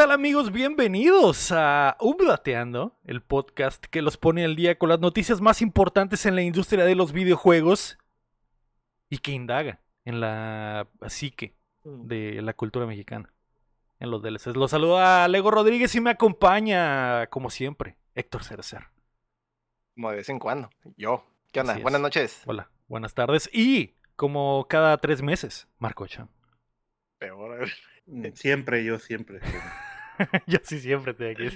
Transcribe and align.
¿Qué 0.00 0.04
tal 0.06 0.12
amigos? 0.12 0.50
Bienvenidos 0.50 1.52
a 1.52 1.98
Updateando, 2.00 2.98
el 3.04 3.20
podcast 3.20 3.84
que 3.84 4.00
los 4.00 4.16
pone 4.16 4.46
al 4.46 4.56
día 4.56 4.78
con 4.78 4.88
las 4.88 4.98
noticias 4.98 5.42
más 5.42 5.60
importantes 5.60 6.24
en 6.24 6.34
la 6.36 6.40
industria 6.40 6.86
de 6.86 6.94
los 6.94 7.12
videojuegos 7.12 7.98
y 9.10 9.18
que 9.18 9.32
indaga 9.32 9.82
en 10.06 10.20
la 10.20 10.88
psique 11.08 11.54
de 11.84 12.40
la 12.40 12.54
cultura 12.54 12.86
mexicana, 12.86 13.30
en 13.98 14.10
los 14.10 14.22
DLCs. 14.22 14.56
Los 14.56 14.70
saluda 14.70 15.28
Lego 15.28 15.50
Rodríguez 15.50 15.94
y 15.94 16.00
me 16.00 16.08
acompaña, 16.08 17.26
como 17.26 17.50
siempre, 17.50 17.98
Héctor 18.14 18.42
Cerecer. 18.42 18.84
Como 19.94 20.08
de 20.12 20.16
vez 20.16 20.30
en 20.30 20.38
cuando, 20.38 20.70
yo. 20.96 21.26
¿Qué 21.52 21.60
onda? 21.60 21.76
Buenas 21.76 22.00
noches. 22.00 22.42
Hola, 22.46 22.70
buenas 22.88 23.12
tardes. 23.12 23.50
Y 23.52 23.96
como 24.16 24.66
cada 24.66 24.96
tres 24.96 25.20
meses, 25.20 25.68
Marco 25.78 26.06
Chan. 26.06 26.30
Peor. 27.18 27.68
Mm, 28.06 28.32
Siempre, 28.34 28.82
yo 28.82 28.98
siempre. 28.98 29.38
Yo 30.46 30.58
sí 30.62 30.80
siempre 30.80 31.14
te 31.14 31.30
aquí. 31.32 31.48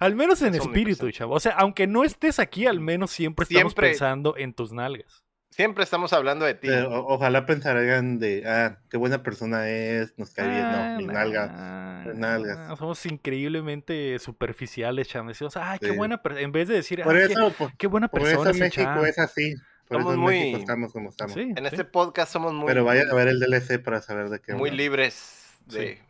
Al 0.00 0.14
menos 0.14 0.42
en 0.42 0.54
Es 0.54 0.60
espíritu, 0.62 1.10
chavo. 1.10 1.34
O 1.34 1.40
sea, 1.40 1.52
aunque 1.52 1.86
no 1.86 2.04
estés 2.04 2.38
aquí, 2.38 2.66
al 2.66 2.80
menos 2.80 3.10
siempre 3.10 3.44
estamos 3.44 3.72
Siempre. 3.72 3.88
pensando 3.90 4.36
en 4.36 4.52
tus 4.54 4.72
nalgas. 4.72 5.22
Siempre 5.50 5.84
estamos 5.84 6.14
hablando 6.14 6.46
de 6.46 6.54
ti. 6.54 6.68
Pero, 6.68 6.88
o- 6.88 7.14
ojalá 7.14 7.44
pensaran 7.44 8.18
de, 8.18 8.42
ah, 8.46 8.78
qué 8.88 8.96
buena 8.96 9.22
persona 9.22 9.68
es, 9.68 10.14
nos 10.18 10.30
cae 10.32 10.48
bien. 10.48 10.62
Ah, 10.64 10.88
No, 10.92 10.98
mi 10.98 11.04
nah, 11.06 11.12
nalga. 11.12 12.02
mis 12.06 12.14
nalgas. 12.16 12.56
nah, 12.58 12.76
Somos 12.76 13.04
increíblemente 13.04 14.18
superficiales, 14.18 15.08
chavo. 15.08 15.28
Decimos, 15.28 15.56
ah, 15.58 15.76
qué 15.78 15.90
Sí. 15.90 15.96
buena 15.96 16.22
persona. 16.22 16.42
En 16.44 16.52
vez 16.52 16.68
de 16.68 16.74
decir, 16.76 17.02
Por 17.02 17.16
ah, 17.16 17.24
eso, 17.24 17.48
qué, 17.50 17.54
por, 17.58 17.76
qué 17.76 17.86
buena 17.86 18.08
por 18.08 18.22
persona 18.22 18.50
eso 18.50 18.50
ese 18.50 18.60
México 18.82 19.04
es 19.04 19.18
así. 19.18 19.54
Por 19.88 19.98
Somos 19.98 20.12
eso 20.12 20.14
en 20.14 20.20
muy- 20.20 20.34
México 20.38 20.58
estamos 20.58 20.92
como 20.92 21.10
estamos. 21.10 21.34
Sí, 21.34 21.40
en 21.40 21.56
sí. 21.56 21.64
este 21.66 21.84
podcast 21.84 22.32
somos 22.32 22.54
muy, 22.54 22.66
Pero 22.66 22.84
vayan 22.84 23.10
a 23.10 23.14
ver 23.14 23.28
el 23.28 23.38
DLC 23.38 23.78
para 23.78 24.00
saber 24.00 24.30
de 24.30 24.40
qué. 24.40 24.54
muy 24.54 24.70
libres 24.70 25.58
de. 25.66 26.00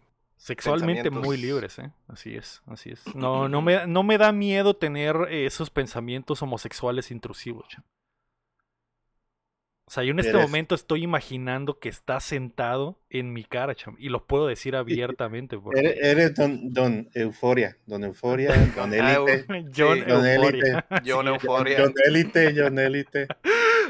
Sexualmente 0.44 1.08
muy 1.10 1.36
libres, 1.36 1.78
¿eh? 1.78 1.92
Así 2.08 2.34
es, 2.34 2.62
así 2.66 2.90
es. 2.90 3.14
No, 3.14 3.48
no 3.48 3.62
me, 3.62 3.86
no 3.86 4.02
me 4.02 4.18
da 4.18 4.32
miedo 4.32 4.74
tener 4.74 5.14
eh, 5.30 5.46
esos 5.46 5.70
pensamientos 5.70 6.42
homosexuales 6.42 7.12
intrusivos, 7.12 7.68
chavo. 7.68 7.86
O 9.86 9.90
sea, 9.92 10.02
yo 10.04 10.10
en 10.12 10.18
este 10.18 10.30
Eres- 10.32 10.42
momento 10.42 10.74
estoy 10.74 11.04
imaginando 11.04 11.78
que 11.78 11.88
está 11.88 12.18
sentado 12.18 12.98
en 13.10 13.32
mi 13.32 13.44
cara, 13.44 13.74
cham, 13.76 13.94
y 14.00 14.08
lo 14.08 14.26
puedo 14.26 14.46
decir 14.48 14.74
abiertamente. 15.20 15.58
Porque... 15.58 15.78
Eres, 15.78 15.98
eres 16.02 16.34
don, 16.34 16.72
don 16.72 17.08
Euforia, 17.14 17.77
don 17.86 18.02
Euforia, 18.02 18.50
don 18.77 18.92
Ah, 18.94 19.14
Élite. 19.14 19.46
John 19.77 19.98
Sí, 19.98 20.04
Don 20.06 20.27
Euforia. 20.27 20.86
John 21.06 21.28
Euforia. 21.28 21.80
Don 21.82 21.94
Élite, 22.04 22.52
Don 22.52 22.78
Élite. 22.80 23.28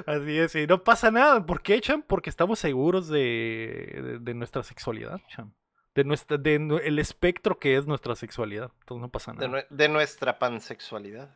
Así 0.04 0.38
es, 0.38 0.54
y 0.56 0.66
no 0.66 0.84
pasa 0.84 1.10
nada. 1.10 1.46
¿Por 1.46 1.62
qué, 1.62 1.80
Cham? 1.80 2.02
Porque 2.06 2.28
estamos 2.28 2.58
seguros 2.58 3.08
de, 3.08 4.00
de, 4.02 4.18
de 4.18 4.34
nuestra 4.34 4.62
sexualidad, 4.62 5.18
Cham. 5.28 5.52
De 5.94 6.04
nuestra, 6.04 6.38
de 6.38 6.54
el 6.84 6.98
espectro 6.98 7.58
que 7.58 7.76
es 7.76 7.86
nuestra 7.86 8.14
sexualidad. 8.16 8.70
Entonces 8.80 9.02
no 9.02 9.10
pasa 9.10 9.32
nada. 9.34 9.66
de 9.68 9.88
nuestra 9.88 10.38
pansexualidad. 10.38 11.34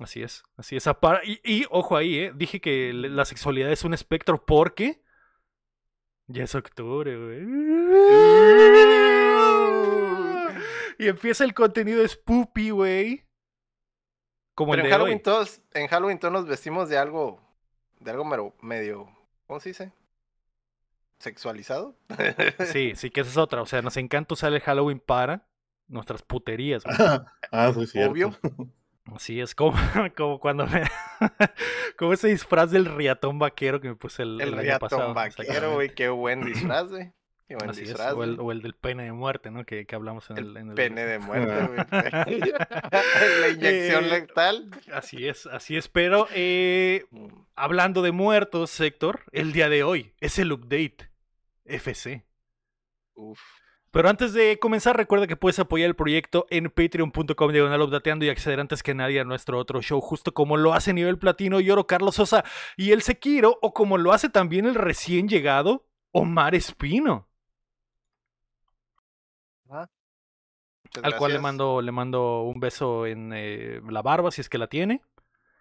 Así 0.00 0.22
es, 0.22 0.44
así 0.56 0.76
es. 0.76 0.86
Y, 1.24 1.40
y, 1.42 1.66
ojo 1.70 1.96
ahí, 1.96 2.18
¿eh? 2.18 2.32
Dije 2.34 2.60
que 2.60 2.92
la 2.92 3.24
sexualidad 3.24 3.72
es 3.72 3.82
un 3.84 3.92
espectro 3.92 4.44
porque 4.44 5.02
ya 6.28 6.44
es 6.44 6.54
octubre, 6.54 7.16
güey. 7.16 8.50
Y 10.98 11.08
empieza 11.08 11.44
el 11.44 11.54
contenido 11.54 12.06
spoopy, 12.06 12.70
güey. 12.70 13.24
Como 14.54 14.72
Pero 14.72 14.82
el 14.82 14.86
en 14.88 14.92
Halloween 14.92 15.16
hoy. 15.16 15.22
todos, 15.22 15.60
en 15.72 15.86
Halloween 15.88 16.18
todos 16.18 16.32
nos 16.32 16.46
vestimos 16.46 16.88
de 16.88 16.98
algo, 16.98 17.40
de 17.98 18.10
algo 18.10 18.24
mero- 18.24 18.54
medio, 18.60 19.08
¿cómo 19.46 19.58
se 19.58 19.70
dice? 19.70 19.92
Sexualizado. 21.20 21.94
Sí, 22.72 22.92
sí, 22.96 23.10
que 23.10 23.20
esa 23.20 23.30
es 23.30 23.36
otra. 23.36 23.62
O 23.62 23.66
sea, 23.66 23.80
nos 23.82 23.96
encanta 23.96 24.34
usar 24.34 24.52
el 24.52 24.60
Halloween 24.60 24.98
para 24.98 25.46
nuestras 25.86 26.22
puterías, 26.22 26.82
güey. 26.82 26.96
Ah, 27.52 27.72
sí, 27.72 27.86
cierto. 27.86 28.10
Obvio. 28.12 28.36
Así 29.14 29.40
es, 29.40 29.54
como, 29.54 29.76
como 30.16 30.38
cuando 30.40 30.66
me... 30.66 30.82
como 31.96 32.12
ese 32.12 32.28
disfraz 32.28 32.70
del 32.70 32.86
riatón 32.86 33.38
vaquero 33.38 33.80
que 33.80 33.88
me 33.88 33.96
puse 33.96 34.22
el, 34.22 34.40
El 34.40 34.48
el 34.48 34.54
año 34.54 34.62
riatón 34.62 35.14
vaquero, 35.14 35.72
güey. 35.74 35.94
Qué 35.94 36.08
buen 36.08 36.44
disfraz, 36.44 36.88
güey. 36.88 37.12
Qué 37.48 37.56
buen 37.56 37.70
Así 37.70 37.82
es, 37.82 37.88
disfraz. 37.88 38.12
o, 38.14 38.22
el, 38.22 38.36
güey. 38.36 38.46
o 38.46 38.52
el 38.52 38.62
del 38.62 38.74
pene 38.74 39.02
de 39.02 39.12
muerte, 39.12 39.50
¿no? 39.50 39.64
Que, 39.64 39.84
que 39.84 39.96
hablamos 39.96 40.30
en 40.30 40.38
el, 40.38 40.50
El 40.50 40.56
en 40.58 40.68
el- 40.68 40.74
pene 40.76 41.04
de 41.04 41.18
muerte, 41.18 41.66
güey. 41.66 42.50
La 43.40 43.48
inyección 43.48 44.04
Eh, 44.04 44.08
letal. 44.08 44.70
Así 44.92 45.26
es, 45.26 45.46
así 45.46 45.76
es. 45.76 45.88
Pero 45.88 46.28
eh, 46.32 47.06
hablando 47.56 48.02
de 48.02 48.12
muertos, 48.12 48.78
Héctor, 48.80 49.22
el 49.32 49.52
día 49.52 49.68
de 49.68 49.82
hoy 49.82 50.12
es 50.20 50.38
el 50.38 50.52
update 50.52 51.09
FC. 51.70 52.24
Uf. 53.14 53.40
Pero 53.90 54.08
antes 54.08 54.32
de 54.32 54.58
comenzar, 54.60 54.96
recuerda 54.96 55.26
que 55.26 55.36
puedes 55.36 55.58
apoyar 55.58 55.88
el 55.88 55.96
proyecto 55.96 56.46
en 56.50 56.70
patreon.com 56.70 57.52
diagonal 57.52 57.82
updateando 57.82 58.24
y 58.24 58.28
acceder 58.28 58.60
antes 58.60 58.84
que 58.84 58.94
nadie 58.94 59.18
a 59.18 59.24
nuestro 59.24 59.58
otro 59.58 59.82
show, 59.82 60.00
justo 60.00 60.32
como 60.32 60.56
lo 60.56 60.74
hace 60.74 60.92
Nivel 60.92 61.18
Platino 61.18 61.58
y 61.58 61.70
Oro 61.70 61.88
Carlos 61.88 62.14
Sosa 62.14 62.44
y 62.76 62.92
el 62.92 63.02
Sekiro, 63.02 63.58
o 63.62 63.74
como 63.74 63.98
lo 63.98 64.12
hace 64.12 64.28
también 64.28 64.66
el 64.66 64.76
recién 64.76 65.28
llegado 65.28 65.88
Omar 66.12 66.54
Espino, 66.54 67.28
Muchas 70.84 71.04
al 71.04 71.16
cual 71.16 71.32
le 71.32 71.38
mando, 71.38 71.80
le 71.80 71.92
mando 71.92 72.42
un 72.42 72.58
beso 72.58 73.06
en 73.06 73.32
eh, 73.32 73.80
la 73.88 74.02
barba, 74.02 74.30
si 74.30 74.40
es 74.40 74.48
que 74.48 74.58
la 74.58 74.66
tiene. 74.66 75.02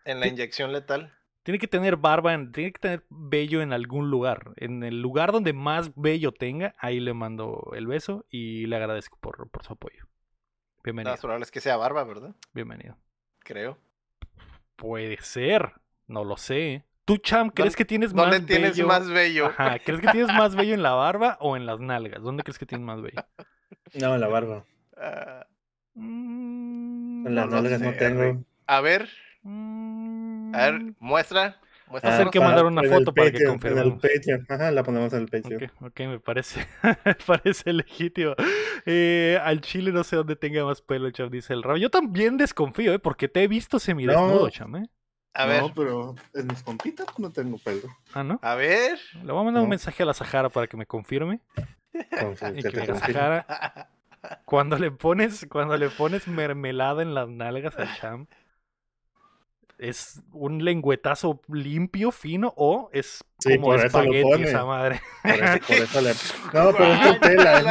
En 0.05 0.19
la 0.19 0.27
inyección 0.27 0.71
letal. 0.71 1.13
Tiene 1.43 1.57
que 1.59 1.67
tener 1.67 1.95
barba, 1.97 2.33
en- 2.33 2.51
tiene 2.51 2.71
que 2.71 2.79
tener 2.79 3.03
vello 3.09 3.61
en 3.61 3.73
algún 3.73 4.09
lugar. 4.11 4.51
En 4.57 4.83
el 4.83 5.01
lugar 5.01 5.31
donde 5.31 5.53
más 5.53 5.91
vello 5.95 6.31
tenga, 6.31 6.75
ahí 6.77 6.99
le 6.99 7.13
mando 7.13 7.71
el 7.75 7.87
beso 7.87 8.25
y 8.29 8.65
le 8.67 8.75
agradezco 8.75 9.17
por, 9.19 9.49
por 9.49 9.63
su 9.63 9.73
apoyo. 9.73 10.03
Lo 10.03 10.83
Bienvenido, 10.83 11.15
probable 11.17 11.43
es 11.43 11.51
que 11.51 11.59
sea 11.61 11.77
barba, 11.77 12.03
¿verdad? 12.03 12.35
bienvenido. 12.53 12.97
Creo. 13.39 13.77
Puede 14.75 15.17
ser, 15.21 15.73
no 16.07 16.23
lo 16.23 16.37
sé. 16.37 16.83
¿Tú, 17.05 17.17
Cham, 17.17 17.49
crees 17.49 17.73
¿Dónde- 17.73 17.77
que 17.77 17.85
tienes 17.85 18.13
¿Dónde 18.13 18.37
más 18.39 18.45
tienes 18.45 18.71
vello? 18.77 18.87
más 18.87 19.09
bello? 19.09 19.45
Ajá, 19.47 19.79
¿crees 19.79 19.99
que 20.01 20.07
tienes 20.09 20.31
más 20.33 20.55
vello 20.55 20.73
en 20.75 20.83
la 20.83 20.91
barba 20.93 21.37
o 21.41 21.57
en 21.57 21.65
las 21.65 21.79
nalgas? 21.79 22.21
¿Dónde 22.21 22.43
crees 22.43 22.59
que 22.59 22.65
tienes 22.65 22.85
más 22.85 23.01
vello? 23.01 23.21
No, 23.95 24.17
la 24.17 24.27
barba. 24.27 24.65
Ah, 24.97 25.45
Mm, 25.95 27.25
En 27.27 27.35
las 27.35 27.47
No 27.47 27.55
lo 27.57 27.61
nalgas 27.61 27.81
no 27.81 27.93
tengo. 27.93 28.43
A 28.67 28.79
ver, 28.79 29.09
mm, 29.41 29.78
a 30.53 30.71
ver, 30.71 30.81
muestra. 30.99 31.57
Muestra. 31.87 32.11
a 32.11 32.13
hacer 32.15 32.27
que 32.29 32.39
mandar 32.39 32.65
una 32.65 32.81
en 32.83 32.89
foto 32.91 33.13
para 33.13 33.31
que 33.31 33.39
Patreon, 33.39 33.51
En 33.53 33.59
confirmemos. 33.59 34.03
el 34.03 34.11
Patreon. 34.11 34.45
Ajá, 34.49 34.71
la 34.71 34.83
ponemos 34.83 35.11
en 35.13 35.21
el 35.23 35.27
Patreon. 35.27 35.63
Ok, 35.63 35.81
ok, 35.87 35.99
me 36.01 36.19
parece, 36.19 36.67
me 36.83 37.15
parece 37.25 37.73
legítimo. 37.73 38.35
Eh, 38.85 39.39
al 39.43 39.61
chile 39.61 39.91
no 39.91 40.03
sé 40.03 40.15
dónde 40.15 40.35
tenga 40.35 40.63
más 40.65 40.81
pelo, 40.83 41.09
Cham, 41.11 41.29
dice 41.31 41.53
el 41.53 41.63
rabo. 41.63 41.77
Yo 41.77 41.89
también 41.89 42.37
desconfío, 42.37 42.93
¿eh? 42.93 42.99
Porque 42.99 43.27
te 43.27 43.41
he 43.43 43.47
visto 43.47 43.79
semidesnudo, 43.79 44.43
No. 44.43 44.49
Cham, 44.49 44.75
¿eh? 44.75 44.89
A 45.33 45.45
no, 45.45 45.49
ver, 45.51 45.63
pero 45.75 46.15
en 46.33 46.47
mis 46.47 46.61
pompitas 46.63 47.07
no 47.17 47.31
tengo 47.31 47.57
pelo. 47.59 47.87
Ah, 48.13 48.23
¿no? 48.23 48.39
a 48.41 48.55
ver. 48.55 48.99
Le 49.23 49.31
voy 49.31 49.41
a 49.41 49.43
mandar 49.45 49.61
un 49.63 49.67
No. 49.67 49.71
mensaje 49.71 50.03
a 50.03 50.05
la 50.05 50.13
Sahara 50.13 50.49
para 50.49 50.67
que 50.67 50.77
me 50.77 50.85
confirme. 50.85 51.41
Y 52.55 52.61
que 52.61 52.69
que 52.69 52.77
me. 52.81 52.99
Sahara, 52.99 53.89
cuando 54.45 54.77
le 54.77 54.91
pones, 54.91 55.47
cuando 55.49 55.75
le 55.77 55.89
pones 55.89 56.27
mermelada 56.27 57.01
en 57.01 57.13
las 57.15 57.27
nalgas 57.29 57.75
al 57.77 57.95
Cham, 57.95 58.27
¿es 59.79 60.21
un 60.33 60.63
lengüetazo 60.63 61.41
limpio, 61.47 62.11
fino, 62.11 62.53
o 62.57 62.89
es 62.93 63.23
Sí, 63.39 63.57
como 63.57 63.73
espagueti 63.75 64.43
esa 64.43 64.65
madre? 64.65 65.01
Por 65.23 65.31
eso, 65.31 65.59
por 65.67 65.75
eso 65.77 66.01
le... 66.01 66.11
No, 66.53 66.71
pero 66.77 66.93
es 66.93 67.05
Nutella. 67.05 67.61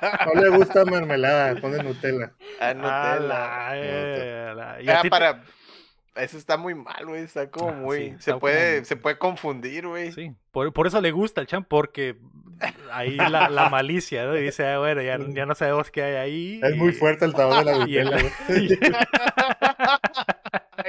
No, 0.00 0.34
no 0.34 0.40
le 0.40 0.48
gusta 0.56 0.84
mermelada, 0.84 1.54
pone 1.60 1.82
Nutella. 1.82 2.32
A 2.60 2.68
A 2.68 2.74
Nutella. 2.74 3.20
la- 3.20 3.70
eh, 3.74 4.52
la- 4.56 4.98
Ah, 4.98 5.02
ti 5.02 5.10
para. 5.10 5.42
Eso 6.16 6.38
está 6.38 6.56
muy 6.56 6.74
mal, 6.74 7.06
güey. 7.06 7.22
Está 7.22 7.50
como 7.50 7.68
Ah, 7.70 7.72
muy. 7.72 7.98
sí, 7.98 8.08
se 8.10 8.16
está 8.30 8.38
puede, 8.38 8.74
como- 8.76 8.84
se 8.86 8.96
puede 8.96 9.18
confundir, 9.18 9.86
güey. 9.86 10.12
Sí, 10.12 10.32
por, 10.52 10.72
por 10.72 10.86
eso 10.86 11.00
le 11.00 11.10
gusta 11.12 11.40
al 11.40 11.46
champ, 11.46 11.66
porque 11.68 12.16
ahí 12.92 13.16
la, 13.16 13.48
la 13.48 13.68
malicia, 13.70 14.24
¿no? 14.26 14.36
Y 14.36 14.42
dice, 14.42 14.66
ah, 14.66 14.78
bueno, 14.78 15.02
ya, 15.02 15.18
ya 15.28 15.46
no 15.46 15.54
sabemos 15.54 15.90
qué 15.90 16.02
hay 16.02 16.14
ahí. 16.16 16.60
Es 16.62 16.76
muy 16.76 16.92
fuerte 16.92 17.24
el 17.24 17.32
sabor 17.32 17.64
de 17.64 17.78
la 17.78 17.88
Y 17.88 17.96
el- 17.96 18.10
Nutella. 18.10 19.08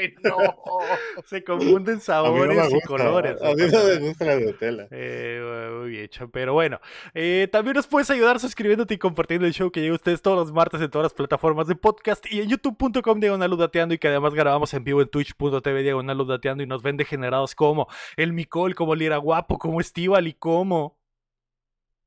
Ay, 0.02 0.14
no. 0.24 0.38
se 1.26 1.44
confunden 1.44 1.96
no 1.96 2.02
sabores 2.02 2.74
y 2.74 2.82
colores. 2.82 3.42
A 3.42 3.54
mí 3.54 3.64
no 3.72 3.84
me 3.84 4.00
gusta 4.00 4.26
la 4.26 4.40
Nutella. 4.40 4.88
Eh, 4.92 5.70
muy 5.80 5.90
bien, 5.90 6.10
pero 6.32 6.54
bueno, 6.54 6.80
eh, 7.14 7.48
también 7.52 7.76
nos 7.76 7.88
puedes 7.88 8.10
ayudar 8.10 8.40
suscribiéndote 8.40 8.96
y 8.96 8.98
compartiendo 8.98 9.46
el 9.46 9.54
show 9.54 9.72
que 9.72 9.82
llega 9.82 9.94
a 9.94 9.96
ustedes 9.96 10.22
todos 10.22 10.38
los 10.38 10.52
martes 10.52 10.82
en 10.82 10.90
todas 10.90 11.04
las 11.04 11.14
plataformas 11.14 11.68
de 11.68 11.76
podcast 11.76 12.26
y 12.32 12.42
en 12.42 12.50
youtube.com 12.50 13.20
diagonal 13.20 13.52
Ludateando 13.52 13.96
y 13.96 13.98
que 13.98 14.08
además 14.08 14.34
grabamos 14.34 14.74
en 14.74 14.84
vivo 14.84 15.02
en 15.02 15.08
twitch.tv 15.08 15.84
diagonal 15.84 16.18
Ludateando 16.18 16.64
y 16.64 16.68
nos 16.68 16.82
ven 16.82 16.98
degenerados 16.98 17.56
como 17.56 17.88
el 18.16 18.34
Micol, 18.34 18.76
como 18.76 18.96
Lira 18.96 19.18
Guapo, 19.18 19.58
como 19.58 19.80
Estival 19.82 20.28
y 20.28 20.34
como 20.34 21.00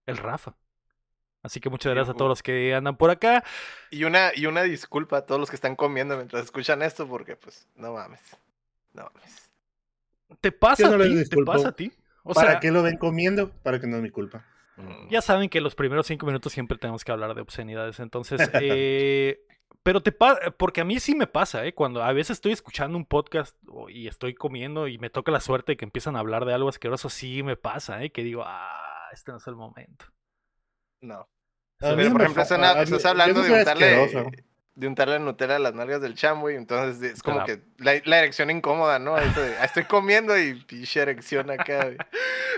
el 0.06 0.16
Rafa. 0.16 0.56
Así 1.44 1.60
que 1.60 1.68
muchas 1.68 1.92
gracias 1.92 2.14
a 2.14 2.16
todos 2.16 2.30
los 2.30 2.42
que 2.42 2.74
andan 2.74 2.96
por 2.96 3.10
acá. 3.10 3.44
Y 3.90 4.04
una, 4.04 4.32
y 4.34 4.46
una 4.46 4.62
disculpa 4.62 5.18
a 5.18 5.26
todos 5.26 5.38
los 5.38 5.50
que 5.50 5.56
están 5.56 5.76
comiendo 5.76 6.16
mientras 6.16 6.42
escuchan 6.42 6.80
esto, 6.80 7.06
porque 7.06 7.36
pues, 7.36 7.68
no 7.76 7.92
mames. 7.92 8.20
No 8.94 9.02
mames. 9.12 9.50
¿Te 10.40 10.50
pasa 10.52 10.88
no 10.88 10.94
a 10.94 10.98
les 10.98 11.28
ti? 11.28 11.36
¿Te 11.36 11.44
pasa 11.44 11.68
a 11.68 11.72
ti? 11.72 11.92
O 12.22 12.32
¿Para 12.32 12.52
sea, 12.52 12.60
qué 12.60 12.70
lo 12.70 12.82
ven 12.82 12.96
comiendo? 12.96 13.50
Para 13.62 13.78
que 13.78 13.86
no 13.86 13.96
es 13.96 14.02
mi 14.02 14.08
culpa. 14.08 14.46
Mm. 14.76 15.10
Ya 15.10 15.20
saben 15.20 15.50
que 15.50 15.60
los 15.60 15.74
primeros 15.74 16.06
cinco 16.06 16.24
minutos 16.24 16.50
siempre 16.50 16.78
tenemos 16.78 17.04
que 17.04 17.12
hablar 17.12 17.34
de 17.34 17.42
obscenidades. 17.42 18.00
Entonces, 18.00 18.40
eh, 18.54 19.44
pero 19.82 20.02
te 20.02 20.12
pasa, 20.12 20.50
porque 20.56 20.80
a 20.80 20.84
mí 20.84 20.98
sí 20.98 21.14
me 21.14 21.26
pasa, 21.26 21.66
¿eh? 21.66 21.74
Cuando 21.74 22.02
a 22.02 22.14
veces 22.14 22.38
estoy 22.38 22.52
escuchando 22.52 22.96
un 22.96 23.04
podcast 23.04 23.54
y 23.90 24.08
estoy 24.08 24.32
comiendo 24.32 24.88
y 24.88 24.96
me 24.96 25.10
toca 25.10 25.30
la 25.30 25.40
suerte 25.40 25.72
de 25.72 25.76
que 25.76 25.84
empiezan 25.84 26.16
a 26.16 26.20
hablar 26.20 26.46
de 26.46 26.54
algo 26.54 26.70
asqueroso, 26.70 27.10
sí 27.10 27.42
me 27.42 27.56
pasa, 27.56 28.02
¿eh? 28.02 28.10
Que 28.10 28.24
digo, 28.24 28.44
ah, 28.46 29.10
este 29.12 29.30
no 29.30 29.36
es 29.36 29.46
el 29.46 29.56
momento. 29.56 30.06
No. 31.06 31.28
A 31.80 31.90
mí 31.90 31.96
Pero, 31.96 32.12
por 32.12 32.20
ejemplo, 32.22 32.42
estás, 32.42 33.04
hablando 33.04 33.42
de 33.42 33.52
untarle, 33.52 34.32
de 34.76 34.88
untarle 34.88 35.18
Nutella 35.20 35.56
a 35.56 35.58
las 35.60 35.74
nalgas 35.74 36.00
del 36.00 36.14
cham, 36.14 36.40
güey. 36.40 36.56
Entonces 36.56 37.12
es 37.12 37.22
como 37.22 37.44
Claro. 37.44 37.60
que 37.62 37.82
la, 37.84 38.00
la 38.06 38.18
erección 38.20 38.50
incómoda, 38.50 38.98
¿no? 38.98 39.16
Eso 39.18 39.40
de, 39.40 39.56
"Ah, 39.58 39.64
estoy 39.66 39.84
comiendo 39.84 40.36
y 40.38 40.54
pinche 40.64 41.00
erección 41.00 41.50
acá. 41.50 41.90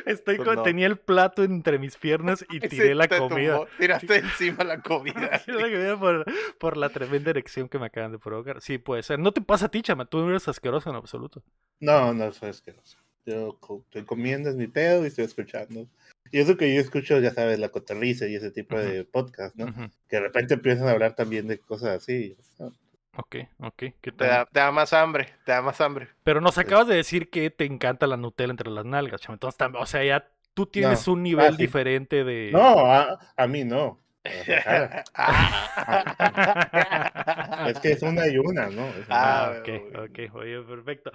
Estoy 0.06 0.36
Pues 0.36 0.46
con- 0.46 0.56
no. 0.56 0.62
tenía 0.62 0.86
el 0.86 0.96
plato 0.98 1.42
entre 1.42 1.78
mis 1.78 1.96
piernas 1.96 2.44
y 2.48 2.60
tiré 2.90 2.94
la 2.94 3.08
comida. 3.08 3.56
tumbó, 3.56 3.68
tiraste 3.78 4.16
encima 4.18 4.62
la 4.64 4.80
comida. 4.80 5.14
Tiré 5.44 5.56
la 5.60 5.62
comida 5.68 5.98
por, 5.98 6.24
por 6.58 6.76
la 6.76 6.88
tremenda 6.90 7.30
erección 7.30 7.68
que 7.68 7.78
me 7.78 7.86
acaban 7.86 8.12
de 8.12 8.18
provocar. 8.18 8.60
Sí, 8.62 8.78
puede 8.78 9.02
ser. 9.02 9.18
No 9.18 9.32
te 9.32 9.40
pasa 9.40 9.66
a 9.66 9.68
ti, 9.70 9.82
chama. 9.82 10.04
Tú 10.04 10.18
no 10.18 10.30
eres 10.30 10.46
asqueroso 10.46 10.88
en 10.90 10.96
absoluto. 10.96 11.42
No, 11.80 12.14
no 12.14 12.30
soy 12.32 12.50
asqueroso. 12.50 12.98
Yo 13.26 13.58
comiendo, 14.06 14.48
es 14.50 14.56
mi 14.56 14.68
pedo 14.68 15.04
y 15.04 15.08
estoy 15.08 15.24
escuchando. 15.24 15.86
Y 16.30 16.40
eso 16.40 16.56
que 16.56 16.72
yo 16.74 16.80
escucho, 16.80 17.18
ya 17.20 17.32
sabes, 17.32 17.58
la 17.58 17.68
cotorriza 17.68 18.26
y 18.26 18.34
ese 18.36 18.50
tipo 18.50 18.78
de 18.78 19.04
podcast, 19.04 19.54
¿no? 19.56 19.66
Ujú. 19.66 19.90
Que 20.08 20.16
de 20.16 20.22
repente 20.22 20.54
empiezan 20.54 20.88
a 20.88 20.92
hablar 20.92 21.14
también 21.14 21.46
de 21.48 21.58
cosas 21.58 21.90
así. 22.02 22.36
¿no? 22.58 22.72
Ok, 23.16 23.36
ok. 23.60 23.82
¿Qué 24.00 24.12
Te 24.12 24.26
da, 24.26 24.44
te 24.46 24.60
da 24.60 24.70
más 24.72 24.92
hambre, 24.92 25.28
te 25.44 25.52
da 25.52 25.62
más 25.62 25.80
hambre. 25.80 26.08
Pero 26.22 26.40
nos 26.40 26.58
acabas 26.58 26.86
de 26.88 26.96
decir 26.96 27.30
que 27.30 27.50
te 27.50 27.64
encanta 27.64 28.06
la 28.06 28.16
Nutella 28.16 28.50
entre 28.50 28.70
las 28.70 28.84
nalgas, 28.84 29.20
chama. 29.20 29.34
Entonces, 29.34 29.60
o 29.78 29.86
sea, 29.86 30.04
ya 30.04 30.28
tú 30.54 30.66
tienes 30.66 31.06
No. 31.06 31.12
un 31.14 31.22
nivel 31.22 31.46
Ah, 31.46 31.50
sí. 31.52 31.56
diferente 31.58 32.24
de. 32.24 32.50
No, 32.52 32.86
a, 32.92 33.18
a 33.36 33.46
mí 33.46 33.64
no. 33.64 34.00
Ah. 35.14 37.66
Es 37.68 37.78
que 37.80 37.92
es 37.92 38.02
una 38.02 38.26
y 38.26 38.38
una, 38.38 38.66
¿no? 38.68 38.86
Una- 38.86 39.06
Ah, 39.08 39.52
Ah, 39.54 39.58
ok, 39.60 39.68
ok, 40.10 40.34
oye, 40.34 40.60
perfecto. 40.62 41.12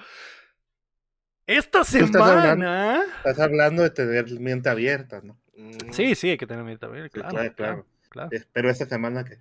Esta 1.48 1.82
estás 1.82 1.94
hablando- 2.16 2.66
semana. 2.66 3.02
Estás 3.18 3.40
hablando 3.40 3.84
de 3.84 3.90
tener 3.90 4.40
mente 4.40 4.70
abierta, 4.70 5.22
¿no? 5.22 5.38
Mm, 5.58 5.92
Sí, 5.92 6.16
sí, 6.16 6.30
hay 6.30 6.38
que 6.38 6.48
tener 6.48 6.78
también, 6.80 7.06
Sí, 7.06 7.10
claro. 7.12 7.30
claro, 7.30 7.56
claro, 7.56 7.56
claro. 7.56 7.86
claro. 8.10 8.30
Eh, 8.32 8.46
Pero 8.54 8.70
esta 8.70 8.86
semana 8.86 9.24
que 9.26 9.40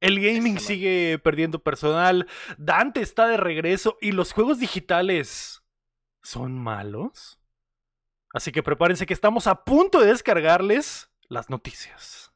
El 0.00 0.20
gaming 0.20 0.58
sigue 0.58 1.20
perdiendo 1.22 1.60
personal. 1.62 2.26
Dante 2.58 3.00
está 3.02 3.28
de 3.28 3.36
regreso 3.36 3.98
y 4.00 4.10
los 4.12 4.32
juegos 4.32 4.58
digitales 4.58 5.62
son 6.22 6.58
malos. 6.58 7.38
Así 8.34 8.50
que 8.50 8.62
prepárense 8.64 9.06
que 9.06 9.14
estamos 9.14 9.46
a 9.46 9.64
punto 9.64 10.00
de 10.00 10.06
descargarles 10.08 11.08
las 11.28 11.50
noticias. 11.50 12.32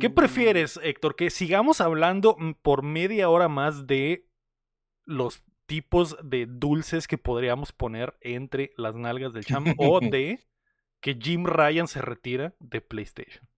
¿Qué 0.00 0.10
prefieres, 0.10 0.78
Héctor? 0.82 1.16
¿Que 1.16 1.30
sigamos 1.30 1.80
hablando 1.80 2.36
por 2.62 2.82
media 2.82 3.28
hora 3.30 3.48
más 3.48 3.86
de 3.86 4.28
los 5.06 5.42
tipos 5.66 6.16
de 6.22 6.46
dulces 6.46 7.06
que 7.08 7.18
podríamos 7.18 7.72
poner 7.72 8.16
entre 8.20 8.72
las 8.76 8.94
nalgas 8.94 9.32
del 9.32 9.44
cham 9.44 9.64
o 9.78 10.00
de 10.00 10.46
que 11.00 11.14
Jim 11.20 11.44
Ryan 11.46 11.88
se 11.88 12.00
retira 12.02 12.54
de 12.60 12.80
PlayStation? 12.80 13.48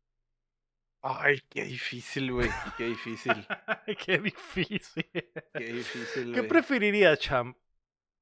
Ay, 1.03 1.41
qué 1.49 1.65
difícil, 1.65 2.33
güey. 2.33 2.51
Qué 2.77 2.87
difícil. 2.87 3.47
Qué 4.05 4.19
difícil. 4.19 5.07
Qué 5.55 5.65
difícil, 5.73 6.33
¿Qué 6.33 6.41
güey. 6.41 6.49
preferirías, 6.49 7.19
Cham? 7.21 7.55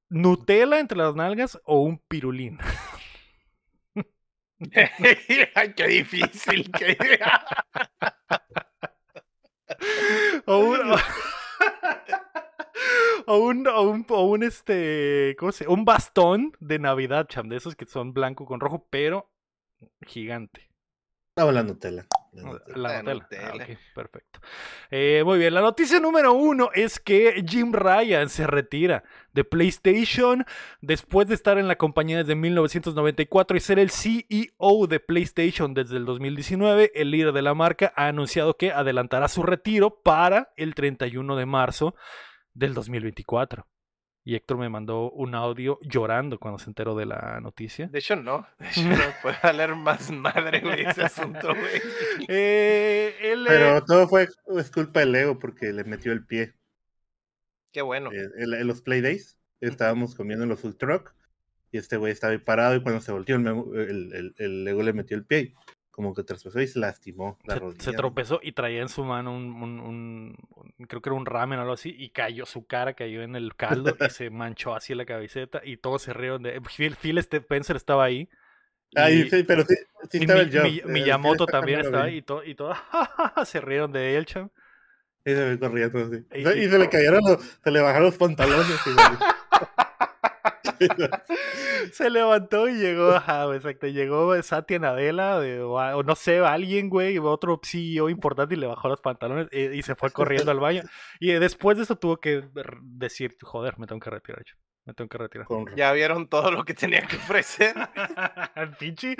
¿Nutella 0.09 0.79
entre 0.79 0.99
las 0.99 1.15
nalgas 1.15 1.59
o 1.65 1.81
un 1.81 1.97
pirulín? 1.97 2.59
Ay, 5.55 5.73
qué 5.75 5.87
difícil. 5.87 6.71
qué- 6.71 6.97
o 10.45 10.57
un, 10.59 10.79
o 13.27 13.37
un, 13.37 13.67
o 13.67 13.81
un, 13.81 14.05
o 14.09 14.23
un, 14.25 14.43
este, 14.43 15.35
¿cómo 15.39 15.51
se? 15.51 15.67
Un 15.67 15.85
bastón 15.85 16.53
de 16.59 16.79
Navidad, 16.79 17.27
Cham, 17.27 17.49
de 17.49 17.57
esos 17.57 17.75
que 17.75 17.85
son 17.85 18.13
blanco 18.13 18.45
con 18.45 18.59
rojo, 18.59 18.87
pero 18.89 19.31
gigante. 20.05 20.69
estaba 21.29 21.51
la 21.51 21.63
Nutella. 21.63 22.05
la 22.33 22.43
Nutella. 22.43 22.77
La 22.77 22.89
La 22.89 23.03
Nutella. 23.03 23.49
Ah, 23.49 23.53
Nutella. 23.53 23.53
ok, 23.55 23.79
perfecto. 23.93 24.39
Eh, 24.91 25.23
muy 25.25 25.39
bien, 25.39 25.53
la 25.53 25.61
noticia 25.61 25.99
número 25.99 26.33
uno 26.33 26.69
es 26.73 26.99
que 26.99 27.43
Jim 27.47 27.73
Ryan 27.73 28.29
se 28.29 28.47
retira 28.47 29.03
de 29.33 29.43
PlayStation 29.43 30.45
después 30.81 31.27
de 31.27 31.35
estar 31.35 31.57
en 31.57 31.67
la 31.67 31.77
compañía 31.77 32.19
desde 32.19 32.35
1994 32.35 33.57
y 33.57 33.59
ser 33.59 33.79
el 33.79 33.89
CEO 33.89 34.87
de 34.87 34.99
PlayStation 34.99 35.73
desde 35.73 35.97
el 35.97 36.05
2019. 36.05 36.91
El 36.95 37.11
líder 37.11 37.33
de 37.33 37.41
la 37.41 37.53
marca 37.53 37.93
ha 37.95 38.07
anunciado 38.07 38.57
que 38.57 38.71
adelantará 38.71 39.27
su 39.27 39.43
retiro 39.43 40.01
para 40.03 40.53
el 40.57 40.75
31 40.75 41.35
de 41.35 41.45
marzo 41.45 41.95
del 42.55 42.73
2024. 42.73 43.67
Y 44.27 44.33
Héctor 44.33 44.57
me 44.57 44.69
mandó 44.69 45.11
un 45.11 45.35
audio 45.35 45.77
llorando 45.83 46.39
cuando 46.39 46.57
se 46.57 46.67
enteró 46.67 46.95
de 46.95 47.05
la 47.05 47.39
noticia. 47.41 47.87
De 47.87 47.99
hecho, 47.99 48.15
no. 48.15 48.47
De 48.57 48.67
hecho, 48.69 48.81
no 48.81 48.95
puede 49.21 49.37
valer 49.43 49.75
más 49.75 50.09
madre, 50.09 50.61
güey, 50.61 50.83
ese 50.83 51.03
asunto, 51.03 51.49
güey. 51.49 51.81
Eh, 52.27 53.15
él, 53.21 53.45
Pero 53.47 53.83
todo 53.85 54.07
fue 54.07 54.27
es 54.57 54.71
culpa 54.71 55.01
del 55.01 55.11
Leo 55.11 55.37
porque 55.37 55.71
le 55.71 55.83
metió 55.83 56.11
el 56.11 56.25
pie. 56.25 56.55
Qué 57.71 57.83
bueno. 57.83 58.11
Eh, 58.11 58.29
En, 58.37 58.53
en 58.53 58.67
los 58.67 58.81
Playdays 58.81 59.37
estábamos 59.61 60.15
comiendo 60.15 60.43
en 60.43 60.49
los 60.49 60.59
food 60.59 60.77
truck 60.77 61.13
y 61.71 61.77
este 61.77 61.97
güey 61.97 62.11
estaba 62.11 62.33
ahí 62.33 62.39
parado 62.39 62.75
y 62.75 62.81
cuando 62.81 63.01
se 63.01 63.11
volteó 63.11 63.35
el, 63.35 63.45
el, 63.45 64.13
el, 64.13 64.35
el 64.37 64.63
Lego 64.63 64.81
le 64.81 64.93
metió 64.93 65.15
el 65.17 65.25
pie. 65.25 65.53
Como 65.95 66.13
que 66.13 66.23
traspasó 66.23 66.59
y 66.59 66.67
se 66.67 66.77
lastimó 66.77 67.39
la 67.45 67.53
se, 67.53 67.59
rodilla. 67.61 67.81
se 67.83 67.93
tropezó 67.93 68.41
y 68.43 68.51
traía 68.51 68.81
en 68.81 68.89
su 68.89 69.05
mano 69.05 69.33
un, 69.33 69.45
un- 69.53 69.79
un- 69.79 70.85
creo 70.89 71.01
que 71.01 71.07
era 71.07 71.15
un 71.15 71.25
ramen 71.25 71.57
o 71.57 71.61
algo 71.61 71.73
así 71.73 71.95
y 71.97 72.09
cayó 72.09 72.45
su 72.45 72.67
cara 72.67 72.95
cayó 72.95 73.21
en 73.21 73.37
el 73.37 73.55
caldo 73.55 73.95
y 74.05 74.09
se 74.09 74.29
manchó 74.29 74.75
así 74.75 74.93
la 74.93 75.05
camiseta 75.05 75.61
y 75.63 75.77
todos 75.77 76.01
se 76.01 76.11
rieron 76.11 76.43
de 76.43 76.59
Phil, 76.75 76.97
Phil 76.97 77.17
Spencer 77.17 77.77
estaba 77.77 78.03
ahí 78.03 78.27
Ay, 78.93 79.21
y- 79.21 79.29
sí, 79.29 79.43
pero 79.43 79.63
sí, 79.63 79.75
sí 80.11 80.17
estaba 80.19 80.43
Mi- 80.43 80.49
el. 80.57 80.63
Mi- 80.63 80.77
Eh, 80.79 80.83
Miyamoto 80.85 81.45
también 81.47 81.79
estaba 81.79 82.03
ahí 82.03 82.17
y 82.17 82.21
todo 82.23 82.43
y 82.43 82.55
todo 82.55 82.73
se 83.45 83.61
rieron 83.61 83.93
de 83.93 84.17
él 84.17 84.25
cham 84.25 84.49
Y 85.25 85.31
se 85.31 85.43
ve 85.49 85.57
corriendo 85.59 85.97
así. 85.99 86.25
Y- 86.35 86.65
Y, 86.65 86.69
se 86.69 86.77
le 86.77 86.89
cayeron 86.89 87.21
los, 87.25 87.41
se 87.63 87.71
le 87.71 87.79
bajaron 87.81 88.07
los 88.07 88.17
pantalones. 88.17 88.67
se 91.93 92.09
levantó 92.09 92.67
y 92.67 92.75
llegó 92.75 93.11
ajá, 93.11 93.53
exacto 93.55 93.87
llegó 93.87 94.41
Satya 94.41 94.79
Nadella 94.79 95.39
de- 95.39 95.61
o, 95.61 96.03
no 96.03 96.15
sé 96.15 96.39
alguien 96.39 96.89
güey 96.89 97.17
otro 97.17 97.59
CEO 97.63 98.09
importante 98.09 98.55
y 98.55 98.57
le 98.57 98.67
bajó 98.67 98.89
los 98.89 99.01
pantalones 99.01 99.47
eh, 99.51 99.71
y, 99.73 99.81
se 99.81 99.95
fue 99.95 100.11
corriendo 100.11 100.51
al 100.51 100.59
baño. 100.59 100.83
Y 101.19 101.31
después 101.33 101.77
de 101.77 101.83
eso 101.83 101.95
tuvo 101.95 102.17
que 102.17 102.43
decir 102.81 103.35
joder 103.41 103.77
me 103.77 103.87
tengo 103.87 103.99
que 103.99 104.09
retirar 104.09 104.43
cham, 104.43 104.57
me 104.85 104.93
tengo 104.93 105.09
que 105.09 105.17
retirar 105.17 105.47
con- 105.47 105.65
Ya 105.75 105.91
vieron 105.93 106.27
todo 106.27 106.51
lo 106.51 106.63
que 106.63 106.73
tenía 106.75 107.01
que 107.07 107.15
ofrecer. 107.15 107.73
pinche, 108.79 109.15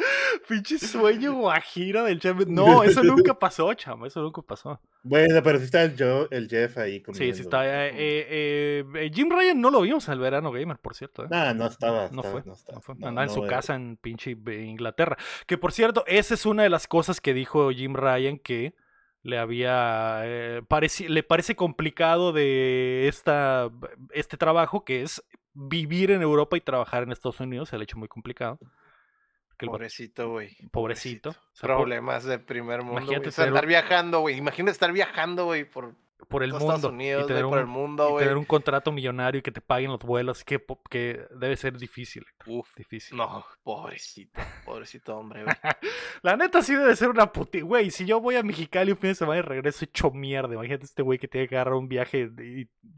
pinche 0.48 0.78
sueño 0.80 1.34
guajiro 1.34 2.04
del 2.04 2.20
chef. 2.20 2.46
No, 2.48 2.84
eso 2.84 3.04
nunca 3.04 3.34
pasó, 3.40 3.74
chamo. 3.74 4.06
Eso 4.06 4.22
nunca 4.22 4.42
pasó. 4.42 4.80
Bueno, 5.04 5.42
pero 5.44 5.58
sí 5.60 5.66
está 5.66 5.84
el, 5.84 5.96
Joe, 5.98 6.28
el 6.32 6.48
Jeff 6.50 6.78
ahí. 6.78 6.94
Sí, 6.98 7.02
comiendo. 7.04 7.36
sí 7.36 7.42
está. 7.42 7.66
eh, 7.88 7.92
eh, 7.96 8.86
eh, 8.96 9.12
Jim 9.14 9.30
Ryan 9.32 9.60
no 9.60 9.70
lo 9.72 9.82
vimos 9.82 10.08
en 10.08 10.14
el 10.14 10.20
verano 10.20 10.52
gamer, 10.52 10.78
por 10.78 10.96
cierto. 10.96 11.26
¿eh? 11.26 11.28
Nah, 11.30 11.54
no 11.54 11.66
estaba. 11.68 12.10
No 12.12 12.22
estaba- 12.22 12.32
fue, 12.32 12.44
No, 12.46 12.54
estaba, 12.54 12.76
no 12.76 12.82
fue. 12.82 12.96
no, 13.00 13.08
Andaba 13.08 13.26
en 13.28 13.34
su 13.34 13.42
casa 13.46 13.76
en 13.76 13.98
pinche 13.98 14.32
Inglaterra. 14.32 15.18
Que 15.48 15.58
por 15.58 15.72
cierto, 15.72 16.04
esa 16.08 16.34
es 16.36 16.46
una 16.46 16.64
de 16.64 16.70
las 16.70 16.88
cosas 16.88 17.22
que 17.22 17.34
dijo 17.34 17.72
Jim 17.72 17.94
Ryan 17.96 18.38
que 18.40 18.76
le 19.24 19.40
había. 19.40 20.22
eh, 20.26 20.62
pareci- 20.70 21.08
le 21.08 21.24
parece 21.24 21.56
complicado 21.56 22.34
de 22.34 23.08
esta, 23.08 23.70
este 24.12 24.38
trabajo 24.38 24.84
que 24.86 25.02
es 25.02 25.24
vivir 25.56 26.12
en 26.12 26.22
Europa 26.22 26.58
y 26.58 26.62
trabajar 26.62 27.02
en 27.04 27.12
Estados 27.12 27.40
Unidos. 27.40 27.70
Se 27.70 27.78
le 27.78 27.82
ha 27.82 27.86
hecho 27.86 27.98
muy 27.98 28.08
complicado. 28.08 28.60
El 29.58 29.70
Pobrecito, 29.70 30.30
güey. 30.32 30.56
pobrecito. 30.72 31.30
O 31.30 31.34
sea, 31.54 31.70
por- 31.70 31.78
Problemas 31.78 32.26
de 32.26 32.40
primer 32.40 32.82
mundo. 32.84 33.00
Imagínate. 33.02 33.30
O 33.30 33.32
sea, 33.32 33.46
un- 33.46 33.50
andar 33.50 33.66
viajando, 33.66 34.20
güey. 34.20 34.38
Imagínate 34.38 34.72
estar 34.74 34.92
viajando, 34.92 35.46
güey, 35.46 35.64
por 35.64 35.96
por 36.30 36.44
el 36.44 36.52
mundo. 36.52 36.66
Estados 36.74 36.92
Unidos, 36.92 37.26
y 37.26 37.28
tener, 37.28 37.44
por 37.44 37.60
el 37.60 37.66
un, 37.66 37.70
mundo, 37.72 38.10
güey. 38.10 38.24
tener 38.24 38.38
un 38.38 38.46
contrato 38.46 38.92
millonario 38.92 39.40
y 39.40 39.42
que 39.44 39.52
te 39.52 39.62
paguen 39.62 39.92
los 39.92 40.00
vuelos, 40.00 40.44
que, 40.44 40.60
que 40.90 41.26
debe 41.40 41.56
ser 41.56 41.78
difícil. 41.78 42.26
Uf, 42.48 42.68
Difícil. 42.76 43.16
no, 43.18 43.46
pobrecito, 43.64 44.42
pobrecito 44.66 45.18
hombre, 45.18 45.44
güey. 45.44 45.56
La 46.24 46.36
neta 46.36 46.62
sí 46.64 46.74
debe 46.74 46.96
ser 46.96 47.10
una 47.10 47.32
puti. 47.32 47.62
Güey, 47.62 47.92
si 47.92 48.06
yo 48.06 48.20
voy 48.22 48.36
a 48.38 48.44
Mexicali 48.44 48.92
un 48.92 48.98
fin 48.98 49.10
de 49.12 49.16
semana 49.16 49.40
y 49.40 49.42
regreso 49.44 49.86
hecho 49.86 50.10
mierda. 50.12 50.54
Imagínate 50.54 50.86
este 50.86 51.02
güey 51.04 51.20
que 51.20 51.28
tiene 51.28 51.48
que 51.48 51.56
agarrar 51.56 51.76
un 51.76 51.88
viaje 51.90 52.30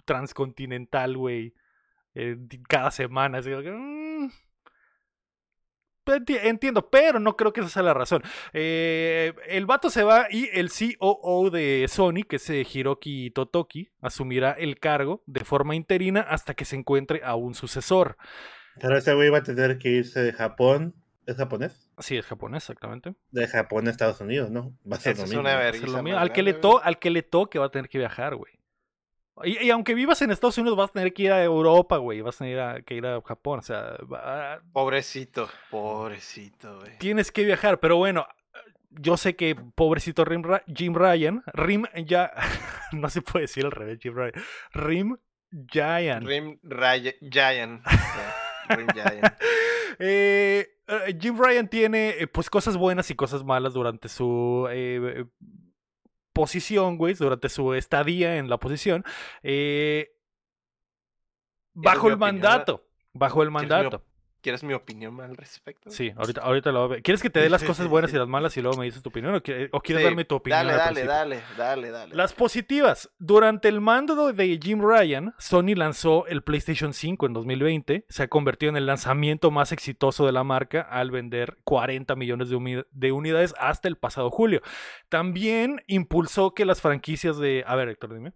transcontinental, 0.05 1.17
güey. 1.17 1.53
Eh, 2.17 2.37
cada 2.67 2.91
semana. 2.91 3.37
Así 3.39 3.49
que, 3.49 3.71
mm, 3.71 4.29
enti- 6.05 6.39
Entiendo, 6.41 6.89
pero 6.89 7.19
no 7.19 7.35
creo 7.35 7.51
que 7.53 7.61
esa 7.61 7.69
sea 7.69 7.83
la 7.83 7.93
razón. 7.93 8.23
Eh, 8.53 9.33
el 9.47 9.65
vato 9.65 9.89
se 9.89 10.03
va 10.03 10.27
y 10.29 10.49
el 10.53 10.69
COO 10.69 11.49
de 11.49 11.85
Sony, 11.89 12.23
que 12.27 12.37
es 12.37 12.49
eh, 12.49 12.65
Hiroki 12.71 13.31
Totoki, 13.31 13.89
asumirá 14.01 14.51
el 14.53 14.79
cargo 14.79 15.23
de 15.25 15.43
forma 15.43 15.75
interina 15.75 16.21
hasta 16.21 16.53
que 16.53 16.65
se 16.65 16.75
encuentre 16.77 17.21
a 17.23 17.35
un 17.35 17.53
sucesor. 17.55 18.17
Pero 18.79 18.97
ese 18.97 19.13
güey 19.13 19.29
va 19.29 19.39
a 19.39 19.43
tener 19.43 19.77
que 19.79 19.89
irse 19.89 20.21
de 20.21 20.33
Japón 20.33 20.95
¿Es 21.25 21.35
japonés? 21.35 21.91
Sí, 21.99 22.15
es 22.15 22.25
japonés, 22.25 22.63
exactamente. 22.63 23.13
De 23.31 23.47
Japón 23.49 23.85
a 23.87 23.91
Estados 23.91 24.21
Unidos, 24.21 24.49
¿no? 24.49 24.71
Va 24.89 24.95
a 24.95 24.99
ser 25.01 25.11
Eso 25.11 25.23
lo 25.23 25.25
es 25.25 25.29
mismo. 25.31 25.41
una 25.41 25.55
Va 25.55 25.59
a 25.59 25.63
ser 25.63 25.71
vergüenza 25.73 25.97
lo 25.97 26.03
mismo. 26.03 26.15
más 26.19 26.21
Al 26.21 26.31
que, 26.33 26.41
le 26.41 26.53
to- 26.53 26.81
al 26.81 26.99
que 26.99 27.09
le 27.09 27.21
toque 27.21 27.59
va 27.59 27.65
a 27.65 27.69
tener 27.69 27.89
que 27.89 27.97
viajar, 27.97 28.35
güey. 28.37 28.53
Y, 29.43 29.65
y 29.65 29.69
aunque 29.71 29.93
vivas 29.93 30.21
en 30.21 30.31
Estados 30.31 30.57
Unidos, 30.57 30.77
vas 30.77 30.89
a 30.89 30.93
tener 30.93 31.13
que 31.13 31.23
ir 31.23 31.31
a 31.31 31.43
Europa, 31.43 31.97
güey. 31.97 32.21
Vas 32.21 32.35
a 32.35 32.39
tener 32.45 32.59
a- 32.59 32.81
que 32.81 32.95
ir 32.95 33.05
a 33.05 33.21
Japón. 33.21 33.59
O 33.59 33.61
sea, 33.61 33.95
va- 34.11 34.61
Pobrecito, 34.73 35.49
pobrecito, 35.69 36.79
güey. 36.79 36.97
tienes 36.97 37.31
que 37.31 37.43
viajar. 37.43 37.79
Pero 37.79 37.97
bueno, 37.97 38.25
yo 38.89 39.15
sé 39.17 39.35
que 39.35 39.55
pobrecito 39.55 40.25
Rim 40.25 40.43
Ra- 40.43 40.63
Jim 40.73 40.95
Ryan. 40.95 41.43
Rim 41.53 41.85
ya. 42.05 42.31
no 42.93 43.09
se 43.09 43.21
puede 43.21 43.43
decir 43.43 43.65
al 43.65 43.71
revés, 43.71 43.99
Jim 44.01 44.15
Ryan. 44.15 44.33
Rim 44.73 45.17
Giant. 45.71 46.25
Rim 46.25 46.59
Raya- 46.63 47.15
Giant. 47.21 47.85
Rim 48.69 48.87
Giant. 48.93 49.33
Eh, 49.99 50.67
eh, 50.87 51.17
Jim 51.19 51.35
Ryan 51.41 51.67
tiene 51.67 52.09
eh, 52.19 52.27
pues 52.27 52.51
cosas 52.51 52.77
buenas 52.77 53.09
y 53.09 53.15
cosas 53.15 53.43
malas 53.43 53.73
durante 53.73 54.09
su 54.09 54.67
eh, 54.69 55.25
posición, 56.37 56.97
güey, 56.97 57.13
durante 57.15 57.49
su 57.49 57.73
estadía 57.73 58.37
en 58.37 58.49
la 58.49 58.57
posición. 58.57 59.03
eh, 59.43 60.09
bajo 61.73 62.07
el 62.07 62.13
opinión? 62.13 62.19
mandato. 62.41 62.87
Bajo 63.13 63.41
el 63.43 63.49
¿Quieres 63.49 63.69
mi 63.71 63.77
mandato. 63.77 64.05
¿Quieres 64.41 64.63
mi 64.63 64.73
opinión 64.73 65.19
al 65.19 65.35
respecto? 65.35 65.89
Sí, 65.89 66.13
ahorita, 66.15 66.41
ahorita 66.41 66.71
lo 66.71 66.79
voy 66.79 66.85
a 66.85 66.89
ver. 66.95 67.03
¿Quieres 67.03 67.21
que 67.21 67.29
te 67.29 67.39
dé 67.39 67.49
las 67.49 67.63
cosas 67.63 67.87
buenas 67.87 68.13
y 68.13 68.17
las 68.17 68.27
malas 68.27 68.55
y 68.55 68.61
luego 68.61 68.77
me 68.77 68.85
dices 68.85 69.01
tu 69.01 69.09
opinión? 69.09 69.33
¿O, 69.35 69.39
qui- 69.41 69.67
o 69.71 69.81
quieres 69.81 70.01
Sí, 70.03 70.05
darme 70.05 70.25
tu 70.25 70.35
opinión? 70.35 70.59
Dale, 70.67 70.73
al 70.73 70.77
dale, 70.95 71.05
dale, 71.05 71.41
dale, 71.57 71.89
dale. 71.91 72.15
Las 72.15 72.33
positivas. 72.33 73.09
Durante 73.17 73.67
el 73.67 73.81
mando 73.81 74.31
de 74.31 74.59
Jim 74.61 74.79
Ryan, 74.81 75.33
Sony 75.39 75.73
lanzó 75.75 76.27
el 76.27 76.43
PlayStation 76.43 76.93
5 76.93 77.25
en 77.25 77.33
2020. 77.33 78.05
Se 78.07 78.23
ha 78.23 78.27
convertido 78.27 78.69
en 78.69 78.77
el 78.77 78.85
lanzamiento 78.85 79.51
más 79.51 79.71
exitoso 79.71 80.25
de 80.25 80.31
la 80.31 80.43
marca 80.43 80.81
al 80.81 81.11
vender 81.11 81.57
40 81.63 82.15
millones 82.15 82.49
de 82.49 83.11
unidades 83.11 83.53
hasta 83.59 83.87
el 83.87 83.97
pasado 83.97 84.29
julio. 84.29 84.61
También 85.09 85.81
impulsó 85.87 86.53
que 86.53 86.65
las 86.65 86.81
franquicias 86.81 87.37
de... 87.37 87.63
A 87.67 87.75
ver, 87.75 87.89
Héctor, 87.89 88.13
dime. 88.13 88.33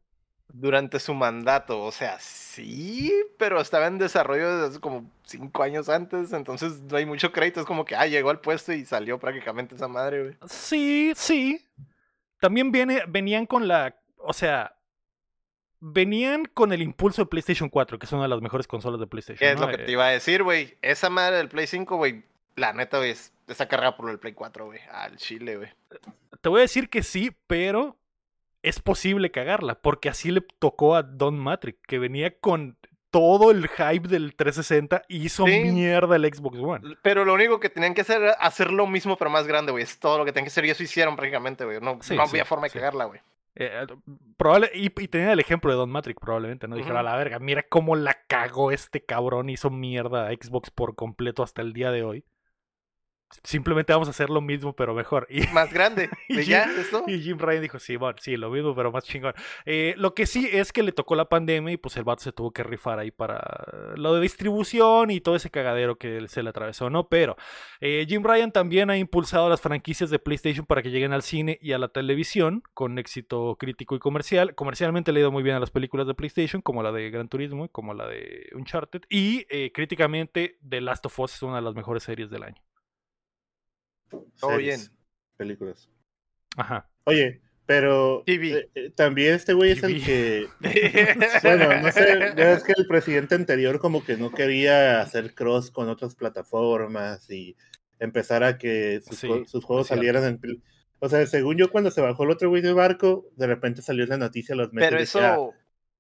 Durante 0.53 0.99
su 0.99 1.13
mandato, 1.13 1.81
o 1.81 1.91
sea, 1.91 2.19
sí, 2.19 3.11
pero 3.37 3.61
estaba 3.61 3.87
en 3.87 3.97
desarrollo 3.97 4.53
desde 4.55 4.67
hace 4.71 4.79
como 4.81 5.09
cinco 5.23 5.63
años 5.63 5.87
antes, 5.87 6.33
entonces 6.33 6.81
no 6.81 6.97
hay 6.97 7.05
mucho 7.05 7.31
crédito. 7.31 7.61
Es 7.61 7.65
como 7.65 7.85
que, 7.85 7.95
ah, 7.95 8.05
llegó 8.05 8.29
al 8.29 8.41
puesto 8.41 8.73
y 8.73 8.83
salió 8.85 9.17
prácticamente 9.17 9.75
esa 9.75 9.87
madre, 9.87 10.21
güey. 10.23 10.35
Sí, 10.49 11.13
sí. 11.15 11.65
También 12.39 12.71
viene, 12.71 13.03
venían 13.07 13.45
con 13.45 13.67
la... 13.67 13.95
O 14.17 14.33
sea... 14.33 14.75
Venían 15.83 16.45
con 16.45 16.73
el 16.73 16.81
impulso 16.83 17.23
de 17.23 17.25
PlayStation 17.25 17.67
4, 17.67 17.97
que 17.97 18.05
es 18.05 18.11
una 18.11 18.23
de 18.23 18.27
las 18.27 18.41
mejores 18.41 18.67
consolas 18.67 18.99
de 18.99 19.07
PlayStation. 19.07 19.39
¿Qué 19.39 19.53
es 19.53 19.59
¿no? 19.59 19.65
lo 19.67 19.75
que 19.75 19.81
Eh, 19.81 19.85
te 19.85 19.91
iba 19.93 20.05
a 20.05 20.09
decir, 20.11 20.43
güey? 20.43 20.77
Esa 20.83 21.09
madre 21.09 21.37
del 21.37 21.49
Play 21.49 21.65
5, 21.65 21.95
güey, 21.97 22.23
la 22.55 22.71
neta, 22.73 22.97
güey, 22.97 23.09
es- 23.11 23.33
está 23.47 23.67
cargada 23.67 23.97
por 23.97 24.09
el 24.11 24.19
Play 24.19 24.33
4, 24.33 24.65
güey. 24.67 24.79
Al 24.91 25.17
chile, 25.17 25.57
güey. 25.57 25.69
Te 26.39 26.49
voy 26.49 26.59
a 26.59 26.61
decir 26.61 26.87
que 26.87 27.01
sí, 27.01 27.31
pero 27.47 27.97
es 28.63 28.79
posible 28.79 29.31
cagarla, 29.31 29.75
porque 29.81 30.09
así 30.09 30.31
le 30.31 30.41
tocó 30.59 30.95
a 30.95 31.03
Don 31.03 31.37
Matrix, 31.39 31.79
que 31.87 31.99
venía 31.99 32.37
con 32.39 32.77
todo 33.09 33.51
el 33.51 33.67
hype 33.67 34.07
del 34.07 34.35
360 34.35 35.01
y 35.09 35.25
hizo 35.25 35.45
Sí. 35.45 35.63
mierda 35.65 36.15
el 36.15 36.33
Xbox 36.33 36.57
One. 36.59 36.95
Pero 37.01 37.25
lo 37.25 37.33
único 37.33 37.59
que 37.59 37.69
tenían 37.69 37.93
que 37.93 38.01
hacer 38.01 38.21
era 38.21 38.31
hacer 38.33 38.71
lo 38.71 38.87
mismo, 38.87 39.17
pero 39.17 39.29
más 39.29 39.47
grande, 39.47 39.71
güey. 39.73 39.83
Es 39.83 39.99
todo 39.99 40.17
lo 40.17 40.25
que 40.25 40.31
tenían 40.31 40.45
que 40.45 40.49
hacer 40.51 40.65
y 40.65 40.69
eso 40.69 40.83
hicieron 40.83 41.15
prácticamente, 41.17 41.65
güey. 41.65 41.79
No, 41.81 41.97
Sí, 42.01 42.15
no 42.15 42.25
sí, 42.25 42.29
había 42.31 42.45
forma 42.45 42.67
de 42.67 42.71
cagarla, 42.71 43.05
güey. 43.05 43.19
Eh, 43.55 43.85
probable, 44.37 44.71
y, 44.73 44.85
y 44.85 45.07
tenía 45.09 45.33
el 45.33 45.39
ejemplo 45.41 45.71
de 45.71 45.77
Don 45.77 45.89
Matrix, 45.89 46.17
probablemente, 46.21 46.69
¿no? 46.69 46.77
Dijeron, 46.77 46.97
a 46.99 47.03
la 47.03 47.17
verga, 47.17 47.37
mira 47.39 47.63
cómo 47.63 47.97
la 47.97 48.17
cagó 48.27 48.71
este 48.71 49.03
cabrón, 49.03 49.49
hizo 49.49 49.69
mierda 49.69 50.29
a 50.29 50.31
Xbox 50.31 50.71
por 50.71 50.95
completo 50.95 51.43
hasta 51.43 51.61
el 51.61 51.73
día 51.73 51.91
de 51.91 52.03
hoy. 52.03 52.23
Simplemente 53.43 53.93
vamos 53.93 54.07
a 54.07 54.11
hacer 54.11 54.29
lo 54.29 54.41
mismo, 54.41 54.73
pero 54.73 54.93
mejor. 54.93 55.27
Y, 55.29 55.47
Más 55.47 55.71
grande. 55.73 56.09
Y 56.27 56.39
¿Y 56.39 56.45
ya? 56.45 56.63
¿Esto? 56.63 57.03
Y 57.07 57.19
Jim 57.19 57.37
Ryan 57.37 57.61
dijo, 57.61 57.79
sí, 57.79 57.95
bueno, 57.95 58.17
sí, 58.21 58.37
lo 58.37 58.49
mismo, 58.49 58.75
pero 58.75 58.91
más 58.91 59.03
chingón. 59.03 59.33
Eh, 59.65 59.93
lo 59.97 60.13
que 60.13 60.25
sí 60.25 60.49
es 60.51 60.71
que 60.71 60.83
le 60.83 60.91
tocó 60.91 61.15
la 61.15 61.25
pandemia 61.25 61.73
y 61.73 61.77
pues 61.77 61.97
el 61.97 62.03
vato 62.03 62.23
se 62.23 62.31
tuvo 62.31 62.51
que 62.51 62.63
rifar 62.63 62.99
ahí 62.99 63.11
para 63.11 63.41
lo 63.95 64.13
de 64.13 64.21
distribución 64.21 65.11
y 65.11 65.19
todo 65.19 65.35
ese 65.35 65.49
cagadero 65.49 65.97
que 65.97 66.27
se 66.27 66.43
le 66.43 66.49
atravesó, 66.49 66.89
¿no? 66.89 67.09
Pero 67.09 67.35
eh, 67.79 68.05
Jim 68.07 68.23
Ryan 68.23 68.51
también 68.51 68.89
ha 68.89 68.97
impulsado 68.97 69.49
las 69.49 69.61
franquicias 69.61 70.09
de 70.09 70.19
PlayStation 70.19 70.65
para 70.65 70.81
que 70.81 70.89
lleguen 70.89 71.13
al 71.13 71.21
cine 71.21 71.57
y 71.61 71.73
a 71.73 71.77
la 71.77 71.89
televisión 71.89 72.63
con 72.73 72.97
éxito 72.97 73.57
crítico 73.59 73.95
y 73.95 73.99
comercial. 73.99 74.55
Comercialmente 74.55 75.11
le 75.11 75.19
ha 75.19 75.21
ido 75.21 75.31
muy 75.31 75.43
bien 75.43 75.55
a 75.55 75.59
las 75.59 75.71
películas 75.71 76.07
de 76.07 76.13
PlayStation, 76.13 76.61
como 76.61 76.83
la 76.83 76.91
de 76.91 77.09
Gran 77.09 77.27
Turismo 77.27 77.65
y 77.65 77.69
como 77.69 77.93
la 77.93 78.07
de 78.07 78.49
Uncharted. 78.55 79.01
Y 79.09 79.45
eh, 79.49 79.71
críticamente 79.73 80.57
The 80.67 80.81
Last 80.81 81.05
of 81.05 81.19
Us 81.19 81.35
es 81.35 81.43
una 81.43 81.57
de 81.57 81.61
las 81.61 81.75
mejores 81.75 82.03
series 82.03 82.29
del 82.29 82.43
año. 82.43 82.61
Todo 84.11 84.51
Series, 84.51 84.89
bien. 84.89 84.99
Películas. 85.37 85.89
Ajá. 86.57 86.89
Oye, 87.05 87.41
pero 87.65 88.23
TV. 88.25 88.51
eh, 88.57 88.69
eh, 88.75 88.89
también 88.95 89.33
este 89.35 89.53
güey 89.53 89.71
es 89.71 89.83
el 89.83 90.03
que. 90.03 90.47
Bueno, 91.43 91.81
no 91.81 91.91
sé, 91.91 92.33
ya 92.35 92.51
es 92.53 92.63
que 92.63 92.73
el 92.75 92.85
presidente 92.87 93.35
anterior 93.35 93.79
como 93.79 94.03
que 94.03 94.17
no 94.17 94.31
quería 94.31 95.01
hacer 95.01 95.33
cross 95.33 95.71
con 95.71 95.87
otras 95.89 96.15
plataformas 96.15 97.29
y 97.29 97.55
empezar 97.99 98.43
a 98.43 98.57
que 98.57 99.01
sus, 99.05 99.17
Sí, 99.17 99.27
co- 99.27 99.45
sus 99.45 99.63
juegos 99.63 99.87
salieran 99.87 100.23
en... 100.25 100.63
O 100.99 101.09
sea, 101.09 101.25
según 101.27 101.57
yo, 101.57 101.71
cuando 101.71 101.89
se 101.91 102.01
bajó 102.01 102.23
el 102.23 102.31
otro 102.31 102.49
güey 102.49 102.61
del 102.61 102.75
barco, 102.75 103.27
de 103.35 103.47
repente 103.47 103.81
salió 103.81 104.05
la 104.05 104.17
noticia 104.17 104.55
los 104.55 104.71
meses. 104.73 104.89
Pero 104.89 105.01
de 105.01 105.07
que, 105.07 105.19
ah, 105.25 105.33
eso. 105.33 105.53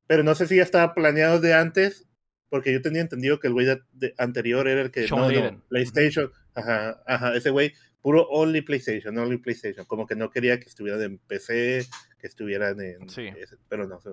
pero 0.07 0.23
no 0.23 0.35
sé 0.35 0.47
si 0.47 0.57
ya 0.57 0.63
estaba 0.63 0.93
planeado 0.93 1.39
de 1.39 1.53
antes, 1.53 2.07
porque 2.49 2.71
yo 2.73 2.81
tenía 2.81 3.01
entendido 3.01 3.39
que 3.39 3.47
el 3.47 3.53
güey 3.53 3.65
de- 3.65 3.81
de- 3.93 4.13
anterior 4.17 4.67
era 4.67 4.81
el 4.81 4.91
que... 4.91 5.07
Sean 5.07 5.31
no. 5.55 5.63
PlayStation. 5.69 6.31
Ajá, 6.53 7.01
ajá, 7.07 7.35
ese 7.35 7.49
güey, 7.49 7.73
puro 8.01 8.27
only 8.29 8.61
PlayStation, 8.61 9.17
only 9.17 9.37
PlayStation. 9.37 9.85
Como 9.85 10.05
que 10.05 10.15
no 10.15 10.29
quería 10.29 10.59
que 10.59 10.67
estuvieran 10.69 11.01
en 11.01 11.17
PC, 11.19 11.85
que 12.19 12.27
estuvieran 12.27 12.79
en... 12.81 13.09
Sí. 13.09 13.27
ese- 13.37 13.57
pero 13.69 13.87
no 13.87 13.99
sé. 14.01 14.11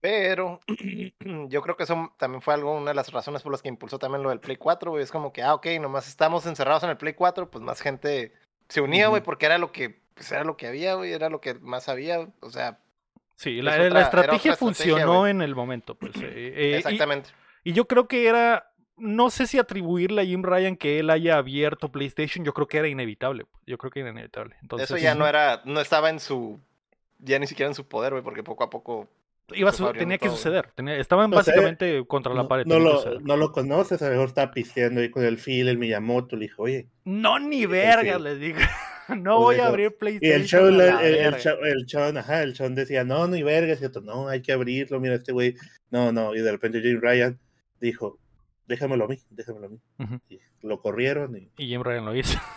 Pero 0.00 0.60
yo 1.48 1.62
creo 1.62 1.76
que 1.76 1.84
eso 1.84 2.12
también 2.18 2.42
fue 2.42 2.54
algo, 2.54 2.76
una 2.76 2.90
de 2.90 2.94
las 2.94 3.12
razones 3.12 3.42
por 3.42 3.52
las 3.52 3.62
que 3.62 3.68
impulsó 3.68 3.98
también 3.98 4.22
lo 4.22 4.30
del 4.30 4.40
Play 4.40 4.56
4, 4.56 4.90
güey. 4.90 5.02
Es 5.02 5.10
como 5.10 5.32
que, 5.32 5.42
ah, 5.42 5.54
ok, 5.54 5.66
nomás 5.80 6.08
estamos 6.08 6.46
encerrados 6.46 6.82
en 6.84 6.90
el 6.90 6.96
Play 6.96 7.14
4, 7.14 7.50
pues 7.50 7.62
más 7.62 7.80
gente 7.80 8.32
se 8.68 8.80
unía, 8.80 9.08
güey, 9.08 9.22
porque 9.22 9.46
era 9.46 9.58
lo 9.58 9.72
que, 9.72 10.00
pues 10.14 10.30
era 10.32 10.44
lo 10.44 10.56
que 10.56 10.66
había, 10.66 10.94
güey, 10.94 11.12
era 11.12 11.28
lo 11.28 11.40
que 11.40 11.54
más 11.54 11.88
había, 11.88 12.28
o 12.40 12.50
sea, 12.50 12.78
Sí, 13.40 13.62
la, 13.62 14.02
estrategia 14.02 14.54
funcionó 14.54 15.26
en 15.26 15.40
el 15.40 15.54
momento. 15.54 15.94
Pues, 15.94 16.14
eh, 16.16 16.52
eh, 16.54 16.70
y- 16.72 16.74
exactamente. 16.74 17.30
y, 17.64 17.72
yo 17.72 17.88
creo 17.88 18.06
que 18.06 18.28
era, 18.28 18.69
no 19.00 19.30
sé 19.30 19.46
si 19.46 19.58
atribuirle 19.58 20.22
a 20.22 20.24
Jim 20.24 20.42
Ryan 20.42 20.76
que 20.76 20.98
él 20.98 21.10
haya 21.10 21.36
abierto 21.38 21.90
PlayStation, 21.90 22.44
yo 22.44 22.52
creo 22.54 22.66
que 22.68 22.78
era 22.78 22.88
inevitable. 22.88 23.44
pues, 23.46 23.62
Yo 23.66 23.78
creo 23.78 23.90
que 23.90 24.00
era 24.00 24.10
inevitable. 24.10 24.56
Entonces, 24.62 24.90
Eso 24.90 24.98
ya 24.98 25.14
no 25.14 25.26
era, 25.26 25.62
no 25.64 25.80
estaba 25.80 26.10
en 26.10 26.20
su, 26.20 26.60
ya 27.18 27.38
ni 27.38 27.46
siquiera 27.46 27.68
en 27.68 27.74
su 27.74 27.86
poder, 27.88 28.12
güey, 28.12 28.22
porque 28.22 28.42
poco 28.42 28.64
a 28.64 28.70
poco, 28.70 29.08
iba 29.52 29.72
su- 29.72 29.90
tenía 29.92 30.18
que 30.18 30.26
todo, 30.28 30.36
suceder. 30.36 30.70
tenía- 30.76 30.96
estaban 30.96 31.30
No 31.30 31.42
sé, 31.42 31.50
básicamente 31.50 32.04
contra 32.06 32.32
la 32.34 32.42
No, 32.42 32.48
pared. 32.48 32.66
no 32.66 32.78
lo, 32.78 33.20
no 33.20 33.36
lo 33.36 33.50
conoces, 33.52 34.00
a 34.02 34.06
lo 34.06 34.12
mejor 34.12 34.28
está 34.28 34.50
pisteando 34.52 35.00
ahí 35.00 35.10
con 35.10 35.24
el 35.24 35.38
Phil, 35.38 35.66
el 35.68 35.78
Miyamoto, 35.78 36.36
le 36.36 36.42
dijo, 36.42 36.62
oye. 36.62 36.86
No, 37.04 37.38
ni 37.40 37.60
sí. 37.60 37.66
vergas, 37.66 38.20
les 38.20 38.38
digo. 38.38 38.58
no 39.08 39.38
Pues 39.38 39.56
voy 39.56 39.56
a 39.56 39.66
abrir 39.66 39.86
Y 39.86 39.98
PlayStation. 39.98 40.40
el 40.40 40.46
show, 40.46 40.66
el, 40.68 40.78
la 40.78 41.00
el, 41.04 41.14
el 41.16 41.32
verga". 41.32 41.38
show- 41.40 41.58
el 41.64 42.16
ajá, 42.18 42.42
el 42.44 42.52
chon 42.54 42.76
decía, 42.76 43.02
no, 43.02 43.26
no, 43.26 43.34
y 43.34 43.42
vergas, 43.42 43.82
y 43.82 43.86
otro, 43.86 44.02
no, 44.02 44.28
hay 44.28 44.40
que 44.40 44.52
abrirlo, 44.52 45.00
mira, 45.00 45.16
este 45.16 45.32
güey, 45.32 45.56
no, 45.90 46.12
no, 46.12 46.32
y 46.36 46.40
de 46.40 46.52
repente 46.52 46.80
Jim 46.80 47.00
Ryan 47.02 47.36
dijo, 47.80 48.19
déjamelo 48.70 49.04
a 49.04 49.08
mí, 49.08 49.16
déjamelo 49.30 49.66
a 49.66 49.68
mí. 49.70 49.80
Y 50.28 50.40
lo 50.62 50.80
corrieron 50.82 51.36
y... 51.36 51.50
Y 51.56 51.68
Jim 51.68 51.82
Ryan 51.82 52.04
lo 52.04 52.14
hizo. 52.14 52.38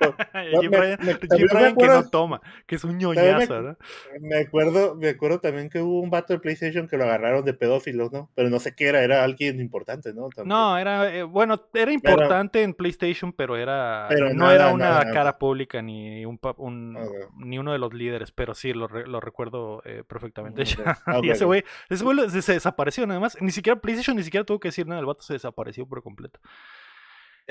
No, 0.00 0.60
Jim 0.62 0.70
me- 0.70 0.78
Ryan, 0.78 0.98
me- 1.02 1.12
Jim 1.36 1.76
que 1.78 1.86
no 1.86 2.08
toma, 2.08 2.40
que 2.66 2.76
es 2.76 2.84
un 2.84 2.92
También 2.98 3.14
me- 3.16 3.22
ñoñazo, 3.22 3.60
¿no? 3.60 3.76
Me 4.20 4.38
acuerdo, 4.38 4.94
me 4.96 5.08
acuerdo 5.10 5.40
también 5.40 5.68
que 5.68 5.80
hubo 5.82 6.00
un 6.00 6.08
vato 6.10 6.32
de 6.32 6.38
PlayStation 6.38 6.88
que 6.88 6.96
lo 6.96 7.04
agarraron 7.04 7.44
de 7.44 7.52
pedófilos, 7.52 8.10
¿no? 8.12 8.30
Pero 8.34 8.48
no 8.48 8.58
sé 8.60 8.74
qué 8.74 8.86
era, 8.88 9.02
era 9.02 9.22
alguien 9.24 9.60
importante, 9.60 10.14
¿no? 10.14 10.28
También. 10.30 10.48
No, 10.48 10.78
era, 10.78 11.14
eh, 11.14 11.22
bueno, 11.24 11.66
era 11.74 11.92
importante 11.92 12.62
en 12.62 12.72
PlayStation, 12.74 13.32
pero 13.34 13.56
era, 13.58 14.06
Pero 14.08 14.28
no 14.30 14.34
nada, 14.44 14.54
era 14.54 14.72
una 14.72 14.84
nada, 14.84 15.00
nada. 15.02 15.12
cara 15.12 15.38
pública 15.38 15.82
ni 15.82 16.24
un, 16.24 16.38
Ok. 16.42 17.34
ni 17.36 17.58
uno 17.58 17.72
de 17.72 17.78
los 17.78 17.92
líderes, 17.92 18.32
pero 18.32 18.54
sí 18.54 18.72
lo, 18.72 18.86
re- 18.88 19.06
lo 19.06 19.20
recuerdo 19.20 19.82
eh, 19.84 20.02
perfectamente. 20.06 20.62
Ok. 20.62 20.68
Ah, 21.06 21.18
y 21.22 21.26
güey, 21.44 21.64
ese 21.90 22.04
güey 22.04 22.30
se, 22.30 22.40
se 22.42 22.52
desapareció 22.54 23.06
nada 23.06 23.20
más, 23.20 23.36
ni 23.42 23.50
siquiera 23.50 23.78
PlayStation 23.80 24.16
ni 24.16 24.22
siquiera 24.22 24.44
tuvo 24.46 24.60
que 24.60 24.68
decir 24.68 24.86
nada, 24.86 25.00
el 25.00 25.06
vato 25.06 25.22
se 25.22 25.34
desapareció 25.34 25.86
por 25.86 26.02
completo, 26.02 26.40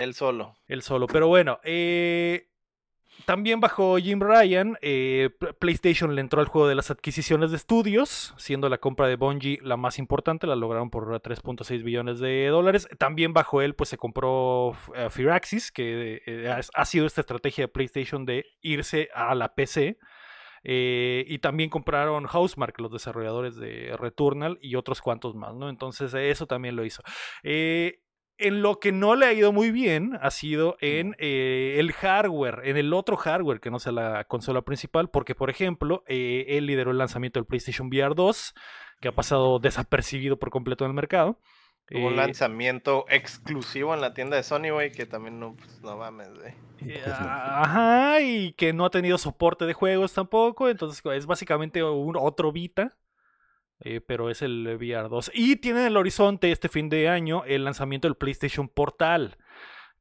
él 0.04 0.14
solo. 0.14 0.56
él 0.68 0.82
solo. 0.82 1.08
Pero 1.08 1.28
bueno, 1.28 1.60
eh, 1.64 2.48
también 3.26 3.60
bajo 3.60 3.98
Jim 3.98 4.22
Ryan, 4.22 4.78
eh, 4.82 5.30
PlayStation 5.60 6.16
le 6.16 6.22
entró 6.22 6.40
al 6.42 6.48
juego 6.48 6.68
de 6.70 6.76
las 6.76 6.90
adquisiciones 6.90 7.52
de 7.52 7.58
estudios, 7.58 8.34
siendo 8.38 8.70
la 8.70 8.78
compra 8.78 9.08
de 9.08 9.18
Bungie 9.18 9.60
la 9.62 9.76
más 9.78 10.00
importante, 10.00 10.48
la 10.48 10.56
lograron 10.56 10.90
por 10.90 11.20
3.6 11.22 11.84
billones 11.84 12.20
de 12.20 12.48
dólares. 12.48 12.88
También 12.98 13.34
bajo 13.34 13.62
él, 13.62 13.76
pues 13.76 13.90
se 13.90 13.98
compró 13.98 14.74
eh, 14.96 15.10
Firaxis, 15.10 15.72
que 15.72 16.22
ha- 16.74 16.86
sido 16.86 17.06
esta 17.06 17.22
estrategia 17.22 17.66
de 17.66 17.68
PlayStation 17.68 18.26
de 18.26 18.46
irse 18.62 19.10
a 19.14 19.36
la 19.36 19.54
PC. 19.54 19.98
y 20.64 21.40
también 21.40 21.70
compraron 21.70 22.26
Housemark, 22.26 22.80
los 22.80 22.92
desarrolladores 22.92 23.56
de 23.56 23.96
Returnal 23.98 24.58
y 24.62 24.76
otros 24.76 25.02
cuantos 25.02 25.36
más, 25.36 25.56
¿no? 25.56 25.70
Entonces, 25.70 26.14
eso 26.14 26.48
también 26.48 26.76
lo 26.76 26.84
hizo. 26.86 27.02
En 28.40 28.62
lo 28.62 28.80
que 28.80 28.92
no 28.94 29.16
le 29.16 29.26
ha 29.26 29.34
ido 29.34 29.52
muy 29.52 29.70
bien 29.72 30.18
ha 30.22 30.32
sido 30.32 30.78
en 30.80 31.16
eh, 31.20 31.76
el 31.78 31.92
hardware, 31.92 32.62
en 32.64 32.78
el 32.78 32.94
otro 32.94 33.18
hardware 33.18 33.60
que 33.60 33.70
no 33.70 33.80
sea 33.80 33.92
la 33.92 34.24
consola 34.26 34.62
principal, 34.62 35.10
porque 35.10 35.36
por 35.36 35.50
ejemplo, 35.50 36.04
eh, 36.08 36.46
él 36.50 36.66
lideró 36.66 36.92
el 36.92 36.98
lanzamiento 36.98 37.40
del 37.40 37.46
PlayStation 37.46 37.88
VR 37.90 38.16
2, 38.16 38.54
que 39.02 39.10
ha 39.10 39.16
pasado 39.16 39.60
desapercibido 39.60 40.40
por 40.40 40.52
completo 40.52 40.86
en 40.86 40.92
el 40.92 40.96
mercado. 40.96 41.40
Hubo 41.92 42.08
un 42.08 42.14
Eh, 42.14 42.18
lanzamiento 42.18 43.06
exclusivo 43.10 43.94
en 43.94 44.02
la 44.02 44.14
tienda 44.14 44.38
de 44.38 44.44
Sony, 44.44 44.70
güey, 44.72 44.92
que 44.92 45.06
también 45.06 45.40
no, 45.40 45.56
pues, 45.56 45.82
no 45.82 45.98
mames, 45.98 46.30
güey. 46.34 46.54
Eh, 46.78 47.04
Ajá, 47.06 48.22
y 48.22 48.54
que 48.54 48.74
no 48.74 48.86
ha 48.86 48.90
tenido 48.90 49.18
soporte 49.18 49.66
de 49.66 49.74
juegos 49.74 50.14
tampoco, 50.14 50.70
entonces 50.70 51.02
es 51.14 51.26
básicamente 51.26 51.84
un 51.84 52.16
otro 52.18 52.52
Vita, 52.52 52.96
eh, 53.82 54.02
pero 54.02 54.30
es 54.30 54.42
el 54.42 54.68
VR 54.78 55.10
2. 55.10 55.32
Y 55.34 55.58
tiene 55.58 55.82
en 55.82 55.88
el 55.88 55.98
horizonte 55.98 56.52
este 56.52 56.70
fin 56.70 56.90
de 56.90 57.08
año 57.10 57.44
el 57.46 57.64
lanzamiento 57.64 58.08
del 58.08 58.16
PlayStation 58.16 58.68
Portal, 58.70 59.38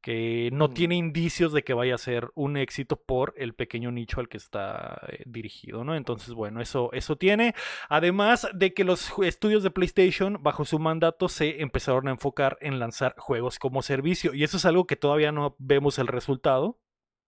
que 0.01 0.51
no 0.53 0.69
Mm. 0.69 0.75
tiene 0.75 0.95
indicios 0.95 1.53
de 1.53 1.65
que 1.65 1.75
vaya 1.75 1.97
a 1.97 1.99
ser 1.99 2.31
un 2.37 2.57
éxito 2.57 2.97
por 3.03 3.35
el 3.37 3.55
pequeño 3.55 3.91
nicho 3.91 4.21
al 4.21 4.29
que 4.29 4.37
está 4.37 5.01
eh, 5.09 5.25
dirigido, 5.27 5.83
¿no? 5.83 5.97
Entonces, 5.97 6.35
bueno, 6.35 6.61
eso, 6.61 6.91
eso 6.93 7.17
tiene. 7.17 7.55
Además 7.89 8.49
de 8.55 8.73
que 8.75 8.85
los 8.85 9.13
estudios 9.25 9.65
de 9.65 9.73
PlayStation, 9.73 10.41
bajo 10.41 10.65
su 10.65 10.79
mandato, 10.79 11.29
se 11.29 11.63
empezaron 11.63 12.07
a 12.07 12.13
enfocar 12.13 12.59
en 12.61 12.79
lanzar 12.79 13.15
juegos 13.19 13.59
como 13.59 13.83
servicio. 13.83 14.35
Y 14.35 14.45
eso 14.45 14.57
es 14.57 14.65
algo 14.67 14.87
que 14.87 14.95
todavía 14.97 15.33
no 15.33 15.57
vemos 15.59 15.99
el 15.99 16.07
resultado, 16.07 16.79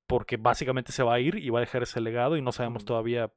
porque 0.07 0.37
básicamente 0.37 0.93
se 0.93 1.03
va 1.03 1.15
a 1.15 1.21
ir 1.21 1.37
y 1.37 1.51
va 1.51 1.59
a 1.59 1.63
dejar 1.63 1.83
ese 1.83 2.01
legado 2.01 2.37
y 2.37 2.43
no 2.43 2.53
sabemos 2.53 2.85
Mm. 2.85 2.87
todavía 2.87 3.33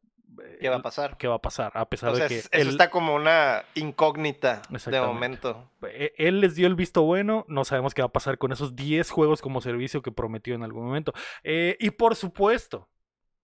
¿Qué 0.59 0.69
va 0.69 0.77
a 0.77 0.81
pasar? 0.81 1.17
qué 1.17 1.27
va 1.27 1.35
a 1.35 1.41
pasar, 1.41 1.71
a 1.75 1.89
pesar 1.89 2.11
O 2.11 2.15
sea, 2.15 2.25
de 2.25 2.29
que 2.29 2.39
eso 2.39 2.49
él, 2.51 2.69
está 2.69 2.89
como 2.89 3.15
una 3.15 3.63
incógnita 3.75 4.61
de 4.69 5.01
momento. 5.01 5.69
eh, 5.87 6.13
él 6.17 6.41
les 6.41 6.55
dio 6.55 6.67
el 6.67 6.75
visto 6.75 7.03
bueno, 7.03 7.45
no 7.47 7.65
sabemos 7.65 7.93
qué 7.93 8.01
va 8.01 8.07
a 8.07 8.11
pasar 8.11 8.37
con 8.37 8.51
esos 8.51 8.75
10 8.75 9.09
juegos 9.11 9.41
como 9.41 9.61
servicio 9.61 10.01
que 10.01 10.11
prometió 10.11 10.55
en 10.55 10.63
algún 10.63 10.85
momento. 10.85 11.13
Eh, 11.43 11.77
y 11.79 11.91
por 11.91 12.15
supuesto, 12.15 12.89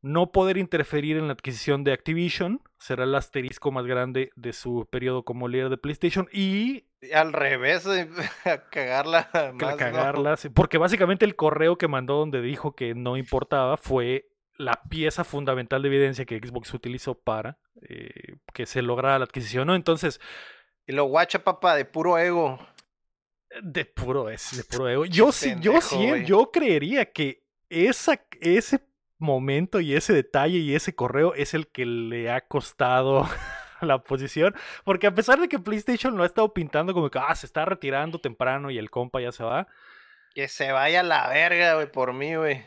no 0.01 0.31
poder 0.31 0.57
interferir 0.57 1.17
en 1.17 1.27
la 1.27 1.33
adquisición 1.33 1.83
de 1.83 1.91
Activision 1.91 2.61
será 2.77 3.03
el 3.03 3.15
asterisco 3.15 3.71
más 3.71 3.85
grande 3.85 4.31
de 4.35 4.53
su 4.53 4.87
periodo 4.89 5.23
como 5.23 5.47
líder 5.47 5.69
de 5.69 5.77
PlayStation 5.77 6.27
y 6.31 6.85
al 7.13 7.33
revés, 7.33 7.85
a 8.45 8.69
cagarla 8.69 9.29
más, 9.53 10.47
porque 10.53 10.77
básicamente 10.77 11.25
el 11.25 11.35
correo 11.35 11.77
que 11.77 11.87
mandó 11.87 12.15
donde 12.17 12.41
dijo 12.41 12.75
que 12.75 12.93
no 12.95 13.17
importaba 13.17 13.77
fue 13.77 14.28
la 14.59 14.83
pieza 14.89 15.23
fundamental 15.23 15.81
de 15.81 15.89
evidencia 15.89 16.25
que 16.25 16.39
Xbox 16.39 16.73
utilizó 16.75 17.15
para 17.19 17.59
eh, 17.89 18.35
que 18.53 18.67
se 18.67 18.83
lograra 18.83 19.19
la 19.19 19.25
adquisición, 19.25 19.67
¿no? 19.67 19.75
Entonces, 19.75 20.21
Y 20.85 20.91
lo 20.93 21.05
guacha, 21.05 21.43
papá, 21.43 21.75
de 21.75 21.85
puro 21.85 22.17
ego. 22.19 22.59
de 23.61 23.85
puro 23.85 24.29
es, 24.29 24.55
de 24.57 24.63
puro 24.63 24.89
ego. 24.89 25.05
Yo 25.05 25.31
sí, 25.31 25.55
yo 25.59 25.81
sí, 25.81 25.95
güey. 26.07 26.25
yo 26.25 26.51
creería 26.51 27.11
que 27.11 27.43
esa, 27.69 28.21
ese 28.41 28.81
momento 29.17 29.79
y 29.79 29.95
ese 29.95 30.13
detalle 30.13 30.59
y 30.59 30.75
ese 30.75 30.95
correo 30.95 31.33
es 31.35 31.53
el 31.53 31.67
que 31.69 31.85
le 31.85 32.31
ha 32.31 32.41
costado 32.47 33.27
la 33.81 34.03
posición, 34.03 34.55
porque 34.85 35.07
a 35.07 35.15
pesar 35.15 35.39
de 35.39 35.49
que 35.49 35.59
PlayStation 35.59 36.17
lo 36.17 36.23
ha 36.23 36.27
estado 36.27 36.53
pintando 36.53 36.93
como 36.93 37.09
que 37.09 37.19
ah, 37.19 37.35
se 37.35 37.45
está 37.45 37.65
retirando 37.65 38.19
temprano 38.21 38.71
y 38.71 38.77
el 38.77 38.89
compa 38.91 39.21
ya 39.21 39.31
se 39.31 39.43
va, 39.43 39.67
Que 40.33 40.47
se 40.47 40.71
vaya 40.71 41.01
a 41.01 41.03
la 41.03 41.29
verga, 41.29 41.75
güey, 41.75 41.91
por 41.91 42.13
mí, 42.13 42.35
güey. 42.35 42.65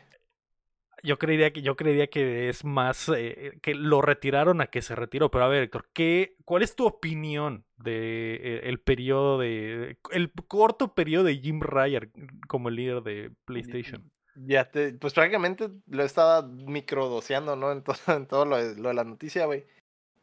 Yo 1.03 1.19
creería 1.19 1.53
que 1.53 1.63
yo 1.63 1.77
creería 1.77 2.07
que 2.07 2.49
es 2.49 2.65
más 2.65 3.11
eh, 3.15 3.59
que 3.61 3.75
lo 3.75 4.03
retiraron 4.03 4.61
a 4.61 4.69
que 4.69 4.83
se 4.83 4.95
retiró. 4.95 5.31
Pero 5.31 5.45
a 5.45 5.49
ver, 5.49 5.65
Héctor, 5.65 5.89
¿qué, 5.93 6.37
¿cuál 6.45 6.63
es 6.63 6.77
tu 6.77 6.87
opinión 6.87 7.65
de 7.77 8.35
eh, 8.37 8.61
el 8.65 8.79
periodo 8.79 9.39
de 9.39 9.99
el 10.13 10.33
corto 10.47 10.95
periodo 10.95 11.25
de 11.25 11.39
Jim 11.39 11.61
Ryan 11.61 12.11
como 12.47 12.69
el 12.69 12.77
líder 12.77 13.03
de 13.03 13.33
PlayStation? 13.45 14.11
Ya 14.35 14.71
te, 14.71 14.95
pues 14.95 15.13
prácticamente 15.13 15.71
lo 15.89 16.05
estaba 16.05 16.43
microdoseando, 16.43 17.57
¿no? 17.57 17.73
En 17.73 17.83
todo, 17.83 17.97
en 18.17 18.27
todo 18.27 18.45
lo, 18.45 18.57
de, 18.57 18.81
lo 18.81 18.89
de 18.89 18.95
la 18.95 19.05
noticia, 19.05 19.47
güey. 19.47 19.65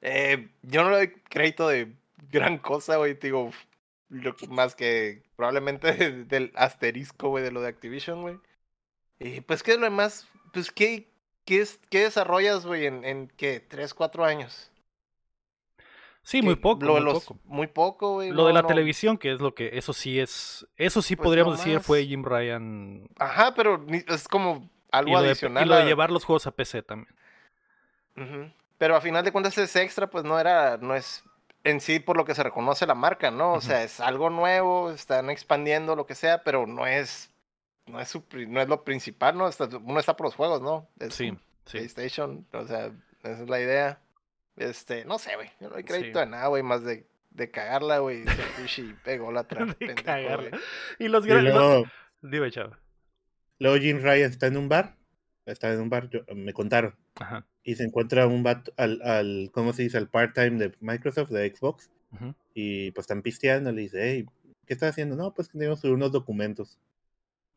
Eh, 0.02 0.50
yo 0.62 0.84
no 0.84 0.92
le 0.92 0.96
doy 0.96 1.12
crédito 1.30 1.68
de 1.68 1.94
gran 2.32 2.58
cosa, 2.58 2.98
güey, 2.98 3.16
digo, 3.16 3.52
más 4.50 4.76
que 4.76 5.24
probablemente 5.36 6.24
del 6.26 6.52
asterisco, 6.56 7.30
güey, 7.30 7.44
de 7.44 7.52
lo 7.52 7.62
de 7.62 7.68
Activision, 7.68 8.22
güey. 8.22 8.40
Y 9.20 9.42
pues, 9.42 9.64
¿qué 9.64 9.72
es 9.72 9.78
lo 9.78 9.84
demás? 9.84 10.28
Pues, 10.54 10.72
¿qué, 10.72 11.10
qué, 11.46 11.62
es, 11.62 11.80
qué 11.90 12.00
desarrollas, 12.04 12.66
güey, 12.66 12.86
en, 12.86 13.04
en 13.06 13.28
qué? 13.38 13.60
¿Tres, 13.60 13.94
cuatro 13.94 14.24
años? 14.26 14.72
Sí, 16.24 16.42
muy 16.42 16.56
poco, 16.56 16.86
Lo 16.86 16.94
muy 16.94 17.02
los- 17.02 17.24
poco. 17.26 17.40
Muy 17.46 17.68
poco, 17.68 18.14
güey. 18.16 18.30
Lo 18.32 18.46
de 18.46 18.54
la 18.54 18.62
no. 18.62 18.68
televisión, 18.68 19.18
que 19.18 19.32
es 19.34 19.40
lo 19.42 19.56
que 19.56 19.72
eso 19.78 19.94
sí 19.94 20.20
es, 20.20 20.68
eso 20.78 21.02
sí 21.02 21.16
Pues 21.16 21.26
podríamos 21.26 21.58
no 21.58 21.58
decir 21.58 21.80
fue. 21.80 22.06
Jim 22.06 22.24
Ryan 22.24 23.08
Ajá, 23.18 23.54
pero 23.56 23.84
es 24.08 24.28
como 24.28 24.70
y 25.06 25.16
algo 25.16 25.22
de, 25.22 25.28
y 25.28 25.30
adicional. 25.30 25.68
lo 25.68 25.76
de 25.76 25.86
llevar 25.86 26.12
los 26.12 26.26
juegos 26.26 26.46
a 26.48 26.52
PC 26.52 26.84
también. 26.84 27.14
Pero 28.78 28.96
a 28.96 29.02
final 29.02 29.24
de 29.24 29.32
cuentas 29.32 29.58
ese 29.58 29.82
extra 29.82 30.10
pues 30.10 30.24
no 30.24 30.40
era, 30.40 30.78
no 30.78 30.96
es 30.96 31.24
en 31.64 31.80
sí 31.82 32.00
por 32.00 32.18
lo 32.18 32.26
que 32.26 32.36
se 32.36 32.44
reconoce 32.44 32.86
la 32.86 32.96
marca, 32.96 33.32
¿no? 33.32 33.54
O 33.54 33.62
sea, 33.62 33.84
es 33.84 34.00
algo 34.00 34.30
nuevo, 34.30 34.92
están 34.92 35.30
expandiendo 35.30 35.96
lo 35.96 36.06
que 36.06 36.16
sea, 36.16 36.44
pero 36.44 36.68
no 36.68 36.86
es, 36.88 37.30
no 37.90 38.00
es, 38.00 38.08
su 38.10 38.24
no 38.48 38.62
es 38.62 38.68
lo 38.68 38.84
principal, 38.84 39.38
¿no? 39.38 39.48
Está- 39.48 39.70
uno 39.78 40.00
está 40.00 40.16
por 40.16 40.26
los 40.28 40.36
juegos, 40.36 40.62
¿no? 40.62 40.88
Es 41.00 41.14
Sí. 41.16 41.32
PlayStation, 41.70 42.46
o 42.54 42.66
sea, 42.66 42.92
esa 43.24 43.44
es 43.44 43.50
la 43.50 43.60
idea. 43.60 44.02
Este, 44.58 45.06
no 45.06 45.20
sé, 45.20 45.36
güey, 45.36 45.50
yo 45.60 45.68
no 45.70 45.76
doy 45.76 45.84
crédito 45.84 46.20
Sí. 46.20 46.26
de 46.26 46.32
nada, 46.32 46.48
güey, 46.48 46.64
más 46.64 46.84
de, 46.84 47.06
de 47.32 47.52
cagarla, 47.52 48.00
güey, 48.00 48.24
y 48.24 48.26
pegó 49.04 49.32
la 49.32 49.48
tra- 49.48 49.66
De 49.68 49.74
pendejo, 49.74 50.04
cagarla. 50.06 50.50
güey. 50.50 50.62
Y 51.00 51.08
los 51.08 51.26
grandes. 51.26 51.54
luego, 51.54 51.86
Dime, 52.22 52.52
chavo. 52.52 52.76
luego 53.60 53.78
Jim 53.78 54.00
Ryan 54.02 54.30
está 54.32 54.48
en 54.48 54.58
un 54.58 54.68
bar. 54.70 54.96
Está 55.46 55.72
en 55.74 55.80
un 55.82 55.90
bar, 55.90 56.10
yo- 56.10 56.22
me 56.36 56.54
contaron. 56.54 56.96
Ajá. 57.20 57.46
Y 57.64 57.76
se 57.76 57.84
encuentra 57.84 58.28
un 58.28 58.44
vato 58.44 58.72
al, 58.78 59.02
al 59.02 59.50
¿cómo 59.52 59.74
se 59.74 59.84
dice? 59.84 59.98
Al 59.98 60.08
part-time 60.10 60.58
de 60.58 60.76
Microsoft, 60.80 61.30
de 61.30 61.54
Xbox. 61.56 61.90
Y 62.54 62.92
pues 62.92 63.04
están 63.04 63.22
pisteando. 63.22 63.72
Le 63.72 63.82
dice, 63.82 64.00
hey, 64.02 64.26
¿qué 64.66 64.74
estás 64.74 64.92
haciendo? 64.92 65.16
No, 65.16 65.34
pues 65.34 65.48
subir 65.48 65.94
unos 65.94 66.12
documentos. 66.12 66.78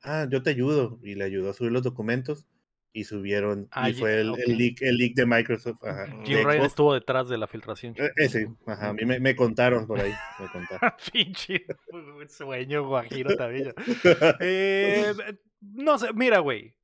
Ah, 0.02 0.26
yo 0.30 0.42
te 0.42 0.50
ayudo. 0.50 0.98
Y 1.02 1.14
le 1.14 1.24
ayudó 1.24 1.50
a 1.50 1.54
subir 1.54 1.72
los 1.72 1.82
documentos. 1.82 2.46
Y 2.94 3.04
subieron. 3.04 3.68
Ah, 3.70 3.88
y 3.88 3.94
fue 3.94 4.20
el, 4.20 4.30
ok. 4.30 4.38
el 4.46 4.58
leak, 4.58 4.82
el 4.82 4.98
leak 4.98 5.14
de 5.14 5.24
Microsoft. 5.24 5.82
Ajá, 5.82 6.06
Jim 6.24 6.36
de 6.36 6.44
Ryan 6.44 6.64
estuvo 6.66 6.92
detrás 6.92 7.26
de 7.28 7.38
la 7.38 7.46
filtración. 7.46 7.94
Eh, 7.96 8.10
Ese, 8.16 8.50
ajá, 8.66 8.90
a 8.90 8.92
mí 8.92 9.06
me, 9.06 9.18
me 9.18 9.34
contaron 9.34 9.86
por 9.86 9.98
ahí. 9.98 10.12
Me 10.38 10.48
contaron. 10.48 10.92
Pinche 11.12 11.64
sueño 12.28 12.86
guajiro 12.86 13.34
también. 13.36 13.72
Eh, 14.40 15.14
no 15.60 15.98
sé, 15.98 16.12
mira, 16.12 16.40
güey. 16.40 16.74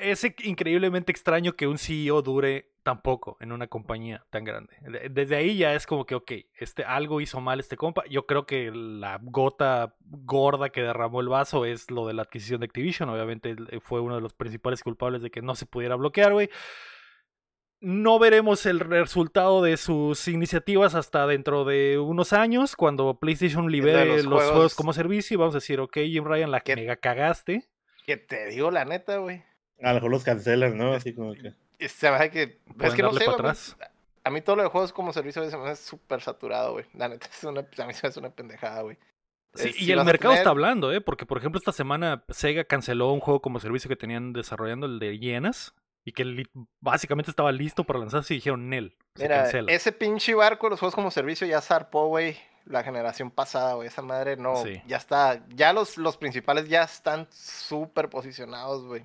Es 0.00 0.24
increíblemente 0.44 1.12
extraño 1.12 1.54
que 1.54 1.66
un 1.66 1.78
CEO 1.78 2.22
dure 2.22 2.72
tan 2.82 3.02
poco 3.02 3.36
en 3.40 3.52
una 3.52 3.66
compañía 3.66 4.24
tan 4.30 4.44
grande. 4.44 4.74
De- 4.80 5.08
Desde 5.08 5.36
ahí 5.36 5.56
ya 5.58 5.74
es 5.74 5.86
como 5.86 6.06
que, 6.06 6.14
ok, 6.14 6.32
este, 6.58 6.84
algo 6.84 7.20
hizo 7.20 7.40
mal 7.40 7.60
este 7.60 7.76
compa. 7.76 8.04
Yo 8.08 8.26
creo 8.26 8.46
que 8.46 8.70
la 8.72 9.18
gota 9.22 9.94
gorda 10.00 10.70
que 10.70 10.82
derramó 10.82 11.20
el 11.20 11.28
vaso 11.28 11.64
es 11.64 11.90
lo 11.90 12.06
de 12.06 12.14
la 12.14 12.22
adquisición 12.22 12.60
de 12.60 12.66
Activision. 12.66 13.08
Obviamente 13.10 13.50
él 13.50 13.80
fue 13.82 14.00
uno 14.00 14.14
de 14.14 14.20
los 14.22 14.32
principales 14.32 14.82
culpables 14.82 15.22
de 15.22 15.30
que 15.30 15.42
no 15.42 15.54
se 15.54 15.66
pudiera 15.66 15.96
bloquear, 15.96 16.32
güey. 16.32 16.48
No 17.80 18.18
veremos 18.18 18.66
el 18.66 18.80
resultado 18.80 19.62
de 19.62 19.76
sus 19.76 20.26
iniciativas 20.26 20.96
hasta 20.96 21.26
dentro 21.28 21.64
de 21.64 21.96
unos 21.98 22.32
años, 22.32 22.74
cuando 22.74 23.20
PlayStation 23.20 23.70
libere 23.70 24.04
los, 24.06 24.24
los 24.24 24.34
juegos... 24.34 24.50
juegos. 24.52 24.74
como 24.74 24.92
servicio. 24.92 25.34
Y 25.34 25.38
vamos 25.38 25.54
a 25.54 25.58
decir, 25.58 25.78
ok, 25.78 25.94
Jim 25.98 26.24
Ryan, 26.24 26.50
la 26.50 26.60
¿Qué? 26.60 26.74
mega 26.74 26.96
cagaste. 26.96 27.68
Que 28.04 28.16
te 28.16 28.46
digo 28.46 28.70
la 28.72 28.84
neta, 28.84 29.18
güey. 29.18 29.44
A 29.82 29.88
lo 29.88 29.94
mejor 29.94 30.10
los 30.10 30.24
cancelan, 30.24 30.76
¿no? 30.76 30.92
Así 30.94 31.14
como 31.14 31.34
que. 31.34 31.54
Se 31.88 32.10
me 32.10 32.16
hace 32.16 32.30
que, 32.30 32.42
es 32.80 32.94
que 32.94 33.02
no 33.02 33.12
sé, 33.12 33.24
güey. 33.26 33.54
A 34.24 34.30
mí 34.30 34.40
todo 34.42 34.56
lo 34.56 34.62
de 34.64 34.68
juegos 34.68 34.92
como 34.92 35.12
servicio 35.12 35.40
güey, 35.42 35.50
se 35.50 35.56
me 35.56 35.70
hace 35.70 35.82
súper 35.82 36.20
saturado, 36.20 36.72
güey. 36.72 36.84
La 36.94 37.08
neta, 37.08 37.28
es 37.32 37.44
una, 37.44 37.60
a 37.60 37.86
mí 37.86 37.94
se 37.94 38.00
me 38.02 38.08
hace 38.08 38.18
una 38.20 38.30
pendejada, 38.30 38.82
güey. 38.82 38.96
Sí, 39.54 39.68
Eh, 39.68 39.74
y 39.78 39.84
si 39.86 39.92
el 39.92 40.04
mercado 40.04 40.32
tener- 40.32 40.38
está 40.38 40.50
hablando, 40.50 40.92
¿eh? 40.92 41.00
Porque, 41.00 41.24
por 41.24 41.38
ejemplo, 41.38 41.58
esta 41.58 41.72
semana 41.72 42.24
Sega 42.28 42.64
canceló 42.64 43.12
un 43.12 43.20
juego 43.20 43.40
como 43.40 43.60
servicio 43.60 43.88
que 43.88 43.96
tenían 43.96 44.32
desarrollando, 44.32 44.86
el 44.86 44.98
de 44.98 45.18
Hienas, 45.18 45.74
y 46.04 46.12
que 46.12 46.44
básicamente 46.80 47.30
estaba 47.30 47.52
listo 47.52 47.84
para 47.84 48.00
lanzarse 48.00 48.34
y 48.34 48.38
dijeron, 48.38 48.68
Nel, 48.68 48.96
se 49.14 49.22
Mira, 49.22 49.42
cancela. 49.42 49.72
ese 49.72 49.92
pinche 49.92 50.34
barco, 50.34 50.68
los 50.68 50.80
juegos 50.80 50.94
como 50.94 51.10
servicio 51.10 51.46
ya 51.46 51.60
zarpó, 51.60 52.08
güey. 52.08 52.36
La 52.66 52.82
generación 52.84 53.30
pasada, 53.30 53.74
güey. 53.74 53.88
Esa 53.88 54.02
madre 54.02 54.36
no. 54.36 54.56
Sí. 54.62 54.82
Ya 54.86 54.98
está. 54.98 55.42
Ya 55.54 55.72
los, 55.72 55.96
los 55.96 56.18
principales 56.18 56.68
ya 56.68 56.82
están 56.82 57.26
súper 57.30 58.10
posicionados, 58.10 58.84
güey. 58.84 59.04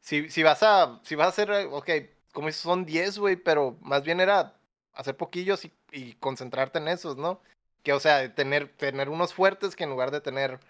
Si, 0.00 0.30
si 0.30 0.42
vas 0.42 0.62
a. 0.62 1.00
Si 1.04 1.14
vas 1.14 1.26
a 1.26 1.30
hacer. 1.30 1.50
eh, 1.50 1.66
Ok, 1.70 1.90
como 2.32 2.50
son 2.52 2.84
10, 2.84 3.18
güey. 3.18 3.36
Pero 3.36 3.76
más 3.82 4.02
bien 4.04 4.20
era 4.20 4.54
hacer 4.94 5.16
poquillos 5.16 5.64
y, 5.64 5.72
y 5.92 6.14
concentrarte 6.14 6.78
en 6.78 6.88
esos, 6.88 7.16
¿no? 7.16 7.40
Que, 7.82 7.92
o 7.92 8.00
sea, 8.00 8.34
tener, 8.34 8.68
tener 8.76 9.08
unos 9.08 9.34
fuertes 9.34 9.76
que 9.76 9.84
en 9.84 9.90
lugar 9.90 10.10
de 10.10 10.20
tener. 10.20 10.60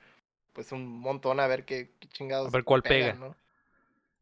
Pues 0.52 0.72
un 0.72 0.86
montón 1.00 1.40
a 1.40 1.46
ver 1.46 1.64
qué, 1.64 1.92
qué 2.00 2.08
chingados. 2.08 2.48
A 2.48 2.50
ver 2.50 2.64
cuál 2.64 2.82
pega. 2.82 3.14
¿no? 3.14 3.36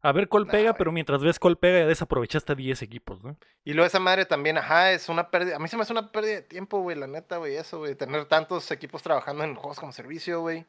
A 0.01 0.11
ver 0.13 0.29
cuál 0.29 0.45
Nah, 0.45 0.51
pega, 0.51 0.73
pero 0.73 0.91
mientras 0.91 1.21
ves 1.21 1.39
cuál 1.39 1.57
pega, 1.57 1.79
ya 1.79 1.87
desaprovechaste 1.87 2.53
a 2.53 2.55
10 2.55 2.81
equipos, 2.81 3.23
¿no? 3.23 3.35
Y 3.65 3.73
luego 3.73 3.87
esa 3.87 3.99
madre 3.99 4.25
también, 4.25 4.57
ajá, 4.57 4.91
es 4.91 5.09
una 5.09 5.29
pérdida. 5.29 5.57
A 5.57 5.59
mí 5.59 5.67
se 5.67 5.75
me 5.75 5.83
hace 5.83 5.91
una 5.93 6.11
pérdida 6.11 6.35
de 6.35 6.41
tiempo, 6.41 6.81
güey, 6.81 6.97
la 6.97 7.07
neta, 7.07 7.37
güey, 7.37 7.55
eso, 7.55 7.79
güey. 7.79 7.95
Tener 7.95 8.25
tantos 8.25 8.71
equipos 8.71 9.03
trabajando 9.03 9.43
en 9.43 9.55
juegos 9.55 9.79
como 9.79 9.91
servicio, 9.91 10.41
güey. 10.41 10.65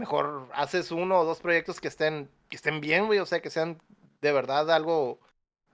Mejor 0.00 0.48
haces 0.54 0.90
uno 0.92 1.20
o 1.20 1.24
dos 1.26 1.40
proyectos 1.40 1.78
que 1.78 1.88
estén, 1.88 2.30
que 2.48 2.56
estén 2.56 2.80
bien, 2.80 3.04
güey. 3.04 3.18
O 3.18 3.26
sea, 3.26 3.42
que 3.42 3.50
sean 3.50 3.82
de 4.22 4.32
verdad 4.32 4.70
algo, 4.70 5.20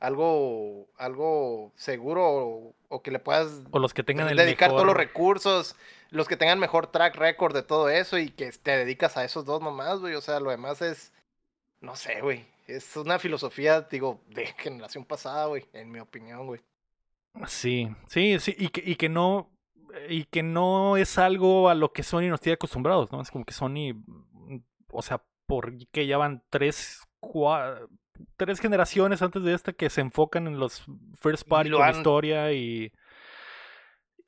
algo, 0.00 0.88
algo 0.98 1.70
seguro 1.76 2.24
o, 2.26 2.74
o 2.88 3.02
que 3.02 3.12
le 3.12 3.20
puedas 3.20 3.62
O 3.70 3.78
los 3.78 3.94
que 3.94 4.02
tengan 4.02 4.28
el 4.28 4.36
dedicar 4.36 4.70
mejor... 4.70 4.78
todos 4.78 4.86
los 4.88 4.96
recursos, 4.96 5.76
los 6.10 6.26
que 6.26 6.36
tengan 6.36 6.58
mejor 6.58 6.88
track 6.88 7.14
record 7.14 7.54
de 7.54 7.62
todo 7.62 7.88
eso 7.88 8.18
y 8.18 8.30
que 8.30 8.50
te 8.50 8.72
dedicas 8.72 9.16
a 9.16 9.22
esos 9.24 9.44
dos 9.44 9.62
nomás, 9.62 10.00
güey. 10.00 10.16
O 10.16 10.20
sea, 10.20 10.40
lo 10.40 10.50
demás 10.50 10.82
es, 10.82 11.12
no 11.80 11.94
sé, 11.94 12.20
güey. 12.20 12.44
Es 12.66 12.96
una 12.96 13.20
filosofía, 13.20 13.82
digo, 13.82 14.20
de 14.26 14.46
generación 14.58 15.04
pasada, 15.04 15.46
güey, 15.46 15.66
en 15.72 15.92
mi 15.92 16.00
opinión, 16.00 16.48
güey. 16.48 16.60
Sí, 17.46 17.94
sí, 18.08 18.40
sí, 18.40 18.56
y 18.58 18.70
que, 18.70 18.82
y 18.84 18.96
que 18.96 19.08
no 19.08 19.48
y 20.08 20.24
que 20.24 20.42
no 20.42 20.96
es 20.96 21.18
algo 21.18 21.68
a 21.68 21.74
lo 21.74 21.92
que 21.92 22.02
Sony 22.02 22.28
nos 22.28 22.40
tiene 22.40 22.54
acostumbrados, 22.54 23.10
¿no? 23.12 23.20
Es 23.20 23.30
como 23.30 23.44
que 23.44 23.52
Sony, 23.54 23.94
mm, 24.06 24.58
o 24.92 25.02
sea, 25.02 25.22
porque 25.46 26.06
ya 26.06 26.18
van 26.18 26.42
tres, 26.50 27.02
cua- 27.20 27.86
tres 28.36 28.60
generaciones 28.60 29.22
antes 29.22 29.42
de 29.42 29.54
esta 29.54 29.72
que 29.72 29.90
se 29.90 30.00
enfocan 30.00 30.46
en 30.46 30.58
los 30.58 30.84
first 31.20 31.46
party 31.48 31.70
con 31.70 31.82
han- 31.82 31.96
historia 31.96 32.52
y 32.52 32.92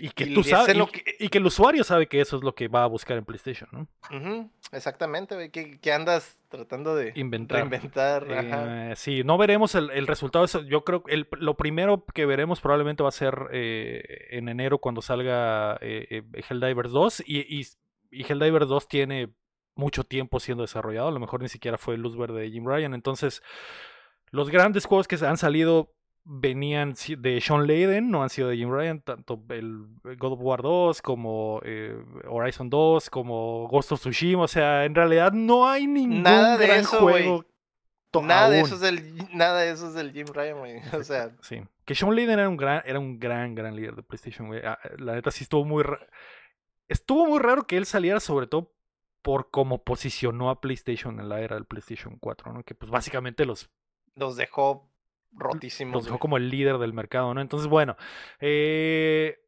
y 0.01 0.11
que 0.11 0.25
Y 0.25 0.35
tú 0.35 0.41
es 0.41 0.49
sabes 0.49 0.77
lo 0.77 0.85
y, 0.85 0.87
que- 0.89 1.17
y 1.19 1.29
que 1.29 1.39
el 1.39 1.47
usuario 1.47 1.83
sabe 1.83 2.07
que 2.07 2.21
eso 2.21 2.37
es 2.37 2.45
lo 2.45 2.55
que 2.55 2.69
va 2.69 2.85
a 2.85 2.87
buscar 2.87 3.19
en 3.19 3.25
PlayStation, 3.25 3.69
¿no? 3.73 3.89
Exactamente. 4.73 5.51
¿Qué, 5.51 5.79
qué 5.81 5.93
andas 5.93 6.37
tratando 6.49 6.95
de 6.95 7.13
Inventar. 7.17 7.59
reinventar? 7.59 8.33
Ajá. 8.33 8.93
Eh, 8.93 8.97
sí, 8.97 9.23
no 9.25 9.39
veremos 9.39 9.75
el, 9.75 9.91
el 9.91 10.07
resultado. 10.07 10.45
eso. 10.45 10.63
Yo 10.63 10.85
creo 10.85 11.03
que 11.03 11.27
lo 11.39 11.57
primero 11.57 12.05
que 12.15 12.27
veremos 12.27 12.61
probablemente 12.61 13.03
va 13.03 13.09
a 13.09 13.13
ser 13.13 13.49
eh, 13.53 14.29
en 14.31 14.49
enero 14.49 14.79
cuando 14.79 15.03
salga 15.03 15.79
eh, 15.81 16.07
eh, 16.11 16.43
Helldivers 16.49 16.93
2. 16.93 17.25
Y, 17.27 17.61
y, 17.61 17.67
y 18.11 18.25
Helldivers 18.31 18.69
2 18.69 18.89
tiene 18.89 19.35
mucho 19.75 20.05
tiempo 20.05 20.39
siendo 20.41 20.63
desarrollado. 20.63 21.09
A 21.09 21.13
lo 21.13 21.21
mejor 21.21 21.43
ni 21.43 21.49
siquiera 21.49 21.79
fue 21.79 21.97
luz 21.97 22.17
verde 22.17 22.43
de 22.43 22.51
Jim 22.51 22.67
Ryan. 22.67 22.95
Entonces, 22.95 23.43
los 24.31 24.51
grandes 24.51 24.85
juegos 24.87 25.09
que 25.09 25.17
se 25.17 25.27
han 25.27 25.39
salido 25.39 25.95
venían 26.31 26.95
de 27.19 27.41
Sean 27.41 27.67
Layden, 27.67 28.11
no 28.11 28.23
han 28.23 28.29
sido 28.29 28.49
de 28.49 28.57
Jim 28.59 28.71
Ryan, 28.71 29.01
tanto 29.01 29.43
el 29.49 29.87
God 30.19 30.33
of 30.35 30.41
War 30.43 30.61
2 30.63 31.01
como 31.01 31.61
eh, 31.65 31.99
Horizon 32.29 32.69
2, 32.69 33.09
como 33.09 33.67
Ghost 33.69 33.93
of 33.93 34.01
Tsushima, 34.01 34.43
o 34.43 34.49
sea, 34.49 34.85
en 34.85 34.95
realidad 34.95 35.33
no 35.33 35.67
hay 35.69 35.87
ningún 35.87 36.23
Nada 36.23 36.59
de 36.59 36.67
gran 36.67 36.81
eso, 36.81 37.01
güey. 37.01 37.25
juego 37.25 37.45
Nada 38.23 38.51
de 38.51 38.61
eso 38.61 38.75
es 38.75 38.81
del, 38.81 39.03
nada 39.35 39.61
de 39.61 39.71
eso 39.71 39.89
es 39.89 39.95
del 39.95 40.13
Jim 40.13 40.27
Ryan, 40.33 40.59
güey. 40.59 40.81
O 41.01 41.03
sea, 41.03 41.31
Sí, 41.41 41.63
que 41.85 41.95
Sean 41.95 42.15
Layden 42.15 42.39
era 42.39 42.49
un 42.49 42.57
gran, 42.57 42.83
era 42.85 42.99
un 42.99 43.19
gran, 43.19 43.55
gran 43.55 43.75
líder 43.75 43.95
de 43.97 44.03
PlayStation, 44.03 44.49
güey. 44.49 44.61
Ah, 44.65 44.79
La 44.99 45.15
neta 45.15 45.31
sí 45.31 45.45
estuvo 45.45 45.65
muy 45.65 45.83
ra- 45.83 46.07
estuvo 46.89 47.27
muy 47.27 47.39
raro 47.39 47.67
que 47.67 47.77
él 47.77 47.87
saliera, 47.87 48.21
sobre 48.21 48.47
todo 48.47 48.73
por 49.23 49.51
cómo 49.51 49.83
posicionó 49.85 50.49
a 50.51 50.61
PlayStation 50.61 51.21
en 51.21 51.29
la 51.29 51.41
era 51.41 51.57
del 51.57 51.65
PlayStation 51.67 52.17
4, 52.19 52.53
¿no? 52.53 52.63
Que 52.65 52.75
pues 52.75 52.91
básicamente 52.91 53.45
los 53.45 53.71
los 54.15 54.37
dejó 54.37 54.91
rotísimos. 55.33 55.95
los 55.95 56.05
dejó 56.05 56.15
güey. 56.17 56.21
como 56.21 56.37
el 56.37 56.49
líder 56.51 56.79
del 56.79 56.93
mercado, 56.93 57.33
¿no? 57.35 57.41
Entonces, 57.41 57.69
bueno, 57.69 57.97
eh, 58.41 59.39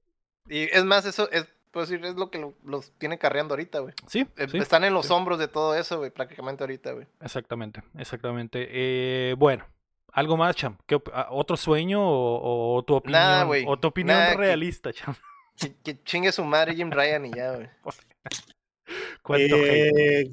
Y 0.49 0.63
es 0.65 0.85
más, 0.85 1.05
eso 1.07 1.31
es, 1.31 1.47
puedo 1.71 1.87
decir, 1.87 2.05
es 2.05 2.15
lo 2.17 2.31
que 2.31 2.39
lo- 2.39 2.55
los 2.65 2.93
tiene 2.99 3.19
carreando 3.19 3.55
ahorita, 3.55 3.79
güey. 3.81 3.95
sí, 4.07 4.27
Eh, 4.37 4.47
sí, 4.49 4.59
Están 4.59 4.85
en 4.85 4.95
los 4.95 5.07
sí. 5.07 5.13
hombros 5.13 5.39
de 5.39 5.49
todo 5.49 5.75
eso, 5.77 5.99
güey, 5.99 6.11
prácticamente 6.11 6.63
ahorita, 6.65 6.93
güey. 6.93 7.07
exactamente, 7.21 7.83
exactamente. 7.99 8.69
Eh, 8.71 9.35
bueno, 9.39 9.65
algo 10.13 10.37
más, 10.37 10.57
Cham. 10.57 10.77
¿Qué 10.87 10.97
op- 10.97 11.11
ah, 11.13 11.29
¿Otro 11.31 11.57
sueño 11.57 12.01
o, 12.03 12.77
o 12.79 12.83
tu 12.85 12.95
opinión, 12.95 13.21
Nada, 13.21 13.45
güey. 13.45 13.65
o 13.67 13.79
tu 13.79 13.89
opinión 13.89 14.17
Nada, 14.19 14.33
que- 14.33 14.39
realista, 14.39 14.93
Cham? 14.93 15.15
Que, 15.57 15.75
que 15.85 16.03
chingue 16.05 16.33
su 16.33 16.43
madre 16.45 16.75
Jim 16.75 16.91
Ryan 16.91 17.27
y 17.27 17.33
ya, 17.33 17.53
güey. 17.55 17.69
¿Cuánto 19.23 19.55
hate? 19.57 19.93
Eh, 19.99 20.33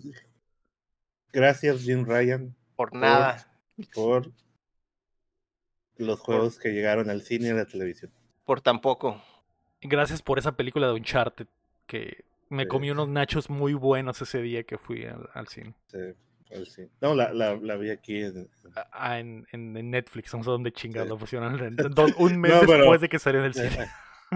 gracias, 1.31 1.81
Jim 1.81 2.05
Ryan, 2.05 2.55
Por 2.75 2.93
nada. 2.95 3.47
por 3.93 4.31
los 5.97 6.19
juegos 6.19 6.57
que 6.59 6.69
llegaron 6.73 7.09
al 7.09 7.21
cine 7.21 7.47
y 7.47 7.51
a 7.51 7.55
la 7.55 7.65
televisión. 7.65 8.11
Por 8.45 8.61
tampoco. 8.61 9.21
Gracias 9.81 10.21
por 10.21 10.39
esa 10.39 10.55
película 10.55 10.87
de 10.87 10.93
Uncharted 10.93 11.47
que 11.85 12.23
me 12.49 12.63
Sí. 12.63 12.69
comí 12.69 12.89
unos 12.91 13.07
nachos 13.09 13.49
muy 13.49 13.73
buenos 13.73 14.21
ese 14.21 14.41
día 14.41 14.63
que 14.63 14.77
fui 14.77 15.05
al, 15.05 15.29
al 15.33 15.47
cine. 15.47 15.73
Sí, 15.87 15.97
al 16.55 16.65
cine. 16.67 16.89
No, 17.01 17.13
la, 17.13 17.33
la, 17.33 17.55
la 17.57 17.75
vi 17.75 17.89
aquí 17.89 18.21
en, 18.23 18.49
Ah, 18.91 19.19
en, 19.19 19.45
en- 19.51 19.75
en 19.75 19.91
Netflix, 19.91 20.33
no 20.33 20.43
sé 20.43 20.49
dónde 20.49 20.71
chingados 20.71 21.07
Sí. 21.07 21.09
lo 21.13 21.17
pusieron. 21.17 21.53
en- 21.63 21.79
en- 21.79 21.93
un 22.17 22.39
mes 22.39 22.51
No, 22.53 22.59
pero- 22.61 22.77
después 22.79 23.01
de 23.01 23.09
que 23.09 23.19
salió 23.19 23.39
en 23.41 23.45
el 23.47 23.53
cine. 23.53 23.87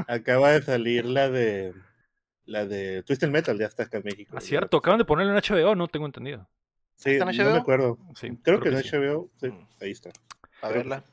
Acaba 0.08 0.52
de 0.52 0.62
salir 0.62 1.06
la 1.06 1.30
de 1.30 1.74
la 2.46 2.66
de 2.66 3.04
Twisted 3.04 3.30
Metal, 3.30 3.58
ya 3.58 3.68
está 3.68 3.84
acá 3.84 3.98
en 4.00 4.04
México. 4.06 4.36
Ah, 4.38 4.42
cierto, 4.42 4.78
la- 4.78 4.80
acaban 4.80 4.98
de 5.00 5.06
ponerlo 5.06 5.32
en 5.32 5.38
HBO, 5.42 5.76
no 5.76 5.88
tengo 5.88 6.06
entendido. 6.06 6.48
Sí, 6.96 7.12
¿Está 7.12 7.30
en 7.30 7.38
no 7.38 7.44
me 7.46 7.50
HBO? 7.52 7.58
acuerdo. 7.62 7.98
Sí, 8.16 8.30
creo, 8.44 8.60
que, 8.60 8.70
en 8.70 8.84
sí. 8.84 8.90
HBO, 8.96 9.30
sí, 9.40 9.48
Mm. 9.50 9.68
ahí 9.82 9.92
está. 9.92 10.10
A 10.62 10.68
que 10.70 10.74
verla. 10.76 11.04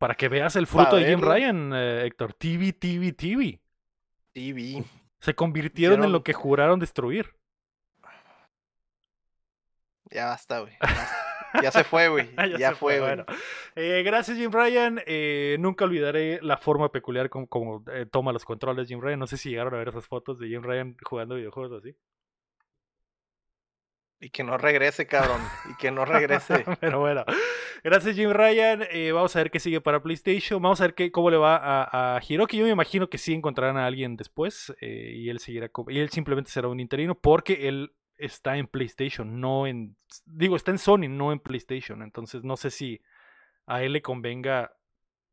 Para 0.00 0.14
que 0.14 0.30
veas 0.30 0.56
el 0.56 0.66
fruto 0.66 0.96
de 0.96 1.04
Jim. 1.04 1.20
Ryan, 1.20 1.72
eh, 1.74 2.06
Héctor. 2.06 2.32
TV, 2.32 2.72
TV, 2.72 3.12
TV. 3.12 3.60
Vi. 4.32 4.82
Se 5.18 5.34
convirtieron 5.34 6.02
en 6.02 6.10
lo 6.10 6.22
que 6.24 6.32
juraron 6.32 6.80
destruir. 6.80 7.34
Ya 10.10 10.24
basta, 10.24 10.60
güey. 10.60 10.72
Ya, 11.62 11.70
se 11.70 11.84
fue, 11.84 12.08
güey. 12.08 12.30
Ya 12.58 12.74
fue, 12.74 12.98
güey. 12.98 13.14
bueno. 13.14 13.26
Eh, 13.76 14.02
gracias, 14.02 14.38
Jim 14.38 14.50
Ryan. 14.50 15.02
Eh, 15.04 15.58
nunca 15.60 15.84
olvidaré 15.84 16.40
la 16.40 16.56
forma 16.56 16.90
peculiar 16.90 17.28
como, 17.28 17.46
como, 17.46 17.84
eh, 17.92 18.06
toma 18.10 18.32
los 18.32 18.46
controles 18.46 18.88
Jim 18.88 19.02
Ryan. 19.02 19.18
No 19.18 19.26
sé 19.26 19.36
si 19.36 19.50
llegaron 19.50 19.74
a 19.74 19.76
ver 19.76 19.88
esas 19.88 20.06
fotos 20.06 20.38
de 20.38 20.48
Jim 20.48 20.62
Ryan 20.62 20.96
jugando 21.04 21.34
videojuegos 21.34 21.84
así. 21.84 21.94
Y 24.22 24.28
que 24.28 24.44
no 24.44 24.58
regrese, 24.58 25.06
cabrón. 25.06 25.40
Y 25.70 25.76
que 25.76 25.90
no 25.90 26.04
regrese. 26.04 26.64
Pero 26.80 27.00
bueno, 27.00 27.24
gracias 27.82 28.14
Jim 28.14 28.30
Ryan. 28.30 28.84
Eh, 28.90 29.12
vamos 29.12 29.34
a 29.34 29.38
ver 29.38 29.50
qué 29.50 29.58
sigue 29.58 29.80
para 29.80 30.02
PlayStation. 30.02 30.60
Vamos 30.60 30.80
a 30.80 30.84
ver 30.84 30.94
qué, 30.94 31.10
cómo 31.10 31.30
le 31.30 31.38
va 31.38 31.56
a, 31.56 32.16
a 32.16 32.20
Hiroki. 32.22 32.58
Yo 32.58 32.64
me 32.64 32.70
imagino 32.70 33.08
que 33.08 33.16
sí 33.16 33.32
encontrarán 33.32 33.78
a 33.78 33.86
alguien 33.86 34.16
después 34.16 34.74
eh, 34.82 35.14
y 35.16 35.30
él 35.30 35.38
seguirá 35.38 35.70
y 35.88 35.98
él 35.98 36.10
simplemente 36.10 36.50
será 36.50 36.68
un 36.68 36.80
interino 36.80 37.14
porque 37.14 37.68
él 37.68 37.94
está 38.18 38.58
en 38.58 38.66
PlayStation, 38.66 39.40
no 39.40 39.66
en 39.66 39.96
digo 40.26 40.54
está 40.54 40.70
en 40.70 40.78
Sony, 40.78 41.08
no 41.08 41.32
en 41.32 41.40
PlayStation. 41.40 42.02
Entonces 42.02 42.44
no 42.44 42.58
sé 42.58 42.70
si 42.70 43.00
a 43.64 43.82
él 43.82 43.94
le 43.94 44.02
convenga 44.02 44.74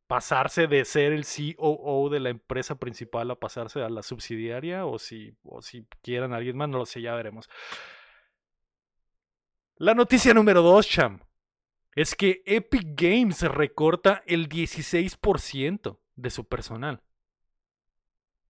pasarse 0.08 0.67
de 0.67 0.86
ser 0.86 1.12
el 1.12 1.26
COO 1.26 2.10
de 2.10 2.21
la 2.21 2.30
empresa 2.30 2.76
principal 2.76 3.30
a 3.32 3.36
pasarse 3.36 3.82
a 3.82 3.89
la 3.89 4.02
subsidiaria 4.02 4.86
o 4.86 4.97
si 4.97 5.36
o 5.43 5.62
si 5.62 5.86
quieran 6.02 6.32
a 6.32 6.38
alguien 6.38 6.56
más, 6.56 6.69
no 6.69 6.78
lo 6.78 6.86
sé, 6.86 7.02
ya 7.02 7.13
veremos. 7.15 7.50
La 9.80 9.94
noticia 9.94 10.34
número 10.34 10.63
2, 10.63 10.88
Cham, 10.90 11.20
es 11.94 12.16
que 12.16 12.42
Epic 12.48 13.00
Games 13.00 13.44
recorta 13.44 14.24
el 14.26 14.50
16% 14.50 16.00
de 16.16 16.30
su 16.32 16.46
personal. 16.46 17.04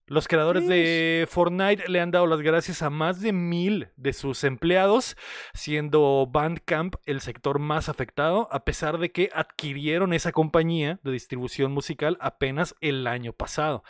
Los 0.06 0.26
creadores 0.26 0.66
de 0.66 1.28
Fortnite 1.28 1.86
le 1.88 2.00
han 2.00 2.12
dado 2.12 2.26
las 2.26 2.40
gracias 2.40 2.80
a 2.80 2.88
más 2.88 3.20
de 3.20 3.34
mil 3.34 3.88
de 3.96 4.14
sus 4.14 4.42
empleados, 4.42 5.18
siendo 5.52 6.26
Bandcamp 6.32 6.94
el 7.04 7.20
sector 7.20 7.58
más 7.58 7.90
afectado, 7.90 8.48
a 8.50 8.64
pesar 8.64 8.96
de 8.96 9.12
que 9.12 9.28
adquirieron 9.34 10.14
esa 10.14 10.32
compañía 10.32 10.98
de 11.02 11.12
distribución 11.12 11.72
musical 11.72 12.16
apenas 12.22 12.74
el 12.80 13.06
año 13.06 13.34
pasado. 13.34 13.84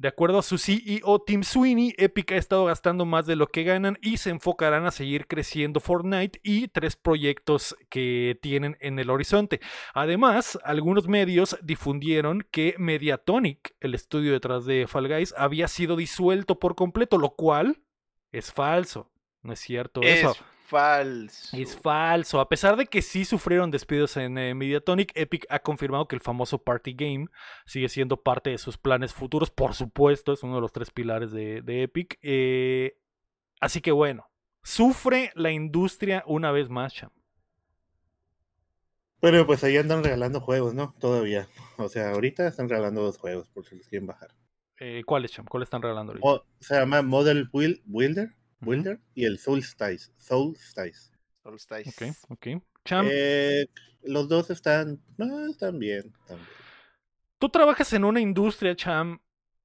De 0.00 0.08
acuerdo 0.08 0.38
a 0.38 0.42
su 0.42 0.56
CEO 0.56 1.18
Tim 1.26 1.42
Sweeney, 1.42 1.94
Epic 1.98 2.32
ha 2.32 2.36
estado 2.36 2.64
gastando 2.64 3.04
más 3.04 3.26
de 3.26 3.36
lo 3.36 3.48
que 3.48 3.64
ganan 3.64 3.98
y 4.00 4.16
se 4.16 4.30
enfocarán 4.30 4.86
a 4.86 4.92
seguir 4.92 5.26
creciendo 5.26 5.78
Fortnite 5.78 6.40
y 6.42 6.68
tres 6.68 6.96
proyectos 6.96 7.76
que 7.90 8.38
tienen 8.40 8.78
en 8.80 8.98
el 8.98 9.10
horizonte. 9.10 9.60
Además, 9.92 10.58
algunos 10.64 11.06
medios 11.06 11.58
difundieron 11.62 12.46
que 12.50 12.76
Mediatonic, 12.78 13.76
el 13.78 13.94
estudio 13.94 14.32
detrás 14.32 14.64
de 14.64 14.86
Fall 14.86 15.06
Guys, 15.06 15.34
había 15.36 15.68
sido 15.68 15.96
disuelto 15.96 16.58
por 16.58 16.76
completo, 16.76 17.18
lo 17.18 17.34
cual 17.34 17.82
es 18.32 18.54
falso. 18.54 19.10
No 19.42 19.52
es 19.52 19.60
cierto 19.60 20.00
eso. 20.00 20.34
Es 20.70 20.72
falso. 20.72 21.56
Es 21.56 21.76
falso. 21.76 22.40
A 22.40 22.48
pesar 22.48 22.76
de 22.76 22.86
que 22.86 23.02
sí 23.02 23.24
sufrieron 23.24 23.70
despidos 23.72 24.16
en 24.16 24.38
eh, 24.38 24.54
Mediatonic, 24.54 25.10
Epic 25.16 25.44
ha 25.50 25.58
confirmado 25.58 26.06
que 26.06 26.14
el 26.14 26.22
famoso 26.22 26.62
Party 26.62 26.94
Game 26.94 27.26
sigue 27.66 27.88
siendo 27.88 28.22
parte 28.22 28.50
de 28.50 28.58
sus 28.58 28.78
planes 28.78 29.12
futuros. 29.12 29.50
Por 29.50 29.74
supuesto, 29.74 30.32
es 30.32 30.42
uno 30.44 30.54
de 30.54 30.60
los 30.60 30.72
tres 30.72 30.90
pilares 30.90 31.32
de, 31.32 31.62
de 31.62 31.82
Epic. 31.82 32.18
Eh, 32.22 32.96
así 33.60 33.80
que 33.80 33.90
bueno, 33.90 34.30
sufre 34.62 35.32
la 35.34 35.50
industria 35.50 36.22
una 36.26 36.52
vez 36.52 36.68
más, 36.68 36.94
Cham. 36.94 37.10
Pero 39.20 39.46
pues 39.46 39.62
ahí 39.64 39.76
andan 39.76 40.02
regalando 40.04 40.40
juegos, 40.40 40.72
¿no? 40.74 40.94
Todavía. 40.98 41.48
O 41.76 41.88
sea, 41.88 42.10
ahorita 42.10 42.46
están 42.46 42.68
regalando 42.68 43.02
dos 43.02 43.18
juegos 43.18 43.48
por 43.50 43.66
si 43.66 43.76
los 43.76 43.86
quieren 43.86 44.06
bajar. 44.06 44.30
Eh, 44.78 45.02
¿Cuáles, 45.04 45.32
Cham? 45.32 45.44
¿Cuáles 45.46 45.66
están 45.66 45.82
regalando 45.82 46.12
ahorita? 46.12 46.26
O- 46.28 46.44
se 46.60 46.74
llama 46.74 47.02
Model 47.02 47.50
Build- 47.50 47.82
Builder 48.60 49.00
y 49.14 49.24
el 49.24 49.38
Soul 49.38 49.62
Styles. 49.62 50.12
Soul 50.18 50.56
Styles. 50.56 51.12
Solstice. 51.42 52.16
Ok, 52.28 52.38
ok. 52.56 52.62
Cham, 52.84 53.06
Eh, 53.10 53.66
los 54.02 54.28
dos 54.28 54.50
están, 54.50 55.00
no, 55.16 55.46
están 55.46 55.78
bien. 55.78 56.12
están 56.20 56.36
bien. 56.36 56.48
tú 57.38 57.48
trabajas 57.48 57.92
en 57.94 58.04
una 58.04 58.20
industria, 58.20 58.76
Cham, 58.76 59.20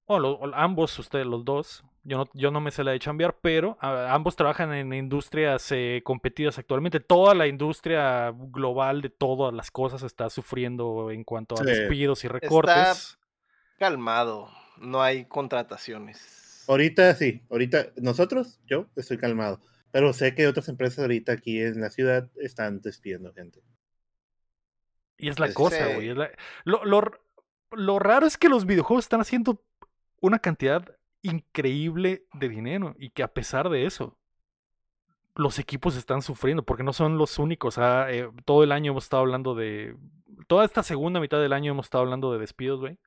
o, 0.06 0.20
lo- 0.20 0.34
o 0.36 0.54
ambos, 0.56 0.98
ustedes 1.00 1.26
los 1.26 1.44
dos. 1.44 1.84
Yo 2.04 2.20
no, 2.20 2.30
yo 2.34 2.52
no 2.52 2.62
me 2.62 2.70
sé 2.72 2.84
la 2.84 2.92
de 2.92 3.00
chambear, 3.00 3.38
pero 3.42 3.78
ah, 3.82 4.14
ambos 4.14 4.36
trabajan 4.36 4.72
en 4.74 4.94
industrias 4.94 5.70
eh, 5.72 6.02
competidas 6.06 6.58
actualmente. 6.60 7.00
Toda 7.00 7.34
la 7.34 7.48
industria 7.48 8.32
global 8.32 9.02
de 9.02 9.10
todas 9.10 9.54
las 9.54 9.72
cosas 9.72 10.04
está 10.04 10.30
sufriendo 10.30 11.10
en 11.12 11.24
cuanto 11.24 11.56
a 11.56 11.58
Sí. 11.58 11.66
despidos 11.66 12.24
y 12.24 12.28
recortes. 12.28 13.18
Calmado, 13.80 14.50
no 14.78 15.02
hay 15.02 15.26
contrataciones. 15.26 16.45
Ahorita 16.68 17.14
sí, 17.16 17.42
ahorita 17.50 17.88
nosotros, 17.98 18.60
yo 18.66 18.88
estoy 18.96 19.18
calmado. 19.18 19.62
Pero 19.92 20.12
sé 20.14 20.36
que 20.36 20.48
otras 20.48 20.68
empresas 20.68 21.00
ahorita 21.00 21.32
aquí 21.32 21.62
en 21.62 21.80
la 21.80 21.90
ciudad 21.90 22.30
están 22.36 22.82
despidiendo 22.82 23.34
gente. 23.34 23.62
Y 25.18 25.30
es 25.30 25.40
la 25.40 25.48
Es 25.48 25.54
cosa, 25.54 25.94
güey. 25.94 26.14
la- 26.14 26.32
Lo, 26.66 26.84
lo 26.86 27.02
lo 27.72 28.00
raro 28.00 28.26
es 28.26 28.38
que 28.38 28.48
los 28.50 28.66
videojuegos 28.66 29.06
están 29.06 29.22
haciendo 29.22 29.62
una 30.22 30.40
cantidad 30.40 30.98
increíble 31.22 32.26
de 32.34 32.48
dinero 32.50 32.96
y 32.98 33.10
que 33.10 33.24
a 33.24 33.34
pesar 33.34 33.70
de 33.70 33.86
eso, 33.86 34.18
los 35.36 35.60
equipos 35.60 35.98
están 35.98 36.22
sufriendo 36.22 36.64
porque 36.64 36.84
no 36.84 36.94
son 36.94 37.18
los 37.18 37.38
únicos. 37.40 37.78
ah, 37.78 38.08
eh, 38.10 38.30
todo 38.46 38.64
el 38.64 38.72
año 38.72 38.92
hemos 38.92 39.06
estado 39.06 39.22
hablando 39.24 39.56
de... 39.56 39.96
Toda 40.48 40.64
esta 40.66 40.84
segunda 40.84 41.20
mitad 41.20 41.40
del 41.42 41.54
año 41.54 41.72
hemos 41.72 41.88
estado 41.88 42.04
hablando 42.04 42.32
de 42.32 42.40
despidos, 42.40 42.80
güey. 42.80 42.98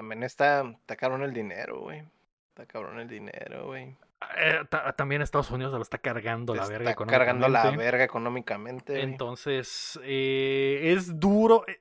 También 0.00 0.22
está, 0.22 0.62
está 0.62 0.96
cabrón 0.96 1.22
el 1.24 1.34
dinero, 1.34 1.80
güey. 1.80 2.02
Está 2.48 2.64
cabrón 2.64 3.00
el 3.00 3.06
dinero, 3.06 3.66
güey. 3.66 3.94
Eh, 4.38 4.60
ta- 4.70 4.92
también 4.94 5.20
Estados 5.20 5.50
Unidos 5.50 5.72
se 5.72 5.76
lo 5.76 5.82
está 5.82 5.98
cargando 5.98 6.54
la 6.54 6.62
Está 6.62 6.72
verga 6.72 6.94
cargando 6.94 7.48
la 7.48 7.58
económicamente. 7.60 7.84
verga 7.84 8.04
económicamente. 8.04 8.92
güey. 8.94 9.04
Entonces, 9.04 10.00
eh, 10.02 10.92
es 10.96 11.20
duro. 11.20 11.64
eh, 11.68 11.78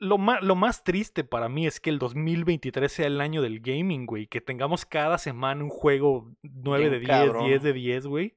Lo 0.00 0.18
más, 0.18 0.42
lo 0.42 0.56
más 0.56 0.82
triste 0.82 1.22
para 1.22 1.48
mí 1.48 1.68
es 1.68 1.78
que 1.78 1.88
el 1.90 2.00
2023 2.00 2.90
sea 2.92 3.06
el 3.06 3.20
año 3.20 3.40
del 3.42 3.60
gaming, 3.60 4.06
güey. 4.06 4.26
Que 4.26 4.40
tengamos 4.40 4.84
cada 4.84 5.18
semana 5.18 5.62
un 5.62 5.70
juego 5.70 6.32
9 6.42 6.90
de 6.90 6.98
Bien 6.98 7.12
10, 7.12 7.26
cabrón. 7.26 7.46
10 7.46 7.62
de 7.62 7.72
10, 7.72 8.06
güey. 8.08 8.36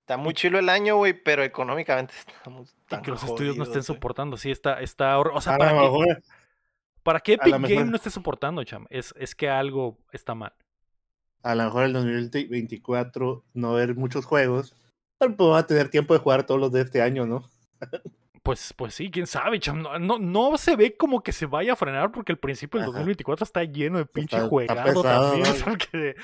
Está 0.00 0.16
muy 0.16 0.32
chilo 0.32 0.60
el 0.60 0.68
año, 0.68 0.96
güey, 0.96 1.12
pero 1.12 1.42
económicamente 1.42 2.14
estamos 2.28 2.72
Y 2.72 2.88
tan 2.88 3.02
que 3.02 3.10
los 3.10 3.22
estudios 3.24 3.56
no 3.56 3.64
estén 3.64 3.80
güey. 3.80 3.84
soportando. 3.86 4.36
Sí, 4.36 4.50
está, 4.52 4.80
está 4.80 5.18
O 5.18 5.40
sea, 5.40 5.56
A 5.56 5.58
para 5.58 5.72
lo 5.72 5.78
que, 5.78 5.84
mejor, 5.84 6.22
para 7.04 7.20
que 7.20 7.34
Epic 7.34 7.56
mejor- 7.58 7.76
Game 7.76 7.90
no 7.90 7.96
esté 7.96 8.10
soportando, 8.10 8.64
cham, 8.64 8.86
es, 8.90 9.14
es 9.16 9.34
que 9.36 9.48
algo 9.48 9.98
está 10.12 10.34
mal. 10.34 10.52
a 11.44 11.54
lo 11.54 11.62
mejor 11.64 11.84
el 11.84 11.92
2024 11.92 13.44
no 13.54 13.70
haber 13.72 13.94
muchos 13.94 14.24
juegos, 14.24 14.74
pero 15.18 15.36
pues 15.36 15.50
va 15.50 15.58
a 15.58 15.66
tener 15.66 15.88
tiempo 15.90 16.14
de 16.14 16.20
jugar 16.20 16.44
todos 16.46 16.60
los 16.60 16.72
de 16.72 16.80
este 16.80 17.00
año, 17.02 17.26
¿no? 17.26 17.44
Pues, 18.42 18.74
pues 18.76 18.94
sí, 18.94 19.10
quién 19.10 19.26
sabe, 19.26 19.58
cham. 19.58 19.80
No, 19.80 19.98
no, 19.98 20.18
no 20.18 20.58
se 20.58 20.76
ve 20.76 20.96
como 20.98 21.22
que 21.22 21.32
se 21.32 21.46
vaya 21.46 21.72
a 21.72 21.76
frenar 21.76 22.12
porque 22.12 22.30
el 22.32 22.38
principio 22.38 22.78
del 22.78 22.90
Ajá. 22.90 22.98
2024 22.98 23.42
está 23.44 23.64
lleno 23.64 23.96
de 23.98 24.04
pinche 24.06 24.36
está 24.36 24.48
juegado 24.48 24.82
pesado, 25.02 25.30
también. 25.32 25.48
¿no? 25.48 25.50
o 25.50 25.54
sea 25.54 25.76
que- 25.78 26.14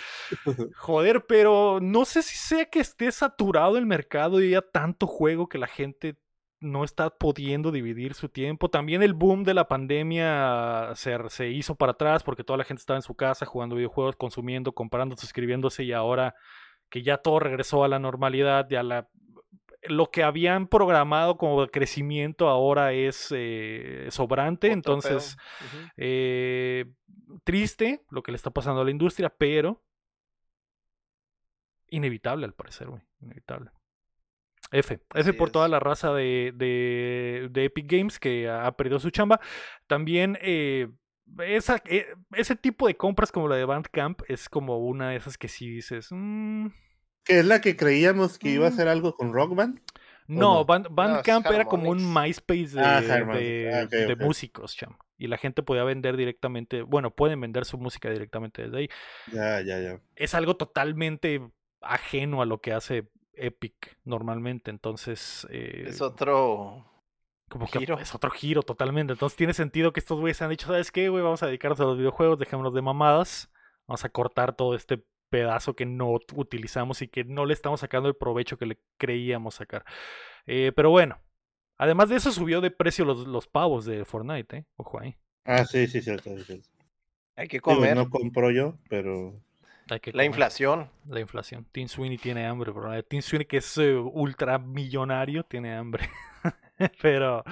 joder, 0.76 1.24
pero 1.26 1.78
no 1.80 2.04
sé 2.04 2.22
si 2.22 2.36
sea 2.36 2.66
que 2.66 2.80
esté 2.80 3.10
saturado 3.10 3.78
el 3.78 3.86
mercado 3.86 4.40
y 4.42 4.48
haya 4.48 4.60
tanto 4.62 5.06
juego 5.06 5.48
que 5.48 5.56
la 5.58 5.66
gente 5.66 6.16
no 6.60 6.84
está 6.84 7.10
pudiendo 7.10 7.72
dividir 7.72 8.14
su 8.14 8.28
tiempo. 8.28 8.68
También 8.68 9.02
el 9.02 9.14
boom 9.14 9.44
de 9.44 9.54
la 9.54 9.66
pandemia 9.66 10.90
se, 10.94 11.16
se 11.30 11.48
hizo 11.48 11.74
para 11.74 11.92
atrás 11.92 12.22
porque 12.22 12.44
toda 12.44 12.58
la 12.58 12.64
gente 12.64 12.80
estaba 12.80 12.98
en 12.98 13.02
su 13.02 13.14
casa 13.14 13.46
jugando 13.46 13.76
videojuegos, 13.76 14.16
consumiendo, 14.16 14.72
comprando, 14.72 15.16
suscribiéndose 15.16 15.84
y 15.84 15.92
ahora 15.92 16.34
que 16.90 17.02
ya 17.02 17.18
todo 17.18 17.40
regresó 17.40 17.84
a 17.84 17.88
la 17.88 17.98
normalidad 17.98 18.66
y 18.70 18.76
a 18.76 18.82
la 18.82 19.08
lo 19.82 20.10
que 20.10 20.22
habían 20.22 20.66
programado 20.66 21.38
como 21.38 21.66
crecimiento 21.68 22.48
ahora 22.48 22.92
es 22.92 23.32
eh, 23.34 24.08
sobrante, 24.10 24.66
Otro 24.66 24.74
entonces 24.74 25.38
eh, 25.96 26.84
triste 27.44 28.02
lo 28.10 28.22
que 28.22 28.32
le 28.32 28.36
está 28.36 28.50
pasando 28.50 28.82
a 28.82 28.84
la 28.84 28.90
industria, 28.90 29.30
pero 29.30 29.82
inevitable 31.88 32.44
al 32.44 32.52
parecer, 32.52 32.88
güey, 32.88 33.02
inevitable. 33.20 33.70
F, 34.72 34.94
F 34.94 35.02
Así 35.10 35.32
por 35.32 35.50
toda 35.50 35.68
la 35.68 35.80
raza 35.80 36.12
de, 36.14 36.52
de, 36.54 37.48
de 37.50 37.64
Epic 37.64 37.90
Games 37.90 38.18
que 38.18 38.48
ha 38.48 38.70
perdido 38.76 38.98
su 39.00 39.10
chamba. 39.10 39.40
También 39.86 40.38
eh, 40.40 40.88
esa, 41.46 41.82
eh, 41.86 42.06
ese 42.32 42.56
tipo 42.56 42.86
de 42.86 42.96
compras 42.96 43.32
como 43.32 43.48
la 43.48 43.56
de 43.56 43.64
Bandcamp 43.64 44.20
es 44.28 44.48
como 44.48 44.78
una 44.78 45.10
de 45.10 45.16
esas 45.16 45.36
que 45.38 45.48
sí 45.48 45.68
dices, 45.70 46.08
"Mm, 46.10 46.68
Que 47.24 47.40
es 47.40 47.44
la 47.44 47.60
que 47.60 47.76
creíamos 47.76 48.38
que 48.38 48.48
iba 48.50 48.66
a 48.66 48.70
Mm. 48.70 48.72
hacer 48.72 48.88
algo 48.88 49.14
con 49.14 49.32
Rock 49.32 49.54
Band. 49.54 49.80
No, 50.26 50.54
no? 50.54 50.64
Band- 50.64 50.86
Bandcamp 50.90 51.44
era 51.46 51.64
como 51.64 51.90
un. 51.90 51.98
MySpace 52.14 52.68
de, 52.76 52.80
Ah, 52.80 53.00
de- 53.00 53.74
Ah, 53.74 53.86
de 53.86 54.16
músicos, 54.16 54.76
cham. 54.76 54.96
Y 55.18 55.26
la 55.26 55.36
gente 55.36 55.62
podía 55.64 55.82
vender 55.84 56.16
directamente, 56.16 56.82
bueno, 56.82 57.10
pueden 57.10 57.40
vender 57.40 57.64
su 57.64 57.76
música 57.78 58.08
directamente 58.10 58.62
desde 58.62 58.78
ahí. 58.78 58.88
Ya, 59.32 59.60
ya, 59.60 59.80
ya. 59.80 60.00
Es 60.14 60.34
algo 60.34 60.56
totalmente 60.56 61.42
ajeno 61.80 62.42
a 62.42 62.46
lo 62.46 62.60
que 62.60 62.72
hace 62.72 63.08
Epic 63.40 63.98
normalmente, 64.04 64.70
entonces... 64.70 65.46
eh, 65.50 65.88
Es 65.88 66.00
otro. 66.00 66.84
como 67.48 67.68
que 67.68 67.78
giro. 67.78 67.96
es 67.96 68.14
otro 68.14 68.30
giro 68.30 68.62
totalmente. 68.62 69.12
Entonces 69.12 69.36
tiene 69.36 69.54
sentido 69.54 69.92
que 69.92 70.00
estos 70.00 70.20
güeyes 70.20 70.40
han 70.42 70.50
dicho, 70.50 70.66
¿sabes 70.68 70.92
qué, 70.92 71.08
güey? 71.08 71.22
Vamos 71.22 71.42
a 71.42 71.46
dedicarnos 71.46 71.80
a 71.80 71.84
los 71.84 71.98
videojuegos, 71.98 72.38
dejémonos 72.38 72.74
de 72.74 72.82
mamadas. 72.82 73.50
Vamos 73.86 74.04
a 74.04 74.08
cortar 74.10 74.54
todo 74.56 74.74
este 74.74 75.04
pedazo 75.30 75.74
que 75.74 75.86
no 75.86 76.10
ut- 76.12 76.32
utilizamos 76.36 77.02
y 77.02 77.08
que 77.08 77.24
no 77.24 77.46
le 77.46 77.54
estamos 77.54 77.80
sacando 77.80 78.08
el 78.08 78.16
provecho 78.16 78.56
que 78.58 78.66
le 78.66 78.80
creíamos 78.98 79.56
sacar. 79.56 79.84
Eh, 80.46 80.72
pero 80.76 80.90
bueno, 80.90 81.20
además 81.78 82.08
de 82.10 82.16
eso 82.16 82.32
subió 82.32 82.60
de 82.60 82.70
precio 82.70 83.04
los, 83.04 83.26
los 83.26 83.48
pavos 83.48 83.84
de 83.86 84.04
Fortnite, 84.04 84.58
¿eh? 84.58 84.66
Ojo 84.76 85.00
ahí. 85.00 85.16
Ah, 85.44 85.64
sí, 85.66 85.86
sí, 85.86 86.00
cierto. 86.00 86.30
sí, 86.36 86.44
cierto. 86.44 86.68
Hay 87.36 87.48
que 87.48 87.60
Digo, 87.64 87.86
comer. 87.86 87.96
no 87.96 88.10
compro 88.10 88.50
yo, 88.50 88.78
pero 88.90 89.42
que 89.98 90.12
La 90.12 90.24
inflación. 90.24 90.90
La 91.08 91.20
inflación. 91.20 91.66
Tim 91.72 91.88
Sweeney 91.88 92.18
tiene 92.18 92.46
hambre, 92.46 92.70
bro. 92.70 92.94
Eh, 92.94 93.02
Tim 93.02 93.22
Sweeney, 93.22 93.46
que 93.46 93.58
es 93.58 93.76
eh, 93.78 93.94
ultramillonario, 93.94 95.44
tiene 95.44 95.74
hambre. 95.74 96.08
Pero 97.02 97.44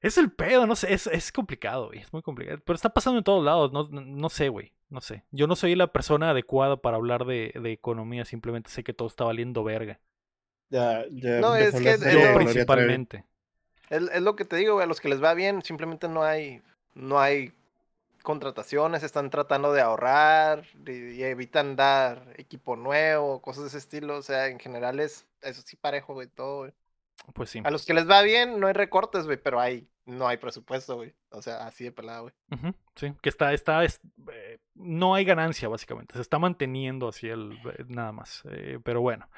es 0.00 0.18
el 0.18 0.32
pedo, 0.32 0.66
no 0.66 0.74
sé, 0.76 0.92
es, 0.92 1.06
es 1.06 1.30
complicado, 1.32 1.88
güey. 1.88 2.00
Es 2.00 2.12
muy 2.12 2.22
complicado. 2.22 2.58
Pero 2.64 2.74
está 2.74 2.90
pasando 2.90 3.18
en 3.18 3.24
todos 3.24 3.44
lados, 3.44 3.72
no, 3.72 3.88
no, 3.88 4.00
no 4.00 4.28
sé, 4.28 4.48
güey. 4.48 4.72
No 4.88 5.00
sé. 5.00 5.24
Yo 5.30 5.46
no 5.46 5.54
soy 5.54 5.76
la 5.76 5.92
persona 5.92 6.30
adecuada 6.30 6.76
para 6.78 6.96
hablar 6.96 7.24
de, 7.24 7.52
de 7.54 7.72
economía, 7.72 8.24
simplemente 8.24 8.70
sé 8.70 8.82
que 8.82 8.92
todo 8.92 9.06
está 9.08 9.24
valiendo 9.24 9.62
verga. 9.62 10.00
ya, 10.68 11.04
ya 11.10 11.40
No, 11.40 11.54
es 11.54 11.74
que 11.74 11.90
es 11.92 12.00
Trevi. 12.00 12.34
principalmente. 12.34 13.24
Es, 13.88 14.02
es 14.02 14.22
lo 14.22 14.34
que 14.36 14.44
te 14.44 14.56
digo, 14.56 14.74
güey. 14.74 14.84
A 14.84 14.88
los 14.88 15.00
que 15.00 15.08
les 15.08 15.22
va 15.22 15.34
bien, 15.34 15.62
simplemente 15.62 16.08
no 16.08 16.22
hay. 16.22 16.62
No 16.94 17.20
hay 17.20 17.52
contrataciones. 18.22 19.02
Están 19.02 19.30
tratando 19.30 19.72
de 19.72 19.80
ahorrar. 19.80 20.64
Y, 20.86 21.12
y 21.12 21.22
evitan 21.24 21.76
dar 21.76 22.34
equipo 22.36 22.76
nuevo, 22.76 23.40
cosas 23.42 23.64
de 23.64 23.68
ese 23.68 23.78
estilo. 23.78 24.16
O 24.16 24.22
sea, 24.22 24.48
en 24.48 24.58
general 24.58 25.00
es. 25.00 25.26
Eso 25.42 25.62
sí, 25.62 25.76
parejo, 25.76 26.14
güey, 26.14 26.28
todo, 26.28 26.58
güey. 26.60 26.72
Pues 27.34 27.50
sí. 27.50 27.60
A 27.64 27.70
los 27.70 27.84
que 27.84 27.94
les 27.94 28.08
va 28.08 28.22
bien, 28.22 28.60
no 28.60 28.66
hay 28.66 28.72
recortes, 28.72 29.24
güey, 29.26 29.36
pero 29.36 29.60
hay. 29.60 29.88
No 30.06 30.26
hay 30.26 30.38
presupuesto, 30.38 30.96
güey. 30.96 31.14
O 31.30 31.40
sea, 31.40 31.66
así 31.66 31.84
de 31.84 31.92
pelada, 31.92 32.20
güey. 32.20 32.32
Sí, 32.96 33.14
que 33.22 33.28
está, 33.28 33.52
está, 33.52 33.84
es- 33.84 34.00
eh, 34.32 34.58
no 34.74 35.14
hay 35.14 35.24
ganancia 35.24 35.68
básicamente, 35.68 36.14
se 36.14 36.20
está 36.20 36.38
manteniendo 36.38 37.06
así 37.06 37.28
el, 37.28 37.52
eh, 37.78 37.84
nada 37.86 38.10
más, 38.10 38.42
eh, 38.50 38.80
pero 38.82 39.02
bueno. 39.02 39.28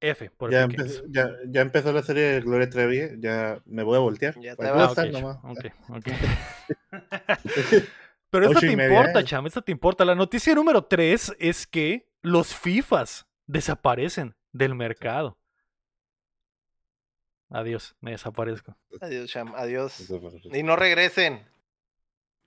F, 0.00 0.30
por 0.30 0.50
Ya, 0.50 0.62
Epic 0.64 0.78
empe- 0.78 0.82
Games. 0.84 1.04
ya, 1.10 1.28
ya 1.48 1.60
empezó 1.60 1.92
la 1.92 2.02
serie 2.02 2.22
de 2.22 2.40
Gloria 2.40 2.70
Trevi, 2.70 3.20
ya 3.20 3.60
me 3.66 3.82
voy 3.82 3.96
a 3.96 4.00
voltear. 4.00 4.34
Ya 4.40 4.56
te 4.56 4.70
vas. 4.70 4.96
Ah, 4.98 5.02
estar 5.02 5.06
ok, 5.08 5.12
nomás. 5.12 5.38
ok, 5.44 5.66
ok. 5.90 6.06
Pero 8.30 8.46
esta 8.46 8.58
Ocho 8.58 8.60
te 8.60 8.76
media, 8.76 8.88
importa, 8.98 9.20
eh. 9.20 9.24
cham, 9.24 9.46
esta 9.46 9.60
te 9.62 9.72
importa. 9.72 10.04
La 10.04 10.14
noticia 10.14 10.54
número 10.54 10.84
3 10.84 11.34
es 11.38 11.66
que 11.66 12.08
los 12.22 12.54
FIFAs 12.54 13.26
desaparecen 13.46 14.34
del 14.52 14.74
mercado. 14.74 15.38
Adiós, 17.50 17.96
me 18.00 18.12
desaparezco. 18.12 18.76
Adiós, 19.00 19.28
Sham. 19.28 19.52
Adiós. 19.56 19.98
Eso 20.00 20.20
Y 20.52 20.62
no 20.62 20.76
regresen. 20.76 21.44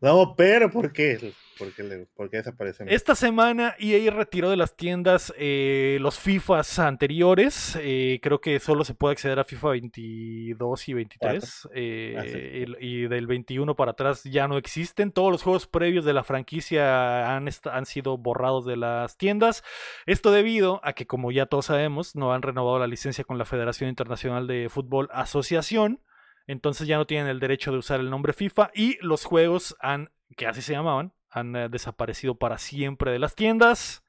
No, 0.04 0.36
pero 0.36 0.70
¿por 0.70 0.92
qué? 0.92 1.34
¿Por 1.58 1.72
qué, 1.74 1.84
le- 1.84 2.08
por 2.16 2.30
qué 2.30 2.38
desaparecen? 2.38 2.90
Esta 2.90 3.16
semana 3.16 3.76
EA 3.80 4.12
retiró 4.12 4.50
de 4.50 4.58
las 4.58 4.76
tiendas 4.76 5.34
eh, 5.38 5.98
los 6.02 6.20
FIFAs 6.20 6.80
anteriores. 6.80 7.78
eh, 7.80 8.20
creo 8.22 8.42
que 8.42 8.60
solo 8.60 8.84
se 8.84 8.96
puede 8.96 9.14
acceder 9.14 9.40
a 9.40 9.44
FIFA 9.44 9.70
22 9.70 10.90
y 10.90 10.94
23. 10.94 11.70
eh, 11.74 12.16
Ah, 12.18 12.24
sí. 12.24 12.76
y, 12.82 13.04
y 13.04 13.08
del 13.08 13.28
21 13.28 13.76
para 13.76 13.92
atrás 13.92 14.24
ya 14.24 14.48
no 14.48 14.58
existen. 14.58 15.12
Todos 15.12 15.32
los 15.32 15.44
juegos 15.44 15.68
previos 15.68 16.04
de 16.06 16.14
la 16.14 16.24
franquicia 16.24 17.36
han, 17.36 17.48
han 17.72 17.86
sido 17.86 18.18
borrados 18.18 18.66
de 18.66 18.76
las 18.78 19.16
tiendas. 19.18 19.64
Esto 20.06 20.32
debido 20.32 20.82
a 20.84 20.94
que, 20.94 21.08
como 21.08 21.32
ya 21.32 21.46
todos 21.46 21.68
sabemos, 21.68 22.16
no 22.16 22.34
han 22.34 22.42
renovado 22.42 22.80
la 22.80 22.88
licencia 22.88 23.24
con 23.24 23.38
la 23.38 23.46
Federación 23.46 23.90
Internacional 23.90 24.48
de 24.48 24.68
Fútbol 24.70 25.08
Asociación. 25.14 26.02
Entonces 26.48 26.88
ya 26.88 26.98
no 26.98 27.06
tienen 27.06 27.28
el 27.28 27.40
derecho 27.40 27.72
de 27.72 27.78
usar 27.78 28.00
el 28.00 28.10
nombre 28.10 28.34
FIFA 28.34 28.72
y 28.74 28.98
los 29.02 29.26
juegos 29.26 29.76
han, 29.80 30.12
que 30.36 30.48
así 30.48 30.62
se 30.62 30.74
llamaban, 30.74 31.14
han 31.30 31.56
eh, 31.56 31.70
desaparecido 31.70 32.36
para 32.36 32.58
siempre 32.58 33.12
de 33.12 33.20
las 33.20 33.36
tiendas. 33.36 34.04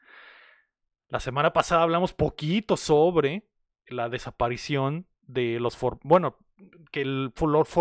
La 1.09 1.21
semana 1.21 1.53
pasada 1.53 1.83
hablamos 1.83 2.13
poquito 2.13 2.77
sobre 2.77 3.45
la 3.87 4.09
desaparición 4.09 5.07
de 5.27 5.59
los 5.61 5.77
for 5.77 5.99
bueno 6.03 6.37
que 6.93 7.03
el, 7.03 7.33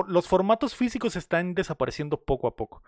los 0.07 0.27
formatos 0.27 0.75
físicos 0.75 1.15
están 1.15 1.53
desapareciendo 1.53 2.17
poco 2.17 2.47
a 2.47 2.55
poco 2.55 2.83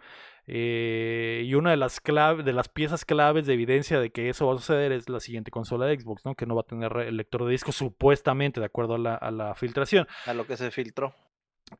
eh, 0.48 1.44
y 1.46 1.54
una 1.56 1.72
de 1.72 1.78
las 1.78 2.02
de 2.04 2.54
las 2.54 2.70
piezas 2.70 3.06
claves 3.06 3.46
de 3.46 3.54
evidencia 3.54 4.00
de 4.00 4.12
que 4.12 4.30
eso 4.30 4.48
va 4.48 4.54
a 4.54 4.58
suceder 4.58 4.92
es 4.92 5.10
la 5.10 5.20
siguiente 5.20 5.52
consola 5.52 5.86
de 5.88 6.00
Xbox, 6.00 6.26
¿no? 6.26 6.36
Que 6.36 6.46
no 6.46 6.56
va 6.56 6.62
a 6.62 6.66
tener 6.66 6.96
el 6.98 7.18
lector 7.18 7.46
de 7.46 7.52
disco 7.52 7.72
supuestamente, 7.72 8.60
de 8.60 8.68
acuerdo 8.68 8.96
a 8.96 9.00
la, 9.00 9.16
a 9.16 9.32
la 9.32 9.56
filtración. 9.56 10.08
A 10.26 10.34
lo 10.34 10.46
que 10.46 10.56
se 10.56 10.70
filtró. 10.70 11.16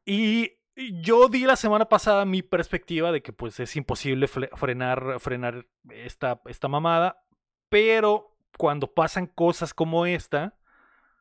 Y 0.06 0.54
yo 1.02 1.28
di 1.30 1.46
la 1.46 1.56
semana 1.56 1.86
pasada 1.86 2.26
mi 2.26 2.42
perspectiva 2.42 3.12
de 3.12 3.22
que 3.22 3.34
pues 3.34 3.60
es 3.60 3.76
imposible 3.76 4.28
frenar, 4.28 5.20
frenar 5.20 5.68
esta, 5.90 6.42
esta 6.46 6.68
mamada, 6.68 7.24
pero 7.70 8.36
cuando 8.58 8.94
pasan 8.94 9.28
cosas 9.28 9.74
como 9.74 10.06
esta... 10.06 10.58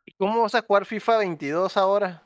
¿Y 0.05 0.13
cómo 0.13 0.43
vas 0.43 0.55
a 0.55 0.63
jugar 0.63 0.85
FIFA 0.85 1.19
22 1.19 1.77
ahora? 1.77 2.23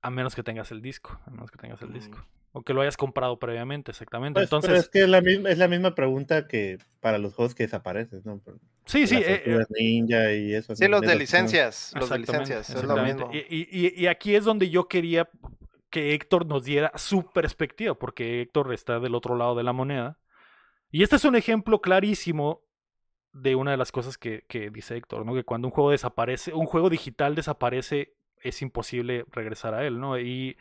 A 0.00 0.10
menos 0.10 0.34
que 0.34 0.42
tengas 0.42 0.70
el 0.70 0.80
disco, 0.80 1.20
a 1.26 1.30
menos 1.30 1.50
que 1.50 1.58
tengas 1.58 1.82
el 1.82 1.92
disco. 1.92 2.18
O 2.56 2.62
que 2.62 2.72
lo 2.72 2.82
hayas 2.82 2.96
comprado 2.96 3.36
previamente, 3.40 3.90
exactamente. 3.90 4.38
Pues, 4.38 4.44
Entonces, 4.44 4.84
es 4.84 4.88
que 4.88 5.02
es 5.02 5.08
la, 5.08 5.20
misma, 5.20 5.50
es 5.50 5.58
la 5.58 5.66
misma 5.66 5.96
pregunta 5.96 6.46
que 6.46 6.78
para 7.00 7.18
los 7.18 7.34
juegos 7.34 7.52
que 7.52 7.64
desaparecen, 7.64 8.22
¿no? 8.24 8.40
Sí, 8.86 9.08
sí. 9.08 9.16
Eh, 9.16 9.42
eh, 9.44 9.64
Ninja 9.70 10.32
y 10.32 10.54
eso. 10.54 10.76
Sí, 10.76 10.86
los 10.86 11.00
de 11.00 11.16
licencias. 11.16 11.92
Los 11.98 12.10
de 12.10 12.20
licencias, 12.20 12.70
es 12.70 12.84
lo 12.84 12.96
mismo. 12.98 13.28
Y, 13.32 13.38
y, 13.38 14.00
y, 14.00 14.06
aquí 14.06 14.36
es 14.36 14.44
donde 14.44 14.70
yo 14.70 14.86
quería 14.86 15.28
que 15.90 16.14
Héctor 16.14 16.46
nos 16.46 16.62
diera 16.62 16.92
su 16.94 17.28
perspectiva, 17.32 17.98
porque 17.98 18.42
Héctor 18.42 18.72
está 18.72 19.00
del 19.00 19.16
otro 19.16 19.36
lado 19.36 19.56
de 19.56 19.64
la 19.64 19.72
moneda. 19.72 20.20
Y 20.92 21.02
este 21.02 21.16
es 21.16 21.24
un 21.24 21.34
ejemplo 21.34 21.80
clarísimo 21.80 22.62
de 23.32 23.56
una 23.56 23.72
de 23.72 23.78
las 23.78 23.90
cosas 23.90 24.16
que, 24.16 24.44
que 24.46 24.70
dice 24.70 24.96
Héctor, 24.96 25.26
¿no? 25.26 25.34
Que 25.34 25.42
cuando 25.42 25.66
un 25.66 25.72
juego 25.72 25.90
desaparece, 25.90 26.54
un 26.54 26.66
juego 26.66 26.88
digital 26.88 27.34
desaparece, 27.34 28.14
es 28.40 28.62
imposible 28.62 29.24
regresar 29.32 29.74
a 29.74 29.84
él, 29.84 29.98
¿no? 29.98 30.20
Y, 30.20 30.56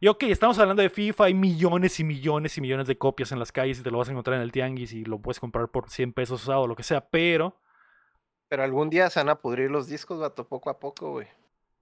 y 0.00 0.08
ok, 0.08 0.24
estamos 0.24 0.58
hablando 0.58 0.82
de 0.82 0.90
FIFA, 0.90 1.24
hay 1.24 1.34
millones 1.34 1.98
y 2.00 2.04
millones 2.04 2.58
y 2.58 2.60
millones 2.60 2.86
de 2.86 2.98
copias 2.98 3.32
en 3.32 3.38
las 3.38 3.52
calles 3.52 3.80
y 3.80 3.82
te 3.82 3.90
lo 3.90 3.98
vas 3.98 4.08
a 4.08 4.12
encontrar 4.12 4.36
en 4.36 4.42
el 4.42 4.52
tianguis 4.52 4.92
y 4.92 5.04
lo 5.04 5.18
puedes 5.18 5.40
comprar 5.40 5.68
por 5.68 5.90
100 5.90 6.12
pesos 6.12 6.42
usado 6.42 6.62
o 6.62 6.66
lo 6.66 6.76
que 6.76 6.82
sea, 6.82 7.08
pero... 7.08 7.56
Pero 8.48 8.62
algún 8.62 8.90
día 8.90 9.10
se 9.10 9.18
van 9.20 9.28
a 9.28 9.36
pudrir 9.36 9.70
los 9.70 9.88
discos, 9.88 10.20
vato, 10.20 10.46
poco 10.46 10.70
a 10.70 10.78
poco, 10.78 11.10
güey. 11.10 11.26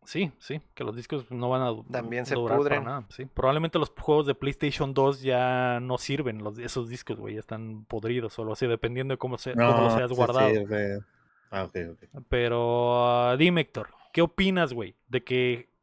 Sí, 0.05 0.33
sí, 0.39 0.61
que 0.75 0.85
los 0.85 0.97
discos 0.97 1.31
no 1.31 1.49
van 1.49 1.63
a 1.63 1.75
También 1.91 2.27
se 2.27 2.35
pudren. 2.35 2.85
nada. 2.85 3.07
Sí. 3.09 3.25
Probablemente 3.27 3.79
los 3.79 3.91
juegos 3.91 4.27
de 4.27 4.35
PlayStation 4.35 4.93
2 4.93 5.23
ya 5.23 5.81
no 5.81 5.99
sirven, 5.99 6.43
los, 6.43 6.59
esos 6.59 6.89
discos, 6.89 7.19
güey, 7.19 7.35
ya 7.35 7.41
están 7.41 7.85
podridos 7.87 8.39
o 8.39 8.53
así, 8.53 8.67
dependiendo 8.67 9.15
de 9.15 9.19
cómo, 9.19 9.39
se, 9.39 9.55
cómo 9.55 9.81
los 9.81 9.95
hayas 9.95 10.13
guardado. 10.13 10.49
Ah, 11.51 11.65
ok, 11.65 11.77
ok. 11.93 12.23
Pero 12.29 13.33
uh, 13.33 13.37
dime, 13.37 13.63
Héctor, 13.63 13.91
¿qué 14.13 14.23
opinas, 14.23 14.73
güey, 14.73 14.97
de 15.09 15.23
que 15.23 15.74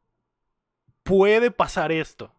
puede 1.04 1.52
pasar 1.52 1.92
esto? 1.92 2.34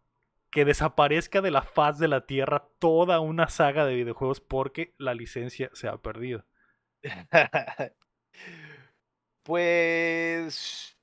Que 0.51 0.65
desaparezca 0.65 1.41
de 1.41 1.51
la 1.51 1.63
faz 1.63 1.99
de 1.99 2.09
la 2.09 2.27
Tierra 2.27 2.69
toda 2.79 3.21
una 3.21 3.49
saga 3.49 3.87
de 3.87 3.95
videojuegos 3.95 4.41
porque 4.41 4.95
la 4.99 5.15
licencia 5.15 5.71
se 5.73 5.89
ha 5.89 5.97
perdido. 5.97 6.45
pues 9.43 10.97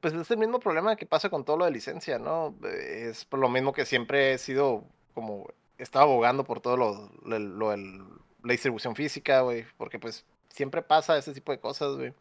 pues 0.00 0.14
es 0.14 0.30
el 0.30 0.38
mismo 0.38 0.60
problema 0.60 0.96
que 0.96 1.06
pasa 1.06 1.30
con 1.30 1.44
todo 1.44 1.56
lo 1.56 1.64
de 1.64 1.70
licencia, 1.70 2.18
¿no? 2.18 2.54
Es 2.64 3.24
por 3.24 3.40
lo 3.40 3.48
mismo 3.48 3.72
que 3.72 3.86
siempre 3.86 4.34
he 4.34 4.38
sido 4.38 4.84
como, 5.14 5.48
estaba 5.78 6.04
abogando 6.04 6.44
por 6.44 6.60
todo 6.60 6.76
lo, 6.76 7.10
lo, 7.24 7.76
la 7.76 8.52
distribución 8.52 8.94
física, 8.94 9.42
güey, 9.42 9.64
porque 9.76 9.98
pues 9.98 10.24
siempre 10.48 10.82
pasa 10.82 11.18
ese 11.18 11.32
tipo 11.32 11.52
de 11.52 11.60
cosas, 11.60 11.96
güey. 11.96 12.14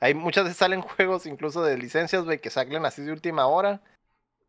Hay 0.00 0.14
muchas 0.14 0.44
veces 0.44 0.58
salen 0.58 0.80
juegos 0.82 1.26
incluso 1.26 1.62
de 1.62 1.78
licencias, 1.78 2.24
güey, 2.24 2.40
que 2.40 2.50
salen 2.50 2.84
así 2.86 3.02
de 3.02 3.12
última 3.12 3.46
hora, 3.46 3.80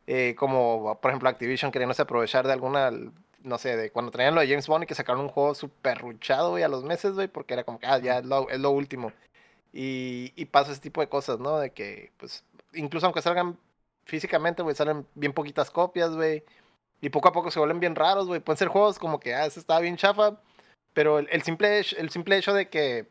eh, 0.08 0.36
como 0.38 1.00
por 1.02 1.12
ejemplo 1.12 1.30
Activision 1.30 1.72
queriéndose 1.72 2.02
aprovechar 2.04 2.48
de 2.48 2.54
alguna, 2.54 2.92
no 3.44 3.58
sé, 3.58 3.78
de 3.78 3.92
cuando 3.92 4.12
traían 4.12 4.36
lo 4.36 4.42
de 4.42 4.48
James 4.48 4.68
Bond 4.68 4.84
y 4.84 4.88
que 4.88 4.96
sacaron 4.96 5.22
un 5.22 5.30
juego 5.30 5.56
súper 5.56 6.00
ruchado, 6.00 6.52
güey, 6.52 6.64
a 6.64 6.68
los 6.68 6.84
meses, 6.84 7.14
güey, 7.14 7.28
porque 7.28 7.54
era 7.54 7.64
como 7.64 7.80
que, 7.80 7.88
ah, 7.88 8.00
ya 8.00 8.20
es 8.20 8.26
lo, 8.26 8.50
es 8.50 8.60
lo 8.60 8.72
último. 8.72 9.14
Y, 9.74 10.34
y, 10.36 10.46
pasa 10.46 10.72
ese 10.72 10.82
tipo 10.82 11.02
de 11.02 11.10
cosas, 11.10 11.40
¿no? 11.40 11.60
De 11.60 11.72
que, 11.72 12.12
pues, 12.18 12.46
incluso 12.74 13.08
aunque 13.08 13.22
salgan 13.22 13.58
físicamente, 14.06 14.64
güey, 14.64 14.76
salen 14.76 15.06
bien 15.16 15.34
poquitas 15.34 15.70
copias, 15.72 16.16
güey. 16.16 16.44
Y 17.02 17.10
poco 17.10 17.30
a 17.30 17.34
poco 17.34 17.52
se 17.52 17.60
vuelven 17.60 17.80
bien 17.80 17.96
raros, 17.96 18.28
güey. 18.28 18.40
Pueden 18.40 18.58
ser 18.58 18.70
juegos 18.70 19.00
como 19.00 19.20
que, 19.20 19.36
ah, 19.36 19.46
ese 19.46 19.60
estaba 19.60 19.82
bien 19.82 19.98
chafa. 19.98 20.40
Pero 20.94 21.20
el, 21.20 21.44
simple, 21.44 21.80
el 21.80 22.10
simple 22.10 22.38
hecho 22.38 22.54
de 22.54 22.70
que 22.70 23.08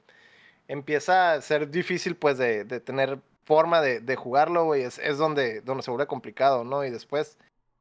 empieza 0.69 1.33
a 1.35 1.41
ser 1.43 1.71
difícil, 1.71 2.17
pues, 2.17 2.39
de, 2.39 2.65
tener 2.81 3.21
forma 3.45 3.81
de, 3.81 4.01
de 4.01 4.17
jugarlo, 4.17 4.65
güey, 4.65 4.83
es, 4.83 5.19
donde, 5.19 5.61
donde 5.63 5.83
se 5.83 5.91
vuelve 5.91 6.07
complicado, 6.07 6.65
¿no? 6.65 6.85
Y 6.85 6.91
después, 6.91 7.39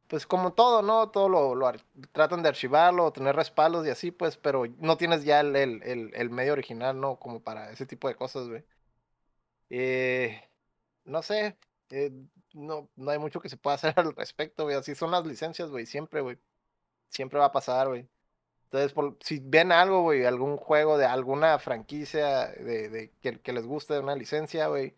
pues, 0.08 0.28
como 0.28 0.54
todo, 0.54 0.82
¿no? 0.82 1.10
Todo 1.12 1.30
lo, 1.30 1.56
lo 1.56 1.72
tratan 2.12 2.44
de 2.44 2.50
archivarlo, 2.50 3.12
tener 3.14 3.36
respaldos 3.36 3.86
y 3.88 3.90
así, 3.90 4.12
pues, 4.12 4.38
pero 4.38 4.66
no 4.80 4.98
tienes 4.98 5.24
ya 5.26 5.40
el, 5.42 5.56
el, 5.56 6.12
el 6.14 6.30
medio 6.30 6.54
original, 6.54 7.00
¿no? 7.00 7.18
Como 7.18 7.42
para 7.42 7.72
ese 7.72 7.86
tipo 7.86 8.08
de 8.08 8.16
cosas, 8.16 8.48
güey. 8.50 8.64
Eh, 9.70 10.42
no 11.06 11.22
sé, 11.24 11.58
eh, 11.90 12.12
no, 12.54 12.90
no 12.96 13.12
hay 13.12 13.20
mucho 13.20 13.42
que 13.42 13.50
se 13.50 13.58
pueda 13.58 13.76
hacer 13.76 13.94
al 14.00 14.16
respecto, 14.16 14.64
güey. 14.64 14.76
Así 14.76 14.96
son 14.96 15.12
las 15.12 15.26
licencias, 15.26 15.70
güey, 15.70 15.86
siempre, 15.86 16.22
güey. 16.22 16.38
Siempre 17.10 17.40
va 17.40 17.46
a 17.48 17.52
pasar, 17.52 17.90
güey. 17.90 18.08
Entonces, 18.74 18.94
por, 18.94 19.18
si 19.20 19.40
ven 19.40 19.72
algo, 19.72 20.02
güey, 20.02 20.26
algún 20.26 20.58
juego 20.58 20.98
de 20.98 21.06
alguna 21.06 21.60
franquicia 21.60 22.48
de, 22.48 22.90
de 22.90 23.12
que, 23.22 23.40
que, 23.40 23.54
les 23.54 23.68
guste 23.68 24.00
una 24.00 24.16
licencia, 24.16 24.66
güey, 24.66 24.96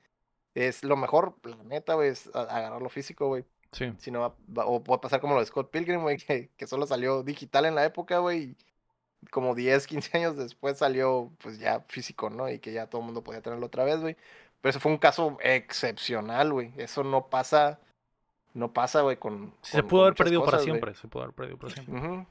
es 0.53 0.85
lo 0.85 0.95
mejor, 0.95 1.35
la 1.43 1.61
neta, 1.65 1.95
güey, 1.95 2.07
es 2.07 2.33
agarrarlo 2.33 2.87
físico, 2.87 3.27
güey. 3.27 3.43
Sí. 3.73 3.91
Si 3.97 4.11
no, 4.11 4.33
va, 4.57 4.65
o 4.65 4.81
puede 4.81 5.01
pasar 5.01 5.19
como 5.19 5.33
lo 5.33 5.41
de 5.41 5.47
Scott 5.47 5.71
Pilgrim, 5.71 6.03
güey, 6.03 6.15
que, 6.25 6.51
que 6.55 6.67
solo 6.67 6.87
salió 6.87 7.21
digital 7.21 7.65
en 7.65 7.75
la 7.75 7.83
época, 7.83 8.19
güey. 8.19 8.55
Como 9.29 9.53
10, 9.53 9.87
15 9.87 10.17
años 10.19 10.37
después 10.37 10.77
salió, 10.77 11.33
pues 11.39 11.59
ya 11.59 11.81
físico, 11.89 12.29
¿no? 12.29 12.49
Y 12.49 12.59
que 12.59 12.71
ya 12.71 12.87
todo 12.87 13.01
el 13.01 13.07
mundo 13.07 13.25
podía 13.25 13.41
tenerlo 13.41 13.65
otra 13.65 13.83
vez, 13.83 13.99
güey. 13.99 14.15
Pero 14.61 14.69
eso 14.69 14.79
fue 14.79 14.93
un 14.93 14.99
caso 14.99 15.37
excepcional, 15.41 16.53
güey. 16.53 16.71
Eso 16.77 17.03
no 17.03 17.27
pasa, 17.27 17.81
no 18.53 18.71
pasa, 18.71 19.01
güey, 19.01 19.17
con, 19.17 19.53
Se 19.63 19.83
pudo 19.83 20.03
haber 20.03 20.15
perdido 20.15 20.45
para 20.45 20.59
siempre, 20.59 20.95
se 20.95 21.09
pudo 21.09 21.23
haber 21.23 21.35
perdido 21.35 21.57
para 21.57 21.73
siempre. 21.73 22.25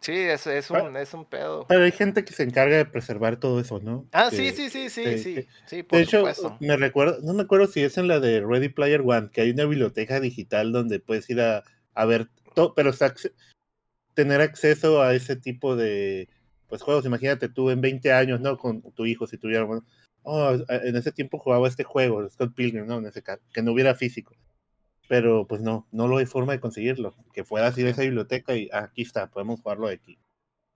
Sí, 0.00 0.12
es, 0.12 0.46
es, 0.46 0.70
un, 0.70 0.96
es 0.96 1.12
un 1.12 1.26
pedo. 1.26 1.66
Pero 1.68 1.84
hay 1.84 1.92
gente 1.92 2.24
que 2.24 2.32
se 2.32 2.42
encarga 2.42 2.78
de 2.78 2.86
preservar 2.86 3.36
todo 3.36 3.60
eso, 3.60 3.80
¿no? 3.80 4.06
Ah, 4.12 4.30
sí, 4.30 4.50
sí, 4.52 4.70
sí, 4.70 4.88
sí, 4.88 5.18
sí, 5.18 5.46
sí, 5.66 5.82
por 5.82 5.98
De 5.98 6.04
hecho, 6.04 6.24
me 6.60 6.76
recuerdo, 6.78 7.18
no 7.22 7.34
me 7.34 7.42
acuerdo 7.42 7.66
si 7.66 7.82
es 7.82 7.98
en 7.98 8.08
la 8.08 8.18
de 8.18 8.40
Ready 8.40 8.70
Player 8.70 9.02
One, 9.04 9.28
que 9.30 9.42
hay 9.42 9.50
una 9.50 9.66
biblioteca 9.66 10.18
digital 10.18 10.72
donde 10.72 11.00
puedes 11.00 11.28
ir 11.28 11.42
a, 11.42 11.64
a 11.92 12.04
ver 12.06 12.28
todo, 12.54 12.74
pero 12.74 12.92
tener 14.14 14.40
acceso 14.40 15.02
a 15.02 15.14
ese 15.14 15.36
tipo 15.36 15.76
de 15.76 16.28
pues 16.68 16.80
juegos. 16.80 17.04
Imagínate 17.04 17.50
tú 17.50 17.68
en 17.68 17.82
20 17.82 18.12
años, 18.12 18.40
¿no? 18.40 18.56
Con 18.56 18.80
tu 18.92 19.04
hijo, 19.04 19.26
si 19.26 19.36
tuviera 19.36 19.66
oh, 20.22 20.58
en 20.68 20.96
ese 20.96 21.12
tiempo 21.12 21.38
jugaba 21.38 21.68
este 21.68 21.84
juego, 21.84 22.26
Scott 22.30 22.54
Pilgrim, 22.54 22.86
¿no? 22.86 22.98
En 22.98 23.06
ese 23.06 23.22
caso, 23.22 23.42
que 23.52 23.60
no 23.60 23.72
hubiera 23.72 23.94
físico. 23.94 24.34
Pero 25.10 25.44
pues 25.44 25.60
no, 25.60 25.88
no 25.90 26.06
lo 26.06 26.18
hay 26.18 26.26
forma 26.26 26.52
de 26.52 26.60
conseguirlo. 26.60 27.16
Que 27.32 27.42
puedas 27.42 27.76
ir 27.76 27.84
a 27.88 27.90
esa 27.90 28.02
biblioteca 28.02 28.54
y 28.54 28.70
ah, 28.72 28.84
aquí 28.84 29.02
está, 29.02 29.28
podemos 29.28 29.60
jugarlo 29.60 29.88
aquí. 29.88 30.20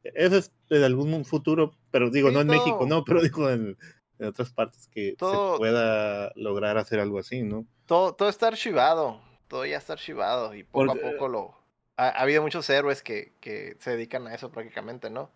Eso 0.02 0.38
es 0.38 0.50
de 0.68 0.84
algún 0.84 1.24
futuro, 1.24 1.76
pero 1.92 2.10
digo, 2.10 2.32
no 2.32 2.40
en 2.40 2.48
México, 2.48 2.84
no, 2.84 3.04
pero 3.06 3.22
digo 3.22 3.48
en, 3.48 3.78
otras 4.18 4.52
partes 4.52 4.88
que 4.88 5.10
se 5.10 5.56
pueda 5.56 6.32
lograr 6.34 6.78
hacer 6.78 6.98
algo 6.98 7.20
así, 7.20 7.44
¿no? 7.44 7.64
Todo, 7.86 8.16
todo 8.16 8.28
está 8.28 8.48
archivado, 8.48 9.20
todo 9.46 9.66
ya 9.66 9.76
está 9.76 9.92
archivado 9.92 10.52
y 10.52 10.64
poco 10.64 10.90
a 10.90 10.96
poco 10.96 11.28
lo... 11.28 11.54
Ha, 11.96 12.08
habido 12.08 12.42
muchos 12.42 12.68
héroes 12.70 13.04
que, 13.04 13.34
que 13.40 13.76
se 13.78 13.92
dedican 13.92 14.26
a 14.26 14.34
eso 14.34 14.50
prácticamente, 14.50 15.10
¿no? 15.10 15.30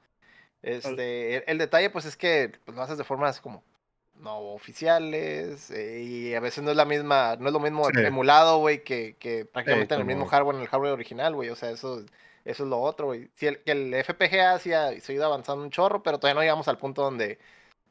Este, 0.61 1.37
el, 1.37 1.45
el, 1.47 1.59
detalle 1.59 1.91
pues 1.91 2.05
es 2.05 2.17
que 2.17 2.51
pues, 2.65 2.77
lo 2.77 2.83
haces 2.83 2.99
de 2.99 3.05
formas 3.05 3.41
como 3.41 3.63
no 4.21 4.39
oficiales 4.53 5.71
eh, 5.71 6.03
y 6.03 6.35
a 6.35 6.41
veces 6.41 6.65
no 6.65 6.71
es 6.71 6.77
la 6.77 6.85
misma, 6.85 7.37
no 7.39 7.49
es 7.49 7.53
lo 7.53 7.61
mismo 7.61 7.89
emulado, 7.91 8.59
güey, 8.59 8.85
que, 8.85 9.17
que 9.19 9.45
prácticamente 9.45 9.95
en 9.95 10.01
el 10.01 10.07
mismo 10.07 10.27
hardware, 10.27 10.57
en 10.57 10.63
el 10.63 10.69
hardware 10.69 10.93
original, 10.93 11.35
güey, 11.35 11.51
o 11.51 11.57
sea, 11.57 11.71
eso, 11.71 12.01
eso 12.45 12.63
es 12.65 12.69
lo 12.69 12.81
otro, 12.81 13.07
güey. 13.07 13.31
Si 13.35 13.47
el, 13.47 13.63
que 13.63 13.73
el 13.73 13.95
FPGA 14.05 14.59
sí 14.59 14.73
ha, 14.73 14.99
se 15.01 15.13
ha 15.13 15.15
ido 15.15 15.25
avanzando 15.25 15.63
un 15.63 15.71
chorro, 15.71 16.03
pero 16.03 16.19
todavía 16.19 16.35
no 16.35 16.41
llegamos 16.43 16.69
al 16.69 16.79
punto 16.79 17.03
donde 17.03 17.39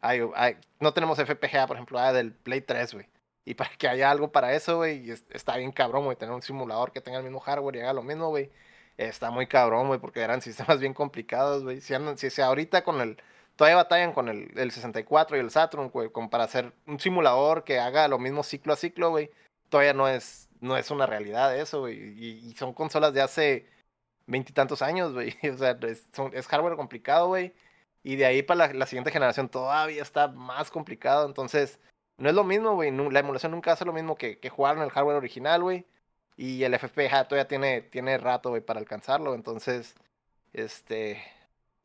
hay, 0.01 0.21
hay, 0.35 0.57
no 0.79 0.93
tenemos 0.93 1.17
FPGA, 1.19 1.67
por 1.67 1.77
ejemplo, 1.77 1.99
ah, 1.99 2.13
del 2.13 2.33
Play 2.33 2.61
3, 2.61 2.93
güey. 2.93 3.07
Y 3.45 3.53
para 3.55 3.69
que 3.77 3.87
haya 3.87 4.11
algo 4.11 4.31
para 4.31 4.53
eso, 4.53 4.77
güey, 4.77 5.09
está 5.31 5.57
bien 5.57 5.71
cabrón, 5.71 6.05
güey, 6.05 6.17
tener 6.17 6.35
un 6.35 6.41
simulador 6.41 6.91
que 6.91 7.01
tenga 7.01 7.17
el 7.19 7.23
mismo 7.23 7.39
hardware 7.39 7.77
y 7.77 7.79
haga 7.81 7.93
lo 7.93 8.03
mismo, 8.03 8.29
güey. 8.29 8.51
Está 8.97 9.31
muy 9.31 9.47
cabrón, 9.47 9.87
güey, 9.87 9.99
porque 9.99 10.21
eran 10.21 10.41
sistemas 10.41 10.79
bien 10.79 10.93
complicados, 10.93 11.63
güey. 11.63 11.81
Si, 11.81 11.93
si, 12.17 12.29
si 12.29 12.41
ahorita 12.41 12.83
con 12.83 12.99
el 13.01 13.17
todavía 13.57 13.75
batallan 13.75 14.13
con 14.13 14.29
el, 14.29 14.51
el 14.57 14.71
64 14.71 15.35
y 15.35 15.39
el 15.41 15.51
Saturn, 15.51 15.89
güey, 15.89 16.09
como 16.11 16.29
para 16.29 16.45
hacer 16.45 16.73
un 16.85 16.99
simulador 16.99 17.63
que 17.65 17.79
haga 17.79 18.07
lo 18.07 18.19
mismo 18.19 18.43
ciclo 18.43 18.73
a 18.73 18.77
ciclo, 18.77 19.09
güey. 19.09 19.31
Todavía 19.69 19.93
no 19.93 20.07
es, 20.07 20.49
no 20.61 20.77
es 20.77 20.91
una 20.91 21.05
realidad 21.07 21.57
eso, 21.57 21.81
güey. 21.81 21.97
Y, 22.23 22.53
son 22.55 22.73
consolas 22.73 23.13
de 23.13 23.21
hace 23.21 23.67
veintitantos 24.27 24.81
años, 24.81 25.13
güey. 25.13 25.35
O 25.53 25.57
sea, 25.57 25.77
es, 26.33 26.47
hardware 26.47 26.77
complicado, 26.77 27.27
güey. 27.27 27.53
Y 28.03 28.15
de 28.15 28.25
ahí 28.25 28.43
para 28.43 28.73
la, 28.73 28.85
siguiente 28.85 29.11
generación 29.11 29.49
todavía 29.49 30.01
está 30.03 30.27
más 30.29 30.71
complicado. 30.71 31.25
Entonces, 31.27 31.79
no 32.17 32.29
es 32.29 32.35
lo 32.35 32.43
mismo, 32.43 32.75
güey. 32.75 32.91
La 33.11 33.19
emulación 33.19 33.51
nunca 33.51 33.73
hace 33.73 33.85
lo 33.85 33.93
mismo 33.93 34.15
que, 34.15 34.39
que 34.39 34.49
jugar 34.49 34.77
en 34.77 34.83
el 34.83 34.91
hardware 34.91 35.17
original, 35.17 35.63
güey. 35.63 35.85
Y 36.37 36.63
el 36.63 36.75
FPGA 36.75 37.27
todavía 37.27 37.47
tiene, 37.47 37.81
tiene 37.81 38.17
rato, 38.17 38.49
güey, 38.51 38.61
para 38.61 38.79
alcanzarlo. 38.79 39.33
Entonces, 39.35 39.95
este, 40.53 41.21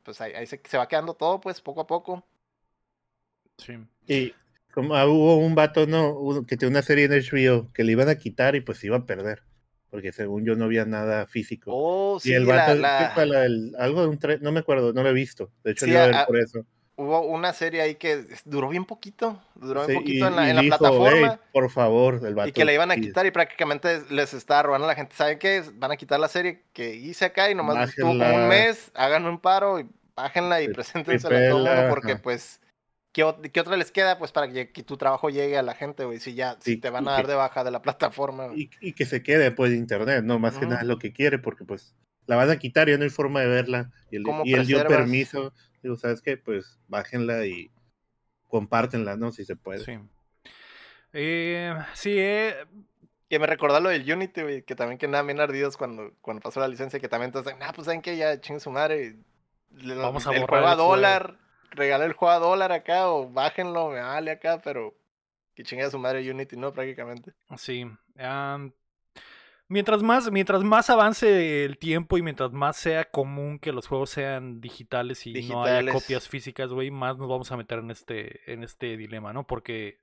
pues 0.03 0.21
ahí, 0.21 0.45
se, 0.45 0.61
se, 0.63 0.77
va 0.77 0.87
quedando 0.87 1.13
todo, 1.13 1.39
pues, 1.39 1.61
poco 1.61 1.81
a 1.81 1.87
poco. 1.87 2.25
Sí. 3.57 3.77
Y 4.07 4.33
como 4.73 4.95
ah, 4.95 5.07
hubo 5.07 5.37
un 5.37 5.55
vato, 5.55 5.87
no, 5.87 6.45
que 6.47 6.57
tiene 6.57 6.71
una 6.71 6.81
serie 6.81 7.05
en 7.05 7.11
HBO 7.11 7.71
que 7.73 7.83
le 7.83 7.91
iban 7.91 8.09
a 8.09 8.15
quitar 8.15 8.55
y 8.55 8.61
pues 8.61 8.79
se 8.79 8.87
iba 8.87 8.97
a 8.97 9.05
perder. 9.05 9.43
Porque 9.89 10.11
según 10.11 10.43
yo 10.43 10.55
no 10.55 10.65
había 10.65 10.85
nada 10.85 11.27
físico. 11.27 11.71
Oh, 11.71 12.19
sí, 12.19 12.31
y 12.31 12.33
el 12.33 12.45
vato, 12.45 12.71
algo 13.77 14.01
de 14.01 14.07
un 14.07 14.17
tren, 14.17 14.39
no 14.41 14.51
me 14.51 14.61
acuerdo, 14.61 14.91
no 14.91 15.03
lo 15.03 15.09
he 15.09 15.13
visto. 15.13 15.51
De 15.63 15.71
hecho, 15.71 15.85
sí, 15.85 15.95
a, 15.95 16.25
por 16.25 16.37
eso 16.37 16.65
hubo 16.95 17.21
una 17.21 17.53
serie 17.53 17.81
ahí 17.81 17.95
que 17.95 18.25
duró 18.45 18.69
bien 18.69 18.85
poquito, 18.85 19.41
duró 19.55 19.85
bien 19.85 19.99
poquito 19.99 20.27
en 20.27 20.35
la, 20.35 20.49
en 20.49 20.55
la 20.55 20.77
plataforma. 20.77 21.39
por 21.51 21.69
favor, 21.69 22.21
el 22.25 22.35
vato, 22.35 22.49
Y 22.49 22.51
que 22.51 22.65
le 22.65 22.73
iban 22.73 22.91
a 22.91 22.95
quitar 22.95 23.25
y 23.25 23.31
prácticamente 23.31 24.01
les 24.09 24.33
está 24.33 24.61
robando 24.61 24.85
a 24.85 24.89
la 24.89 24.95
gente. 24.95 25.15
¿Saben 25.15 25.39
qué? 25.39 25.63
Van 25.75 25.91
a 25.91 25.97
quitar 25.97 26.19
la 26.19 26.27
serie 26.27 26.63
que 26.73 26.95
hice 26.95 27.25
acá 27.25 27.49
y 27.49 27.55
nomás 27.55 27.89
estuvo 27.89 28.09
como 28.09 28.35
un 28.35 28.47
mes, 28.47 28.91
hagan 28.93 29.25
un 29.25 29.39
paro 29.39 29.79
y 29.79 29.87
bájenla 30.15 30.61
y 30.61 30.67
preséntensela 30.69 31.37
a 31.37 31.49
todo 31.49 31.65
mundo 31.65 31.89
porque 31.89 32.15
pues... 32.15 32.59
¿Qué, 33.11 33.23
otra 33.23 33.77
les 33.77 33.91
queda? 33.91 34.17
Pues 34.17 34.31
para 34.31 34.51
que, 34.51 34.65
tu 34.65 34.97
trabajo 34.97 35.29
llegue 35.29 35.55
a 35.55 35.61
la 35.61 35.75
gente, 35.75 36.03
güey. 36.03 36.19
Si 36.19 36.33
ya, 36.33 36.57
si 36.59 36.77
te 36.77 36.89
van 36.89 37.07
a 37.07 37.11
dar 37.11 37.27
de 37.27 37.35
baja 37.35 37.63
de 37.63 37.69
la 37.69 37.79
plataforma. 37.83 38.47
Y, 38.55 38.71
y, 38.81 38.93
que 38.93 39.05
se 39.05 39.21
quede 39.21 39.51
pues 39.51 39.69
de 39.69 39.77
internet, 39.77 40.23
¿no? 40.23 40.39
Más 40.39 40.57
que 40.57 40.65
nada 40.65 40.83
lo 40.83 40.97
que 40.97 41.13
quiere, 41.13 41.37
porque 41.37 41.63
pues 41.63 41.93
la 42.25 42.37
van 42.37 42.49
a 42.49 42.57
quitar, 42.57 42.89
ya 42.89 42.97
no 42.97 43.03
hay 43.03 43.11
forma 43.11 43.41
de 43.41 43.47
verla. 43.49 43.91
Y 44.09 44.15
él, 44.15 44.23
y 44.45 44.53
él 44.55 44.65
dio 44.65 44.87
permiso 44.87 45.53
Digo, 45.83 45.95
¿sabes 45.95 46.21
qué? 46.21 46.37
Pues 46.37 46.79
bájenla 46.87 47.45
y 47.45 47.69
compártenla, 48.47 49.15
¿no? 49.15 49.31
Si 49.31 49.45
se 49.45 49.55
puede. 49.55 49.83
Sí. 49.85 49.99
Eh, 51.13 51.75
sí, 51.93 52.15
eh... 52.17 52.55
Que 53.29 53.39
me 53.39 53.47
recordó 53.47 53.79
lo 53.79 53.89
del 53.89 54.11
Unity, 54.11 54.41
güey, 54.43 54.61
que 54.61 54.75
también 54.75 54.99
que 54.99 55.07
nada 55.07 55.23
bien 55.23 55.39
ardidos 55.39 55.75
cuando, 55.75 56.13
cuando 56.21 56.41
pasó 56.41 56.59
la 56.59 56.67
licencia, 56.67 56.99
que 56.99 57.07
también 57.09 57.29
entonces, 57.29 57.55
ah, 57.61 57.71
pues 57.73 57.85
saben 57.85 58.03
que 58.03 58.15
ya 58.15 58.39
ching 58.39 58.59
su 58.59 58.69
madre. 58.69 59.15
Vamos 59.71 60.27
a 60.27 60.35
el 60.35 60.45
juego 60.45 60.67
a 60.67 60.75
dólar, 60.75 61.39
regala 61.71 62.05
el 62.05 62.13
juego 62.13 62.31
a 62.31 62.37
dólar 62.37 62.71
acá 62.71 63.09
o 63.09 63.27
bájenlo, 63.27 63.89
me 63.89 64.01
vale 64.01 64.29
acá, 64.29 64.61
pero 64.63 64.93
que 65.55 65.63
chingue 65.63 65.83
a 65.83 65.89
su 65.89 65.97
madre 65.97 66.29
Unity, 66.29 66.57
¿no? 66.57 66.73
Prácticamente. 66.73 67.33
Sí. 67.57 67.89
Mientras 69.73 70.03
más, 70.03 70.29
mientras 70.29 70.63
más 70.63 70.91
avance 70.91 71.65
el 71.65 71.79
tiempo 71.79 72.19
y 72.19 72.21
mientras 72.21 72.51
más 72.51 72.77
sea 72.77 73.05
común 73.05 73.57
que 73.57 73.71
los 73.71 73.87
juegos 73.87 74.11
sean 74.11 74.61
digitales 74.61 75.25
y 75.25 75.33
no 75.49 75.63
haya 75.63 75.91
copias 75.91 76.29
físicas, 76.29 76.69
güey, 76.69 76.91
más 76.91 77.17
nos 77.17 77.27
vamos 77.27 77.51
a 77.51 77.57
meter 77.57 77.79
en 77.79 77.89
este, 77.89 78.53
en 78.53 78.63
este 78.63 78.97
dilema, 78.97 79.33
¿no? 79.33 79.47
Porque 79.47 79.97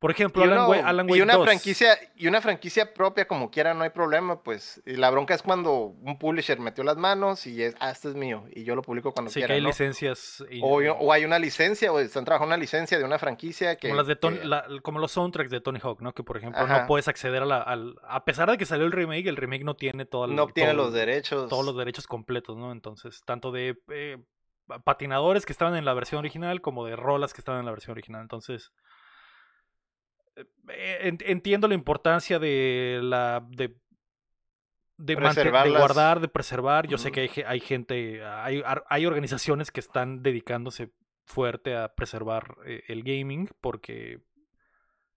por 0.00 0.10
ejemplo, 0.10 0.42
Alan, 0.42 1.10
y 1.10 1.20
una 1.20 1.38
franquicia 1.38 1.98
y 2.16 2.26
una 2.26 2.40
franquicia 2.40 2.94
propia 2.94 3.28
como 3.28 3.50
quiera 3.50 3.74
no 3.74 3.84
hay 3.84 3.90
problema, 3.90 4.42
pues 4.42 4.80
la 4.86 5.10
bronca 5.10 5.34
es 5.34 5.42
cuando 5.42 5.72
un 5.72 6.18
publisher 6.18 6.58
metió 6.58 6.82
las 6.84 6.96
manos 6.96 7.46
y 7.46 7.62
es, 7.62 7.74
ah, 7.80 7.90
este 7.90 8.08
es 8.08 8.14
mío 8.14 8.44
y 8.50 8.64
yo 8.64 8.74
lo 8.74 8.80
publico 8.80 9.12
cuando 9.12 9.30
sí, 9.30 9.40
quiera. 9.40 9.48
Que 9.48 9.56
hay 9.56 9.60
licencias 9.60 10.42
o, 10.62 11.12
hay 11.12 11.26
una 11.26 11.38
licencia 11.38 11.92
o 11.92 11.98
están 11.98 12.24
trabajando 12.24 12.54
una 12.54 12.56
licencia 12.56 12.96
de 12.96 13.04
una 13.04 13.18
franquicia 13.18 13.76
que 13.76 13.90
como 13.90 14.00
las 14.00 14.06
de 14.06 14.80
como 14.80 15.00
los 15.00 15.12
soundtracks 15.12 15.50
de 15.50 15.60
Tony 15.60 15.80
Hawk, 15.82 16.00
¿no? 16.00 16.14
Que 16.14 16.22
por 16.22 16.38
ejemplo 16.38 16.66
no 16.66 16.86
puedes 16.86 17.06
acceder 17.06 17.42
a 17.42 17.46
la 17.46 17.60
al, 17.60 17.96
a 18.08 18.24
pesar 18.24 18.50
de 18.50 18.56
que 18.56 18.64
salió 18.64 18.86
el 18.86 18.92
remake, 18.92 19.26
el 19.26 19.36
remake 19.36 19.64
no 19.64 19.74
tiene 19.74 20.06
todo 20.06 20.24
el, 20.24 20.34
no 20.34 20.48
tiene 20.48 20.72
los 20.72 20.94
derechos 20.94 21.50
todos 21.50 21.66
los 21.66 21.76
derechos 21.76 22.06
completos, 22.06 22.56
¿no? 22.56 22.72
Entonces 22.72 23.20
tanto 23.26 23.52
de 23.52 23.76
eh, 23.90 24.16
patinadores 24.82 25.44
que 25.44 25.52
estaban 25.52 25.76
en 25.76 25.84
la 25.84 25.92
versión 25.92 26.20
original 26.20 26.62
como 26.62 26.86
de 26.86 26.96
rolas 26.96 27.34
que 27.34 27.42
estaban 27.42 27.60
en 27.60 27.66
la 27.66 27.72
versión 27.72 27.92
original, 27.92 28.22
entonces 28.22 28.72
entiendo 30.68 31.68
la 31.68 31.74
importancia 31.74 32.38
de 32.38 33.00
la 33.02 33.44
de 33.48 33.76
de, 35.00 35.14
guardar, 35.14 36.20
de 36.20 36.28
preservar. 36.28 36.86
Yo 36.86 36.98
sé 36.98 37.10
que 37.10 37.20
hay, 37.20 37.30
hay 37.46 37.60
gente, 37.60 38.22
hay, 38.24 38.62
hay, 38.88 39.06
organizaciones 39.06 39.70
que 39.70 39.80
están 39.80 40.22
dedicándose 40.22 40.90
fuerte 41.24 41.76
a 41.76 41.94
preservar 41.94 42.56
eh, 42.66 42.82
el 42.88 43.02
gaming 43.02 43.48
porque 43.60 44.20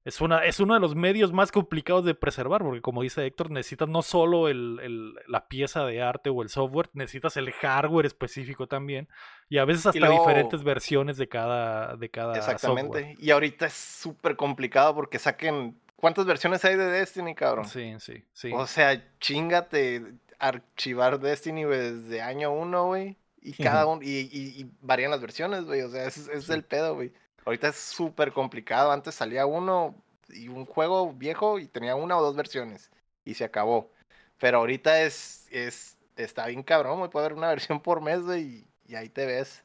es, 0.05 0.21
una, 0.21 0.45
es 0.45 0.59
uno 0.59 0.73
de 0.73 0.79
los 0.79 0.95
medios 0.95 1.31
más 1.31 1.51
complicados 1.51 2.05
de 2.05 2.15
preservar, 2.15 2.61
porque 2.61 2.81
como 2.81 3.01
dice 3.01 3.25
Héctor, 3.25 3.51
necesitas 3.51 3.87
no 3.87 4.01
solo 4.01 4.49
el, 4.49 4.79
el, 4.81 5.13
la 5.27 5.47
pieza 5.47 5.85
de 5.85 6.01
arte 6.01 6.29
o 6.29 6.41
el 6.41 6.49
software, 6.49 6.89
necesitas 6.93 7.37
el 7.37 7.51
hardware 7.51 8.05
específico 8.05 8.67
también, 8.67 9.07
y 9.49 9.57
a 9.57 9.65
veces 9.65 9.85
hasta 9.85 10.09
diferentes 10.09 10.63
versiones 10.63 11.17
de 11.17 11.27
cada, 11.27 11.95
de 11.95 12.09
cada 12.09 12.35
Exactamente, 12.35 13.15
y 13.19 13.31
ahorita 13.31 13.65
es 13.65 13.73
súper 13.73 14.35
complicado 14.35 14.93
porque 14.95 15.19
saquen... 15.19 15.79
¿Cuántas 15.95 16.25
versiones 16.25 16.65
hay 16.65 16.75
de 16.75 16.85
Destiny, 16.85 17.33
cabrón? 17.33 17.63
Sí, 17.63 17.93
sí, 17.99 18.25
sí. 18.33 18.51
O 18.53 18.67
sea, 18.67 19.01
chingate 19.21 20.03
archivar 20.37 21.19
Destiny 21.19 21.63
desde 21.63 22.21
año 22.21 22.51
uno, 22.51 22.87
güey. 22.87 23.17
Y 23.41 23.53
cada 23.53 23.85
uno, 23.85 24.01
y, 24.03 24.29
y, 24.31 24.69
varían 24.81 25.11
las 25.11 25.21
versiones, 25.21 25.65
güey. 25.65 25.81
O 25.81 25.89
sea, 25.89 26.05
ese 26.05 26.33
es 26.33 26.49
el 26.49 26.63
pedo, 26.63 26.95
güey. 26.95 27.11
Ahorita 27.45 27.69
es 27.69 27.75
súper 27.75 28.31
complicado. 28.31 28.91
Antes 28.91 29.15
salía 29.15 29.45
uno 29.45 29.95
y 30.29 30.47
un 30.47 30.65
juego 30.65 31.13
viejo 31.13 31.59
y 31.59 31.67
tenía 31.67 31.95
una 31.95 32.17
o 32.17 32.21
dos 32.21 32.35
versiones 32.35 32.91
y 33.25 33.33
se 33.33 33.43
acabó. 33.43 33.91
Pero 34.39 34.59
ahorita 34.59 35.01
es, 35.03 35.47
es 35.51 35.97
está 36.15 36.47
bien 36.47 36.63
cabrón, 36.63 37.09
puede 37.09 37.25
haber 37.25 37.37
una 37.37 37.47
versión 37.55 37.79
por 37.81 38.01
mes 38.01 38.21
y, 38.37 38.67
y 38.87 38.95
ahí 38.95 39.09
te 39.09 39.25
ves. 39.25 39.63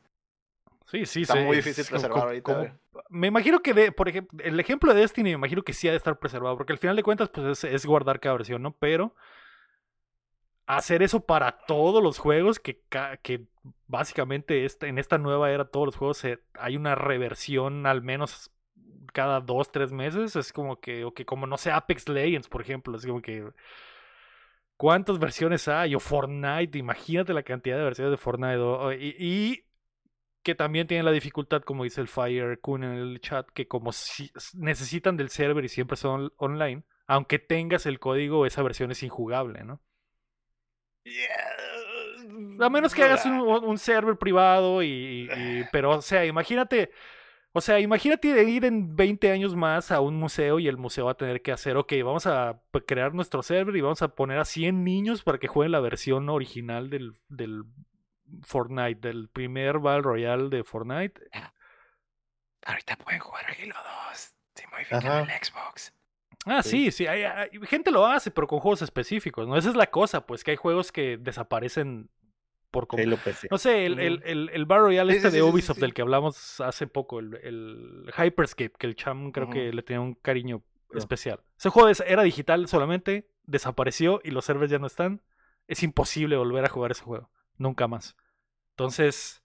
Sí, 0.86 1.04
sí, 1.04 1.22
Está 1.22 1.34
muy 1.34 1.56
difícil 1.56 1.84
preservar 1.84 2.22
ahorita. 2.22 2.74
me 3.10 3.26
imagino 3.26 3.60
que, 3.60 3.74
de, 3.74 3.92
por 3.92 4.08
ejemplo, 4.08 4.42
el 4.42 4.58
ejemplo 4.58 4.94
de 4.94 5.00
Destiny, 5.00 5.30
me 5.30 5.34
imagino 5.34 5.62
que 5.62 5.74
sí 5.74 5.86
ha 5.86 5.90
de 5.90 5.98
estar 5.98 6.18
preservado, 6.18 6.56
porque 6.56 6.72
al 6.72 6.78
final 6.78 6.96
de 6.96 7.02
cuentas, 7.02 7.28
pues 7.28 7.62
es, 7.62 7.64
es 7.64 7.84
guardar 7.84 8.20
cada 8.20 8.36
versión, 8.36 8.62
¿no? 8.62 8.72
Pero 8.72 9.14
hacer 10.68 11.02
eso 11.02 11.20
para 11.20 11.58
todos 11.66 12.02
los 12.02 12.18
juegos, 12.18 12.60
que, 12.60 12.82
que 13.22 13.46
básicamente 13.86 14.66
en 14.82 14.98
esta 14.98 15.16
nueva 15.16 15.50
era 15.50 15.64
todos 15.64 15.86
los 15.86 15.96
juegos 15.96 16.22
hay 16.58 16.76
una 16.76 16.94
reversión 16.94 17.86
al 17.86 18.02
menos 18.02 18.52
cada 19.12 19.40
dos, 19.40 19.72
tres 19.72 19.92
meses. 19.92 20.36
Es 20.36 20.52
como 20.52 20.78
que, 20.78 21.04
o 21.04 21.14
que 21.14 21.24
como 21.24 21.46
no 21.46 21.56
sé, 21.56 21.70
Apex 21.72 22.08
Legends, 22.08 22.48
por 22.48 22.60
ejemplo, 22.60 22.96
es 22.96 23.06
como 23.06 23.22
que... 23.22 23.50
¿Cuántas 24.76 25.18
versiones 25.18 25.66
hay? 25.66 25.96
O 25.96 26.00
Fortnite, 26.00 26.78
imagínate 26.78 27.32
la 27.32 27.42
cantidad 27.42 27.76
de 27.78 27.82
versiones 27.82 28.12
de 28.12 28.16
Fortnite. 28.16 28.96
y, 29.00 29.64
que 30.42 30.54
también 30.54 30.86
tiene 30.86 31.02
la 31.02 31.10
dificultad, 31.10 31.62
como 31.62 31.84
dice 31.84 32.00
el 32.00 32.08
Fire 32.08 32.60
Kun 32.60 32.84
en 32.84 32.92
el 32.92 33.20
chat, 33.20 33.48
que 33.50 33.66
como 33.66 33.92
si 33.92 34.30
necesitan 34.54 35.16
del 35.16 35.30
server 35.30 35.64
y 35.64 35.68
siempre 35.68 35.96
son 35.96 36.32
online, 36.36 36.84
aunque 37.06 37.38
tengas 37.38 37.86
el 37.86 37.98
código, 37.98 38.46
esa 38.46 38.62
versión 38.62 38.90
es 38.92 39.02
injugable, 39.02 39.64
¿no? 39.64 39.80
A 42.60 42.70
menos 42.70 42.94
que 42.94 43.02
hagas 43.02 43.24
un, 43.26 43.78
server 43.78 44.16
privado 44.16 44.82
y, 44.82 45.28
Pero, 45.72 45.98
o 45.98 46.02
sea, 46.02 46.24
imagínate... 46.24 46.90
O 47.52 47.62
sea, 47.62 47.80
imagínate 47.80 48.44
ir 48.44 48.66
en 48.66 48.94
20 48.94 49.32
años 49.32 49.56
más 49.56 49.90
a 49.90 50.00
un 50.00 50.16
museo 50.16 50.60
y 50.60 50.68
el 50.68 50.76
museo 50.76 51.06
va 51.06 51.12
a 51.12 51.16
tener 51.16 51.40
que 51.40 51.50
hacer, 51.50 51.78
ok, 51.78 51.92
vamos 52.04 52.26
a 52.26 52.60
crear 52.86 53.14
nuestro 53.14 53.42
server 53.42 53.74
y 53.74 53.80
vamos 53.80 54.02
a 54.02 54.14
poner 54.14 54.38
a 54.38 54.44
100 54.44 54.84
niños 54.84 55.22
para 55.22 55.38
que 55.38 55.48
jueguen 55.48 55.72
la 55.72 55.80
versión 55.80 56.28
original 56.28 56.90
del, 56.90 57.18
del 57.28 57.64
Fortnite, 58.42 59.00
del 59.00 59.28
primer 59.28 59.78
Battle 59.78 60.02
Royale 60.02 60.50
de 60.50 60.62
Fortnite. 60.62 61.20
Ahorita 62.64 62.96
pueden 62.96 63.20
jugar 63.20 63.46
Halo 63.46 63.74
2 64.10 64.34
si 64.54 64.66
modifican 64.66 65.28
el 65.28 65.44
Xbox. 65.44 65.97
Ah, 66.44 66.62
sí, 66.62 66.90
sí, 66.90 67.06
hay, 67.06 67.50
gente 67.64 67.90
lo 67.90 68.06
hace, 68.06 68.30
pero 68.30 68.46
con 68.46 68.60
juegos 68.60 68.82
específicos, 68.82 69.46
¿no? 69.46 69.56
Esa 69.56 69.70
es 69.70 69.76
la 69.76 69.90
cosa, 69.90 70.26
pues 70.26 70.44
que 70.44 70.52
hay 70.52 70.56
juegos 70.56 70.92
que 70.92 71.18
desaparecen 71.18 72.10
por 72.70 72.86
No 73.50 73.58
sé, 73.58 73.86
el, 73.86 73.98
el, 73.98 74.22
el, 74.24 74.50
el 74.50 74.66
Bar 74.66 74.80
Royale 74.80 75.16
este 75.16 75.30
de 75.30 75.42
Ubisoft 75.42 75.78
del 75.78 75.94
que 75.94 76.02
hablamos 76.02 76.60
hace 76.60 76.86
poco, 76.86 77.18
el, 77.18 77.34
el 77.36 78.10
Hyperscape, 78.16 78.72
que 78.78 78.86
el 78.86 78.94
Cham 78.94 79.32
creo 79.32 79.48
que 79.48 79.72
le 79.72 79.82
tenía 79.82 80.00
un 80.00 80.14
cariño 80.14 80.62
especial. 80.94 81.40
Ese 81.58 81.70
juego 81.70 81.88
era 82.06 82.22
digital 82.22 82.68
solamente, 82.68 83.28
desapareció 83.44 84.20
y 84.22 84.30
los 84.30 84.44
servers 84.44 84.70
ya 84.70 84.78
no 84.78 84.86
están. 84.86 85.22
Es 85.66 85.82
imposible 85.82 86.36
volver 86.36 86.64
a 86.64 86.68
jugar 86.68 86.92
ese 86.92 87.02
juego, 87.02 87.30
nunca 87.56 87.88
más. 87.88 88.16
Entonces, 88.70 89.42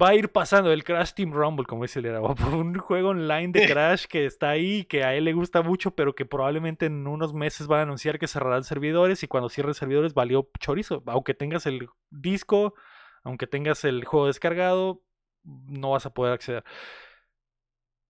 va 0.00 0.10
a 0.10 0.14
ir 0.14 0.30
pasando 0.30 0.72
el 0.72 0.84
Crash 0.84 1.12
Team 1.12 1.32
Rumble, 1.32 1.66
como 1.66 1.82
dice 1.82 2.00
el 2.00 2.12
por 2.36 2.54
un 2.54 2.78
juego 2.78 3.10
online 3.10 3.48
de 3.48 3.66
Crash 3.72 4.06
que 4.06 4.26
está 4.26 4.50
ahí, 4.50 4.84
que 4.84 5.04
a 5.04 5.14
él 5.14 5.24
le 5.24 5.32
gusta 5.32 5.62
mucho, 5.62 5.92
pero 5.92 6.14
que 6.14 6.26
probablemente 6.26 6.86
en 6.86 7.06
unos 7.06 7.32
meses 7.32 7.70
va 7.70 7.80
a 7.80 7.82
anunciar 7.82 8.18
que 8.18 8.28
cerrarán 8.28 8.64
servidores 8.64 9.22
y 9.22 9.28
cuando 9.28 9.48
cierren 9.48 9.74
servidores 9.74 10.14
valió 10.14 10.50
chorizo. 10.58 11.02
Aunque 11.06 11.34
tengas 11.34 11.66
el 11.66 11.88
disco, 12.10 12.74
aunque 13.22 13.46
tengas 13.46 13.84
el 13.84 14.04
juego 14.04 14.26
descargado, 14.26 15.02
no 15.42 15.90
vas 15.90 16.06
a 16.06 16.14
poder 16.14 16.32
acceder. 16.32 16.64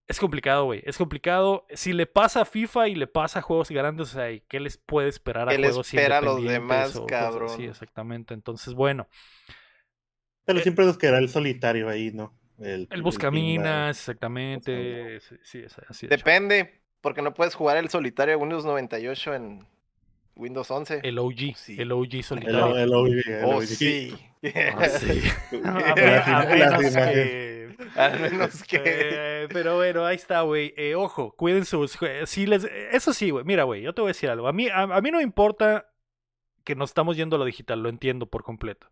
Es 0.07 0.19
complicado, 0.19 0.65
güey. 0.65 0.83
Es 0.85 0.97
complicado. 0.97 1.65
Si 1.73 1.91
le 1.91 2.05
pasa 2.05 2.41
a 2.41 2.45
FIFA 2.45 2.89
y 2.89 2.95
le 2.95 3.07
pasa 3.07 3.39
a 3.39 3.41
juegos 3.41 3.71
grandes, 3.71 4.09
o 4.09 4.13
sea, 4.13 4.27
¿qué 4.47 4.59
les 4.59 4.77
puede 4.77 5.09
esperar 5.09 5.49
a 5.49 5.51
¿Qué 5.51 5.57
juegos 5.57 5.77
les 5.77 5.87
espera 5.87 6.19
a 6.19 6.21
los 6.21 6.43
demás, 6.43 7.01
cabrón? 7.07 7.49
Sí, 7.49 7.65
exactamente. 7.65 8.33
Entonces, 8.33 8.75
bueno. 8.75 9.07
Pero 10.45 10.59
eh 10.59 10.63
siempre 10.63 10.85
nos 10.85 10.97
quedará 10.97 11.19
el 11.19 11.29
solitario 11.29 11.89
ahí, 11.89 12.11
¿no? 12.11 12.33
El, 12.59 12.87
El 12.89 13.01
Buscaminas, 13.01 13.97
exactamente. 13.97 15.19
Sí, 15.19 15.35
sí, 15.43 15.59
es 15.59 15.77
así. 15.89 16.07
de 16.07 16.15
hecho. 16.15 16.25
Depende, 16.25 16.81
porque 17.01 17.21
no 17.21 17.33
puedes 17.33 17.55
jugar 17.55 17.77
el 17.77 17.89
solitario 17.89 18.37
Windows 18.37 18.65
98 18.65 19.35
en 19.35 19.67
Windows 20.35 20.71
11. 20.71 21.01
El 21.03 21.19
OG, 21.19 21.55
Sí. 21.55 21.75
el 21.79 21.91
OG 21.91 22.23
solitario. 22.23 22.77
el 22.77 22.93
OG, 22.93 23.07
el 23.27 23.45
oh, 23.45 23.57
OG. 23.57 23.65
sí. 23.65 24.15
Ah, 24.73 24.89
sí. 24.89 25.21
Al 27.95 28.19
menos 28.19 28.63
que. 28.63 28.81
Eh, 28.83 29.47
pero 29.51 29.75
bueno, 29.75 30.05
ahí 30.05 30.15
está, 30.15 30.41
güey. 30.41 30.73
Eh, 30.77 30.95
ojo, 30.95 31.35
cuiden 31.35 31.65
sus. 31.65 31.97
Si 32.25 32.45
les, 32.45 32.65
eso 32.91 33.13
sí, 33.13 33.29
güey. 33.29 33.45
Mira, 33.45 33.63
güey, 33.63 33.81
yo 33.81 33.93
te 33.93 34.01
voy 34.01 34.09
a 34.09 34.13
decir 34.13 34.29
algo. 34.29 34.47
A 34.47 34.53
mí, 34.53 34.67
a, 34.69 34.81
a 34.83 35.01
mí 35.01 35.11
no 35.11 35.17
me 35.17 35.23
importa 35.23 35.89
que 36.63 36.75
nos 36.75 36.91
estamos 36.91 37.17
yendo 37.17 37.35
a 37.35 37.39
lo 37.39 37.45
digital, 37.45 37.81
lo 37.81 37.89
entiendo 37.89 38.27
por 38.27 38.43
completo. 38.43 38.87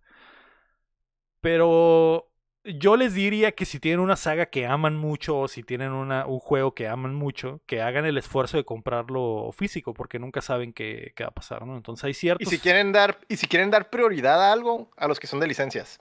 Pero 1.44 2.32
yo 2.66 2.98
les 2.98 3.14
diría 3.16 3.54
que 3.54 3.66
si 3.66 3.80
tienen 3.80 4.02
una 4.02 4.18
saga 4.18 4.48
que 4.48 4.68
aman 4.68 4.98
mucho 4.98 5.40
o 5.42 5.50
si 5.50 5.64
tienen 5.64 5.94
una, 5.94 6.28
un 6.28 6.40
juego 6.40 6.76
que 6.76 6.90
aman 6.90 7.16
mucho, 7.16 7.62
que 7.68 7.82
hagan 7.84 8.06
el 8.08 8.18
esfuerzo 8.18 8.58
de 8.58 8.66
comprarlo 8.66 9.52
físico, 9.54 9.94
porque 9.96 10.20
nunca 10.20 10.42
saben 10.42 10.74
qué, 10.74 11.14
qué 11.18 11.26
va 11.26 11.32
a 11.32 11.36
pasar, 11.36 11.68
¿no? 11.68 11.78
Entonces 11.78 12.06
hay 12.06 12.16
Y 12.38 12.46
ciertos. 12.46 12.46
si 12.46 12.60
quieren 12.60 12.92
dar, 12.92 13.20
y 13.28 13.38
si 13.38 13.48
quieren 13.48 13.72
dar 13.72 13.90
prioridad 13.90 14.40
a 14.42 14.52
algo, 14.52 14.92
a 14.98 15.08
los 15.08 15.20
que 15.20 15.26
son 15.28 15.40
de 15.40 15.48
licencias. 15.48 16.00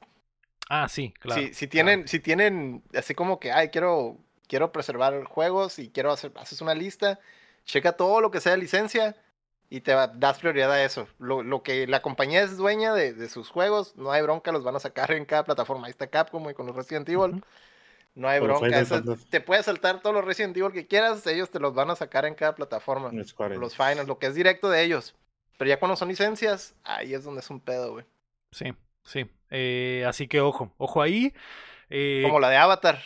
Ah, 0.68 0.88
sí, 0.88 1.12
claro. 1.20 1.42
si, 1.42 1.54
si 1.54 1.66
tienen, 1.68 2.08
si 2.08 2.20
tienen 2.20 2.82
así 2.94 3.14
como 3.14 3.38
que, 3.40 3.52
ay, 3.52 3.68
quiero, 3.70 4.18
quiero 4.48 4.72
preservar 4.72 5.24
juegos 5.24 5.78
y 5.78 5.90
quiero 5.90 6.12
hacer, 6.12 6.32
haces 6.36 6.60
una 6.60 6.74
lista, 6.74 7.20
checa 7.64 7.92
todo 7.96 8.20
lo 8.20 8.30
que 8.30 8.40
sea 8.40 8.52
de 8.52 8.58
licencia 8.58 9.16
y 9.74 9.80
te 9.80 9.94
va- 9.94 10.08
das 10.08 10.38
prioridad 10.38 10.70
a 10.70 10.84
eso. 10.84 11.08
Lo, 11.18 11.42
lo 11.42 11.62
que 11.62 11.86
la 11.86 12.02
compañía 12.02 12.42
es 12.42 12.56
dueña 12.56 12.92
de, 12.94 13.14
de 13.14 13.28
sus 13.28 13.48
juegos, 13.48 13.96
no 13.96 14.10
hay 14.12 14.20
bronca, 14.22 14.52
los 14.52 14.64
van 14.64 14.76
a 14.76 14.80
sacar 14.80 15.10
en 15.12 15.24
cada 15.24 15.44
plataforma. 15.44 15.86
Ahí 15.86 15.92
está 15.92 16.06
Capcom 16.08 16.48
y 16.50 16.54
con 16.54 16.66
los 16.66 16.76
Resident 16.76 17.08
Evil. 17.08 17.42
No 18.14 18.28
hay 18.28 18.40
bronca. 18.40 18.66
Eso- 18.78 19.02
te 19.30 19.40
puedes 19.40 19.64
saltar 19.64 20.02
todos 20.02 20.14
los 20.14 20.24
Resident 20.24 20.54
Evil 20.56 20.72
que 20.72 20.86
quieras, 20.86 21.26
ellos 21.26 21.50
te 21.50 21.58
los 21.58 21.74
van 21.74 21.90
a 21.90 21.96
sacar 21.96 22.26
en 22.26 22.34
cada 22.34 22.54
plataforma. 22.54 23.10
Los 23.12 23.74
finals, 23.74 24.06
lo 24.06 24.18
que 24.18 24.26
es 24.26 24.34
directo 24.34 24.68
de 24.68 24.82
ellos. 24.82 25.14
Pero 25.56 25.68
ya 25.70 25.78
cuando 25.78 25.96
son 25.96 26.08
licencias, 26.08 26.74
ahí 26.84 27.14
es 27.14 27.24
donde 27.24 27.40
es 27.40 27.48
un 27.48 27.60
pedo, 27.60 27.92
güey. 27.92 28.04
Sí, 28.50 28.74
sí. 29.04 29.30
Eh, 29.50 30.04
así 30.06 30.28
que 30.28 30.40
ojo, 30.40 30.72
ojo 30.76 31.00
ahí. 31.00 31.32
Eh, 31.88 32.22
Como 32.26 32.40
la 32.40 32.50
de 32.50 32.56
Avatar. 32.56 32.98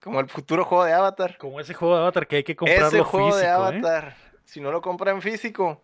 Como 0.00 0.20
el 0.20 0.28
futuro 0.28 0.64
juego 0.64 0.84
de 0.84 0.92
Avatar. 0.92 1.36
Como 1.38 1.58
ese 1.58 1.74
juego 1.74 1.96
de 1.96 2.02
Avatar 2.02 2.28
que 2.28 2.36
hay 2.36 2.44
que 2.44 2.54
comprarlo 2.54 2.86
Ese 2.86 3.02
juego 3.02 3.26
físico, 3.28 3.38
de 3.40 3.46
¿eh? 3.46 3.50
Avatar, 3.50 4.16
si 4.44 4.60
no 4.60 4.70
lo 4.70 4.80
compran 4.80 5.20
físico, 5.22 5.80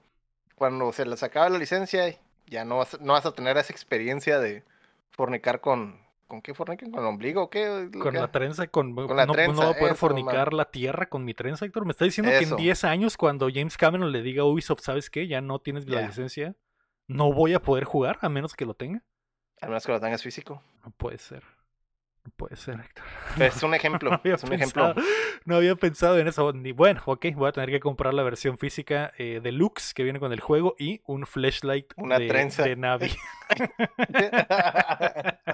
cuando 0.62 0.92
se 0.92 1.04
les 1.04 1.20
acabe 1.24 1.50
la 1.50 1.58
licencia, 1.58 2.16
ya 2.46 2.64
no 2.64 2.76
vas, 2.78 3.00
no 3.00 3.14
vas 3.14 3.26
a 3.26 3.32
tener 3.34 3.56
esa 3.56 3.72
experiencia 3.72 4.38
de 4.38 4.62
fornicar 5.10 5.60
con. 5.60 6.00
¿Con 6.28 6.40
qué 6.40 6.54
fornican? 6.54 6.92
¿Con 6.92 7.00
el 7.00 7.06
ombligo? 7.06 7.42
o 7.42 7.50
¿Qué? 7.50 7.90
Con 8.00 8.12
que- 8.12 8.20
la 8.20 8.30
trenza, 8.30 8.68
con, 8.68 8.94
Con 8.94 9.16
la 9.16 9.26
no, 9.26 9.32
trenza, 9.32 9.52
no 9.60 9.66
voy 9.66 9.74
a 9.74 9.78
poder 9.78 9.92
eso, 9.94 9.96
fornicar 9.96 10.52
la 10.52 10.66
tierra 10.70 11.06
con 11.08 11.24
mi 11.24 11.34
trenza, 11.34 11.64
Héctor. 11.66 11.84
¿Me 11.84 11.90
está 11.90 12.04
diciendo 12.04 12.30
que 12.30 12.36
en 12.38 12.44
Eso. 12.44 12.56
10 12.56 12.84
años, 12.84 13.16
cuando 13.16 13.48
James 13.52 13.76
Cameron 13.76 14.12
le 14.12 14.22
diga 14.22 14.42
a 14.42 14.46
Ubisoft, 14.46 14.82
¿sabes 14.82 15.10
qué? 15.10 15.26
Ya 15.26 15.40
no 15.40 15.58
tienes 15.58 15.88
la 15.88 16.00
licencia, 16.06 16.54
no 17.08 17.32
voy 17.32 17.54
a 17.54 17.60
poder 17.60 17.82
jugar 17.82 18.18
a 18.22 18.28
menos 18.28 18.54
que 18.54 18.64
lo 18.64 18.74
tenga. 18.74 19.02
Al 19.60 19.68
menos 19.70 19.84
que 19.84 19.90
lo 19.90 19.98
tengas 20.00 20.22
físico. 20.22 20.62
No 20.84 20.92
puede 20.92 21.18
ser. 21.18 21.42
No 22.24 22.30
puede 22.36 22.56
ser, 22.56 22.78
Héctor. 22.78 23.04
Es 23.40 23.62
un 23.62 23.74
ejemplo. 23.74 24.10
No 24.10 24.16
había, 24.16 24.34
es 24.36 24.44
un 24.44 24.52
ejemplo. 24.52 24.94
pensado, 24.94 25.08
no 25.44 25.56
había 25.56 25.74
pensado 25.74 26.18
en 26.18 26.28
eso. 26.28 26.52
Ni, 26.52 26.72
bueno, 26.72 27.02
ok, 27.04 27.26
voy 27.34 27.48
a 27.48 27.52
tener 27.52 27.70
que 27.70 27.80
comprar 27.80 28.14
la 28.14 28.22
versión 28.22 28.58
física 28.58 29.12
eh, 29.18 29.40
deluxe 29.42 29.92
que 29.92 30.04
viene 30.04 30.20
con 30.20 30.32
el 30.32 30.40
juego 30.40 30.76
y 30.78 31.00
un 31.06 31.26
flashlight 31.26 31.92
Una 31.96 32.18
de, 32.18 32.28
trenza. 32.28 32.62
de 32.62 32.76
Navi. 32.76 33.12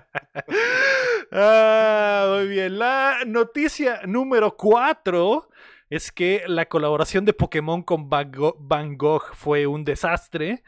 Ah, 1.30 2.36
muy 2.38 2.48
bien. 2.48 2.78
La 2.78 3.18
noticia 3.26 4.00
número 4.06 4.56
4 4.56 5.48
es 5.90 6.10
que 6.10 6.42
la 6.46 6.66
colaboración 6.66 7.26
de 7.26 7.34
Pokémon 7.34 7.82
con 7.82 8.08
Van 8.08 8.32
Gogh, 8.32 8.56
Van 8.58 8.96
Gogh 8.96 9.34
fue 9.34 9.66
un 9.66 9.84
desastre. 9.84 10.62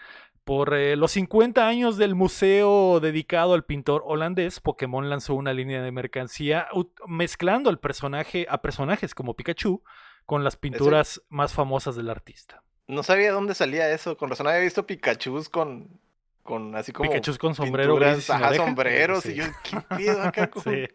Por 0.44 0.74
eh, 0.74 0.96
los 0.96 1.12
50 1.12 1.66
años 1.68 1.96
del 1.96 2.14
museo 2.14 2.98
dedicado 3.00 3.54
al 3.54 3.64
pintor 3.64 4.02
holandés, 4.06 4.58
Pokémon 4.60 5.08
lanzó 5.08 5.34
una 5.34 5.52
línea 5.52 5.82
de 5.82 5.92
mercancía 5.92 6.66
mezclando 7.06 7.70
al 7.70 7.78
personaje, 7.78 8.46
a 8.48 8.60
personajes 8.62 9.14
como 9.14 9.34
Pikachu 9.36 9.82
con 10.26 10.42
las 10.42 10.56
pinturas 10.56 11.22
más 11.28 11.52
famosas 11.52 11.94
del 11.96 12.08
artista. 12.10 12.62
no 12.88 13.02
sabía 13.02 13.32
dónde 13.32 13.54
salía 13.54 13.90
eso. 13.92 14.16
Con 14.16 14.30
razón 14.30 14.46
había 14.48 14.60
visto 14.60 14.86
Pikachus 14.86 15.48
con. 15.48 16.00
Con 16.42 16.74
así 16.74 16.90
como. 16.90 17.08
Pikachu 17.08 17.36
con 17.38 17.54
sombrero 17.54 17.92
pinturas, 17.94 18.16
gris 18.16 18.30
ajá, 18.30 18.54
sombreros. 18.54 19.22
Sí. 19.22 19.32
Y 19.32 19.34
yo, 19.36 19.44
¿qué 19.62 19.80
pedo 19.96 20.22
acá? 20.22 20.46
con- 20.50 20.62
Sí. 20.64 20.86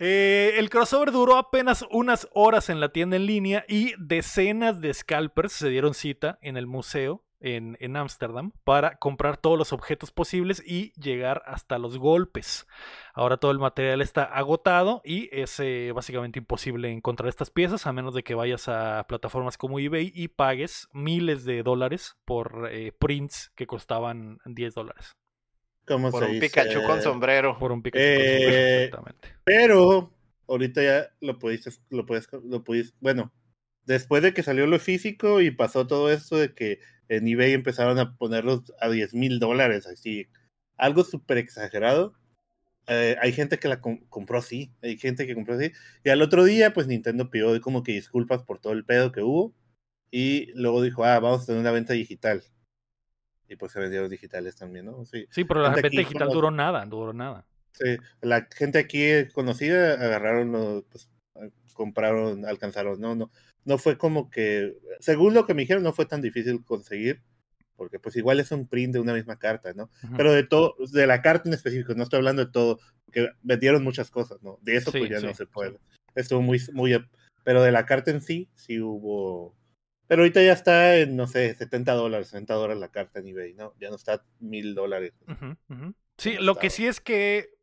Eh, 0.00 0.54
el 0.58 0.68
crossover 0.70 1.12
duró 1.12 1.36
apenas 1.36 1.84
unas 1.90 2.28
horas 2.32 2.68
en 2.68 2.80
la 2.80 2.90
tienda 2.90 3.16
en 3.16 3.26
línea 3.26 3.64
y 3.68 3.94
decenas 3.98 4.80
de 4.80 4.92
scalpers 4.92 5.52
se 5.52 5.68
dieron 5.68 5.94
cita 5.94 6.38
en 6.42 6.56
el 6.56 6.66
museo 6.66 7.22
en 7.42 7.76
en 7.80 7.96
Ámsterdam 7.96 8.52
para 8.64 8.96
comprar 8.96 9.36
todos 9.36 9.58
los 9.58 9.72
objetos 9.72 10.10
posibles 10.10 10.62
y 10.64 10.92
llegar 11.00 11.42
hasta 11.46 11.78
los 11.78 11.98
golpes. 11.98 12.66
Ahora 13.14 13.36
todo 13.36 13.50
el 13.50 13.58
material 13.58 14.00
está 14.00 14.24
agotado 14.24 15.02
y 15.04 15.28
es 15.32 15.60
eh, 15.60 15.92
básicamente 15.94 16.38
imposible 16.38 16.90
encontrar 16.90 17.28
estas 17.28 17.50
piezas 17.50 17.86
a 17.86 17.92
menos 17.92 18.14
de 18.14 18.22
que 18.22 18.34
vayas 18.34 18.68
a 18.68 19.04
plataformas 19.08 19.58
como 19.58 19.78
eBay 19.78 20.12
y 20.14 20.28
pagues 20.28 20.88
miles 20.92 21.44
de 21.44 21.62
dólares 21.62 22.16
por 22.24 22.68
eh, 22.70 22.92
prints 22.98 23.52
que 23.54 23.66
costaban 23.66 24.38
10 24.44 24.74
dólares. 24.74 25.16
¿Cómo 25.86 26.10
Por 26.10 26.24
se 26.24 26.26
un 26.26 26.32
dice? 26.32 26.46
Pikachu 26.46 26.82
con 26.84 27.02
sombrero. 27.02 27.58
Por 27.58 27.72
un 27.72 27.82
Pikachu. 27.82 28.02
Eh, 28.04 28.84
Exactamente. 28.84 29.28
Pero 29.44 30.12
ahorita 30.48 30.82
ya 30.82 31.10
lo 31.20 31.38
pudiste, 31.38 31.70
lo 31.90 32.06
puedes, 32.06 32.28
lo 32.44 32.62
pudiste, 32.62 32.96
bueno, 33.00 33.32
después 33.84 34.22
de 34.22 34.32
que 34.32 34.42
salió 34.42 34.66
lo 34.66 34.78
físico 34.78 35.40
y 35.40 35.50
pasó 35.50 35.86
todo 35.86 36.10
esto 36.10 36.36
de 36.36 36.54
que 36.54 36.78
en 37.08 37.26
eBay 37.28 37.52
empezaron 37.52 37.98
a 37.98 38.16
ponerlos 38.16 38.72
a 38.80 38.88
10 38.88 39.14
mil 39.14 39.38
dólares, 39.38 39.86
así, 39.86 40.28
algo 40.76 41.04
súper 41.04 41.38
exagerado. 41.38 42.14
eh, 42.88 43.16
hay 43.20 43.32
gente 43.32 43.58
que 43.58 43.68
la 43.68 43.80
com- 43.80 44.00
compró 44.08 44.38
así, 44.38 44.72
hay 44.82 44.98
gente 44.98 45.24
que 45.26 45.34
compró 45.36 45.54
así. 45.54 45.70
Y 46.04 46.10
al 46.10 46.20
otro 46.20 46.42
día, 46.44 46.72
pues 46.72 46.88
Nintendo 46.88 47.30
pidió 47.30 47.60
como 47.60 47.84
que 47.84 47.92
disculpas 47.92 48.42
por 48.42 48.58
todo 48.58 48.72
el 48.72 48.84
pedo 48.84 49.12
que 49.12 49.22
hubo. 49.22 49.54
Y 50.10 50.52
luego 50.54 50.82
dijo, 50.82 51.04
ah, 51.04 51.20
vamos 51.20 51.42
a 51.42 51.46
tener 51.46 51.60
una 51.60 51.70
venta 51.70 51.92
digital. 51.92 52.42
Y 53.48 53.54
pues 53.56 53.70
se 53.72 53.78
vendieron 53.80 54.10
digitales 54.10 54.56
también, 54.56 54.86
¿no? 54.86 55.04
Sí. 55.04 55.26
Sí, 55.30 55.44
pero 55.44 55.62
la 55.62 55.70
venta 55.70 55.88
digital 55.88 56.26
como- 56.28 56.34
duró 56.34 56.50
nada, 56.50 56.84
duró 56.86 57.12
nada. 57.12 57.46
Sí, 57.72 57.96
la 58.20 58.48
gente 58.54 58.78
aquí 58.80 59.28
conocida 59.32 59.94
agarraron, 59.94 60.50
los- 60.52 60.84
pues, 60.90 61.08
compraron, 61.74 62.44
alcanzaron, 62.44 63.00
no, 63.00 63.14
no, 63.14 63.30
no 63.64 63.78
fue 63.78 63.98
como 63.98 64.30
que, 64.30 64.76
según 65.00 65.34
lo 65.34 65.46
que 65.46 65.54
me 65.54 65.62
dijeron, 65.62 65.82
no 65.82 65.92
fue 65.92 66.06
tan 66.06 66.20
difícil 66.20 66.64
conseguir, 66.64 67.22
porque 67.76 67.98
pues 67.98 68.16
igual 68.16 68.40
es 68.40 68.50
un 68.52 68.68
print 68.68 68.94
de 68.94 69.00
una 69.00 69.14
misma 69.14 69.38
carta, 69.38 69.72
¿no? 69.74 69.90
Pero 70.16 70.32
de 70.32 70.44
todo, 70.44 70.74
de 70.92 71.06
la 71.06 71.22
carta 71.22 71.48
en 71.48 71.54
específico, 71.54 71.94
no 71.94 72.02
estoy 72.04 72.18
hablando 72.18 72.44
de 72.44 72.52
todo, 72.52 72.78
porque 73.04 73.30
vendieron 73.42 73.82
muchas 73.82 74.10
cosas, 74.10 74.42
¿no? 74.42 74.58
De 74.62 74.76
eso 74.76 74.90
Sí, 74.90 74.98
pues 74.98 75.10
ya 75.10 75.20
sí, 75.20 75.26
no 75.26 75.34
se 75.34 75.46
puede. 75.46 75.78
Estuvo 76.14 76.42
muy, 76.42 76.60
muy, 76.72 76.96
pero 77.44 77.62
de 77.62 77.72
la 77.72 77.86
carta 77.86 78.10
en 78.10 78.20
sí, 78.20 78.48
sí 78.54 78.80
hubo, 78.80 79.56
pero 80.06 80.22
ahorita 80.22 80.42
ya 80.42 80.52
está 80.52 80.96
en, 80.98 81.16
no 81.16 81.26
sé, 81.26 81.54
70 81.54 81.92
dólares, 81.94 82.28
60 82.28 82.54
dólares 82.54 82.80
la 82.80 82.90
carta 82.90 83.20
en 83.20 83.28
eBay, 83.28 83.54
¿no? 83.54 83.74
Ya 83.80 83.88
no 83.88 83.96
está 83.96 84.24
mil 84.40 84.74
dólares. 84.74 85.14
Sí, 86.18 86.36
lo 86.38 86.56
que 86.56 86.70
sí 86.70 86.86
es 86.86 87.00
que 87.00 87.54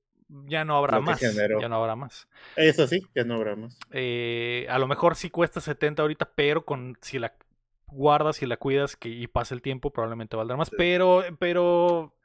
ya 0.46 0.64
no 0.66 0.78
habrá 0.78 1.00
más. 1.00 1.20
generó. 1.20 1.60
Ya 1.60 1.70
no 1.70 1.78
habrá 1.78 1.96
más. 1.96 2.28
Eso 2.56 2.88
sí, 2.88 3.02
ya 3.16 3.24
no 3.24 3.36
habrá 3.36 3.56
más. 3.56 3.78
Eh, 3.92 4.68
a 4.70 4.78
lo 4.80 4.88
mejor 4.88 5.16
sí 5.16 5.30
cuesta 5.30 5.60
70 5.60 6.02
ahorita, 6.02 6.32
pero 6.36 6.66
con 6.66 6.98
si 7.02 7.20
la 7.20 7.34
guardas 7.88 8.42
y 8.42 8.46
la 8.46 8.58
cuidas 8.58 8.96
que, 8.96 9.10
y 9.10 9.28
pasa 9.28 9.56
el 9.56 9.62
tiempo, 9.62 9.92
probablemente 9.92 10.36
valdrá 10.36 10.56
más. 10.58 10.70
Sí. 10.70 10.76
Pero, 10.78 11.24
pero. 11.40 12.16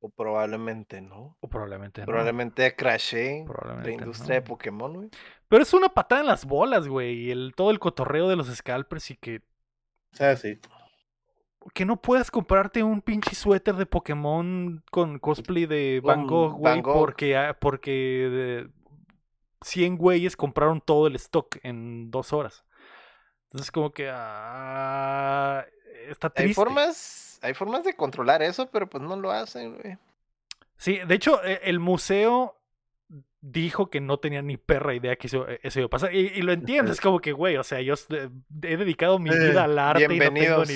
O 0.00 0.10
probablemente 0.10 1.00
no. 1.00 1.36
o 1.40 1.48
probablemente 1.48 2.02
no. 2.02 2.06
Probablemente 2.06 2.76
crashé 2.76 3.42
Probablemente 3.44 3.90
la 3.90 3.96
industria 3.96 4.36
de. 4.36 4.42
Pokémon, 4.42 4.92
güey. 4.94 5.10
Pero 5.48 5.62
es 5.62 5.74
una 5.74 5.88
patada 5.88 6.20
en 6.20 6.28
las 6.28 6.44
bolas, 6.44 6.86
güey. 6.86 7.26
y 7.26 7.30
El, 7.30 7.52
todo 7.56 7.70
el 7.70 7.80
cotorreo 7.80 8.28
de 8.28 8.36
los 8.36 8.46
scalpers 8.46 9.10
y 9.10 9.16
que. 9.16 9.42
O 10.12 10.16
sea, 10.16 10.36
sí. 10.36 10.58
Que 11.74 11.84
no 11.84 12.00
puedas 12.00 12.30
comprarte 12.30 12.82
un 12.82 13.02
pinche 13.02 13.34
suéter 13.34 13.74
de 13.76 13.86
Pokémon 13.86 14.82
con 14.90 15.18
cosplay 15.18 15.66
de 15.66 16.00
Van 16.02 16.26
Gogh, 16.26 16.52
güey, 16.54 16.82
porque, 16.82 17.36
ah, 17.36 17.56
porque 17.58 17.90
de 17.90 18.70
100 19.62 19.96
güeyes 19.96 20.36
compraron 20.36 20.80
todo 20.80 21.06
el 21.06 21.16
stock 21.16 21.56
en 21.62 22.10
dos 22.10 22.32
horas. 22.32 22.64
Entonces, 23.46 23.70
como 23.70 23.90
que. 23.92 24.08
ah, 24.12 25.64
está 26.08 26.30
triste. 26.30 26.50
Hay 26.50 26.54
formas, 26.54 27.38
hay 27.42 27.54
formas 27.54 27.84
de 27.84 27.94
controlar 27.94 28.42
eso, 28.42 28.70
pero 28.70 28.88
pues 28.88 29.02
no 29.02 29.16
lo 29.16 29.30
hacen, 29.30 29.76
güey. 29.76 29.98
Sí, 30.76 30.98
de 31.06 31.14
hecho, 31.14 31.42
e- 31.44 31.60
el 31.64 31.80
museo 31.80 32.57
dijo 33.40 33.88
que 33.88 34.00
no 34.00 34.18
tenía 34.18 34.42
ni 34.42 34.56
perra 34.56 34.94
idea 34.94 35.14
que 35.16 35.28
eso, 35.28 35.46
eso 35.62 35.78
iba 35.78 35.86
a 35.86 35.90
pasar. 35.90 36.12
Y, 36.14 36.26
y 36.34 36.42
lo 36.42 36.52
entiendo, 36.52 36.90
es 36.90 37.00
como 37.00 37.20
que, 37.20 37.32
güey, 37.32 37.56
o 37.56 37.62
sea, 37.62 37.80
yo 37.80 37.94
eh, 38.10 38.28
he 38.62 38.76
dedicado 38.76 39.18
mi 39.20 39.30
Eh, 39.30 39.38
vida 39.38 39.64
al 39.64 39.78
arte 39.78 40.02
y 40.02 40.18
no 40.18 40.32
tengo 40.40 40.64
ni... 40.64 40.74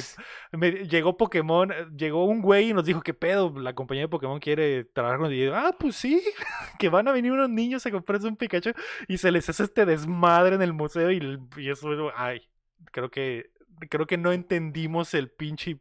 Me- 0.52 0.86
llegó 0.86 1.16
Pokémon, 1.16 1.72
eh, 1.72 1.86
llegó 1.96 2.24
un 2.24 2.40
güey 2.40 2.70
y 2.70 2.72
nos 2.74 2.84
dijo, 2.84 3.00
¿qué 3.02 3.14
pedo? 3.14 3.52
La 3.58 3.74
compañía 3.74 4.04
de 4.04 4.08
Pokémon 4.08 4.38
quiere 4.38 4.84
trabajar 4.84 5.18
con... 5.18 5.32
Y 5.32 5.44
yo, 5.44 5.56
ah, 5.56 5.74
pues 5.78 5.96
sí, 5.96 6.22
que 6.78 6.88
van 6.88 7.08
a 7.08 7.12
venir 7.12 7.32
unos 7.32 7.50
niños 7.50 7.84
a 7.86 7.90
comprarse 7.90 8.28
un 8.28 8.36
Pikachu 8.36 8.70
y 9.08 9.18
se 9.18 9.32
les 9.32 9.48
hace 9.48 9.64
este 9.64 9.84
desmadre 9.84 10.54
en 10.54 10.62
el 10.62 10.72
museo 10.72 11.10
y, 11.10 11.38
y 11.56 11.70
eso, 11.70 12.10
ay, 12.16 12.48
creo 12.92 13.10
que... 13.10 13.50
Creo 13.90 14.06
que 14.06 14.18
no 14.18 14.30
entendimos 14.32 15.14
el 15.14 15.30
pinche... 15.30 15.80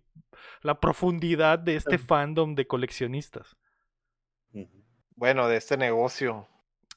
La 0.64 0.80
profundidad 0.80 1.60
de 1.60 1.76
este 1.76 2.00
fandom 2.00 2.56
de 2.56 2.66
coleccionistas. 2.66 3.56
Bueno, 5.16 5.48
de 5.48 5.58
este 5.58 5.78
negocio. 5.78 6.48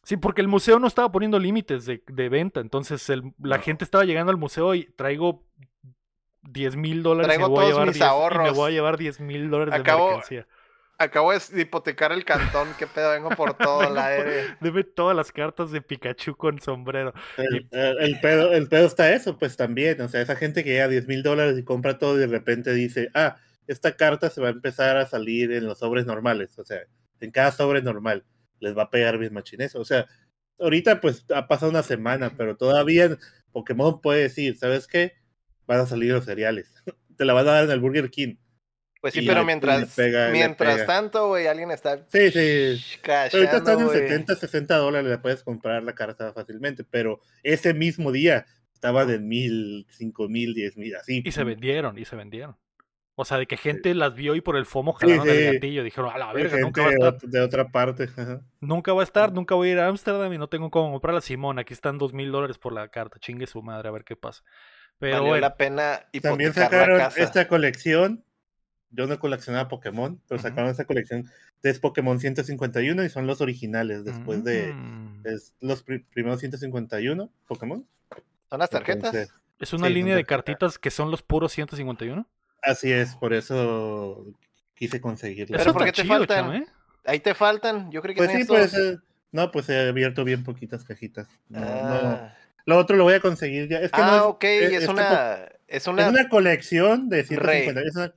Sí, 0.04 0.16
porque 0.16 0.40
el 0.42 0.48
museo 0.48 0.78
no 0.78 0.86
estaba 0.86 1.10
poniendo 1.10 1.38
límites 1.38 1.86
de, 1.86 2.02
de 2.06 2.28
venta, 2.28 2.60
entonces 2.60 3.08
el- 3.10 3.32
la 3.42 3.56
No. 3.56 3.62
gente 3.62 3.84
estaba 3.84 4.04
llegando 4.04 4.30
al 4.30 4.36
museo 4.38 4.74
y 4.74 4.84
traigo 4.96 5.44
10 6.42 6.76
mil 6.76 7.02
dólares 7.02 7.26
y 7.26 7.38
Traigo 7.38 7.48
voy 7.48 7.58
a 7.58 7.60
todos 7.62 7.72
llevar 7.72 7.86
mis 7.86 7.94
10 7.94 8.00
y 8.00 8.04
me 8.04 8.10
ahorros. 8.10 8.56
voy 8.56 8.70
a 8.70 8.74
llevar 8.74 8.98
10 8.98 9.20
mil 9.20 9.50
dólares 9.50 9.72
de 9.72 9.78
mercancía. 9.82 10.46
Acabo 10.96 11.32
de 11.32 11.40
hipotecar 11.60 12.12
el 12.12 12.24
cantón. 12.24 12.68
¿Qué 12.78 12.86
pedo? 12.86 13.10
Vengo 13.10 13.30
por 13.30 13.54
todo 13.58 13.80
el 13.80 13.86
Vengo 13.88 13.94
por- 14.00 14.04
aire. 14.04 14.56
Debe 14.60 14.84
todas 14.84 15.16
las 15.16 15.32
cartas 15.32 15.72
de 15.72 15.80
Pikachu 15.82 16.36
con 16.36 16.60
sombrero. 16.60 17.12
El, 17.36 17.66
el- 17.72 17.98
el 18.00 18.20
pedo, 18.20 18.52
el 18.52 18.68
pedo 18.68 18.86
está 18.86 19.12
eso, 19.12 19.36
pues 19.38 19.56
también. 19.56 20.00
O 20.02 20.08
sea, 20.08 20.20
esa 20.20 20.36
gente 20.36 20.62
que 20.62 20.70
llega 20.70 20.84
a 20.84 20.88
10 20.88 21.08
mil 21.08 21.22
dólares 21.22 21.58
y 21.58 21.64
compra 21.64 21.98
todo 21.98 22.16
y 22.16 22.20
de 22.20 22.26
repente 22.28 22.72
dice, 22.74 23.10
ah, 23.14 23.36
esta 23.66 23.96
carta 23.96 24.28
se 24.30 24.40
va 24.40 24.48
a 24.48 24.52
empezar 24.52 24.96
a 24.98 25.06
salir 25.06 25.50
en 25.52 25.64
los 25.66 25.78
sobres 25.78 26.06
normales. 26.06 26.56
O 26.58 26.64
sea, 26.64 26.78
en 27.20 27.30
cada 27.32 27.50
sobre 27.50 27.80
normal 27.82 28.24
les 28.60 28.76
va 28.76 28.84
a 28.84 28.90
pegar 28.90 29.18
bien 29.18 29.32
machines. 29.32 29.74
O 29.74 29.84
sea, 29.84 30.06
ahorita 30.58 31.00
pues 31.00 31.24
ha 31.34 31.46
pasado 31.48 31.70
una 31.70 31.82
semana, 31.82 32.34
pero 32.36 32.56
todavía 32.56 33.16
Pokémon 33.52 34.00
puede 34.00 34.22
decir, 34.22 34.56
¿sabes 34.56 34.86
qué? 34.86 35.12
Van 35.66 35.80
a 35.80 35.86
salir 35.86 36.12
los 36.12 36.24
cereales. 36.24 36.72
Te 37.16 37.24
la 37.24 37.32
van 37.32 37.48
a 37.48 37.52
dar 37.52 37.64
en 37.64 37.70
el 37.70 37.80
Burger 37.80 38.10
King. 38.10 38.36
Pues 39.00 39.12
sí, 39.12 39.20
Y 39.20 39.26
pero 39.26 39.44
mientras, 39.44 39.94
pega, 39.94 40.30
mientras 40.30 40.86
tanto, 40.86 41.28
güey, 41.28 41.46
alguien 41.46 41.70
está 41.70 41.98
Sí, 42.10 42.30
sí. 42.30 42.98
Pero 43.02 43.18
ahorita 43.34 43.50
cachando, 43.50 43.56
están 43.58 43.80
en 43.80 43.86
güey. 43.86 43.98
70, 43.98 44.36
60 44.36 44.76
dólares, 44.78 45.10
le 45.10 45.18
puedes 45.18 45.42
comprar 45.42 45.82
la 45.82 45.94
carta 45.94 46.32
fácilmente, 46.32 46.84
pero 46.84 47.20
ese 47.42 47.74
mismo 47.74 48.12
día 48.12 48.46
estaban 48.72 49.10
en 49.10 49.28
mil, 49.28 49.86
cinco 49.90 50.28
mil, 50.28 50.54
diez 50.54 50.78
mil, 50.78 50.96
así. 50.96 51.22
Y 51.22 51.32
se 51.32 51.44
vendieron, 51.44 51.98
y 51.98 52.06
se 52.06 52.16
vendieron. 52.16 52.56
O 53.16 53.24
sea, 53.24 53.38
de 53.38 53.46
que 53.46 53.56
gente 53.56 53.94
las 53.94 54.14
vio 54.14 54.34
y 54.34 54.40
por 54.40 54.56
el 54.56 54.66
FOMO 54.66 54.92
jalaron 54.92 55.28
el 55.28 55.36
sí. 55.36 55.54
gatillo. 55.54 55.84
Dijeron, 55.84 56.10
a 56.12 56.18
la 56.18 56.32
verga, 56.32 56.58
nunca 56.58 56.82
va 56.82 56.88
a 56.88 56.90
de, 56.90 56.96
estar. 56.96 57.30
de 57.30 57.40
otra 57.40 57.68
parte. 57.68 58.04
ajá. 58.16 58.40
Nunca 58.60 58.92
va 58.92 59.02
a 59.02 59.04
estar, 59.04 59.32
nunca 59.32 59.54
voy 59.54 59.68
a 59.68 59.72
ir 59.72 59.78
a 59.78 59.86
Ámsterdam 59.86 60.32
y 60.32 60.38
no 60.38 60.48
tengo 60.48 60.70
cómo 60.70 60.90
comprarla. 60.90 61.20
Simón, 61.20 61.58
aquí 61.60 61.72
están 61.72 61.96
dos 61.98 62.12
mil 62.12 62.32
dólares 62.32 62.58
por 62.58 62.72
la 62.72 62.88
carta. 62.88 63.18
Chingue 63.20 63.46
su 63.46 63.62
madre, 63.62 63.88
a 63.88 63.92
ver 63.92 64.04
qué 64.04 64.16
pasa. 64.16 64.42
Pero 64.98 65.14
Valió 65.18 65.28
bueno, 65.28 65.40
la 65.42 65.56
pena 65.56 66.00
También 66.22 66.52
sacaron 66.54 66.98
la 66.98 67.04
casa. 67.04 67.20
esta 67.22 67.46
colección. 67.48 68.24
Yo 68.90 69.06
no 69.08 69.18
coleccionaba 69.18 69.68
Pokémon, 69.68 70.20
pero 70.28 70.40
sacaron 70.40 70.70
esta 70.70 70.84
colección 70.84 71.28
de 71.62 71.74
Pokémon 71.74 72.20
151 72.20 73.02
y 73.04 73.08
son 73.08 73.26
los 73.26 73.40
originales 73.40 74.04
después 74.04 74.44
de 74.44 74.72
mm, 74.72 75.22
es 75.24 75.52
los 75.60 75.82
pri- 75.82 76.04
primeros 76.12 76.38
151 76.38 77.28
Pokémon. 77.48 77.84
¿Son 78.50 78.58
las 78.60 78.70
tarjetas? 78.70 79.12
Entonces, 79.12 79.34
es 79.58 79.72
una 79.72 79.88
sí, 79.88 79.94
línea 79.94 80.14
de 80.14 80.24
cartitas 80.24 80.78
que 80.78 80.90
son 80.92 81.10
los 81.10 81.22
puros 81.22 81.50
151. 81.52 82.28
Así 82.64 82.92
es, 82.92 83.14
por 83.16 83.32
eso 83.32 84.26
quise 84.74 85.00
conseguirlo. 85.00 85.56
Pero 85.56 85.62
Eso 85.62 85.72
¿por 85.72 85.82
qué 85.84 85.90
está 85.90 86.02
te 86.02 86.08
chido, 86.08 86.18
faltan? 86.18 86.54
¿eh? 86.54 86.66
Ahí 87.04 87.20
te 87.20 87.34
faltan. 87.34 87.90
Yo 87.90 88.00
creo 88.02 88.14
que 88.14 88.18
Pues 88.18 88.32
sí, 88.32 88.44
pues 88.44 88.74
eh, 88.74 88.98
no, 89.32 89.50
pues 89.50 89.68
he 89.68 89.88
abierto 89.88 90.24
bien 90.24 90.42
poquitas 90.44 90.84
cajitas. 90.84 91.28
No, 91.48 91.60
no. 91.60 91.66
Ah, 92.12 92.36
Lo 92.66 92.78
otro 92.78 92.96
lo 92.96 93.04
voy 93.04 93.14
a 93.14 93.20
conseguir 93.20 93.68
ya. 93.68 93.80
Es 93.80 93.92
que 93.92 94.00
Ah, 94.00 94.06
no 94.06 94.16
es, 94.16 94.22
ok, 94.22 94.44
es- 94.44 94.82
es, 94.84 94.88
una... 94.88 95.34
Es 95.66 95.82
es 95.82 95.86
una... 95.86 96.08
una 96.08 96.28
colección 96.28 97.08
de 97.08 97.24
150. 97.24 97.80
Es 97.82 97.96
una, 97.96 98.14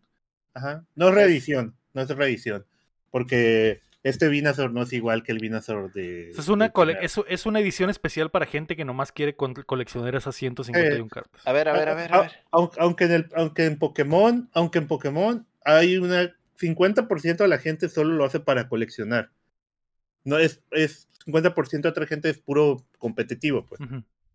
ajá, 0.54 0.86
no 0.96 1.10
es 1.10 1.14
reedición, 1.16 1.76
no 1.94 2.02
es 2.02 2.10
reedición. 2.10 2.66
Porque 3.12 3.82
este 4.04 4.28
Venusaur 4.30 4.72
no 4.72 4.84
es 4.84 4.94
igual 4.94 5.24
que 5.24 5.32
el 5.32 5.40
Venusaur 5.40 5.92
de. 5.92 6.30
Es 6.32 6.48
una, 6.48 6.70
primer. 6.72 7.04
es, 7.04 7.20
es 7.28 7.46
una 7.46 7.60
edición 7.60 7.90
especial 7.90 8.32
para 8.32 8.46
gente 8.46 8.76
que 8.76 8.86
nomás 8.86 9.12
quiere 9.12 9.36
coleccionar 9.36 10.16
esas 10.16 10.36
151 10.36 11.08
cartas. 11.10 11.42
A 11.46 11.52
ver, 11.52 11.68
a 11.68 11.74
ver, 11.74 11.90
a 11.90 11.94
ver, 11.96 12.14
a 12.14 12.22
ver. 12.22 12.32
au- 12.52 12.72
Aunque 12.78 13.06
en, 13.06 13.12
el, 13.12 13.30
aunque 13.36 13.66
en 13.66 13.78
Pokémon, 13.80 14.50
aunque 14.54 14.78
en 14.80 14.88
Pokémon 14.88 15.46
hay 15.66 15.98
una 15.98 16.34
50% 16.60 17.38
de 17.38 17.48
la 17.48 17.58
gente 17.58 17.90
solo 17.90 18.16
lo 18.16 18.24
hace 18.26 18.40
para 18.40 18.68
coleccionar. 18.70 19.32
No 20.24 20.38
es, 20.40 20.62
es 20.72 21.08
50% 21.26 21.82
de 21.82 21.90
otra 21.90 22.08
gente 22.08 22.30
es 22.30 22.38
puro 22.38 22.86
competitivo, 22.98 23.66
pues. 23.68 23.82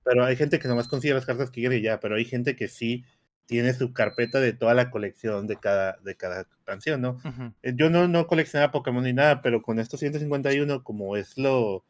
Pero 0.04 0.24
hay 0.24 0.36
gente 0.36 0.58
que 0.58 0.68
nomás 0.68 0.88
consigue 0.88 1.14
las 1.14 1.24
cartas 1.26 1.50
que 1.50 1.60
quiere 1.60 1.78
y 1.78 1.82
ya, 1.82 2.00
pero 2.00 2.16
hay 2.16 2.24
gente 2.24 2.56
que 2.56 2.68
sí 2.68 3.04
tiene 3.52 3.74
su 3.74 3.92
carpeta 3.92 4.40
de 4.40 4.54
toda 4.54 4.72
la 4.72 4.90
colección 4.90 5.46
de 5.46 5.56
cada, 5.56 5.98
de 6.02 6.16
cada 6.16 6.46
canción, 6.64 7.02
¿no? 7.02 7.10
Ujú. 7.24 7.52
Eh, 7.62 7.74
Yo 7.76 7.90
no, 7.90 8.08
no 8.08 8.26
coleccionaba 8.26 8.72
Pokémon 8.72 9.04
ni 9.04 9.12
nada, 9.12 9.42
pero 9.42 9.60
con 9.60 9.78
estos 9.78 10.00
151, 10.00 10.82
como 10.82 11.16
es 11.18 11.36
lo, 11.36 11.84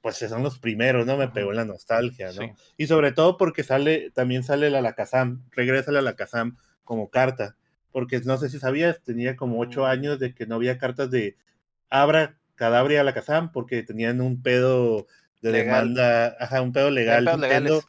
pues 0.00 0.16
son 0.16 0.42
los 0.42 0.58
primeros, 0.58 1.04
¿no? 1.04 1.18
Me 1.18 1.28
pegó 1.28 1.52
la 1.52 1.66
nostalgia, 1.66 2.28
¿no? 2.28 2.32
Sí. 2.40 2.50
Y 2.78 2.86
sobre 2.86 3.12
todo 3.12 3.36
porque 3.36 3.62
sale, 3.62 4.10
también 4.12 4.42
sale 4.42 4.70
la 4.70 4.78
Alakazam, 4.78 5.44
regresa 5.50 5.92
la 5.92 5.98
Alakazam 5.98 6.56
como 6.82 7.10
carta, 7.10 7.56
porque 7.92 8.20
no 8.20 8.38
sé 8.38 8.48
si 8.48 8.58
sabías, 8.58 9.02
tenía 9.02 9.36
como 9.36 9.60
ocho 9.60 9.82
Mm. 9.82 9.84
años 9.86 10.18
de 10.18 10.34
que 10.34 10.46
no 10.46 10.54
había 10.54 10.78
cartas 10.78 11.10
de 11.10 11.36
Abra, 11.90 12.38
Cadabra 12.54 12.94
y 12.94 12.96
Alakazam, 12.96 13.52
porque 13.52 13.82
tenían 13.82 14.22
un 14.22 14.40
pedo 14.40 15.06
de 15.42 15.52
Legal. 15.52 15.94
demanda, 15.94 16.36
ajá, 16.40 16.62
un 16.62 16.72
pedo 16.72 16.90
legal, 16.90 17.26
Nintendo, 17.26 17.82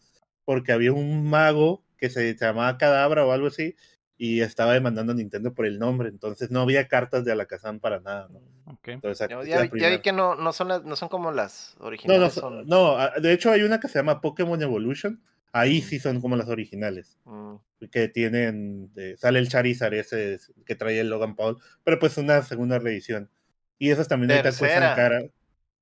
porque 0.44 0.74
había 0.74 0.92
un 0.92 1.26
mago 1.30 1.84
que 1.98 2.10
se 2.10 2.36
llamaba 2.36 2.78
Cadabra 2.78 3.26
o 3.26 3.32
algo 3.32 3.48
así, 3.48 3.76
y 4.18 4.42
estaba 4.42 4.74
demandando 4.74 5.12
a 5.12 5.16
Nintendo 5.16 5.54
por 5.54 5.66
el 5.66 5.78
nombre, 5.78 6.10
entonces 6.10 6.50
no 6.50 6.62
había 6.62 6.88
cartas 6.88 7.24
de 7.24 7.32
Alakazam 7.32 7.80
para 7.80 8.00
nada, 8.00 8.28
¿no? 8.32 8.40
Ok. 8.74 8.88
Entonces, 8.88 9.28
Ya, 9.30 9.44
ya 9.44 9.70
ya 9.76 9.90
vi 9.90 10.02
que 10.02 10.12
no, 10.12 10.36
no, 10.36 10.54
son 10.54 10.70
las, 10.70 10.84
no 10.84 10.96
son 10.96 11.10
como 11.10 11.32
las 11.32 11.76
originales. 11.80 12.22
no, 12.22 12.30
son... 12.42 12.66
no, 12.68 12.98
ah, 12.98 13.14
de 13.22 13.32
hecho 13.34 13.52
hay 13.52 13.62
una 13.62 13.80
que 13.80 13.88
se 13.88 14.00
llama 14.00 14.20
Pokémon 14.22 14.60
Evolution, 14.62 15.22
ahí 15.52 15.82
sí 15.82 16.00
son 16.00 16.20
como 16.22 16.36
las 16.36 16.50
originales, 16.50 17.18
Mm. 17.26 17.56
que 17.92 18.08
tienen, 18.08 18.90
eh, 18.96 19.16
sale 19.18 19.38
el 19.40 19.50
Charizard 19.50 19.94
ese 19.94 20.34
es- 20.34 20.52
que 20.66 20.76
trae 20.76 21.00
el 21.00 21.10
Logan 21.10 21.36
Paul, 21.36 21.58
pero 21.84 22.00
pues 22.00 22.18
una 22.18 22.42
segunda 22.42 22.80
reedición. 22.80 23.30
Y 23.78 23.92
esas 23.92 24.08
también 24.08 24.32
ahorita 24.32 24.50
Tercera. 24.50 24.96
cuestan 24.96 24.96
cara. 24.96 25.22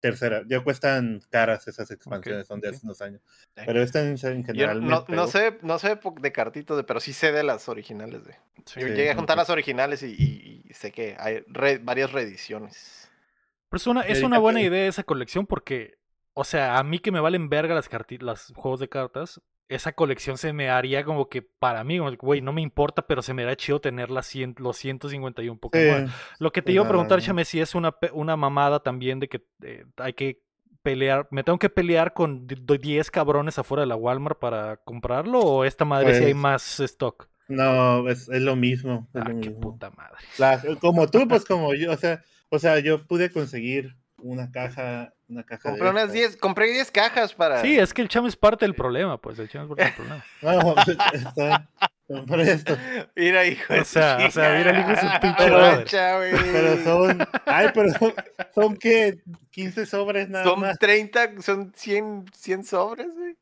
Tercera, 0.10 0.43
ya 0.47 0.60
cuestan 0.62 1.22
caras 1.30 1.68
esas 1.68 1.89
expansiones, 1.89 2.45
son 2.47 2.62
de 2.62 2.70
hace 2.70 2.80
unos 2.84 3.01
años. 3.01 3.22
Pero 3.56 3.82
esta 3.82 4.01
en, 4.01 4.18
Yo 4.18 4.45
general 4.45 4.82
no, 4.82 5.28
sé, 5.28 5.58
no 5.64 5.80
sé 5.80 5.99
de 6.20 6.32
cartitos, 6.32 6.78
de- 6.78 6.84
pero 6.84 6.99
sí 6.99 7.12
sé 7.12 7.32
de 7.32 7.43
las 7.43 7.68
originales. 7.70 8.24
De. 8.24 8.34
Sí. 8.66 8.80
Yo 8.82 8.88
llegué 8.88 9.10
a 9.12 9.16
juntar 9.16 9.36
las 9.38 9.49
originales 9.49 10.03
y, 10.03 10.12
y- 10.18 10.62
y 10.70 10.74
sé 10.74 10.91
que 10.91 11.16
hay 11.20 11.43
re- 11.47 11.80
varias 11.80 12.12
reediciones. 12.12 13.10
Pero 13.70 13.78
es 13.78 13.88
una, 13.88 14.01
es 14.01 14.22
una 14.22 14.38
buena 14.38 14.62
idea 14.62 14.88
esa 14.88 15.03
colección 15.03 15.47
porque, 15.47 15.97
o 16.34 16.43
sea, 16.43 16.78
a 16.78 16.84
mí 16.84 16.99
que 16.99 17.12
me 17.12 17.20
valen 17.20 17.49
verga 17.49 17.74
las 17.74 17.89
los 18.22 18.53
juegos 18.56 18.80
de 18.80 18.89
cartas, 18.89 19.41
esa 19.68 19.93
colección 19.93 20.38
se 20.38 20.53
me 20.53 20.70
haría 20.70 21.03
como 21.03 21.28
que 21.30 21.41
para 21.41 21.84
mí, 21.84 21.97
güey, 21.99 22.41
no 22.41 22.53
me 22.53 22.61
importa, 22.61 23.07
pero 23.07 23.22
se 23.22 23.34
me 23.34 23.43
haría 23.43 23.55
chido 23.55 23.82
tener 23.82 24.11
las 24.11 24.28
100, 24.28 24.55
los 24.59 24.78
151 24.78 25.59
Pokémon. 25.59 26.05
Sí, 26.07 26.13
Lo 26.39 26.51
que 26.51 26.61
te 26.61 26.68
pues 26.68 26.76
iba 26.76 26.84
a 26.84 26.88
preguntar. 26.88 27.22
Chame, 27.22 27.45
si 27.45 27.59
es 27.59 27.76
una, 27.76 27.95
una 28.13 28.38
mamada 28.38 28.82
también 28.82 29.20
de 29.20 29.28
que 29.30 29.43
eh, 29.63 29.86
hay 29.97 30.13
que 30.13 30.41
pelear, 30.84 31.28
me 31.32 31.43
tengo 31.43 31.57
que 31.59 31.70
pelear 31.70 32.13
con 32.13 32.45
d- 32.47 32.57
d- 32.61 32.78
10 32.78 33.09
cabrones 33.11 33.57
afuera 33.57 33.82
de 33.82 33.88
la 33.88 33.95
Walmart 33.95 34.39
para 34.39 34.78
comprarlo 34.78 35.39
o 35.39 35.66
esta 35.66 35.84
madre 35.86 36.13
si 36.13 36.24
hay 36.24 36.34
Pues, 36.34 36.36
más 36.36 36.80
stock. 36.80 37.28
No, 37.47 38.07
es, 38.09 38.30
es 38.30 38.41
lo 38.43 38.55
mismo. 38.55 39.09
es 39.13 39.24
Ah, 39.24 39.30
lo 39.30 39.39
qué 39.39 39.49
mismo. 39.49 39.59
puta 39.59 39.89
madre. 39.91 40.18
La- 40.38 40.61
como 40.80 41.09
tú, 41.09 41.28
pues 41.28 41.43
como 41.45 41.74
yo, 41.74 41.91
o 41.91 41.97
sea, 41.97 42.24
o 42.49 42.59
sea, 42.59 42.80
yo 42.80 43.07
pude 43.07 43.32
conseguir 43.32 43.95
una 44.18 44.51
caja, 44.51 45.14
una 45.28 45.43
caja 45.43 45.69
de 45.69 45.78
Compré 45.78 45.89
unas 45.89 46.03
estas. 46.03 46.13
10, 46.13 46.38
compré 46.38 46.71
10 46.71 46.91
cajas 46.91 47.34
para. 47.34 47.61
Sí, 47.61 47.78
es 47.78 47.93
que 47.93 48.01
el 48.01 48.09
Chame 48.09 48.28
es 48.30 48.36
parte 48.36 48.65
del 48.65 48.76
problema, 48.76 49.19
pues 49.19 49.39
el 49.39 49.49
Chame 49.49 49.65
es 49.65 49.69
parte 49.69 49.84
del 49.84 49.93
problema. 49.93 50.26
No, 50.41 50.76
está, 51.13 51.69
compré 52.07 52.51
esto. 52.51 52.78
Mira, 53.15 53.45
hijo 53.45 53.73
de 53.73 53.80
O 53.82 53.86
sea, 53.86 54.17
o 54.28 54.32
sea, 54.32 54.57
mira 54.57 54.69
el 54.71 54.80
hijo 54.80 54.89
de 54.89 54.97
su 54.97 55.19
pinche 55.21 55.49
güey. 55.49 56.51
Pero 56.53 56.84
son, 56.84 57.28
ay, 57.45 57.67
pero 57.73 57.89
son, 57.93 58.13
son 58.53 58.78
que 58.78 59.19
15 59.51 59.86
sobres 59.88 60.30
nada 60.30 60.45
Son 60.45 60.59
más. 60.59 60.78
30, 60.78 61.41
son 61.41 61.73
100, 61.76 62.26
100 62.34 62.63
sobres, 62.63 63.07
güey. 63.15 63.36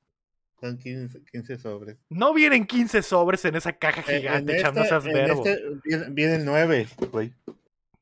Son 0.61 0.77
15, 0.77 1.19
15 1.29 1.57
sobres. 1.59 1.97
No 2.07 2.33
vienen 2.33 2.65
15 2.65 3.01
sobres 3.03 3.43
en 3.43 3.57
esa 3.57 3.73
caja 3.73 4.01
En- 4.07 4.21
gigante, 4.21 4.55
en 4.55 4.61
Chame, 4.63 4.79
no 4.79 4.85
seas 4.85 5.05
en 5.05 5.13
verbo. 5.13 5.45
este 5.45 5.61
viene, 5.83 6.05
viene 6.11 6.35
el 6.35 6.45
9, 6.45 6.87
güey. 7.11 7.33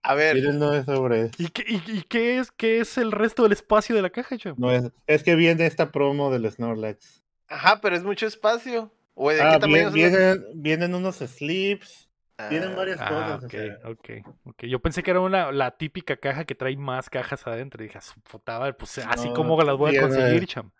A 0.04 0.16
ver, 0.16 0.36
Viene 0.36 0.50
el 0.50 0.60
9 0.60 0.84
sobres. 0.84 1.32
¿Y, 1.38 1.50
qué, 1.50 1.64
y- 1.68 1.84
y 2.00 2.02
qué 2.04 2.40
es, 2.40 2.52
qué 2.52 2.80
es 2.80 2.98
el 2.98 3.12
resto 3.12 3.44
del 3.44 3.52
espacio 3.52 3.96
de 3.96 4.02
la 4.02 4.10
caja, 4.10 4.38
Chame? 4.38 4.56
No 4.58 4.72
es, 4.72 4.92
es 5.08 5.24
que 5.24 5.36
viene 5.36 5.66
esta 5.66 5.92
promo 5.92 6.32
del 6.32 6.50
Snorlax. 6.52 7.22
ajá, 7.48 7.80
pero 7.82 7.96
es 7.96 8.04
mucho 8.04 8.26
espacio. 8.26 8.92
¿O 9.14 9.30
de 9.30 9.42
Ah, 9.42 9.60
qué 9.62 9.68
bien- 9.68 9.92
vienen, 9.94 10.44
vienen 10.56 10.96
unos 10.96 11.18
slips, 11.18 12.08
Tienen 12.50 12.76
varias 12.76 13.00
Ah, 13.00 13.08
cosas. 13.08 13.44
o 13.44 13.46
ok, 13.46 13.52
sea, 13.52 13.78
ok, 13.92 14.10
ok. 14.46 14.64
Yo 14.64 14.80
pensé 14.80 15.04
que 15.04 15.12
era 15.12 15.20
una, 15.20 15.52
la 15.52 15.78
típica 15.78 16.18
caja 16.18 16.44
que 16.44 16.56
trae 16.56 16.76
más 16.76 17.08
cajas 17.08 17.46
adentro. 17.46 17.84
Y 17.84 17.88
dije, 17.88 18.00
"Ah, 18.00 18.22
puta 18.32 18.74
pues 18.78 18.98
así 18.98 19.28
No, 19.28 19.34
como 19.36 19.62
las 19.62 19.78
voy 19.78 19.96
a 19.96 20.02
conseguir, 20.02 20.48
cham. 20.48 20.72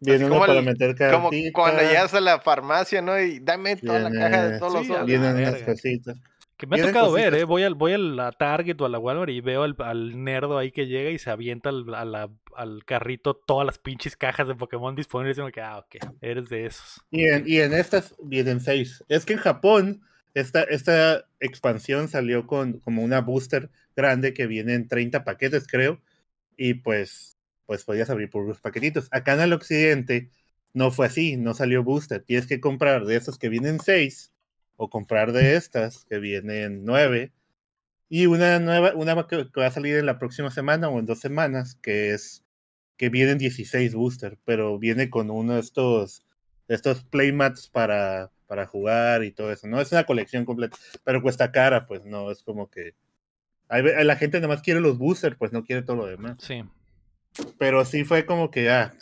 viene 0.00 0.24
uno 0.24 0.34
como 0.34 0.46
para 0.48 0.58
el- 0.58 0.64
meter 0.64 0.96
Como 1.12 1.30
cartitas, 1.30 1.52
cuando 1.52 1.82
llegas 1.82 2.12
a 2.14 2.20
la 2.20 2.40
farmacia, 2.40 3.00
¿no? 3.00 3.16
Y 3.20 3.38
dame 3.38 3.76
toda 3.76 4.00
la 4.00 4.10
caja 4.10 4.48
de 4.48 4.58
todos 4.58 4.72
sí, 4.84 4.88
los 4.88 4.98
a- 4.98 5.04
Vienen 5.04 5.36
unas 5.36 5.52
verga. 5.52 5.66
cositas. 5.66 6.16
Que 6.64 6.70
me 6.70 6.76
ha 6.76 6.78
tocado 6.80 7.12
ver. 7.12 7.34
¿eh? 7.34 7.44
Voy, 7.44 7.62
al, 7.62 7.74
voy 7.74 7.92
a 7.92 7.98
la 7.98 8.32
Target 8.32 8.80
o 8.80 8.86
a 8.86 8.88
la 8.88 8.98
Walmart 8.98 9.30
y 9.30 9.40
veo 9.40 9.62
al, 9.62 9.76
al 9.78 10.22
nerdo 10.24 10.58
ahí 10.58 10.72
que 10.72 10.86
llega 10.86 11.10
y 11.10 11.18
se 11.18 11.30
avienta 11.30 11.68
al, 11.70 11.94
a 11.94 12.04
la- 12.04 12.30
al 12.56 12.84
carrito 12.84 13.34
todas 13.34 13.66
las 13.66 13.78
pinches 13.78 14.16
cajas 14.16 14.46
de 14.48 14.54
Pokémon 14.54 14.94
disponibles. 14.94 15.38
Y 15.38 15.42
me 15.42 15.52
quedo, 15.52 15.66
ah, 15.66 15.78
ok, 15.78 15.96
eres 16.20 16.48
de 16.48 16.66
esos. 16.66 17.00
Y 17.10 17.26
en, 17.26 17.44
y 17.48 17.60
en 17.60 17.72
estas 17.74 18.14
vienen 18.22 18.60
seis. 18.60 19.04
Es 19.08 19.24
que 19.24 19.34
en 19.34 19.38
Japón 19.40 20.02
esta, 20.34 20.62
esta 20.64 21.26
expansión 21.40 22.08
salió 22.08 22.46
con 22.46 22.80
como 22.80 23.02
una 23.02 23.20
booster 23.20 23.70
grande 23.96 24.34
que 24.34 24.46
viene 24.46 24.74
en 24.74 24.88
30 24.88 25.24
paquetes, 25.24 25.66
creo. 25.68 26.02
Y 26.56 26.74
pues, 26.76 27.38
pues 27.66 27.84
podías 27.84 28.10
abrir 28.10 28.30
por 28.30 28.46
los 28.48 28.60
paquetitos. 28.60 29.08
Acá 29.12 29.34
en 29.34 29.42
el 29.42 29.52
occidente 29.54 30.30
no 30.74 30.92
fue 30.92 31.06
así, 31.06 31.36
no 31.36 31.54
salió 31.54 31.84
booster. 31.84 32.22
Tienes 32.24 32.46
que 32.48 32.60
comprar 32.60 33.06
de 33.06 33.16
esos 33.16 33.38
que 33.38 33.50
vienen 33.50 33.80
seis 33.80 34.33
o 34.76 34.90
comprar 34.90 35.32
de 35.32 35.56
estas 35.56 36.04
que 36.04 36.18
vienen 36.18 36.84
nueve. 36.84 37.32
Y 38.08 38.26
una 38.26 38.58
nueva, 38.58 38.94
una 38.94 39.26
que 39.26 39.48
va 39.58 39.66
a 39.66 39.70
salir 39.70 39.96
en 39.96 40.06
la 40.06 40.18
próxima 40.18 40.50
semana 40.50 40.88
o 40.88 40.98
en 40.98 41.06
dos 41.06 41.20
semanas, 41.20 41.76
que 41.82 42.12
es 42.12 42.44
que 42.96 43.08
vienen 43.08 43.38
16 43.38 43.94
booster, 43.94 44.38
pero 44.44 44.78
viene 44.78 45.10
con 45.10 45.30
uno 45.30 45.54
de 45.54 45.60
estos, 45.60 46.24
estos 46.68 47.02
playmats 47.04 47.68
para, 47.68 48.30
para 48.46 48.66
jugar 48.66 49.24
y 49.24 49.32
todo 49.32 49.50
eso. 49.52 49.66
No 49.66 49.80
es 49.80 49.90
una 49.92 50.04
colección 50.04 50.44
completa, 50.44 50.76
pero 51.02 51.22
cuesta 51.22 51.50
cara, 51.50 51.86
pues 51.86 52.04
no, 52.04 52.30
es 52.30 52.42
como 52.42 52.70
que 52.70 52.94
hay 53.68 53.82
la 54.04 54.16
gente 54.16 54.38
nada 54.38 54.48
más 54.48 54.62
quiere 54.62 54.80
los 54.80 54.98
boosters, 54.98 55.36
pues 55.36 55.52
no 55.52 55.64
quiere 55.64 55.82
todo 55.82 55.96
lo 55.96 56.06
demás. 56.06 56.36
Sí. 56.40 56.62
Pero 57.58 57.84
sí 57.84 58.04
fue 58.04 58.26
como 58.26 58.50
que 58.50 58.70
ah, 58.70 58.94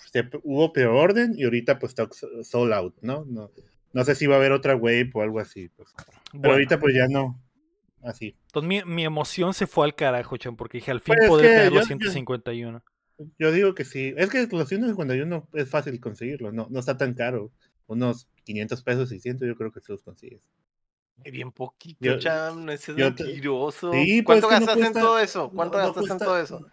hubo 0.43 0.73
preorden 0.73 1.35
y 1.37 1.45
ahorita 1.45 1.79
pues 1.79 1.91
está 1.91 2.09
sold 2.43 2.73
out, 2.73 2.97
¿no? 3.03 3.27
¿no? 3.27 3.51
No 3.93 4.05
sé 4.05 4.15
si 4.15 4.27
va 4.27 4.35
a 4.37 4.39
haber 4.39 4.53
otra 4.53 4.75
wave 4.77 5.11
o 5.15 5.23
algo 5.23 5.41
así. 5.41 5.69
Pues. 5.69 5.91
Pero 5.97 6.13
Bueno, 6.41 6.53
ahorita 6.55 6.79
pues 6.81 6.95
ya 6.95 7.07
no. 7.09 7.41
Así. 8.05 8.37
entonces 8.47 8.69
mi, 8.69 8.83
mi 8.95 9.05
emoción 9.05 9.55
se 9.55 9.69
fue 9.69 9.85
al 9.87 9.95
carajo, 9.95 10.37
cham, 10.37 10.57
porque 10.57 10.79
dije, 10.79 10.91
al 10.91 11.01
fin 11.01 11.15
Pues 11.15 11.23
es 11.23 11.29
podré 11.29 11.49
tener 11.49 11.65
yo- 11.69 11.75
los 11.77 11.85
yo- 11.85 11.87
151. 11.89 12.83
Yo 13.39 13.53
digo 13.53 13.75
que 13.77 13.85
sí. 13.85 14.13
Es 14.17 14.29
que 14.31 14.49
los 14.51 14.69
151 14.69 15.49
es 15.53 15.69
fácil 15.71 16.01
conseguirlo, 16.01 16.51
no, 16.51 16.67
no 16.71 16.81
está 16.81 16.97
tan 16.97 17.15
caro. 17.15 17.53
Unos 17.87 18.29
500 18.45 18.83
pesos, 18.83 19.09
600 19.11 19.47
yo 19.47 19.55
creo 19.55 19.71
que 19.71 19.81
se 19.81 19.93
los 19.93 20.03
consigues. 20.03 20.43
Bien 21.19 21.53
poquito, 21.53 21.99
Yo- 22.05 22.19
cham, 22.19 22.65
no 22.65 22.73
ese 22.73 22.91
es 22.93 22.99
yo 22.99 23.05
mentiroso. 23.07 23.93
Sí, 23.93 24.23
pues, 24.23 24.41
¿Cuánto 24.41 24.49
que 24.49 24.55
no 24.55 24.61
gastaste 24.61 24.81
cuesta- 24.81 24.99
en 24.99 25.05
todo 25.05 25.19
eso? 25.21 25.51
¿Cuánto 25.55 25.79
no- 25.79 25.83
no 25.85 25.89
gastaste 25.93 26.09
cuesta- 26.09 26.25
en 26.25 26.29
todo 26.29 26.41
eso? 26.43 26.67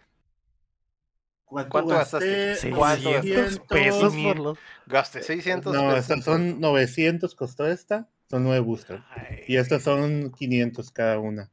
¿Cuánto, 1.50 1.70
¿Cuánto 1.72 1.90
gastaste? 1.96 2.46
gasté? 2.50 2.70
¿Cuánto 2.72 3.10
600 3.12 3.44
gastaste? 3.44 3.74
pesos 3.76 4.14
Mil. 4.14 4.28
por 4.28 4.40
los... 4.40 4.58
Gasté 4.86 5.24
600 5.24 5.74
No, 5.74 5.82
pesos. 5.90 6.00
estas 6.00 6.24
son 6.24 6.60
900 6.60 7.36
costó 7.36 7.68
esta. 7.68 8.08
Son 8.30 8.44
9 8.44 8.60
boosters. 8.60 9.04
Ay, 9.10 9.44
Y 9.48 9.58
estas 9.58 9.82
son 9.84 10.32
500 10.32 10.92
cada 10.92 11.18
una. 11.20 11.50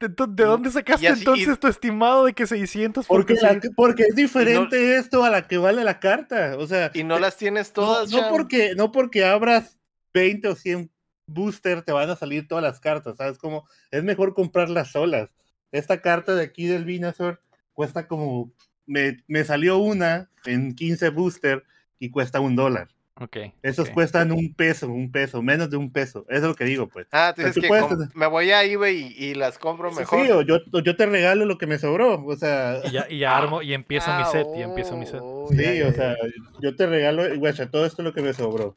¿De, 0.00 0.08
dó- 0.08 0.26
de 0.26 0.44
dónde 0.44 0.70
sacaste 0.70 1.06
así- 1.08 1.20
entonces 1.20 1.46
y- 1.56 1.56
tu 1.58 1.68
estimado 1.68 2.24
de 2.24 2.32
que 2.32 2.46
600 2.46 3.06
por 3.06 3.18
Porque, 3.18 3.34
la- 3.34 3.60
porque 3.76 4.04
es 4.08 4.14
diferente 4.16 4.96
esto 4.96 5.22
a 5.24 5.30
la 5.30 5.46
que 5.46 5.58
vale 5.58 5.84
la 5.84 6.00
carta. 6.00 6.56
O 6.58 6.66
sea, 6.66 6.90
Y 6.94 7.04
no 7.04 7.18
las 7.18 7.36
tienes 7.36 7.68
no, 7.68 7.74
todas, 7.74 8.10
no 8.10 8.18
cham. 8.20 8.30
porque, 8.30 8.74
no 8.74 8.90
porque 8.92 9.24
abras 9.24 9.78
20 10.14 10.48
o 10.48 10.54
100 10.56 10.90
booster 11.26 11.82
te 11.82 11.92
van 11.92 12.10
a 12.10 12.16
salir 12.16 12.48
todas 12.48 12.64
las 12.64 12.80
cartas. 12.80 13.18
¿Sabes? 13.18 13.38
Como 13.38 13.68
es 13.92 14.02
mejor 14.02 14.34
comprarlas 14.34 14.90
solas. 14.90 15.30
Esta 15.70 16.00
carta 16.00 16.34
de 16.34 16.42
aquí 16.42 16.66
del 16.66 16.84
Venusaur 16.84 17.40
cuesta 17.74 18.08
como. 18.08 18.52
Me, 18.90 19.18
me 19.28 19.44
salió 19.44 19.78
una 19.78 20.28
en 20.44 20.74
15 20.74 21.10
booster 21.10 21.62
y 22.00 22.10
cuesta 22.10 22.40
un 22.40 22.56
dólar. 22.56 22.88
Ok. 23.14 23.36
Esos 23.62 23.88
cuestan 23.90 24.32
un 24.32 24.52
peso, 24.54 24.88
un 24.88 25.12
peso, 25.12 25.42
menos 25.42 25.70
de 25.70 25.76
un 25.76 25.92
peso. 25.92 26.24
Eso 26.28 26.36
es 26.38 26.42
lo 26.42 26.54
que 26.56 26.64
digo, 26.64 26.88
pues. 26.88 27.06
Ah, 27.12 27.32
tú 27.32 27.42
Pero 27.42 27.48
dices 27.48 27.54
tú 27.54 27.60
que 27.60 27.68
puedes 27.68 28.14
me 28.16 28.26
voy 28.26 28.50
a 28.50 28.64
eBay 28.64 29.14
y, 29.16 29.24
y 29.26 29.34
las 29.34 29.58
compro 29.58 29.92
mejor. 29.92 30.26
Sí, 30.26 30.32
o 30.32 30.40
yo, 30.42 30.58
yo 30.82 30.96
te 30.96 31.06
regalo 31.06 31.44
lo 31.44 31.56
que 31.56 31.66
me 31.68 31.78
sobró. 31.78 32.24
O 32.24 32.34
sea, 32.34 32.80
Y 32.84 32.90
ya, 32.90 33.06
y 33.08 33.18
ya 33.18 33.36
armo, 33.36 33.62
y 33.62 33.74
empiezo 33.74 34.10
mi 34.16 34.22
Ah, 34.22 34.30
set, 34.32 34.46
y 34.56 34.62
empiezo 34.62 34.96
mi 34.96 35.06
set. 35.06 35.20
oh, 35.22 35.46
sí, 35.50 35.56
ya, 35.62 35.72
ya, 35.74 35.86
o 35.86 35.90
ya. 35.90 35.94
sea, 35.94 36.16
yo 36.60 36.74
te 36.74 36.86
regalo, 36.86 37.32
y 37.32 37.36
guacha, 37.36 37.70
todo 37.70 37.86
esto 37.86 38.02
es 38.02 38.06
lo 38.06 38.12
que 38.14 38.22
me 38.22 38.32
sobró. 38.32 38.76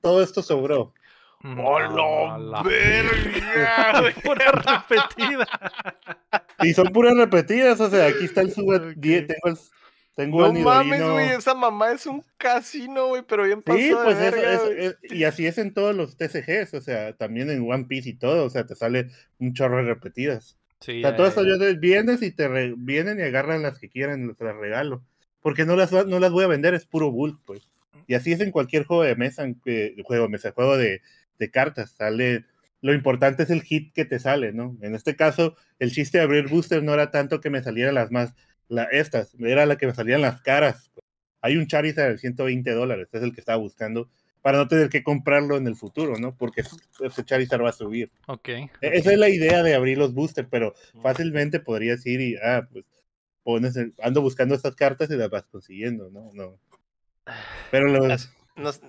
Todo 0.00 0.22
esto 0.22 0.42
sobró. 0.42 0.94
¡Hola, 1.44 2.34
¡A 2.34 2.38
la 2.38 2.62
verga! 2.64 4.00
güey! 4.00 4.14
Pura 4.22 4.52
repetida. 4.52 5.48
Y 6.62 6.74
son 6.74 6.88
puras 6.88 7.16
repetidas, 7.16 7.80
o 7.80 7.90
sea, 7.90 8.06
aquí 8.06 8.24
está 8.24 8.40
el 8.42 8.52
sub 8.52 8.68
Ok. 8.74 8.92
10, 8.96 9.26
tengo 9.26 9.48
el, 9.48 9.56
tengo 10.14 10.40
No 10.40 10.56
el 10.58 10.62
mames, 10.64 11.02
güey, 11.02 11.28
esa 11.30 11.54
mamá 11.54 11.92
es 11.92 12.06
un 12.06 12.24
casino, 12.36 13.06
güey, 13.08 13.22
pero 13.26 13.44
bien 13.44 13.62
pasado 13.62 13.82
Sí, 13.82 13.88
de 13.88 13.94
pues 13.96 14.18
eso, 14.18 14.36
verga, 14.36 14.52
eso- 14.54 14.72
es- 14.72 14.96
y 15.12 15.24
así 15.24 15.46
es 15.46 15.58
en 15.58 15.72
todos 15.74 15.94
los 15.94 16.16
TCGs, 16.16 16.74
o 16.74 16.80
sea, 16.80 17.14
también 17.14 17.50
en 17.50 17.68
One 17.70 17.84
Piece 17.84 18.10
y 18.10 18.14
todo, 18.14 18.44
o 18.44 18.50
sea, 18.50 18.66
te 18.66 18.74
sale 18.74 19.08
un 19.38 19.54
chorro 19.54 19.78
de 19.78 19.84
repetidas. 19.84 20.58
Sí, 20.80 21.02
O 21.04 21.30
sea, 21.30 21.42
ya. 21.44 21.48
yo 21.48 21.58
te- 21.58 21.74
vienes 21.74 22.22
y 22.22 22.32
te 22.32 22.48
re- 22.48 22.74
vienen 22.76 23.20
y 23.20 23.22
agarran 23.22 23.62
las 23.62 23.78
que 23.78 23.88
quieran, 23.88 24.34
te 24.34 24.44
las 24.44 24.56
regalo. 24.56 25.02
Porque 25.40 25.64
no 25.64 25.76
las, 25.76 25.92
no 25.92 26.18
las 26.18 26.30
voy 26.32 26.44
a 26.44 26.48
vender, 26.48 26.74
es 26.74 26.86
puro 26.86 27.10
bulk, 27.10 27.40
pues. 27.44 27.68
Y 28.08 28.14
así 28.14 28.32
es 28.32 28.40
en 28.40 28.50
cualquier 28.50 28.84
juego 28.84 29.04
de 29.04 29.14
mesa, 29.16 29.44
en 29.44 29.54
que- 29.60 29.94
juego 30.04 30.24
de 30.24 30.30
mesa, 30.30 30.52
juego 30.52 30.76
de, 30.76 31.00
de 31.38 31.50
cartas, 31.50 31.92
sale. 31.92 32.44
Lo 32.82 32.92
importante 32.92 33.44
es 33.44 33.50
el 33.50 33.62
hit 33.62 33.94
que 33.94 34.04
te 34.04 34.18
sale, 34.18 34.52
¿no? 34.52 34.76
En 34.82 34.94
este 34.94 35.16
caso, 35.16 35.56
el 35.78 35.92
chiste 35.92 36.18
de 36.18 36.24
abrir 36.24 36.48
booster 36.48 36.82
no 36.82 36.92
era 36.92 37.10
tanto 37.10 37.40
que 37.40 37.48
me 37.48 37.62
salieran 37.62 37.94
las 37.94 38.10
más, 38.10 38.34
la, 38.68 38.84
estas, 38.84 39.34
era 39.38 39.64
la 39.66 39.76
que 39.76 39.86
me 39.86 39.94
salían 39.94 40.20
las 40.20 40.42
caras. 40.42 40.90
Hay 41.40 41.56
un 41.56 41.66
Charizard 41.68 42.10
de 42.12 42.18
120 42.18 42.70
dólares, 42.72 43.08
es 43.12 43.22
el 43.22 43.32
que 43.32 43.40
estaba 43.40 43.58
buscando, 43.58 44.10
para 44.42 44.58
no 44.58 44.66
tener 44.66 44.88
que 44.88 45.04
comprarlo 45.04 45.56
en 45.56 45.68
el 45.68 45.76
futuro, 45.76 46.16
¿no? 46.18 46.36
Porque 46.36 46.62
ese 47.00 47.24
Charizard 47.24 47.62
va 47.62 47.68
a 47.70 47.72
subir. 47.72 48.10
Ok. 48.26 48.48
E- 48.48 48.68
Esa 48.80 49.12
es 49.12 49.18
la 49.18 49.28
idea 49.28 49.62
de 49.62 49.74
abrir 49.76 49.96
los 49.98 50.12
boosters, 50.12 50.48
pero 50.50 50.74
fácilmente 51.02 51.60
podrías 51.60 52.04
ir 52.06 52.20
y, 52.20 52.36
ah, 52.42 52.66
pues, 52.72 52.84
pones, 53.44 53.76
el- 53.76 53.94
ando 54.02 54.22
buscando 54.22 54.56
estas 54.56 54.74
cartas 54.74 55.08
y 55.10 55.16
las 55.16 55.30
vas 55.30 55.44
consiguiendo, 55.44 56.10
¿no? 56.10 56.30
no. 56.34 56.58
Pero, 57.70 57.86
lo- 57.86 58.06
Las- 58.08 58.32
nos- 58.56 58.80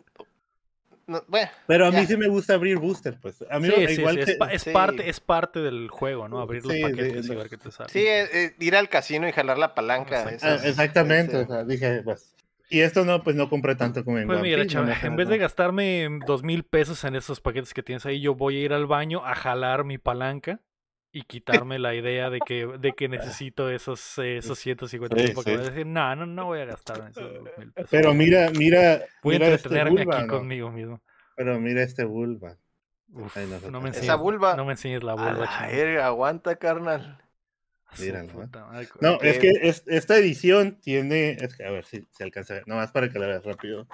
no, 1.07 1.21
bueno, 1.27 1.49
pero 1.67 1.85
a 1.85 1.91
mí 1.91 1.97
ya. 1.97 2.05
sí 2.05 2.17
me 2.17 2.27
gusta 2.27 2.53
abrir 2.53 2.77
booster, 2.77 3.17
pues. 3.21 3.43
A 3.49 3.59
mí 3.59 3.67
Sí, 3.67 3.87
sí, 3.87 3.93
igual 3.99 4.15
sí, 4.15 4.25
que- 4.25 4.31
es, 4.31 4.37
pa- 4.37 4.51
es 4.51 4.63
sí. 4.63 4.71
parte, 4.73 5.09
es 5.09 5.19
parte 5.19 5.59
del 5.59 5.89
juego, 5.89 6.27
¿no? 6.27 6.39
Abrir 6.39 6.63
los 6.65 6.73
Sí, 6.73 6.81
paquetes 6.81 7.25
sí, 7.25 7.31
y 7.31 7.35
ver 7.35 7.49
qué 7.49 7.57
te 7.57 7.71
sale. 7.71 7.89
sí, 7.89 7.99
eh, 7.99 8.27
eh, 8.33 8.55
ir 8.59 8.75
al 8.75 8.89
casino 8.89 9.27
y 9.27 9.31
jalar 9.31 9.57
la 9.57 9.75
palanca. 9.75 10.23
Exacto. 10.23 10.47
eso 10.47 10.47
ah, 10.65 10.67
exactamente, 10.69 11.33
ese- 11.41 11.43
o 11.43 11.47
sea, 11.47 11.63
dije, 11.63 12.01
pues. 12.03 12.35
Y 12.69 12.79
esto 12.79 13.05
no, 13.05 13.23
pues 13.23 13.35
no 13.35 13.49
compré 13.49 13.75
tanto 13.75 14.03
como 14.03 14.17
en 14.17 14.25
Pues 14.27 14.41
mira, 14.41 14.65
chaval, 14.65 14.89
no, 14.89 14.95
en 15.03 15.11
no, 15.11 15.17
vez 15.17 15.27
de 15.29 15.37
gastarme 15.37 16.07
dos 16.25 16.43
mil 16.43 16.63
pesos 16.63 17.03
en 17.03 17.15
esos 17.15 17.39
paquetes 17.39 17.73
que 17.73 17.83
tienes 17.83 18.05
ahí, 18.05 18.19
yo 18.19 18.33
voy 18.35 18.57
a 18.57 18.61
ir 18.61 18.73
al 18.73 18.87
baño 18.87 19.23
a 19.25 19.35
jalar 19.35 19.83
mi 19.83 19.97
palanca 19.97 20.59
y 21.13 21.21
quitarme 21.21 21.77
la 21.77 21.93
idea 21.93 22.29
de 22.31 22.41
que, 22.41 22.65
de 22.65 22.93
que 22.93 23.07
necesito 23.07 23.69
esos, 23.69 24.17
eh, 24.17 24.37
esos 24.37 24.57
150 24.57 25.15
Sí, 25.15 25.23
mil 25.23 25.35
porque 25.35 25.51
sí. 25.51 25.57
voy 25.57 25.65
a 25.65 25.69
decir, 25.69 25.85
no, 25.85 26.15
no, 26.15 26.25
no 26.25 26.45
voy 26.45 26.59
a 26.59 26.65
gastar 26.65 27.01
en 27.01 27.07
esos 27.07 27.31
mil 27.57 27.71
pesos. 27.71 27.91
Pero 27.91 28.13
mira, 28.15 28.49
mira, 28.49 28.99
voy 29.21 29.35
a 29.35 29.39
mira 29.39 29.47
este 29.53 29.69
entretenerme 29.69 30.01
vulva, 30.01 30.17
aquí 30.17 30.27
¿no? 30.27 30.39
conmigo 30.39 30.71
mismo. 30.71 31.01
Pero 31.35 31.59
mira 31.59 31.83
este 31.83 32.03
vulva. 32.03 32.57
Uf, 33.13 33.37
Ay, 33.37 33.45
no, 33.69 33.79
me 33.79 33.89
esa 33.89 33.89
enseñes, 33.89 34.17
vulva- 34.17 34.57
no 34.57 34.65
me 34.65 34.71
enseñes 34.73 35.03
la 35.03 35.13
A 35.13 35.15
vulva, 35.17 35.33
la 35.33 35.45
chavo. 35.47 35.71
verga, 35.71 36.05
aguanta, 36.07 36.55
carnal. 36.55 37.19
Su 37.93 38.01
Míralo, 38.05 38.27
puta 38.33 38.65
madre, 38.65 38.87
No, 39.01 39.19
que- 39.19 39.29
es 39.29 39.37
que 39.37 39.49
es- 39.61 39.83
esta 39.85 40.17
edición 40.17 40.79
tiene, 40.81 41.33
es 41.33 41.55
que 41.55 41.63
a 41.63 41.69
ver 41.69 41.85
si 41.85 42.03
se 42.09 42.23
alcanza 42.23 42.53
a 42.53 42.57
ver, 42.57 42.67
nomás 42.67 42.91
para 42.91 43.09
que 43.09 43.19
la 43.19 43.27
veas 43.27 43.43
rápido. 43.45 43.87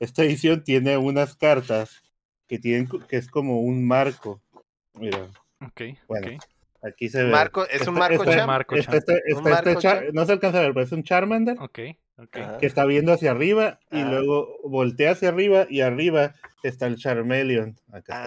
Esta 0.00 0.22
edición 0.22 0.64
tiene 0.64 0.98
unas 0.98 1.34
cartas 1.34 2.02
que 2.46 2.58
tienen, 2.58 2.88
que 3.08 3.16
es 3.16 3.28
como 3.28 3.60
un 3.62 3.86
marco. 3.86 4.42
Mira, 4.92 5.30
Ok, 5.66 5.80
Bueno, 6.08 6.28
ok. 6.36 6.42
aquí 6.82 7.08
se 7.08 7.22
ve. 7.24 7.30
Marco, 7.30 7.66
es 7.68 7.86
un 7.86 7.94
marco 7.94 8.24
champ. 8.24 8.46
Marco 8.46 8.74
este- 8.76 8.96
Un 8.96 9.38
este 9.38 9.50
marco 9.50 9.70
Char- 9.80 9.80
champ. 10.02 10.14
no 10.14 10.24
se 10.26 10.32
alcanza 10.32 10.58
a 10.58 10.62
ver, 10.62 10.72
pero 10.74 10.84
es 10.86 10.92
un 10.92 11.02
Charmander 11.02 11.56
Ok, 11.60 11.78
ok. 12.18 12.58
Que 12.60 12.66
está 12.66 12.84
viendo 12.84 13.12
hacia 13.12 13.30
arriba 13.30 13.78
y 13.90 14.00
Ah. 14.00 14.04
luego 14.10 14.56
voltea 14.64 15.12
hacia 15.12 15.28
arriba 15.28 15.66
y 15.68 15.80
arriba 15.82 16.34
está 16.62 16.86
el 16.86 16.96
Charmeleon. 16.96 17.76
Acá 17.92 17.98
está. 18.14 18.22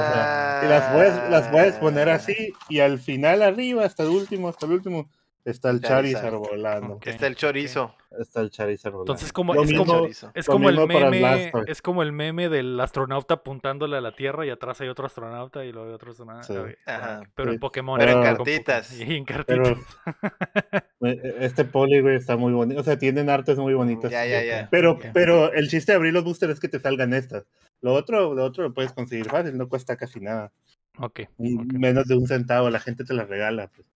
O 0.00 0.12
sea, 0.12 0.60
Ah. 0.60 0.64
y 0.64 0.68
las 0.68 0.92
puedes, 0.92 1.30
las 1.30 1.48
puedes 1.48 1.74
poner 1.76 2.08
así 2.08 2.52
y 2.68 2.80
al 2.80 2.98
final 2.98 3.42
arriba, 3.42 3.84
hasta 3.84 4.02
el 4.02 4.10
último, 4.10 4.48
hasta 4.48 4.66
el 4.66 4.72
último, 4.72 5.08
está 5.44 5.70
el 5.70 5.80
Charizard. 5.80 6.22
Charizard 6.22 6.34
volando. 6.50 6.98
Está 7.04 7.26
el 7.26 7.36
chorizo. 7.36 7.94
Está 8.18 8.40
el 8.40 8.50
Charizard 8.50 8.92
volando. 8.92 9.12
Entonces 9.12 9.32
como, 9.32 9.54
es 9.54 9.70
mismo- 9.70 9.84
como, 9.86 10.06
es 10.06 10.46
como 10.46 10.68
el 10.70 10.86
meme, 10.86 11.52
es 11.66 11.82
como 11.82 12.02
el 12.02 12.12
meme 12.12 12.48
del 12.48 12.78
astronauta 12.80 13.34
apuntándole 13.34 13.96
a 13.96 14.00
la 14.00 14.14
Tierra 14.14 14.46
y 14.46 14.50
atrás 14.50 14.80
hay 14.80 14.88
otro 14.88 15.06
astronauta 15.06 15.64
y 15.64 15.72
luego 15.72 15.88
hay 15.88 15.94
otro 15.94 16.10
astronauta. 16.12 16.46
Sí. 16.46 16.74
Ajá. 16.86 17.22
Pero 17.34 17.50
Sí. 17.50 17.54
en 17.54 17.60
Pokémon. 17.60 17.98
Pero 17.98 18.12
en 18.12 18.22
cartitas. 18.22 18.92
Y 19.00 19.16
en 19.16 19.24
cartitas. 19.24 19.78
Pero 21.00 21.22
este 21.40 21.64
Poliwrath 21.64 22.16
está 22.20 22.36
muy 22.36 22.52
bonito. 22.52 22.80
O 22.80 22.84
sea, 22.84 22.98
tienen 22.98 23.28
artes 23.28 23.58
muy 23.58 23.74
bonitas. 23.74 24.10
Ya, 24.10 24.24
ya, 24.26 24.42
ya. 24.44 24.68
Pero, 24.70 24.98
pero 25.12 25.52
el 25.52 25.68
chiste 25.68 25.92
de 25.92 25.96
abrir 25.96 26.12
los 26.14 26.24
boosters 26.24 26.54
es 26.54 26.60
que 26.60 26.68
te 26.68 26.80
salgan 26.80 27.12
estas. 27.12 27.44
Lo 27.82 27.92
otro, 27.92 28.32
lo 28.34 28.44
otro 28.44 28.64
lo 28.64 28.72
puedes 28.72 28.92
conseguir 28.92 29.26
fácil, 29.28 29.58
no 29.58 29.68
cuesta 29.68 29.96
casi 29.96 30.20
nada. 30.20 30.52
Ok. 30.98 31.22
Menos 31.36 32.06
de 32.06 32.16
un 32.16 32.26
centavo, 32.26 32.70
la 32.70 32.80
gente 32.80 33.04
te 33.04 33.12
las 33.12 33.28
regala. 33.28 33.68
Pues. 33.74 33.86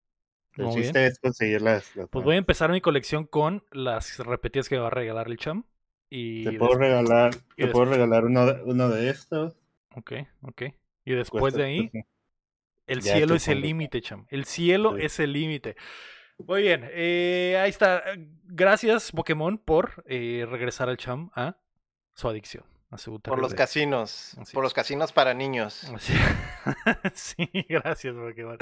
El 0.59 0.65
Muy 0.65 0.75
bien. 0.75 0.83
chiste 0.83 1.05
es 1.07 1.19
conseguir 1.19 1.61
las. 1.61 1.95
las 1.95 2.09
Pues 2.09 2.25
voy 2.25 2.35
a 2.35 2.37
empezar 2.37 2.69
mi 2.71 2.81
colección 2.81 3.25
con 3.25 3.63
las 3.71 4.19
repetidas 4.19 4.67
que 4.67 4.75
me 4.75 4.81
va 4.81 4.87
a 4.87 4.91
regalar 4.91 5.27
el 5.27 5.37
cham. 5.37 5.63
Y 6.09 6.43
Te 6.43 6.51
puedo 6.53 6.75
regalar, 6.75 7.33
te 7.55 7.67
puedo 7.67 7.85
regalar 7.85 8.25
uno, 8.25 8.45
de- 8.45 8.63
uno 8.63 8.89
de 8.89 9.09
estos. 9.09 9.55
Ok, 9.95 10.11
ok. 10.41 10.63
Y 11.05 11.13
después 11.13 11.39
cuesta- 11.41 11.59
de 11.59 11.65
ahí, 11.65 11.91
el 12.87 13.01
Ya 13.01 13.13
cielo 13.13 13.35
es 13.35 13.47
el 13.47 13.61
límite, 13.61 14.01
cham. 14.01 14.25
El 14.29 14.43
cielo 14.45 14.97
Sí. 14.97 15.05
es 15.05 15.19
el 15.19 15.31
límite. 15.31 15.75
Muy 16.45 16.63
bien, 16.63 16.89
eh, 16.91 17.57
ahí 17.61 17.69
está. 17.69 18.03
Gracias, 18.43 19.11
Pokémon, 19.11 19.57
por 19.59 20.03
eh, 20.07 20.45
regresar 20.49 20.89
al 20.89 20.97
cham 20.97 21.31
a 21.35 21.55
su 22.15 22.27
adicción. 22.27 22.63
A 22.91 22.97
su 22.97 23.19
Por 23.19 23.37
los 23.39 23.51
terrible- 23.51 23.55
casinos. 23.55 24.35
Así 24.39 24.53
Por 24.53 24.63
los 24.63 24.73
casinos 24.73 25.11
para 25.11 25.33
niños. 25.33 25.91
Sí, 25.99 26.13
sí, 27.13 27.65
gracias, 27.69 28.15
Pokémon. 28.15 28.57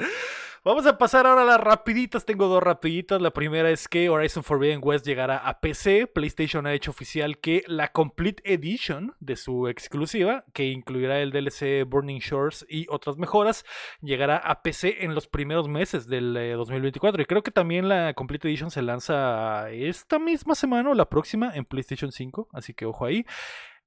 Vamos 0.64 0.86
a 0.86 0.98
pasar 0.98 1.26
ahora 1.26 1.42
a 1.42 1.44
las 1.44 1.60
rapiditas. 1.60 2.24
Tengo 2.26 2.46
dos 2.46 2.62
rapiditas. 2.62 3.20
La 3.22 3.30
primera 3.30 3.70
es 3.70 3.88
que 3.88 4.08
Horizon 4.10 4.44
Forbidden 4.44 4.80
West 4.82 5.06
llegará 5.06 5.38
a 5.38 5.60
PC. 5.60 6.06
PlayStation 6.06 6.66
ha 6.66 6.74
hecho 6.74 6.90
oficial 6.90 7.38
que 7.38 7.62
la 7.66 7.88
Complete 7.92 8.42
Edition 8.52 9.14
de 9.20 9.36
su 9.36 9.66
exclusiva, 9.68 10.44
que 10.52 10.64
incluirá 10.66 11.20
el 11.20 11.32
DLC 11.32 11.84
Burning 11.88 12.18
Shores 12.20 12.66
y 12.68 12.86
otras 12.90 13.16
mejoras, 13.16 13.64
llegará 14.02 14.36
a 14.36 14.62
PC 14.62 15.04
en 15.04 15.14
los 15.14 15.26
primeros 15.26 15.68
meses 15.68 16.06
del 16.06 16.36
eh, 16.36 16.52
2024. 16.52 17.22
Y 17.22 17.26
creo 17.26 17.42
que 17.42 17.50
también 17.50 17.88
la 17.88 18.12
Complete 18.14 18.48
Edition 18.48 18.70
se 18.70 18.82
lanza 18.82 19.70
esta 19.70 20.18
misma 20.18 20.54
semana 20.54 20.90
o 20.90 20.94
la 20.94 21.08
próxima 21.08 21.52
en 21.54 21.64
PlayStation 21.64 22.12
5. 22.12 22.48
Así 22.52 22.74
que 22.74 22.84
ojo 22.86 23.06
ahí. 23.06 23.24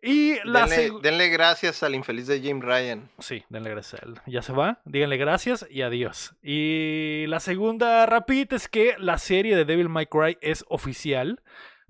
Y 0.01 0.37
la 0.43 0.65
Denle, 0.65 1.29
gracias 1.29 1.83
al 1.83 1.93
infeliz 1.93 2.25
de 2.27 2.39
Jim 2.39 2.59
Ryan. 2.59 3.09
Sí, 3.19 3.43
denle 3.49 3.69
gracias 3.69 4.01
a 4.01 4.05
él. 4.05 4.15
Ya 4.25 4.41
se 4.41 4.51
va, 4.51 4.79
díganle 4.85 5.17
gracias 5.17 5.65
y 5.69 5.83
adiós. 5.83 6.33
Y 6.41 7.25
la 7.27 7.39
segunda 7.39 8.05
rapidita 8.07 8.55
es 8.55 8.67
que 8.67 8.95
la 8.97 9.19
serie 9.19 9.55
de 9.55 9.65
Devil 9.65 9.89
May 9.89 10.07
Cry 10.07 10.37
es 10.41 10.65
oficial. 10.69 11.41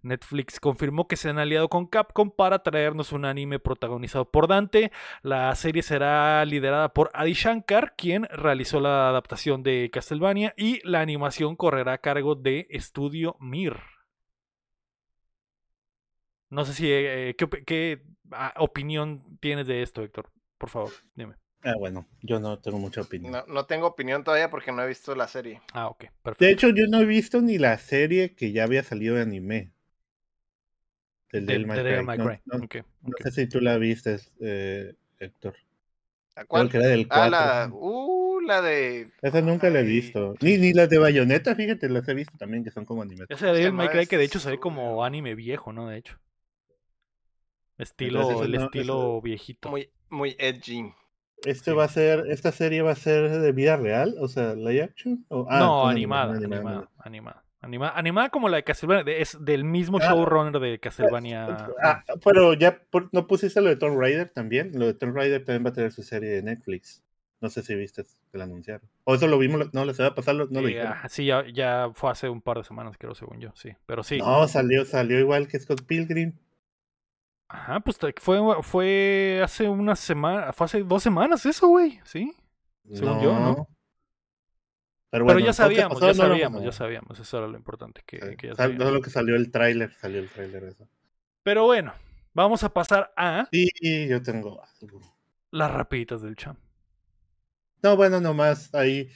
Netflix 0.03 0.59
confirmó 0.59 1.07
que 1.07 1.15
se 1.15 1.29
han 1.29 1.39
aliado 1.39 1.69
con 1.69 1.87
Capcom 1.87 2.31
para 2.31 2.63
traernos 2.63 3.11
un 3.11 3.23
anime 3.23 3.59
protagonizado 3.59 4.25
por 4.29 4.47
Dante. 4.47 4.91
La 5.21 5.55
serie 5.55 5.83
será 5.83 6.43
liderada 6.45 6.89
por 6.89 7.11
Adi 7.13 7.33
Shankar, 7.33 7.93
quien 7.95 8.25
realizó 8.31 8.79
la 8.79 9.09
adaptación 9.09 9.63
de 9.63 9.89
Castlevania, 9.91 10.53
y 10.57 10.81
la 10.87 11.01
animación 11.01 11.55
correrá 11.55 11.93
a 11.93 11.97
cargo 11.99 12.35
de 12.35 12.67
Studio 12.73 13.35
Mir. 13.39 13.90
No 16.51 16.65
sé 16.65 16.73
si 16.73 16.91
eh, 16.91 17.33
¿qué, 17.37 17.45
op- 17.45 17.63
qué, 17.65 18.03
ah, 18.31 18.53
opinión 18.57 19.23
tienes 19.39 19.65
de 19.67 19.81
esto, 19.81 20.03
Héctor. 20.03 20.29
Por 20.57 20.69
favor, 20.69 20.91
dime. 21.15 21.35
Ah, 21.63 21.75
bueno, 21.79 22.05
yo 22.21 22.39
no 22.39 22.59
tengo 22.59 22.77
mucha 22.77 23.01
opinión. 23.01 23.31
No, 23.31 23.45
no 23.47 23.65
tengo 23.65 23.87
opinión 23.87 24.23
todavía 24.23 24.49
porque 24.49 24.71
no 24.71 24.83
he 24.83 24.87
visto 24.87 25.15
la 25.15 25.27
serie. 25.27 25.61
Ah, 25.73 25.87
ok, 25.87 26.05
perfecto. 26.21 26.45
De 26.45 26.51
hecho, 26.51 26.69
yo 26.69 26.87
no 26.87 26.99
he 26.99 27.05
visto 27.05 27.41
ni 27.41 27.57
la 27.57 27.77
serie 27.77 28.35
que 28.35 28.51
ya 28.51 28.65
había 28.65 28.83
salido 28.83 29.15
de 29.15 29.21
anime. 29.21 29.71
Del 31.31 31.45
de 31.45 32.03
No- 32.03 32.15
no- 32.45 32.59
Ok, 32.59 32.75
no 33.03 33.13
sé 33.23 33.31
si 33.31 33.47
tú 33.47 33.61
la 33.61 33.77
viste, 33.77 34.17
eh, 34.41 34.93
Héctor. 35.19 35.55
¿A 36.35 36.41
Creo 36.41 36.47
cuál? 36.47 36.69
que 36.69 36.77
era 36.77 36.87
del 36.87 37.07
Ah, 37.09 37.29
4. 37.29 37.29
la, 37.29 37.69
uh, 37.71 38.39
la 38.41 38.61
de. 38.61 39.09
Esa 39.21 39.41
nunca 39.41 39.69
la 39.69 39.79
he 39.79 39.83
visto. 39.83 40.35
Ni, 40.41 40.57
ni 40.57 40.73
las 40.73 40.89
de 40.89 40.97
Bayonetta, 40.97 41.55
fíjate, 41.55 41.87
las 41.89 42.07
he 42.09 42.13
visto 42.13 42.37
también, 42.37 42.63
que 42.63 42.71
son 42.71 42.85
como 42.85 43.01
anime. 43.03 43.25
Ese 43.29 43.45
de 43.45 43.53
Devil 43.53 43.73
May 43.73 43.89
Cry 43.89 44.07
que 44.07 44.17
de 44.17 44.25
hecho 44.25 44.39
se 44.39 44.49
ve 44.49 44.59
como 44.59 45.05
anime 45.05 45.35
viejo, 45.35 45.71
¿no? 45.71 45.87
De 45.87 45.97
hecho. 45.97 46.17
Estilo, 47.81 48.21
Entonces, 48.21 48.45
el 48.47 48.51
no, 48.53 48.65
estilo 48.65 49.21
viejito. 49.21 49.69
Muy, 49.69 49.89
muy 50.09 50.35
edgy. 50.39 50.91
Este 51.45 51.71
Sí. 51.71 51.75
va 51.77 51.85
a 51.85 51.87
ser, 51.87 52.25
esta 52.29 52.51
serie 52.51 52.81
va 52.83 52.91
a 52.91 52.95
ser 52.95 53.29
de 53.29 53.51
vida 53.51 53.75
real, 53.77 54.15
o 54.19 54.27
sea, 54.27 54.53
live 54.53 54.83
action. 54.83 55.25
O, 55.29 55.47
ah, 55.49 55.59
no, 55.59 55.87
animada, 55.87 56.35
animada, 56.37 56.87
animada, 56.99 57.43
animada. 57.61 57.93
Animada 57.97 58.29
como 58.29 58.47
la 58.49 58.57
de 58.57 58.63
Castlevania. 58.63 59.03
de- 59.03 59.21
Es 59.21 59.37
del 59.43 59.63
mismo 59.63 59.97
Ah. 60.01 60.09
showrunner 60.09 60.59
de 60.61 60.79
Castlevania. 60.79 61.67
Ah, 61.83 62.03
pero 62.23 62.53
ya 62.53 62.79
por- 62.91 63.09
no 63.11 63.25
pusiste 63.27 63.59
lo 63.61 63.69
de 63.69 63.75
Tomb 63.75 63.99
Raider 63.99 64.29
también. 64.29 64.71
Lo 64.75 64.85
de 64.85 64.93
Tomb 64.93 65.15
Raider 65.15 65.43
también 65.43 65.65
va 65.65 65.69
a 65.69 65.73
tener 65.73 65.91
su 65.91 66.03
serie 66.03 66.29
de 66.29 66.43
Netflix. 66.43 67.03
No 67.39 67.49
sé 67.49 67.63
si 67.63 67.73
viste 67.73 68.03
que 68.31 68.37
la 68.37 68.43
anunciaron. 68.43 68.87
O 69.03 69.15
eso 69.15 69.25
lo 69.25 69.39
vimos, 69.39 69.73
no, 69.73 69.93
se 69.95 70.03
va 70.03 70.09
a 70.09 70.15
pasar, 70.15 70.35
no 70.35 70.45
lo 70.45 70.67
dijeron. 70.67 70.91
ajá, 70.91 71.09
sí, 71.09 71.25
ya, 71.25 71.43
ya 71.51 71.89
fue 71.95 72.11
hace 72.11 72.29
un 72.29 72.39
par 72.41 72.57
de 72.57 72.63
semanas, 72.63 72.97
creo, 72.99 73.15
según 73.15 73.39
yo, 73.39 73.51
sí. 73.55 73.71
Pero 73.87 74.03
sí. 74.03 74.19
No, 74.19 74.47
salió, 74.47 74.85
salió 74.85 75.19
igual 75.19 75.47
que 75.47 75.59
Scott 75.59 75.81
Pilgrim. 75.87 76.33
Ajá, 77.53 77.79
pues 77.81 77.97
fue, 78.19 78.39
fue 78.63 79.41
hace 79.43 79.67
una 79.67 79.95
semana, 79.95 80.53
fue 80.53 80.65
hace 80.65 80.83
dos 80.83 81.03
semanas 81.03 81.45
eso, 81.45 81.67
güey, 81.67 81.99
¿sí? 82.05 82.33
Según 82.93 83.21
yo, 83.21 83.33
¿no? 83.37 83.67
Pero, 85.09 85.25
Pero 85.25 85.25
bueno, 85.25 85.39
ya 85.41 85.51
sabíamos, 85.51 85.99
ya 85.99 86.07
no 86.07 86.13
sabíamos, 86.13 86.63
ya 86.63 86.71
sabíamos, 86.71 87.19
eso 87.19 87.37
era 87.37 87.47
lo 87.47 87.57
importante, 87.57 88.01
que, 88.05 88.19
Sí, 88.21 88.37
que 88.37 88.47
ya 88.47 88.55
sabíamos. 88.55 88.85
no 88.85 88.91
lo 88.91 89.01
que 89.01 89.09
salió 89.09 89.35
el 89.35 89.51
tráiler, 89.51 89.93
salió 89.99 90.19
el 90.21 90.29
tráiler 90.29 90.63
eso. 90.63 90.87
Pero 91.43 91.65
bueno, 91.65 91.93
vamos 92.33 92.63
a 92.63 92.69
pasar 92.73 93.11
a 93.17 93.47
Sí, 93.51 93.69
yo 94.09 94.21
tengo 94.21 94.61
algo. 94.81 95.01
las 95.51 95.71
rapiditas 95.71 96.21
del 96.21 96.37
champ. 96.37 96.57
No, 97.83 97.97
bueno, 97.97 98.21
nomás 98.21 98.73
ahí. 98.73 99.09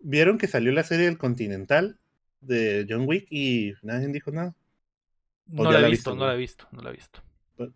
¿Vieron 0.00 0.36
que 0.38 0.46
salió 0.48 0.72
la 0.72 0.82
serie 0.82 1.06
del 1.06 1.18
Continental 1.18 1.98
de 2.40 2.86
John 2.88 3.04
Wick 3.08 3.26
y 3.30 3.72
nadie 3.82 4.08
dijo 4.08 4.30
nada? 4.30 4.54
No 5.46 5.70
la 5.70 5.80
he 5.80 5.90
visto, 5.90 6.14
no 6.14 6.26
la 6.26 6.34
he 6.34 6.36
visto, 6.36 6.68
no 6.72 6.82
la 6.82 6.90
he 6.90 6.92
visto. 6.92 7.22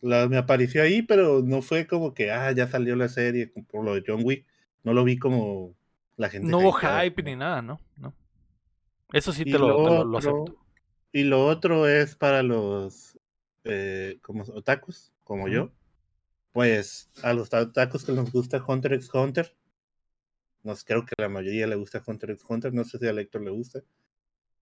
La- 0.00 0.28
me 0.28 0.36
apareció 0.36 0.82
ahí, 0.82 1.02
pero 1.02 1.42
no 1.42 1.62
fue 1.62 1.86
como 1.86 2.14
que, 2.14 2.30
ah, 2.30 2.52
ya 2.52 2.68
salió 2.68 2.94
la 2.96 3.08
serie 3.08 3.48
por 3.70 3.84
lo 3.84 3.94
de 3.94 4.04
John 4.06 4.20
Wick. 4.24 4.46
No 4.84 4.92
lo 4.94 5.04
vi 5.04 5.18
como 5.18 5.74
la 6.16 6.28
gente. 6.28 6.48
No 6.48 6.58
hubo 6.58 6.72
hype 6.72 7.22
ni 7.22 7.36
nada, 7.36 7.62
¿no? 7.62 7.80
no. 7.96 8.14
Eso 9.12 9.32
sí 9.32 9.44
te 9.44 9.58
lo, 9.58 9.84
te 9.84 10.04
lo- 10.04 10.18
acepto. 10.18 10.56
Y 11.12 11.24
lo 11.24 11.44
otro 11.46 11.86
es 11.86 12.16
para 12.16 12.42
los 12.42 13.18
eh, 13.64 14.18
como 14.22 14.42
otakus, 14.44 15.12
como 15.24 15.48
yo. 15.48 15.70
Pues 16.52 17.10
a 17.22 17.32
los 17.32 17.52
otakus 17.52 18.04
que 18.04 18.12
nos 18.12 18.32
gusta 18.32 18.62
Hunter 18.66 18.94
x 18.94 19.10
Hunter. 19.12 19.54
No 20.62 20.74
sé, 20.76 20.84
creo 20.86 21.04
que 21.04 21.14
la 21.18 21.28
mayoría 21.28 21.66
le 21.66 21.74
gusta 21.76 22.02
Hunter 22.06 22.30
x 22.30 22.44
Hunter. 22.48 22.72
No 22.72 22.84
sé 22.84 22.98
si 22.98 23.06
a 23.06 23.12
Lector 23.12 23.42
le 23.42 23.50
gusta. 23.50 23.80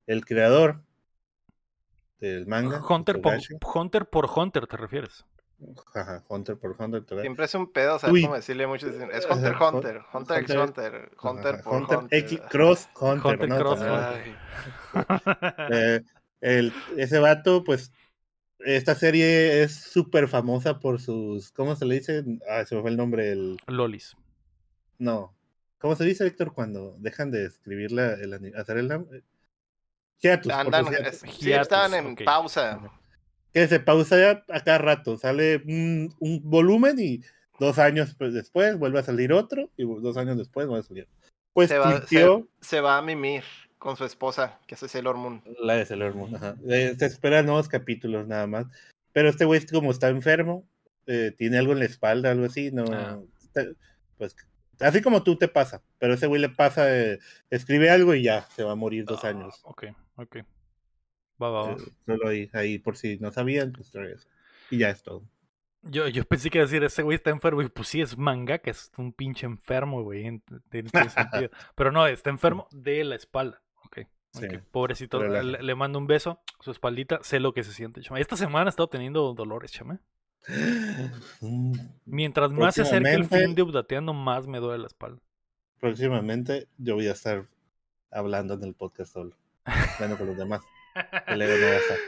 El 0.06 0.24
creador 0.24 0.82
del 2.20 2.46
manga. 2.46 2.80
Hunter 2.86 3.20
por, 3.20 3.38
Hunter 3.74 4.06
por 4.06 4.26
Hunter, 4.34 4.66
¿te 4.66 4.76
refieres? 4.76 5.24
ajá, 5.94 6.24
Hunter 6.28 6.56
por 6.56 6.74
Hunter. 6.78 7.04
Togashi. 7.04 7.22
Siempre 7.24 7.44
es 7.44 7.54
un 7.54 7.70
pedo, 7.70 7.98
¿sabes 7.98 8.14
Uy. 8.14 8.22
cómo 8.22 8.34
decirle 8.34 8.66
mucho? 8.66 8.88
Es 8.88 9.26
Hunter, 9.30 9.54
Hun- 9.56 9.74
Hunter, 9.74 10.00
Hunter 10.12 10.38
x 10.38 10.50
Hunter- 10.56 10.60
Hunter, 10.60 11.10
Hunter 11.22 11.54
Ajá, 11.56 11.62
por 11.64 11.74
Hunter 11.82 11.98
Hunter. 11.98 12.18
X 12.18 12.40
Cross 12.48 12.88
Hunter. 12.98 13.32
Hunter 13.32 13.48
¿no? 13.48 13.58
Cross. 13.58 13.80
Ay, 13.82 14.36
Eh, 15.70 16.00
el, 16.40 16.72
ese 16.96 17.18
vato, 17.18 17.62
pues, 17.64 17.92
esta 18.60 18.94
serie 18.94 19.62
es 19.62 19.74
súper 19.74 20.28
famosa 20.28 20.78
por 20.80 21.00
sus, 21.00 21.52
¿cómo 21.52 21.76
se 21.76 21.84
le 21.84 21.96
dice? 21.96 22.24
Ah, 22.48 22.64
se 22.64 22.74
me 22.74 22.80
fue 22.82 22.90
el 22.90 22.96
nombre, 22.96 23.32
el, 23.32 23.56
Lolis. 23.66 24.16
no. 24.98 25.34
¿Cómo 25.78 25.96
se 25.96 26.04
dice, 26.04 26.26
Héctor, 26.26 26.52
cuando 26.52 26.94
dejan 26.98 27.30
de 27.30 27.46
escribir 27.46 27.90
la, 27.90 28.12
el, 28.12 28.54
hacer 28.54 28.76
el 28.76 28.88
nombre? 28.88 29.22
Hiatus, 30.22 30.52
Andan, 30.52 30.86
hiatus. 30.86 31.18
sí, 31.20 31.26
Hiatus, 31.48 31.62
estaban 31.62 31.94
en 31.94 32.14
pausa. 32.16 32.80
Que 33.52 33.66
se 33.66 33.80
pausa 33.80 34.18
ya 34.18 34.44
a 34.54 34.60
cada 34.60 34.78
rato, 34.78 35.16
sale 35.18 35.56
un, 35.66 36.14
un 36.20 36.40
volumen 36.44 36.96
y 37.00 37.20
dos 37.58 37.78
años 37.78 38.14
pues, 38.16 38.32
después 38.32 38.78
vuelve 38.78 39.00
a 39.00 39.02
salir 39.02 39.32
otro 39.32 39.70
y 39.76 39.84
dos 39.84 40.16
años 40.16 40.36
después 40.38 40.66
vuelve 40.66 40.84
a 40.84 40.88
salir. 40.88 41.08
Pues 41.52 41.68
Se 41.68 41.78
va- 41.78 42.00
tuiteó- 42.06 42.46
Se 42.60 42.80
va 42.80 42.96
a 42.98 43.02
mimir 43.02 43.42
con 43.78 43.96
su 43.96 44.04
esposa, 44.04 44.58
que 44.66 44.74
es 44.76 44.80
Sailor 44.80 45.16
Moon. 45.16 45.42
La 45.62 45.74
de 45.74 45.86
Sailor 45.86 46.14
Moon, 46.14 46.36
ajá. 46.36 46.54
Eh, 46.68 46.94
Se 46.98 47.06
esperan 47.06 47.46
nuevos 47.46 47.66
capítulos 47.68 48.26
nada 48.28 48.46
más. 48.46 48.66
Pero 49.12 49.28
este 49.30 49.44
güey, 49.46 49.64
como 49.66 49.90
está 49.90 50.08
enfermo, 50.10 50.64
eh, 51.06 51.34
tiene 51.36 51.58
algo 51.58 51.72
en 51.72 51.80
la 51.80 51.86
espalda, 51.86 52.30
algo 52.30 52.44
así, 52.44 52.70
no. 52.70 52.84
Ah. 52.92 53.18
está- 53.42 53.66
pues 54.16 54.36
así 54.80 55.02
como 55.02 55.22
tú 55.22 55.36
te 55.36 55.48
pasa, 55.48 55.82
pero 55.98 56.14
ese 56.14 56.26
güey 56.26 56.40
le 56.40 56.48
pasa, 56.48 56.94
eh, 56.96 57.18
escribe 57.50 57.90
algo 57.90 58.14
y 58.14 58.22
ya 58.22 58.42
se 58.50 58.64
va 58.64 58.72
a 58.72 58.76
morir 58.76 59.04
dos 59.04 59.24
Ah, 59.24 59.28
años. 59.28 59.60
Ok, 59.64 59.84
ok. 60.16 60.36
Va, 61.42 61.50
va, 61.50 61.62
va. 61.62 61.72
Eh, 61.72 61.76
solo 62.06 62.28
ahí, 62.28 62.50
ahí, 62.52 62.78
por 62.78 62.96
si 62.96 63.18
no 63.18 63.30
sabían, 63.30 63.72
pues. 63.72 63.92
Y 64.70 64.78
ya 64.78 64.90
es 64.90 65.02
todo. 65.02 65.22
Yo, 65.82 66.08
yo 66.08 66.24
pensé 66.24 66.50
que 66.50 66.58
iba 66.58 66.64
a 66.64 66.66
decir, 66.66 66.84
ese 66.84 67.02
güey 67.02 67.16
está 67.16 67.30
enfermo. 67.30 67.62
Y 67.62 67.68
pues 67.68 67.88
sí, 67.88 68.02
es 68.02 68.18
manga, 68.18 68.58
que 68.58 68.70
es 68.70 68.92
un 68.98 69.12
pinche 69.12 69.46
enfermo, 69.46 70.02
güey. 70.02 70.42
Tiene, 70.68 70.90
sentido. 71.08 71.50
Pero 71.74 71.92
no, 71.92 72.06
está 72.06 72.28
enfermo 72.30 72.68
de 72.70 73.02
la 73.04 73.16
espalda. 73.16 73.62
Ok. 73.84 74.00
Sí, 74.32 74.44
ok. 74.46 74.62
Pobrecito, 74.70 75.22
le, 75.22 75.62
le 75.62 75.74
mando 75.74 75.98
un 75.98 76.06
beso, 76.06 76.42
su 76.60 76.70
espaldita, 76.70 77.18
sé 77.22 77.40
lo 77.40 77.52
que 77.54 77.64
se 77.64 77.72
siente, 77.72 78.02
chama. 78.02 78.20
Esta 78.20 78.36
semana 78.36 78.68
he 78.68 78.70
estado 78.70 78.88
teniendo 78.88 79.32
dolores, 79.34 79.72
chama. 79.72 80.00
Mientras 82.04 82.50
más 82.52 82.74
se 82.74 82.82
acerca 82.82 83.12
el 83.12 83.26
fin 83.26 83.54
de 83.54 83.62
Updateando, 83.62 84.12
más 84.12 84.46
me 84.46 84.58
duele 84.58 84.78
la 84.78 84.86
espalda. 84.86 85.20
Próximamente 85.80 86.68
yo 86.78 86.94
voy 86.94 87.08
a 87.08 87.12
estar 87.12 87.46
hablando 88.10 88.54
en 88.54 88.64
el 88.64 88.74
podcast 88.74 89.12
solo. 89.12 89.36
Bueno, 89.98 90.16
con 90.16 90.26
los 90.26 90.36
demás. 90.36 90.62
El 91.26 91.40
ego 91.42 91.52
no 91.52 91.66
va 91.66 91.72
a 91.72 91.76
estar. 91.76 91.98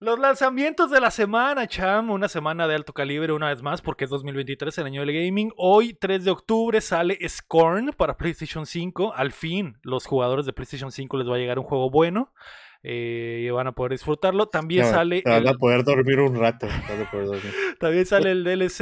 Los 0.00 0.18
lanzamientos 0.20 0.92
de 0.92 1.00
la 1.00 1.10
semana, 1.10 1.66
Cham, 1.66 2.10
una 2.10 2.28
semana 2.28 2.68
de 2.68 2.76
alto 2.76 2.92
calibre 2.92 3.32
una 3.32 3.48
vez 3.48 3.62
más 3.62 3.82
porque 3.82 4.04
es 4.04 4.10
2023, 4.10 4.78
el 4.78 4.86
año 4.86 5.04
del 5.04 5.12
gaming. 5.12 5.52
Hoy, 5.56 5.92
3 5.92 6.24
de 6.24 6.30
octubre, 6.30 6.80
sale 6.80 7.18
Scorn 7.28 7.92
para 7.96 8.16
PlayStation 8.16 8.64
5. 8.64 9.12
Al 9.14 9.32
fin, 9.32 9.76
los 9.82 10.06
jugadores 10.06 10.46
de 10.46 10.52
PlayStation 10.52 10.92
5 10.92 11.16
les 11.16 11.28
va 11.28 11.34
a 11.34 11.38
llegar 11.38 11.58
un 11.58 11.64
juego 11.64 11.90
bueno 11.90 12.32
eh, 12.82 13.44
y 13.46 13.50
van 13.50 13.66
a 13.66 13.72
poder 13.72 13.92
disfrutarlo. 13.92 14.46
También 14.46 14.82
No, 14.86 14.90
sale... 14.90 15.22
Van 15.24 15.46
a 15.46 15.54
poder 15.54 15.84
dormir 15.84 16.20
un 16.20 16.36
rato. 16.38 16.66
van 16.66 17.02
a 17.02 17.10
poder 17.10 17.26
dormir. 17.26 17.52
También 17.80 18.06
sale 18.06 18.30
el 18.30 18.44
DLC 18.44 18.78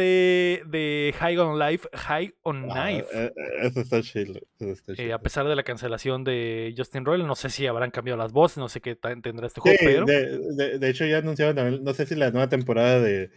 de 0.66 1.14
High 1.18 1.38
on 1.38 1.59
Life, 1.59 1.88
High 1.92 2.34
on 2.42 2.70
Ah, 2.70 2.84
Knife. 2.88 3.07
eh, 3.12 3.32
eh, 3.36 3.66
eso 3.66 3.80
está 3.80 4.03
chido. 4.03 4.34
eso 4.59 4.70
está 4.72 4.92
Eh, 4.92 4.97
chido. 4.97 5.14
a 5.14 5.18
pesar 5.20 5.47
de 5.49 5.57
la 5.57 5.62
cancelación 5.62 6.24
de 6.24 6.74
Justin 6.76 7.05
Roiland, 7.05 7.28
no 7.28 7.34
sé 7.36 7.51
si 7.51 7.66
habrán 7.66 7.90
cambiado 7.90 8.18
las 8.18 8.32
voces, 8.32 8.59
no 8.59 8.68
sé 8.68 8.80
qué 8.80 8.97
tendrá 8.97 9.47
este 9.47 9.61
juego, 9.61 9.76
Sí, 9.78 9.84
pero 9.84 10.05
de, 10.07 10.38
de- 10.57 10.78
de 10.78 10.88
hecho 10.90 11.05
ya 11.07 11.18
anunciaron 11.18 11.57
también, 11.57 11.82
no 11.84 11.92
sé 11.94 12.07
si 12.07 12.14
la 12.14 12.30
nueva 12.30 12.49
temporada 12.49 13.01
de, 13.01 13.30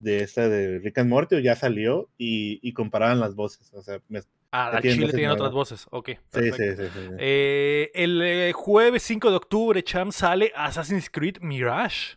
de 0.00 0.20
esta 0.20 0.48
de 0.48 0.78
Rick 0.80 0.98
and 0.98 1.08
Morty 1.10 1.40
ya 1.42 1.56
salió 1.56 2.08
y, 2.18 2.58
y 2.62 2.72
comparaban 2.72 3.20
las 3.20 3.34
voces. 3.34 3.72
O 3.74 3.82
sea, 3.82 4.00
me- 4.08 4.20
ah, 4.50 4.68
al 4.68 4.82
Chile 4.82 5.12
tienen 5.12 5.30
otras 5.30 5.52
voces. 5.52 5.86
Ok, 5.90 6.10
sí, 6.32 6.52
sí, 6.52 6.74
sí. 6.76 7.00
Eh, 7.18 7.90
el 7.94 8.20
eh, 8.22 8.52
jueves 8.52 9.02
5 9.02 9.30
de 9.30 9.36
octubre, 9.36 9.82
Cham, 9.82 10.12
sale 10.12 10.52
Assassin's 10.54 11.10
Creed 11.10 11.38
Mirage. 11.40 12.16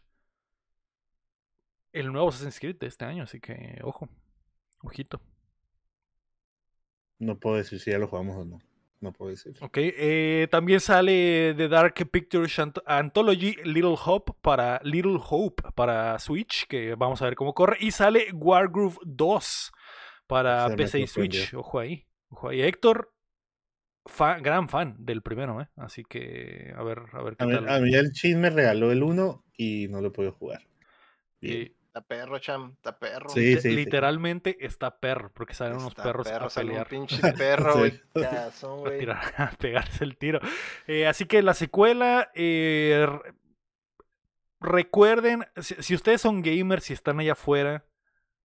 El 1.91 2.11
nuevo 2.11 2.29
Assassin's 2.29 2.59
Creed 2.59 2.77
de 2.77 2.87
este 2.87 3.05
año, 3.05 3.23
así 3.23 3.39
que 3.39 3.79
ojo, 3.83 4.07
ojito. 4.81 5.21
No 7.17 7.37
puedo 7.37 7.57
decir 7.57 7.79
si 7.79 7.91
ya 7.91 7.97
lo 7.99 8.07
jugamos 8.07 8.37
o 8.37 8.45
no. 8.45 8.59
No 9.01 9.13
puedo 9.13 9.31
decir. 9.31 9.53
Ok, 9.61 9.77
eh, 9.77 10.47
también 10.51 10.81
sale 10.81 11.53
The 11.55 11.69
Dark 11.69 11.93
Pictures 12.11 12.59
Ant- 12.59 12.83
Anthology 12.85 13.55
Little 13.63 13.95
Hope 14.03 14.33
para 14.41 14.81
Little 14.83 15.19
Hope 15.21 15.63
para 15.73 16.19
Switch, 16.19 16.67
que 16.67 16.95
vamos 16.95 17.21
a 17.21 17.25
ver 17.25 17.35
cómo 17.35 17.53
corre. 17.53 17.77
Y 17.79 17.91
sale 17.91 18.27
Wargroove 18.33 18.97
2 19.05 19.71
para 20.27 20.75
PC 20.75 20.99
y. 20.99 21.07
Switch. 21.07 21.53
Ojo 21.53 21.79
ahí, 21.79 22.05
ojo 22.29 22.49
ahí. 22.49 22.61
Héctor, 22.61 23.11
gran 24.41 24.69
fan 24.69 24.95
del 24.99 25.21
primero, 25.21 25.61
¿eh? 25.61 25.67
Así 25.75 26.03
que 26.03 26.73
a 26.75 26.83
ver, 26.83 27.03
a 27.13 27.21
ver 27.21 27.35
qué 27.37 27.43
A 27.43 27.47
mí, 27.47 27.53
tal. 27.53 27.69
a 27.69 27.79
mí 27.79 27.93
el 27.93 28.11
chin 28.11 28.41
me 28.41 28.49
regaló 28.49 28.91
el 28.91 29.03
1 29.03 29.43
y 29.57 29.87
no 29.89 30.01
lo 30.01 30.11
puedo 30.11 30.31
jugar. 30.31 30.61
Bien. 31.41 31.73
Está 31.87 32.01
perro, 32.01 32.37
cham, 32.39 32.73
está 32.73 32.99
perro. 32.99 33.29
Sí, 33.29 33.41
li- 33.41 33.55
sí, 33.55 33.61
sí. 33.61 33.75
literalmente 33.75 34.63
está 34.63 34.99
perro, 34.99 35.31
porque 35.33 35.53
salen 35.55 35.77
unos 35.77 35.95
perros 35.95 36.27
perro, 36.27 36.45
a 36.45 36.49
un 36.49 36.53
pelear. 36.55 36.87
pinche 36.87 37.17
perro, 37.33 37.77
güey. 37.79 37.99
Ya 38.15 38.51
son, 38.51 38.87
a 39.37 39.51
pegarse 39.57 40.03
el 40.03 40.17
tiro. 40.17 40.39
Eh, 40.87 41.07
así 41.07 41.25
que 41.25 41.41
la 41.41 41.53
secuela, 41.53 42.29
eh, 42.35 43.07
re- 43.07 43.33
recuerden, 44.59 45.45
si, 45.57 45.75
si 45.81 45.95
ustedes 45.95 46.21
son 46.21 46.41
gamers 46.41 46.89
y 46.89 46.93
están 46.93 47.19
allá 47.19 47.33
afuera 47.33 47.85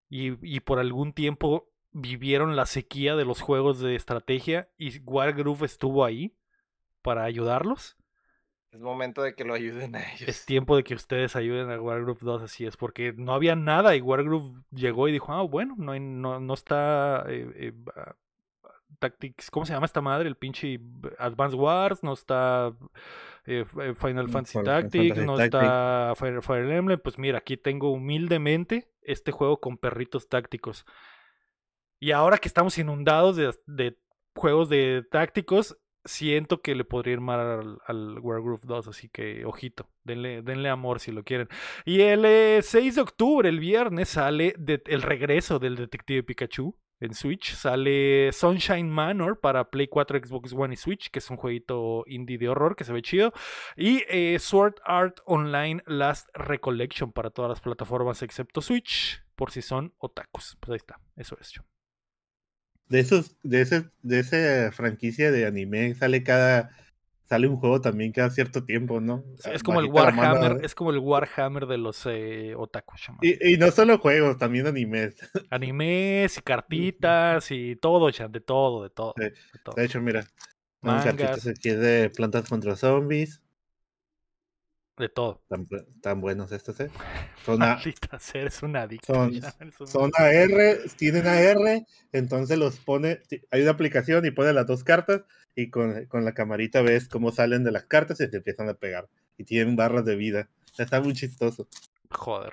y, 0.09 0.33
y 0.57 0.61
por 0.61 0.79
algún 0.79 1.13
tiempo 1.13 1.71
vivieron 1.95 2.57
la 2.57 2.67
sequía 2.67 3.17
de 3.17 3.25
los 3.25 3.41
juegos 3.41 3.81
de 3.81 3.95
estrategia 3.95 4.69
y 4.77 4.99
Wargroove 5.01 5.65
estuvo 5.65 6.05
ahí 6.05 6.37
para 7.03 7.25
ayudarlos, 7.25 7.97
Es 8.73 8.81
momento 8.81 9.23
de 9.23 9.35
que 9.35 9.45
lo 9.45 9.55
ayuden 9.55 9.95
a 9.95 10.01
ellos. 10.13 10.29
es 10.29 10.45
tiempo 10.47 10.77
de 10.77 10.83
que 10.85 10.95
ustedes 10.95 11.37
ayuden 11.37 11.71
a 11.71 11.81
Wargroove 11.81 12.19
2, 12.23 12.43
así 12.43 12.67
es, 12.67 12.77
porque 12.77 13.13
no 13.17 13.33
había 13.33 13.55
nada 13.57 13.95
y 13.97 14.01
Wargroove 14.01 14.63
llegó 14.71 15.09
y 15.09 15.13
dijo, 15.13 15.33
ah, 15.33 15.43
bueno, 15.43 15.75
no, 15.79 15.93
hay- 15.93 16.01
no, 16.01 16.41
no 16.41 16.55
está... 16.55 17.25
eh, 17.29 17.51
eh, 17.57 17.73
ah, 17.97 18.17
Tactics, 18.99 19.51
¿cómo 19.51 19.67
se 19.67 19.73
llama 19.75 19.87
esta 19.87 20.01
madre? 20.01 20.29
El 20.29 20.37
pinche 20.37 20.81
Advance 21.19 21.57
Wars, 21.57 22.03
no 22.03 22.13
está 22.15 22.73
eh, 23.47 23.65
Final 23.97 24.29
Fantasy 24.29 24.53
Final 24.53 24.65
Tactics, 24.65 25.09
Fantasy 25.09 25.27
no 25.27 25.37
está 25.39 26.15
Fire, 26.17 26.43
Fire 26.43 26.71
Emblem. 26.71 27.01
Pues 27.03 27.19
mira, 27.19 27.39
aquí 27.39 27.57
tengo 27.57 27.91
humildemente 27.93 28.91
este 29.03 29.33
juego 29.33 29.61
con 29.61 29.79
perritos 29.79 30.29
tácticos. 30.29 30.87
Y 32.05 32.13
ahora 32.13 32.37
que 32.37 32.49
estamos 32.49 32.77
inundados 32.77 33.35
de, 33.65 33.97
juegos 34.35 34.69
de 34.69 35.07
tácticos, 35.11 35.79
siento 36.05 36.61
que 36.61 36.75
le 36.75 36.85
podría 36.85 37.15
ir 37.15 37.23
mal 37.23 37.41
al, 37.41 37.79
al 37.87 38.19
Wargroove 38.19 38.67
2, 38.67 38.89
así 38.89 39.09
que 39.09 39.47
ojito, 39.47 39.89
denle, 40.03 40.43
denle 40.43 40.69
amor 40.69 41.01
si 41.01 41.13
lo 41.13 41.25
quieren. 41.25 41.49
Y 41.87 42.03
el 42.03 42.27
eh, 42.27 42.61
6 42.61 42.97
de 42.97 43.01
octubre, 43.01 43.49
el 43.49 43.59
viernes, 43.59 44.11
sale 44.11 44.55
el 44.85 45.01
regreso 45.01 45.59
del 45.59 45.77
Detective 45.77 46.25
Pikachu 46.25 46.77
en 47.01 47.15
Switch. 47.15 47.55
Sale 47.55 48.33
Sunshine 48.33 48.91
Manor 48.91 49.41
para 49.41 49.71
Play 49.71 49.89
4, 49.89 50.21
Xbox 50.27 50.53
One 50.53 50.75
y 50.75 50.77
Switch, 50.77 51.09
que 51.09 51.21
es 51.21 51.31
un 51.31 51.39
jueguito 51.39 52.05
indie 52.07 52.37
de 52.37 52.51
horror 52.51 52.77
que 52.77 52.85
se 52.85 52.93
ve 52.93 53.01
chido. 53.01 53.33
Y 53.77 54.05
eh, 54.09 54.39
Sword 54.39 54.75
Art 54.85 55.21
Online 55.25 55.83
Last 55.87 56.29
Recollection 56.35 57.13
para 57.13 57.31
todas 57.31 57.49
las 57.49 57.63
plataformas 57.63 58.21
excepto 58.21 58.61
Switch, 58.61 59.25
por 59.35 59.51
si 59.51 59.63
son 59.63 59.95
otakus. 59.97 60.59
Pues 60.61 60.73
ahí 60.73 60.77
está, 60.77 61.01
eso 61.17 61.39
es. 61.41 61.51
Chum. 61.51 61.65
De 62.95 63.01
esos, 63.01 63.35
de 63.43 63.61
ese, 63.61 63.91
de 64.03 64.21
esa 64.21 64.71
franquicia 64.71 65.33
de 65.33 65.47
anime 65.47 65.97
sale 65.97 66.23
cada, 66.23 66.71
sale 67.25 67.49
un 67.49 67.57
juego 67.57 67.81
también 67.81 68.13
cada 68.13 68.31
cierto 68.31 68.63
tiempo, 68.63 69.01
¿no? 69.01 69.25
Es 69.53 69.65
como 69.65 69.81
el 69.81 69.89
mano. 69.89 70.13
Warhammer, 70.13 70.65
es 70.65 70.77
como 70.77 70.93
el 70.93 70.99
Warhammer 70.99 71.67
de 71.67 71.77
los 71.77 72.07
eh, 72.07 72.55
chama. 72.95 73.19
Y, 73.21 73.55
y 73.55 73.57
no 73.57 73.73
solo 73.73 73.99
juegos, 73.99 74.39
también 74.39 74.69
animes. 74.69 75.17
Animes 75.51 76.39
y 76.39 76.43
cartitas 76.43 77.51
y 77.51 77.75
todo, 77.75 78.13
chan, 78.13 78.31
de 78.31 78.41
todo, 78.41 78.85
de 78.85 78.91
todo. 78.91 79.13
Sí. 79.17 79.25
de 79.25 79.59
todo. 79.65 79.75
De 79.75 79.85
hecho, 79.87 80.01
mira, 80.01 80.25
Mangas. 80.81 81.05
cartitas 81.17 81.49
aquí 81.49 81.71
de 81.71 82.11
plantas 82.11 82.49
contra 82.49 82.77
zombies. 82.77 83.43
De 84.97 85.09
todo. 85.09 85.43
Tan, 85.49 85.67
tan 86.01 86.21
buenos 86.21 86.53
estos, 86.53 86.79
¿eh? 86.81 86.89
Son, 87.45 87.63
a- 87.63 87.75
Maldita 87.75 88.19
sea, 88.19 88.41
eres 88.43 88.63
un 88.63 88.77
adicto. 88.77 89.13
son- 89.13 89.43
son 89.87 90.11
AR, 90.17 90.79
tienen 90.97 91.27
AR, 91.27 91.85
entonces 92.13 92.57
los 92.59 92.79
pone, 92.79 93.21
hay 93.51 93.63
una 93.63 93.73
aplicación 93.73 94.25
y 94.25 94.31
pone 94.31 94.53
las 94.53 94.67
dos 94.67 94.85
cartas 94.85 95.23
y 95.55 95.69
con, 95.71 96.07
con 96.07 96.25
la 96.25 96.33
camarita 96.33 96.81
ves 96.83 97.09
cómo 97.09 97.33
salen 97.33 97.65
de 97.65 97.73
las 97.73 97.85
cartas 97.87 98.21
y 98.21 98.29
se 98.29 98.37
empiezan 98.37 98.69
a 98.69 98.75
pegar. 98.75 99.09
Y 99.37 99.45
tienen 99.45 99.75
barras 99.77 100.05
de 100.05 100.17
vida. 100.17 100.49
Está 100.79 101.01
muy 101.01 101.13
chistoso. 101.13 101.69
Joder. 102.11 102.53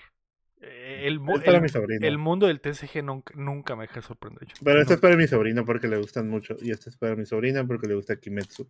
Eh, 0.62 1.04
El, 1.08 1.22
Es 1.30 1.40
para 1.44 1.58
el- 1.58 1.62
mi 1.64 1.70
sobrino. 1.70 2.08
el 2.08 2.18
mundo 2.18 2.48
del 2.48 2.60
TCG 2.60 3.04
nunca, 3.04 3.34
nunca 3.38 3.76
me 3.76 3.84
deja 3.88 4.02
sorprender. 4.02 4.48
yo. 4.48 4.54
Pero 4.64 4.82
este 4.82 4.96
es 4.96 5.00
para 5.00 5.16
mi 5.16 5.28
sobrino 5.28 5.64
porque 5.66 5.88
le 5.88 5.98
gustan 5.98 6.28
mucho. 6.28 6.56
Y 6.62 6.72
este 6.72 6.90
es 6.90 6.98
para 6.98 7.16
mi 7.16 7.26
sobrina 7.26 7.66
porque 7.66 7.88
le 7.88 7.96
gusta 7.96 8.16
Kimetsu. 8.20 8.68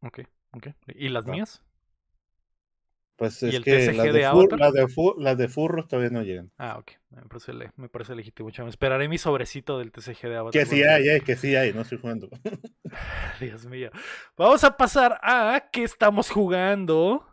Ok, 0.00 0.20
ok. 0.52 0.68
¿Y 0.94 1.08
las 1.10 1.26
mías? 1.26 1.62
Pues 3.16 3.42
¿Y 3.42 3.48
es 3.48 3.54
el 3.54 3.64
que 3.64 3.72
TCG 3.78 3.96
las 3.96 4.12
de 4.12 4.86
fur- 4.86 5.16
las, 5.18 5.38
de 5.38 5.48
furros 5.48 5.88
todavía 5.88 6.10
no 6.10 6.22
llegan. 6.22 6.50
Ah, 6.58 6.76
ok. 6.78 6.92
Me 7.10 7.22
parece, 7.22 7.54
le- 7.54 7.72
me 7.76 7.88
parece 7.88 8.14
legítimo. 8.14 8.50
chamo. 8.50 8.68
Esperaré 8.68 9.08
mi 9.08 9.16
sobrecito 9.16 9.78
del 9.78 9.90
TCG 9.90 10.28
de 10.28 10.36
Avatar. 10.36 10.52
Que 10.52 10.66
sí 10.66 10.82
hay, 10.82 11.08
eh, 11.08 11.20
que 11.22 11.34
sí 11.34 11.56
hay, 11.56 11.72
no 11.72 11.80
estoy 11.80 11.98
jugando. 11.98 12.28
Dios 13.40 13.64
mío. 13.66 13.90
Vamos 14.36 14.64
a 14.64 14.76
pasar 14.76 15.18
a 15.22 15.68
qué 15.72 15.82
estamos 15.84 16.30
jugando. 16.30 17.26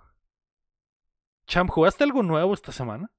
Cham, 1.47 1.67
¿jugaste 1.67 2.05
algo 2.05 2.23
nuevo 2.23 2.53
esta 2.53 2.71
semana? 2.71 3.11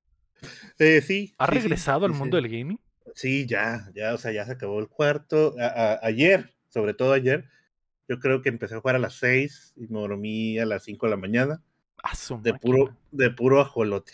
Eh, 0.78 1.02
sí. 1.02 1.34
¿Has 1.36 1.48
sí, 1.50 1.56
sí, 1.56 1.60
regresado 1.62 2.06
al 2.06 2.12
sí, 2.12 2.18
mundo 2.18 2.36
del 2.38 2.48
gaming? 2.48 2.80
Sí, 3.14 3.46
ya, 3.46 3.90
ya, 3.94 4.14
o 4.14 4.18
sea, 4.18 4.32
ya 4.32 4.46
se 4.46 4.52
acabó 4.52 4.80
el 4.80 4.88
cuarto. 4.88 5.54
A- 5.60 5.66
a- 5.66 5.98
ayer, 6.02 6.54
sobre 6.68 6.94
todo 6.94 7.12
ayer, 7.12 7.44
yo 8.08 8.18
creo 8.18 8.40
que 8.40 8.48
empecé 8.48 8.74
a 8.74 8.80
jugar 8.80 8.96
a 8.96 8.98
las 8.98 9.14
6 9.18 9.74
y 9.76 9.86
me 9.88 10.00
dormí 10.00 10.58
a 10.58 10.64
las 10.64 10.84
5 10.84 11.06
de 11.06 11.10
la 11.10 11.16
mañana. 11.18 11.62
De 12.40 12.52
máquina. 12.52 12.58
puro, 12.58 12.96
de 13.10 13.30
puro 13.30 13.60
ajolote. 13.60 14.12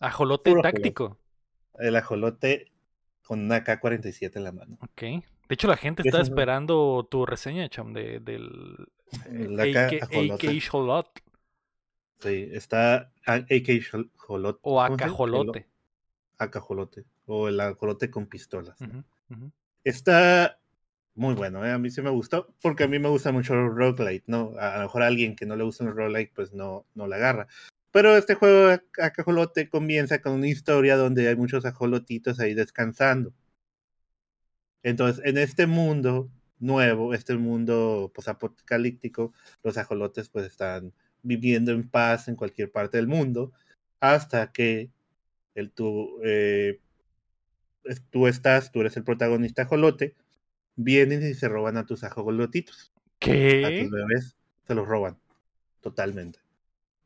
Ajolote 0.00 0.50
puro 0.50 0.62
táctico. 0.62 1.18
El 1.78 1.96
ajolote 1.96 2.72
con 3.22 3.40
una 3.40 3.62
K-47 3.64 4.36
en 4.36 4.44
la 4.44 4.52
mano. 4.52 4.78
Ok. 4.80 5.00
De 5.00 5.54
hecho, 5.54 5.68
la 5.68 5.76
gente 5.76 6.02
está 6.04 6.20
esperando 6.20 7.06
tu 7.10 7.26
reseña, 7.26 7.68
Cham, 7.68 7.92
de, 7.92 8.20
del 8.20 8.88
La 9.28 9.64
AK, 9.64 10.02
ajolote. 10.02 10.48
AK 10.48 11.22
Sí, 12.20 12.48
está 12.52 13.12
AK 13.26 13.68
jolote. 14.16 14.60
o. 14.62 14.80
Acajolote. 14.80 15.68
Acajolote. 16.38 17.04
O 17.26 17.48
el 17.48 17.60
ajolote 17.60 18.10
con 18.10 18.26
pistolas. 18.26 18.78
Está 19.84 20.58
muy 21.14 21.34
bueno, 21.34 21.64
¿eh? 21.64 21.72
a 21.72 21.78
mí 21.78 21.90
sí 21.90 22.02
me 22.02 22.10
gustó, 22.10 22.54
porque 22.62 22.84
a 22.84 22.88
mí 22.88 22.98
me 22.98 23.08
gusta 23.08 23.32
mucho 23.32 23.54
el 23.54 23.74
roguelite, 23.74 24.24
¿no? 24.26 24.54
A, 24.58 24.74
a 24.74 24.76
lo 24.78 24.82
mejor 24.84 25.02
a 25.02 25.06
alguien 25.06 25.36
que 25.36 25.46
no 25.46 25.56
le 25.56 25.64
gusta 25.64 25.84
el 25.84 25.94
roguelite, 25.94 26.32
pues 26.34 26.52
no, 26.52 26.86
no 26.94 27.06
la 27.06 27.16
agarra. 27.16 27.48
Pero 27.92 28.16
este 28.16 28.34
juego 28.34 28.68
de 28.68 28.82
Acajolote 29.02 29.68
comienza 29.68 30.20
con 30.22 30.32
una 30.32 30.48
historia 30.48 30.96
donde 30.96 31.28
hay 31.28 31.36
muchos 31.36 31.64
ajolotitos 31.66 32.40
ahí 32.40 32.54
descansando. 32.54 33.34
Entonces, 34.82 35.24
en 35.24 35.38
este 35.38 35.66
mundo 35.66 36.30
nuevo, 36.58 37.14
este 37.14 37.34
mundo 37.36 38.10
posapocalíptico, 38.14 39.32
los 39.62 39.76
ajolotes 39.78 40.28
pues 40.28 40.46
están 40.46 40.92
viviendo 41.22 41.72
en 41.72 41.88
paz 41.88 42.28
en 42.28 42.36
cualquier 42.36 42.70
parte 42.72 42.96
del 42.96 43.08
mundo, 43.08 43.52
hasta 44.00 44.52
que 44.52 44.90
el, 45.54 45.70
tú, 45.72 46.20
eh, 46.24 46.80
tú 48.10 48.26
estás, 48.26 48.72
tú 48.72 48.80
eres 48.80 48.96
el 48.96 49.04
protagonista 49.04 49.62
ajolote, 49.62 50.14
vienen 50.76 51.22
y 51.28 51.34
se 51.34 51.48
roban 51.48 51.76
a 51.76 51.86
tus 51.86 52.04
ajolotitos, 52.04 52.92
a 52.96 52.98
¿Qué? 53.18 53.78
tus 53.82 53.90
bebés, 53.90 54.36
se 54.66 54.74
los 54.74 54.86
roban, 54.86 55.18
totalmente. 55.80 56.40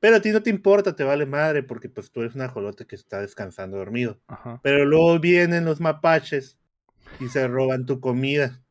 Pero 0.01 0.17
a 0.17 0.21
ti 0.21 0.31
no 0.31 0.43
te 0.43 0.51
importa, 0.51 0.95
te 0.95 1.05
vale 1.05 1.27
madre, 1.27 1.63
porque 1.63 1.89
pues 1.89 2.11
tú 2.11 2.21
eres 2.21 2.35
un 2.35 2.43
ajolote 2.43 2.87
que 2.87 2.95
está 2.97 3.21
descansando 3.21 3.79
dormido. 3.79 4.21
Ajá. 4.29 4.61
Pero 4.63 4.85
luego 4.85 5.19
vienen 5.19 5.65
los 5.65 5.81
mapaches 5.81 6.59
y 7.19 7.29
se 7.29 7.49
roban 7.49 7.87
tu 7.87 8.01
comida. 8.01 8.63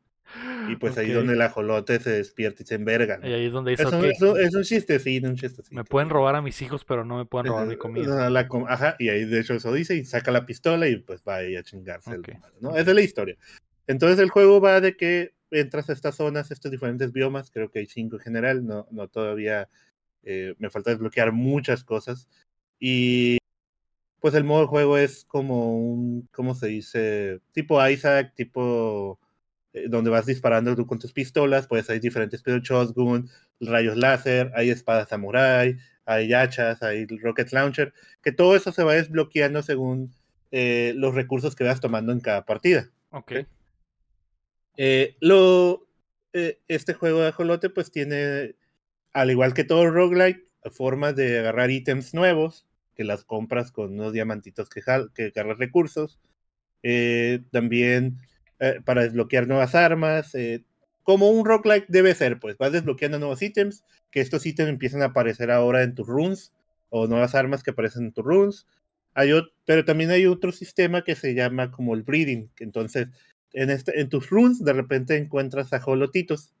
Y 0.68 0.76
pues 0.76 0.98
ahí 0.98 1.10
Ok. 1.10 1.14
donde 1.18 1.34
el 1.34 1.42
ajolote 1.42 2.00
se 2.00 2.10
despierta 2.10 2.62
y 2.62 2.66
se 2.66 2.74
enverga. 2.74 3.18
¿no? 3.18 3.28
Y 3.28 3.32
ahí 3.32 3.46
es 3.46 3.52
donde 3.52 3.72
Es, 3.72 3.78
dice, 3.78 3.94
un, 3.96 4.04
"Ok, 4.04 4.10
es 4.10 4.22
un- 4.22 4.40
es 4.40 4.54
un 4.54 4.62
chistecito, 4.64 5.28
un 5.28 5.36
chistecito. 5.36 5.74
me 5.74 5.84
pueden 5.84 6.10
robar 6.10 6.34
a 6.34 6.42
mis 6.42 6.60
hijos, 6.62 6.84
pero 6.84 7.04
no 7.04 7.16
me 7.18 7.24
pueden 7.24 7.46
robar 7.46 7.66
mi 7.68 7.76
comida. 7.76 8.06
No, 8.06 8.30
la 8.30 8.48
com- 8.48 8.66
Ajá, 8.68 8.96
y 8.98 9.08
ahí 9.08 9.24
de 9.24 9.40
hecho 9.40 9.54
eso 9.54 9.72
dice 9.72 9.94
y 9.94 10.04
saca 10.04 10.32
la 10.32 10.44
pistola 10.44 10.88
y 10.88 10.96
pues 10.96 11.22
va 11.26 11.36
ahí 11.36 11.54
a 11.56 11.62
chingarse. 11.62 12.10
el 12.10 12.20
Ok. 12.20 12.28
malo, 12.40 12.54
¿no? 12.60 12.70
Esa 12.76 12.90
es 12.90 12.94
la 12.96 13.02
historia. 13.02 13.36
Entonces 13.86 14.18
el 14.18 14.30
juego 14.30 14.60
va 14.60 14.80
de 14.80 14.96
que 14.96 15.34
entras 15.50 15.88
a 15.88 15.92
estas 15.92 16.16
zonas, 16.16 16.50
estos 16.50 16.70
diferentes 16.70 17.12
biomas, 17.12 17.50
creo 17.50 17.70
que 17.70 17.80
hay 17.80 17.86
cinco 17.86 18.16
en 18.16 18.22
general, 18.22 18.66
no, 18.66 18.86
no 18.90 19.08
todavía 19.08 19.68
eh, 20.24 20.54
me 20.58 20.70
falta 20.70 20.90
desbloquear 20.90 21.32
muchas 21.32 21.84
cosas. 21.84 22.28
Y 22.78 23.38
pues 24.20 24.34
el 24.34 24.44
modo 24.44 24.62
de 24.62 24.66
juego 24.66 24.98
es 24.98 25.24
como 25.24 25.76
un, 25.78 26.28
¿cómo 26.32 26.54
se 26.54 26.68
dice? 26.68 27.40
Tipo 27.52 27.86
Isaac, 27.88 28.32
tipo 28.34 29.20
eh, 29.72 29.86
donde 29.88 30.10
vas 30.10 30.26
disparando 30.26 30.74
tú 30.74 30.86
con 30.86 30.98
tus 30.98 31.12
pistolas, 31.12 31.66
pues 31.68 31.88
hay 31.90 32.00
diferentes 32.00 32.42
de 32.42 32.60
shotgun, 32.60 33.28
rayos 33.60 33.96
láser, 33.96 34.50
hay 34.54 34.70
espadas 34.70 35.08
samurai, 35.08 35.78
hay 36.04 36.32
hachas, 36.32 36.82
hay 36.82 37.06
rocket 37.06 37.52
launcher, 37.52 37.92
que 38.22 38.32
todo 38.32 38.56
eso 38.56 38.72
se 38.72 38.84
va 38.84 38.94
desbloqueando 38.94 39.62
según 39.62 40.12
eh, 40.50 40.92
los 40.96 41.14
recursos 41.14 41.54
que 41.54 41.64
vas 41.64 41.80
tomando 41.80 42.12
en 42.12 42.20
cada 42.20 42.44
partida. 42.44 42.90
Ok. 43.10 43.32
Eh, 44.76 45.16
lo, 45.20 45.86
eh, 46.32 46.60
este 46.68 46.94
juego 46.94 47.20
de 47.20 47.28
ajolote 47.28 47.70
pues 47.70 47.90
tiene, 47.90 48.56
al 49.12 49.30
igual 49.30 49.54
que 49.54 49.64
todo 49.64 49.90
roguelike, 49.90 50.44
formas 50.72 51.16
de 51.16 51.38
agarrar 51.40 51.70
ítems 51.70 52.14
nuevos, 52.14 52.66
que 52.94 53.04
las 53.04 53.24
compras 53.24 53.72
con 53.72 53.94
unos 53.94 54.12
diamantitos 54.12 54.68
que, 54.68 54.82
jal- 54.82 55.12
que 55.14 55.26
agarras 55.34 55.58
recursos. 55.58 56.18
Eh, 56.82 57.42
también 57.52 58.18
para 58.84 59.02
desbloquear 59.02 59.46
nuevas 59.48 59.74
armas. 59.74 60.32
como 61.02 61.30
un 61.30 61.44
roguelike 61.46 61.86
debe 61.88 62.14
ser, 62.14 62.40
pues 62.40 62.56
vas 62.58 62.72
desbloqueando 62.72 63.18
nuevos 63.18 63.42
ítems, 63.42 63.84
que 64.10 64.20
estos 64.20 64.44
ítems 64.46 64.70
empiezan 64.70 65.02
a 65.02 65.06
aparecer 65.06 65.50
ahora 65.50 65.82
en 65.82 65.94
tus 65.94 66.06
runes, 66.06 66.52
o 66.90 67.06
nuevas 67.06 67.34
armas 67.34 67.62
que 67.62 67.70
aparecen 67.72 68.04
en 68.06 68.12
tus 68.12 68.24
runes. 68.24 68.66
Hay 69.14 69.30
ot- 69.30 69.52
pero 69.64 69.84
también 69.84 70.10
hay 70.10 70.26
otro 70.26 70.52
sistema 70.52 71.04
que 71.04 71.14
se 71.16 71.34
llama 71.34 71.70
como 71.70 71.94
el 71.94 72.02
breeding, 72.02 72.50
entonces 72.58 73.08
en, 73.56 73.70
este, 73.70 74.00
en 74.00 74.08
tus 74.10 74.30
runes 74.30 74.64
de 74.64 74.72
repente 74.74 75.16
encuentras 75.16 75.72
ajolotitos. 75.72 76.54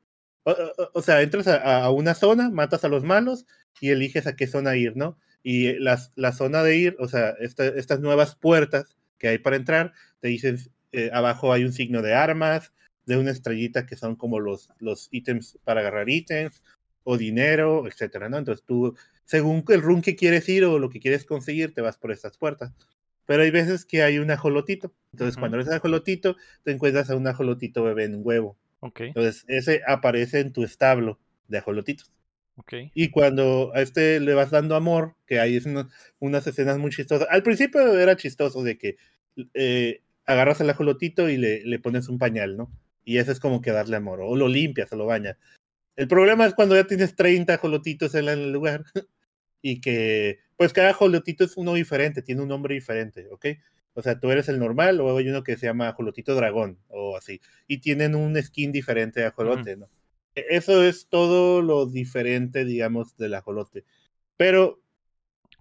O, 0.44 0.52
o- 0.52 0.90
o 0.94 1.02
sea, 1.02 1.22
entras 1.22 1.46
a, 1.48 1.90
una 1.90 2.14
zona, 2.14 2.50
matas 2.50 2.84
a 2.84 2.88
los 2.88 3.04
malos 3.04 3.46
y 3.80 3.90
eliges 3.90 4.26
a 4.26 4.36
qué 4.36 4.46
zona 4.46 4.76
ir, 4.76 4.96
¿no? 4.96 5.18
Y 5.42 5.74
las, 5.78 6.12
la 6.16 6.32
zona 6.32 6.62
de 6.62 6.76
ir, 6.76 6.96
o 7.00 7.08
sea, 7.08 7.30
esta- 7.40 7.66
estas 7.68 8.00
nuevas 8.00 8.36
puertas 8.36 8.96
que 9.18 9.28
hay 9.28 9.38
para 9.38 9.56
entrar, 9.56 9.92
te 10.20 10.28
dicen, 10.28 10.58
eh, 10.92 11.10
abajo 11.12 11.52
hay 11.52 11.64
un 11.64 11.72
signo 11.72 12.02
de 12.02 12.14
armas, 12.14 12.72
de 13.06 13.16
una 13.18 13.30
estrellita 13.30 13.86
que 13.86 13.96
son 13.96 14.16
como 14.16 14.40
los, 14.40 14.68
los 14.78 15.08
ítems 15.12 15.58
para 15.64 15.80
agarrar 15.80 16.08
ítems, 16.10 16.62
o 17.04 17.16
dinero, 17.16 17.86
etcétera, 17.86 18.28
¿no? 18.28 18.38
Entonces 18.38 18.64
tú, 18.66 18.96
según 19.24 19.64
el 19.68 19.82
run 19.82 20.02
que 20.02 20.16
quieres 20.16 20.48
ir 20.48 20.64
o 20.64 20.78
lo 20.78 20.90
que 20.90 21.00
quieres 21.00 21.24
conseguir, 21.24 21.72
te 21.74 21.80
vas 21.80 21.98
por 21.98 22.10
estas 22.12 22.36
puertas. 22.36 22.72
Pero 23.26 23.42
hay 23.42 23.50
veces 23.50 23.84
que 23.84 24.02
hay 24.02 24.18
un 24.18 24.30
ajolotito. 24.30 24.92
Entonces, 25.12 25.34
Ujú. 25.36 25.40
cuando 25.40 25.56
eres 25.58 25.70
ajolotito, 25.72 26.36
te 26.62 26.70
encuentras 26.72 27.10
a 27.10 27.16
un 27.16 27.26
ajolotito 27.26 27.82
bebé 27.84 28.04
en 28.04 28.14
un 28.16 28.20
huevo. 28.24 28.56
Ok. 28.80 29.00
Entonces, 29.00 29.44
ese 29.48 29.82
aparece 29.86 30.40
en 30.40 30.52
tu 30.52 30.62
establo 30.64 31.18
de 31.48 31.58
ajolotitos. 31.58 32.12
Ok. 32.56 32.72
Y 32.94 33.10
cuando 33.10 33.72
a 33.74 33.82
este 33.82 34.20
le 34.20 34.34
vas 34.34 34.50
dando 34.50 34.76
amor, 34.76 35.14
que 35.26 35.40
hay 35.40 35.58
uno- 35.58 35.88
unas 36.18 36.46
escenas 36.46 36.78
muy 36.78 36.90
chistosas. 36.90 37.28
Al 37.30 37.42
principio 37.42 37.98
era 37.98 38.16
chistoso 38.16 38.62
de 38.62 38.78
que 38.78 38.96
eh, 39.54 40.00
agarras 40.24 40.60
al 40.60 40.70
ajolotito 40.70 41.28
y 41.28 41.36
le, 41.36 41.62
le 41.64 41.78
pones 41.78 42.08
un 42.08 42.18
pañal, 42.18 42.56
¿no? 42.56 42.70
Y 43.04 43.18
eso 43.18 43.30
es 43.32 43.38
como 43.40 43.60
que 43.60 43.70
darle 43.70 43.96
amor, 43.96 44.20
o 44.22 44.34
lo 44.34 44.48
limpias 44.48 44.92
o 44.92 44.96
lo 44.96 45.06
bañas. 45.06 45.36
El 45.96 46.08
problema 46.08 46.46
es 46.46 46.54
cuando 46.54 46.74
ya 46.74 46.86
tienes 46.86 47.14
30 47.16 47.54
ajolotitos 47.54 48.14
en 48.14 48.28
el 48.28 48.52
lugar 48.52 48.84
y 49.62 49.80
que, 49.80 50.38
pues 50.56 50.72
cada 50.72 50.90
ajolotito 50.90 51.44
es 51.44 51.56
uno 51.56 51.74
diferente, 51.74 52.22
tiene 52.22 52.42
un 52.42 52.48
nombre 52.48 52.74
diferente, 52.74 53.26
¿ok? 53.30 53.46
O 53.94 54.02
sea, 54.02 54.20
tú 54.20 54.30
eres 54.30 54.48
el 54.48 54.58
normal, 54.58 54.96
luego 54.98 55.16
hay 55.18 55.28
uno 55.28 55.42
que 55.42 55.56
se 55.56 55.66
llama 55.66 55.88
ajolotito 55.88 56.34
dragón 56.34 56.78
o 56.88 57.16
así, 57.16 57.40
y 57.66 57.78
tienen 57.78 58.14
un 58.14 58.40
skin 58.42 58.70
diferente 58.72 59.20
de 59.20 59.26
ajolote, 59.26 59.76
¿no? 59.76 59.88
E- 60.34 60.46
Eso 60.50 60.82
es 60.82 61.08
todo 61.08 61.62
lo 61.62 61.86
diferente, 61.86 62.64
digamos, 62.64 63.16
del 63.16 63.34
ajolote. 63.34 63.84
Pero 64.36 64.80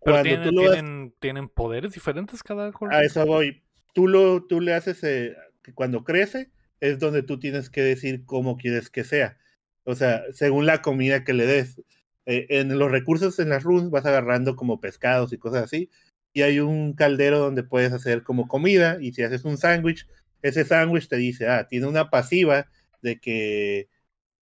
Pero 0.04 0.18
cuando 0.18 0.24
tienen, 0.24 0.50
tú 0.50 0.56
lo 0.56 0.62
vas- 0.64 0.72
tienen, 0.74 1.14
tienen 1.20 1.50
poderes 1.50 1.94
diferentes 1.94 2.44
cada 2.44 2.72
juego. 2.72 2.94
a 2.94 3.04
eso 3.04 3.26
voy. 3.26 3.64
Tú 3.94 4.08
lo, 4.08 4.44
tú 4.46 4.60
le 4.60 4.74
haces 4.74 5.02
eh, 5.04 5.36
que 5.64 5.74
cuando 5.74 6.04
crece, 6.04 6.52
es 6.82 7.00
donde 7.00 7.24
tú 7.24 7.40
tienes 7.40 7.70
que 7.70 7.82
decir 7.82 8.26
cómo 8.26 8.58
quieres 8.58 8.90
que 8.90 9.04
sea. 9.06 9.38
O 9.86 9.96
sea, 9.96 10.24
según 10.34 10.66
la 10.66 10.82
comida 10.82 11.24
que 11.24 11.34
le 11.34 11.46
des. 11.46 11.82
Eh, 12.26 12.48
en 12.50 12.78
los 12.80 12.92
recursos 12.92 13.40
en 13.40 13.50
las 13.50 13.64
runes 13.64 13.90
vas 13.92 14.06
agarrando 14.06 14.56
como 14.56 14.80
pescados 14.80 15.34
y 15.34 15.38
cosas 15.38 15.64
así. 15.66 15.90
Y 16.34 16.42
hay 16.44 16.60
un 16.60 16.94
caldero 16.94 17.40
donde 17.40 17.64
puedes 17.64 17.94
hacer 17.94 18.24
como 18.24 18.48
comida. 18.48 18.98
Y 19.02 19.14
si 19.14 19.24
haces 19.24 19.46
un 19.46 19.58
sándwich, 19.58 20.08
ese 20.42 20.66
sándwich 20.66 21.08
te 21.08 21.18
dice, 21.18 21.48
ah, 21.48 21.68
tiene 21.68 21.88
una 21.88 22.10
pasiva 22.10 22.68
de 23.02 23.20
que. 23.20 23.90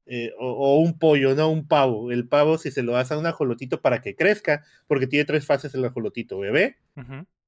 eh, 0.06 0.34
o, 0.40 0.52
o 0.52 0.80
un 0.82 1.00
pollo, 1.00 1.36
no 1.36 1.50
un 1.52 1.68
pavo. 1.68 2.12
El 2.12 2.28
pavo, 2.28 2.58
si 2.58 2.72
se 2.72 2.84
lo 2.84 2.94
das 2.94 3.12
a 3.12 3.18
un 3.20 3.26
ajolotito 3.28 3.82
para 3.82 4.02
que 4.02 4.16
crezca, 4.16 4.64
porque 4.88 5.08
tiene 5.08 5.26
tres 5.26 5.46
fases 5.46 5.74
el 5.76 5.86
ajolotito: 5.86 6.40
bebé, 6.40 6.78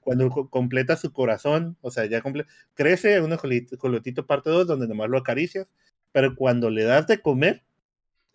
cuando 0.02 0.30
co- 0.32 0.50
completa 0.50 0.98
su 0.98 1.14
corazón, 1.14 1.78
o 1.82 1.92
sea, 1.92 2.06
ya 2.08 2.22
crece 2.76 3.22
un 3.22 3.34
ajolotito 3.34 4.28
parte 4.28 4.50
2 4.52 4.68
donde 4.68 4.88
nomás 4.88 5.10
lo 5.10 5.18
acaricias, 5.20 5.68
pero 6.14 6.36
cuando 6.36 6.72
le 6.72 6.86
das 6.86 7.08
de 7.08 7.22
comer 7.22 7.65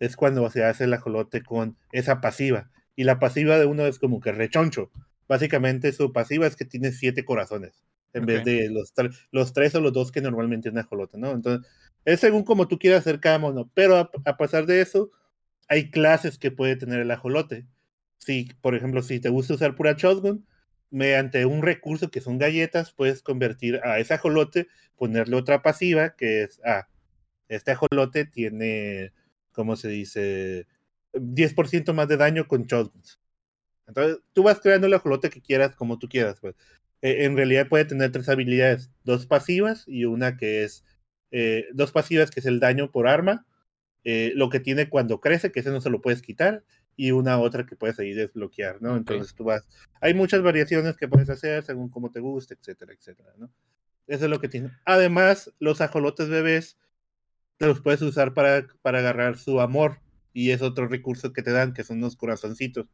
es 0.01 0.17
cuando 0.17 0.49
se 0.49 0.65
hace 0.65 0.83
el 0.83 0.93
ajolote 0.93 1.43
con 1.43 1.77
esa 1.91 2.19
pasiva. 2.19 2.69
Y 2.95 3.05
la 3.05 3.19
pasiva 3.19 3.57
de 3.57 3.65
uno 3.65 3.85
es 3.85 3.99
como 3.99 4.19
que 4.19 4.31
rechoncho. 4.31 4.91
Básicamente 5.29 5.93
su 5.93 6.11
pasiva 6.11 6.47
es 6.47 6.55
que 6.55 6.65
tiene 6.65 6.91
siete 6.91 7.23
corazones 7.23 7.83
en 8.13 8.25
vez 8.25 8.43
de 8.43 8.69
los, 8.69 8.93
tre- 8.93 9.15
los 9.31 9.53
tres 9.53 9.73
o 9.75 9.79
los 9.79 9.93
dos 9.93 10.11
que 10.11 10.19
normalmente 10.19 10.69
un 10.69 10.77
ajolote, 10.79 11.17
¿no? 11.17 11.31
Entonces, 11.31 11.71
es 12.03 12.19
según 12.19 12.43
como 12.43 12.67
tú 12.67 12.77
quieras 12.77 13.01
hacer 13.01 13.21
cada 13.21 13.39
mono. 13.39 13.71
Pero 13.73 13.95
a, 13.95 14.11
a 14.25 14.37
pesar 14.37 14.65
de 14.65 14.81
eso, 14.81 15.11
hay 15.69 15.91
clases 15.91 16.37
que 16.37 16.51
puede 16.51 16.75
tener 16.75 16.99
el 16.99 17.11
ajolote. 17.11 17.67
Si, 18.17 18.49
por 18.59 18.75
ejemplo, 18.75 19.01
si 19.03 19.19
te 19.19 19.29
gusta 19.29 19.53
usar 19.53 19.75
pura 19.75 19.93
shotgun, 19.97 20.45
mediante 20.89 21.45
un 21.45 21.61
recurso 21.61 22.11
que 22.11 22.19
son 22.21 22.37
galletas, 22.37 22.91
puedes 22.91 23.21
convertir 23.21 23.79
a 23.83 23.99
ese 23.99 24.15
ajolote, 24.15 24.67
ponerle 24.97 25.37
otra 25.37 25.61
pasiva 25.61 26.15
que 26.15 26.43
es, 26.43 26.59
ah, 26.65 26.87
este 27.47 27.71
ajolote 27.71 28.25
tiene, 28.25 29.13
¿cómo 29.51 29.75
se 29.75 29.89
dice? 29.89 30.67
10% 31.13 31.93
más 31.93 32.07
de 32.07 32.17
daño 32.17 32.47
con 32.47 32.63
shotguns. 32.63 33.19
Entonces, 33.87 34.19
tú 34.33 34.43
vas 34.43 34.59
creando 34.59 34.87
el 34.87 34.93
ajolote 34.93 35.29
que 35.29 35.41
quieras, 35.41 35.75
como 35.75 35.99
tú 35.99 36.07
quieras, 36.07 36.39
pues. 36.39 36.55
Eh, 37.01 37.25
en 37.25 37.35
realidad 37.35 37.67
puede 37.67 37.85
tener 37.85 38.11
tres 38.11 38.29
habilidades, 38.29 38.91
dos 39.03 39.25
pasivas 39.25 39.83
y 39.87 40.05
una 40.05 40.37
que 40.37 40.63
es, 40.63 40.85
eh, 41.31 41.65
dos 41.73 41.91
pasivas 41.91 42.31
que 42.31 42.39
es 42.39 42.45
el 42.45 42.59
daño 42.59 42.91
por 42.91 43.07
arma, 43.07 43.45
eh, 44.03 44.31
lo 44.35 44.49
que 44.49 44.59
tiene 44.59 44.87
cuando 44.87 45.19
crece, 45.19 45.51
que 45.51 45.59
ese 45.59 45.71
no 45.71 45.81
se 45.81 45.89
lo 45.89 46.01
puedes 46.01 46.21
quitar, 46.21 46.63
y 46.95 47.11
una 47.11 47.39
otra 47.39 47.65
que 47.65 47.75
puedes 47.75 47.99
ahí 47.99 48.13
desbloquear, 48.13 48.81
¿no? 48.81 48.95
Entonces 48.95 49.33
tú 49.33 49.43
vas, 49.45 49.67
hay 50.01 50.13
muchas 50.13 50.41
variaciones 50.41 50.97
que 50.97 51.07
puedes 51.07 51.29
hacer 51.29 51.63
según 51.63 51.89
cómo 51.89 52.11
te 52.11 52.19
guste, 52.19 52.53
etcétera, 52.53 52.93
etcétera, 52.93 53.33
¿no? 53.37 53.51
Eso 54.07 54.25
es 54.25 54.29
lo 54.29 54.39
que 54.39 54.49
tiene. 54.49 54.71
Además, 54.85 55.51
los 55.59 55.81
ajolotes 55.81 56.29
bebés 56.29 56.77
los 57.67 57.81
puedes 57.81 58.01
usar 58.01 58.33
para, 58.33 58.67
para 58.81 58.99
agarrar 58.99 59.37
su 59.37 59.61
amor, 59.61 59.99
y 60.33 60.51
es 60.51 60.61
otro 60.61 60.87
recurso 60.87 61.33
que 61.33 61.43
te 61.43 61.51
dan, 61.51 61.73
que 61.73 61.83
son 61.83 61.97
unos 61.97 62.15
corazoncitos. 62.15 62.87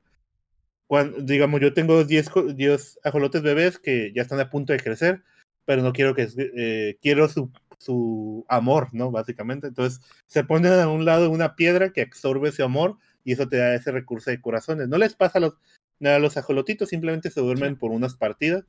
Cuando, 0.87 1.19
digamos, 1.21 1.59
yo 1.61 1.73
tengo 1.73 2.03
10, 2.05 2.29
jo- 2.29 2.53
10 2.53 2.99
ajolotes 3.03 3.41
bebés 3.41 3.79
que 3.79 4.11
ya 4.15 4.21
están 4.21 4.39
a 4.39 4.49
punto 4.49 4.73
de 4.73 4.79
crecer, 4.79 5.23
pero 5.65 5.81
no 5.81 5.91
quiero 5.93 6.15
que, 6.15 6.27
eh, 6.37 6.97
quiero 7.01 7.27
su, 7.27 7.51
su 7.77 8.45
amor, 8.47 8.89
¿no? 8.93 9.11
Básicamente. 9.11 9.67
Entonces, 9.67 10.01
se 10.27 10.43
ponen 10.45 10.71
a 10.73 10.87
un 10.89 11.03
lado 11.05 11.29
una 11.29 11.55
piedra 11.55 11.91
que 11.91 12.01
absorbe 12.01 12.49
ese 12.49 12.63
amor 12.63 12.97
y 13.25 13.33
eso 13.33 13.47
te 13.49 13.57
da 13.57 13.75
ese 13.75 13.91
recurso 13.91 14.31
de 14.31 14.41
corazones. 14.41 14.87
No 14.87 14.97
les 14.97 15.15
pasa 15.15 15.39
a 15.39 15.41
los, 15.41 15.55
nada 15.99 16.15
a 16.17 16.19
los 16.19 16.37
ajolotitos, 16.37 16.89
simplemente 16.89 17.31
se 17.31 17.41
duermen 17.41 17.77
por 17.77 17.91
unas 17.91 18.15
partidas, 18.15 18.63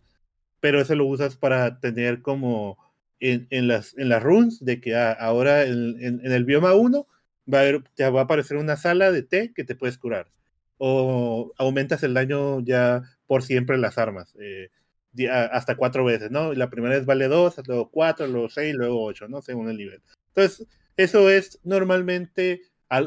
pero 0.60 0.80
eso 0.80 0.94
lo 0.94 1.06
usas 1.06 1.36
para 1.36 1.80
tener 1.80 2.22
como 2.22 2.78
en, 3.20 3.46
en 3.50 3.68
las, 3.68 3.96
en 3.98 4.08
las 4.08 4.22
runes 4.22 4.64
de 4.64 4.80
que 4.80 4.94
ah, 4.96 5.12
ahora 5.12 5.64
en, 5.64 5.96
en- 6.00 6.20
en 6.24 6.32
el 6.32 6.44
bioma 6.44 6.74
1 6.74 7.06
va 7.52 7.58
a 7.58 7.60
haber, 7.62 7.82
te 7.94 8.08
va 8.10 8.20
a 8.20 8.24
aparecer 8.24 8.56
una 8.56 8.76
sala 8.76 9.10
de 9.12 9.22
té 9.22 9.52
que 9.54 9.64
te 9.64 9.74
puedes 9.74 9.98
curar. 9.98 10.30
O 10.78 11.52
aumentas 11.58 12.02
el 12.04 12.14
daño 12.14 12.60
ya 12.60 13.02
por 13.26 13.42
siempre 13.42 13.76
en 13.76 13.82
las 13.82 13.98
armas. 13.98 14.34
eh, 14.40 14.70
hasta 15.30 15.74
cuatro 15.76 16.04
veces, 16.04 16.30
¿no? 16.30 16.52
La 16.52 16.70
primera 16.70 16.94
vez 16.94 17.04
vale 17.06 17.26
dos, 17.26 17.56
luego 17.66 17.90
cuatro, 17.90 18.26
luego 18.28 18.48
seis, 18.50 18.74
luego 18.74 19.02
ocho, 19.02 19.26
¿no? 19.26 19.42
Según 19.42 19.68
el 19.68 19.76
nivel. 19.76 20.00
Entonces, 20.28 20.68
eso 20.96 21.28
es 21.30 21.58
normalmente 21.64 22.60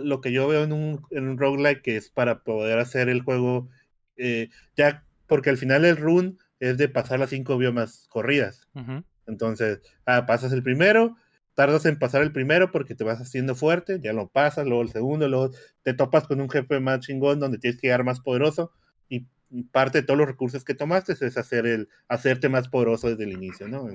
lo 0.04 0.20
que 0.20 0.32
yo 0.34 0.48
veo 0.48 0.64
en 0.64 0.74
un, 0.74 1.02
en 1.12 1.30
un 1.30 1.38
roguelike 1.38 1.82
que 1.82 1.96
es 1.98 2.10
para 2.10 2.44
poder 2.44 2.80
hacer 2.80 3.08
el 3.08 3.22
juego 3.22 3.70
eh, 4.18 4.50
ya, 4.76 5.06
porque 5.28 5.50
al 5.52 5.58
final 5.58 5.86
el 5.86 5.96
run 5.96 6.38
es 6.60 6.78
de 6.78 6.90
pasar 6.90 7.20
las 7.20 7.30
cinco 7.30 7.58
biomas 7.58 8.08
corridas. 8.10 8.68
Ujú. 8.76 9.04
Entonces, 9.28 9.82
ah, 10.06 10.26
pasas 10.26 10.52
el 10.52 10.64
primero, 10.64 11.16
tardas 11.54 11.86
en 11.86 12.00
pasar 12.00 12.22
el 12.22 12.32
primero 12.32 12.72
porque 12.72 12.96
te 12.96 13.04
vas 13.04 13.20
haciendo 13.20 13.56
fuerte, 13.56 14.00
ya 14.02 14.14
lo 14.14 14.28
pasas, 14.28 14.66
luego 14.66 14.82
el 14.82 14.90
segundo, 14.90 15.28
luego 15.28 15.52
te 15.84 15.94
topas 15.94 16.28
con 16.28 16.42
un 16.42 16.50
jefe 16.50 16.80
más 16.80 17.02
chingón 17.02 17.40
donde 17.40 17.58
tienes 17.58 17.80
que 17.80 17.88
llegar 17.88 18.04
más 18.04 18.20
poderoso 18.20 18.72
y 19.10 19.28
parte 19.72 20.00
de 20.00 20.08
todos 20.08 20.18
los 20.18 20.28
recursos 20.28 20.64
que 20.64 20.74
tomaste 20.74 21.14
es 21.14 21.38
hacer 21.38 21.66
el, 21.66 21.90
hacerte 22.08 22.48
más 22.48 22.70
poderoso 22.70 23.10
desde 23.10 23.26
el 23.26 23.34
inicio, 23.34 23.68
¿no? 23.68 23.88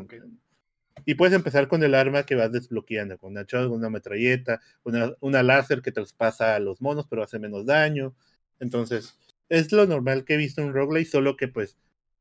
Y 1.04 1.14
puedes 1.14 1.34
empezar 1.34 1.68
con 1.68 1.82
el 1.82 1.94
arma 1.94 2.24
que 2.24 2.34
vas 2.34 2.52
desbloqueando, 2.52 3.18
con 3.18 3.32
una 3.32 3.44
shotgun, 3.44 3.78
una 3.78 3.90
metralleta, 3.90 4.60
una, 4.84 5.12
una 5.20 5.42
láser 5.42 5.82
que 5.82 5.92
traspasa 5.92 6.54
a 6.54 6.60
los 6.60 6.80
monos 6.80 7.06
pero 7.08 7.22
hace 7.22 7.38
menos 7.38 7.64
daño. 7.64 8.14
Entonces, 8.60 9.18
es 9.48 9.72
lo 9.72 9.86
normal 9.86 10.24
que 10.24 10.34
he 10.34 10.36
visto 10.36 10.60
en 10.62 10.72
roguelike, 10.72 11.08
solo 11.08 11.36
que 11.36 11.48
pues 11.48 11.76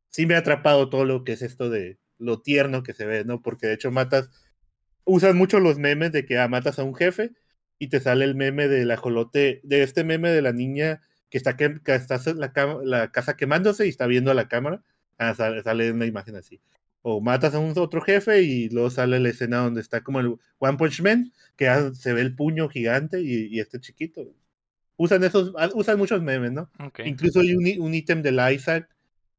sí 0.09 0.25
me 0.25 0.35
ha 0.35 0.39
atrapado 0.39 0.89
todo 0.89 1.05
lo 1.05 1.23
que 1.23 1.33
es 1.33 1.41
esto 1.41 1.69
de 1.69 1.97
lo 2.17 2.41
tierno 2.41 2.83
que 2.83 2.93
se 2.93 3.05
ve, 3.05 3.25
¿no? 3.25 3.41
Porque 3.41 3.67
de 3.67 3.73
hecho 3.73 3.91
matas, 3.91 4.29
usan 5.03 5.37
mucho 5.37 5.59
los 5.59 5.77
memes 5.77 6.11
de 6.11 6.25
que 6.25 6.37
ah, 6.39 6.47
matas 6.47 6.79
a 6.79 6.83
un 6.83 6.95
jefe 6.95 7.31
y 7.79 7.87
te 7.89 7.99
sale 7.99 8.25
el 8.25 8.35
meme 8.35 8.67
del 8.67 8.89
ajolote, 8.91 9.59
de 9.63 9.83
este 9.83 10.03
meme 10.03 10.29
de 10.29 10.41
la 10.41 10.53
niña 10.53 11.01
que 11.29 11.37
está, 11.37 11.57
que, 11.57 11.79
que 11.83 11.93
está 11.95 12.19
la, 12.35 12.51
la 12.83 13.11
casa 13.11 13.35
quemándose 13.35 13.85
y 13.85 13.89
está 13.89 14.07
viendo 14.07 14.31
a 14.31 14.35
la 14.35 14.47
cámara. 14.47 14.81
Ah, 15.17 15.33
sale, 15.33 15.61
sale 15.63 15.91
una 15.91 16.05
imagen 16.05 16.35
así. 16.35 16.59
O 17.01 17.21
matas 17.21 17.53
a 17.53 17.59
un 17.59 17.73
otro 17.77 18.01
jefe 18.01 18.41
y 18.41 18.69
luego 18.69 18.89
sale 18.89 19.19
la 19.19 19.29
escena 19.29 19.57
donde 19.57 19.81
está 19.81 20.01
como 20.01 20.19
el 20.21 20.35
One 20.57 20.77
Punch 20.77 21.01
Man, 21.01 21.31
que 21.55 21.67
ah, 21.67 21.91
se 21.93 22.13
ve 22.13 22.21
el 22.21 22.35
puño 22.35 22.67
gigante 22.69 23.21
y, 23.21 23.47
y 23.55 23.59
este 23.59 23.79
chiquito. 23.79 24.25
Usan 24.97 25.23
esos, 25.23 25.53
ah, 25.57 25.69
usan 25.73 25.97
muchos 25.97 26.21
memes, 26.23 26.51
¿no? 26.53 26.69
Ok. 26.79 27.01
Incluso 27.05 27.41
hay 27.41 27.53
un, 27.53 27.93
ítem 27.93 28.21
del 28.21 28.39
Isaac, 28.53 28.89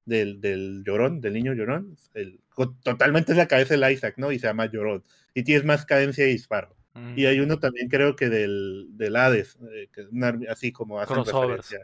del, 0.05 0.41
del 0.41 0.85
llorón, 0.85 1.21
del 1.21 1.33
niño 1.33 1.55
llorón. 1.55 1.97
el- 2.15 2.41
totalmente 2.83 3.33
es 3.33 3.39
la 3.39 3.49
cabeza 3.49 3.77
del 3.77 3.93
Isaac, 3.93 4.15
¿no? 4.17 4.33
Y 4.33 4.39
se 4.39 4.47
llama 4.47 4.67
llorón. 4.67 5.05
Y 5.35 5.43
tienes 5.45 5.65
más 5.65 5.85
cadencia 5.85 6.25
de 6.25 6.31
disparo. 6.31 6.75
Mm. 6.95 7.19
Y 7.19 7.27
hay 7.27 7.41
uno 7.41 7.59
también, 7.59 7.89
creo 7.89 8.17
que 8.17 8.29
del, 8.29 8.87
del 8.91 9.17
Hades, 9.17 9.59
eh, 9.73 9.89
que 9.93 10.03
es 10.03 10.07
una 10.11 10.39
así 10.49 10.73
como 10.73 10.99
hacen 11.01 11.25
referencia. 11.25 11.81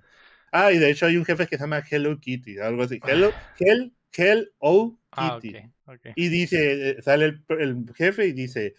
Ah, 0.51 0.73
y 0.73 0.79
de 0.79 0.91
hecho 0.91 1.07
hay 1.07 1.17
un 1.17 1.25
jefe 1.25 1.47
que 1.47 1.57
se 1.57 1.63
llama 1.63 1.83
Hello 1.89 2.19
Kitty, 2.19 2.59
algo 2.59 2.83
así. 2.83 3.01
Hello, 3.07 3.31
Hell, 3.59 3.93
Hell 4.17 4.53
O 4.59 4.99
Ah, 5.13 5.39
Kitty. 5.41 5.57
ok. 5.85 5.95
ok. 5.95 6.07
Y 6.17 6.29
dice, 6.29 6.91
eh, 6.91 7.03
sale 7.03 7.27
el, 7.27 7.45
el 7.59 7.85
jefe 7.95 8.27
y 8.27 8.33
dice, 8.33 8.75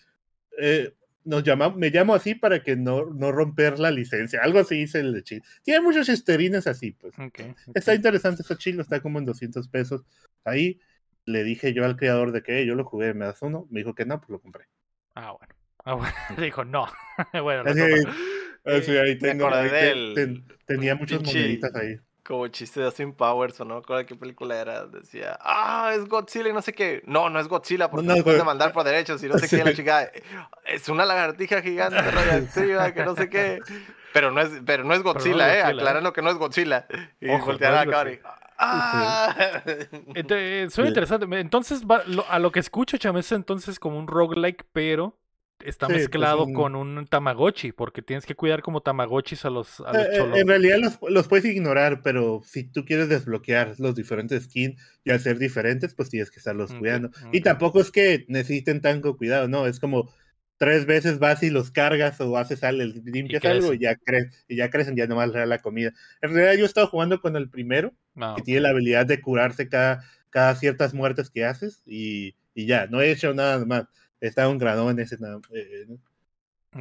eh, 0.57 0.93
nos 1.25 1.43
llama, 1.43 1.69
me 1.69 1.89
llamo 1.89 2.13
así 2.15 2.35
para 2.35 2.61
que 2.63 2.75
no, 2.75 3.05
no 3.05 3.31
romper 3.31 3.79
la 3.79 3.91
licencia. 3.91 4.41
Algo 4.41 4.59
así 4.59 4.75
dice 4.75 4.99
el 4.99 5.13
de 5.13 5.23
Chile. 5.23 5.41
Tiene 5.63 5.81
muchos 5.81 6.09
esterines 6.09 6.67
así, 6.67 6.91
pues. 6.91 7.13
Ok, 7.17 7.39
ok. 7.67 7.75
Está 7.75 7.93
interesante, 7.95 8.41
está 8.41 8.57
chilo, 8.57 8.81
está 8.81 8.99
como 8.99 9.19
en 9.19 9.25
200 9.25 9.67
pesos. 9.69 10.03
Ahí 10.43 10.79
le 11.25 11.43
dije 11.43 11.73
yo 11.73 11.85
al 11.85 11.95
creador 11.95 12.31
de 12.31 12.43
que 12.43 12.65
yo 12.65 12.75
lo 12.75 12.83
jugué, 12.85 13.13
¿me 13.13 13.25
das 13.25 13.41
uno? 13.41 13.67
Me 13.69 13.79
dijo 13.79 13.93
que 13.95 14.05
no, 14.05 14.19
pues 14.19 14.29
lo 14.29 14.39
compré. 14.39 14.65
Ah, 15.15 15.31
bueno. 15.37 15.53
Ah, 15.85 15.93
bueno. 15.95 16.13
Dijo, 16.37 16.63
no. 16.65 16.87
bueno, 17.43 17.63
lo 17.63 17.69
Así, 18.65 18.91
Eh, 18.91 19.01
ahí 19.01 19.17
tengo, 19.19 19.47
acordé 19.47 19.61
ahí 19.63 19.69
te- 19.69 19.75
del- 19.85 20.13
ten- 20.15 20.45
tenía 20.65 20.95
muchas 20.95 21.19
pinche- 21.19 21.33
moneditas 21.35 21.75
ahí. 21.75 21.97
Como 22.25 22.47
chiste 22.47 22.79
de 22.79 22.85
Austin 22.85 23.11
Powers, 23.13 23.59
o 23.59 23.65
no 23.65 23.73
me 23.75 23.79
acuerdo 23.81 24.05
qué 24.05 24.15
película 24.15 24.57
era. 24.57 24.85
Decía, 24.87 25.37
ah, 25.41 25.91
es 25.93 26.05
Godzilla 26.07 26.47
y 26.47 26.53
no 26.53 26.61
sé 26.61 26.71
qué. 26.71 27.03
No, 27.05 27.29
no 27.29 27.37
es 27.41 27.49
Godzilla 27.49 27.91
porque 27.91 28.05
No, 28.07 28.13
no, 28.13 28.17
no, 28.19 28.23
puede 28.23 28.37
güey. 28.37 28.45
demandar 28.45 28.71
por 28.71 28.85
derechos 28.85 29.21
y 29.23 29.27
no 29.27 29.37
sé 29.37 29.49
Sí. 29.49 29.57
qué. 29.57 29.65
La 29.65 29.73
chica, 29.75 30.09
es 30.65 30.87
una 30.87 31.03
lagartija 31.05 31.61
gigante 31.61 31.99
radioactiva 32.01 32.93
que 32.93 33.03
no 33.03 33.15
sé 33.17 33.29
qué. 33.29 33.59
Pero 34.13 34.31
no 34.31 34.41
es, 34.41 34.49
pero 34.65 34.83
no 34.83 34.93
es 34.93 35.01
Godzilla, 35.01 35.35
eh. 35.35 35.61
Godzilla, 35.61 35.69
¿eh? 35.69 35.73
Aclarando 35.73 36.13
que 36.13 36.21
no 36.21 36.29
es 36.29 36.37
Godzilla. 36.37 36.87
Y 37.19 37.29
Ojo, 37.29 37.47
voltear 37.47 37.73
a 37.73 37.81
es 37.81 37.87
la 37.87 37.91
cámara 37.91 38.11
y, 38.13 38.19
ah. 38.59 39.35
Ente- 40.13 40.69
suena 40.69 40.87
Sí. 40.87 40.91
interesante. 40.91 41.39
Entonces, 41.39 41.83
va- 41.85 42.03
lo- 42.05 42.29
a 42.29 42.39
lo 42.39 42.51
que 42.51 42.59
escucho, 42.59 42.97
Cham, 42.97 43.17
es 43.17 43.31
entonces 43.31 43.79
como 43.79 43.97
un 43.97 44.07
roguelike, 44.07 44.65
pero 44.71 45.17
está 45.59 45.85
Sí, 45.87 45.93
pues, 45.93 46.01
mezclado 46.03 46.45
con 46.53 46.75
un 46.75 47.07
Tamagotchi, 47.07 47.71
porque 47.71 48.01
tienes 48.01 48.25
que 48.25 48.35
cuidar 48.35 48.61
como 48.61 48.81
Tamagotchis 48.81 49.45
a 49.45 49.49
los, 49.49 49.79
a 49.79 49.93
los 49.93 50.01
Eh, 50.03 50.09
eh, 50.11 50.17
cholos. 50.17 50.37
en 50.37 50.47
realidad 50.47 50.77
los, 50.79 50.99
los 51.09 51.27
puedes 51.29 51.45
ignorar, 51.45 52.01
pero 52.03 52.41
si 52.45 52.63
tú 52.65 52.83
quieres 52.85 53.07
desbloquear 53.07 53.73
los 53.79 53.95
diferentes 53.95 54.43
skins 54.43 54.81
y 55.05 55.11
hacer 55.11 55.39
diferentes, 55.39 55.93
pues 55.95 56.09
tienes 56.09 56.31
que 56.31 56.39
estarlos 56.39 56.73
cuidando. 56.73 57.11
Y 57.31 57.41
tampoco 57.41 57.79
es 57.79 57.91
que 57.91 58.25
necesiten 58.27 58.81
tanto 58.81 59.15
cuidado, 59.15 59.47
no, 59.47 59.65
es 59.65 59.79
como 59.79 60.11
tres 60.57 60.85
veces 60.85 61.19
vas 61.19 61.43
y 61.43 61.49
los 61.49 61.71
cargas 61.71 62.19
o 62.21 62.37
haces 62.37 62.63
algo, 62.63 62.83
limpias 63.05 63.45
algo 63.45 63.73
y 63.73 63.79
ya, 63.79 63.95
cre 63.95 64.29
y 64.47 64.55
ya 64.57 64.69
crecen, 64.69 64.95
ya 64.95 65.07
nomás 65.07 65.29
le 65.31 65.39
da 65.39 65.45
la 65.45 65.59
comida. 65.59 65.91
En 66.21 66.33
realidad 66.33 66.53
yo 66.55 66.63
he 66.63 66.67
estado 66.67 66.87
jugando 66.87 67.19
con 67.21 67.35
el 67.35 67.49
primero, 67.49 67.93
que 68.33 68.41
tiene 68.41 68.61
la 68.61 68.69
habilidad 68.69 69.05
de 69.05 69.21
curarse 69.21 69.69
cada, 69.69 70.03
cada 70.29 70.55
ciertas 70.55 70.93
muertes 70.93 71.29
que 71.29 71.45
haces 71.45 71.83
y, 71.85 72.35
y 72.55 72.65
ya, 72.65 72.87
no 72.87 73.01
he 73.01 73.11
hecho 73.11 73.33
nada 73.33 73.63
más. 73.65 73.85
He 74.21 74.27
estado 74.27 74.51
un 74.51 74.57
granón 74.57 74.91
en 74.91 74.99
ese... 75.01 75.17
nada- 75.19 75.41
eh, 75.53 75.85
¿no? 75.87 75.99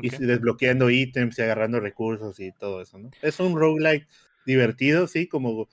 y 0.00 0.10
desbloqueando 0.10 0.90
ítems 0.90 1.38
y 1.38 1.42
agarrando 1.42 1.80
recursos 1.80 2.40
y 2.40 2.52
todo 2.52 2.82
eso, 2.82 2.98
¿no? 2.98 3.10
Es 3.22 3.38
un 3.40 3.56
roguelike 3.56 4.08
divertido, 4.46 5.06
sí, 5.06 5.28
como, 5.28 5.68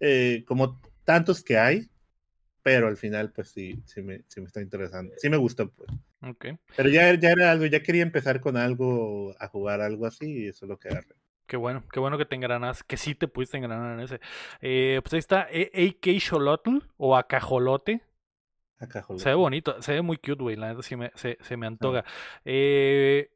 eh, 0.00 0.44
como 0.46 0.80
tantos 1.04 1.42
que 1.44 1.58
hay, 1.58 1.88
pero 2.62 2.88
al 2.88 2.96
final, 2.96 3.32
pues 3.32 3.50
sí, 3.50 3.82
sí 3.86 4.02
me, 4.02 4.22
sí 4.28 4.40
me 4.40 4.46
está 4.46 4.60
interesando. 4.60 5.14
Sí 5.18 5.28
me 5.30 5.36
gustó, 5.36 5.70
pues. 5.70 5.90
Ok. 6.22 6.46
Pero 6.76 6.88
ya, 6.88 7.14
ya 7.18 7.30
era 7.30 7.50
algo, 7.52 7.66
ya 7.66 7.82
quería 7.82 8.02
empezar 8.02 8.40
con 8.40 8.56
algo, 8.56 9.34
a 9.38 9.48
jugar 9.48 9.80
algo 9.80 10.06
así, 10.06 10.44
y 10.44 10.48
eso 10.48 10.66
es 10.66 10.68
lo 10.68 10.78
que 10.78 10.88
agarré. 10.88 11.14
Qué 11.46 11.56
bueno, 11.56 11.82
qué 11.92 11.98
bueno 11.98 12.16
que 12.18 12.26
te 12.26 12.36
engranas, 12.36 12.84
que 12.84 12.96
sí 12.96 13.14
te 13.14 13.26
pudiste 13.26 13.56
engranar 13.56 13.94
en 13.94 14.00
ese. 14.04 14.20
Eh, 14.60 15.00
pues 15.02 15.14
ahí 15.14 15.18
está 15.18 15.48
eh, 15.50 15.96
AK 15.98 16.20
Xolotl 16.20 16.78
o 16.96 17.16
Acajolote. 17.16 18.02
Joder. 18.78 19.20
Se 19.20 19.28
ve 19.30 19.34
bonito, 19.34 19.82
se 19.82 19.92
ve 19.94 20.02
muy 20.02 20.16
cute, 20.16 20.42
güey. 20.42 20.56
La 20.56 20.68
neta 20.68 20.82
sí 20.82 20.96
me, 20.96 21.10
se, 21.14 21.36
se 21.40 21.56
me 21.56 21.66
Ah. 21.66 21.68
antoja. 21.68 22.04
Eh, 22.44 23.30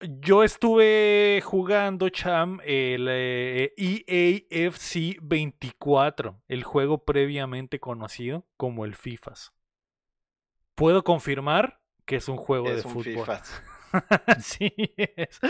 yo 0.00 0.42
estuve 0.42 1.40
jugando, 1.44 2.08
Cham, 2.08 2.58
el 2.64 3.06
eh, 3.10 3.72
EAFC 3.76 5.18
24, 5.22 6.40
el 6.48 6.64
juego 6.64 7.04
previamente 7.04 7.78
conocido 7.78 8.44
como 8.56 8.84
el 8.84 8.94
FIFAs. 8.96 9.52
Puedo 10.74 11.04
confirmar 11.04 11.81
que 12.04 12.16
es 12.16 12.28
un 12.28 12.36
juego 12.36 12.68
de 12.68 12.76
un 12.76 12.82
fútbol. 12.82 13.04
FIFA. 13.04 13.42
Así 14.26 14.72
es. 14.96 15.40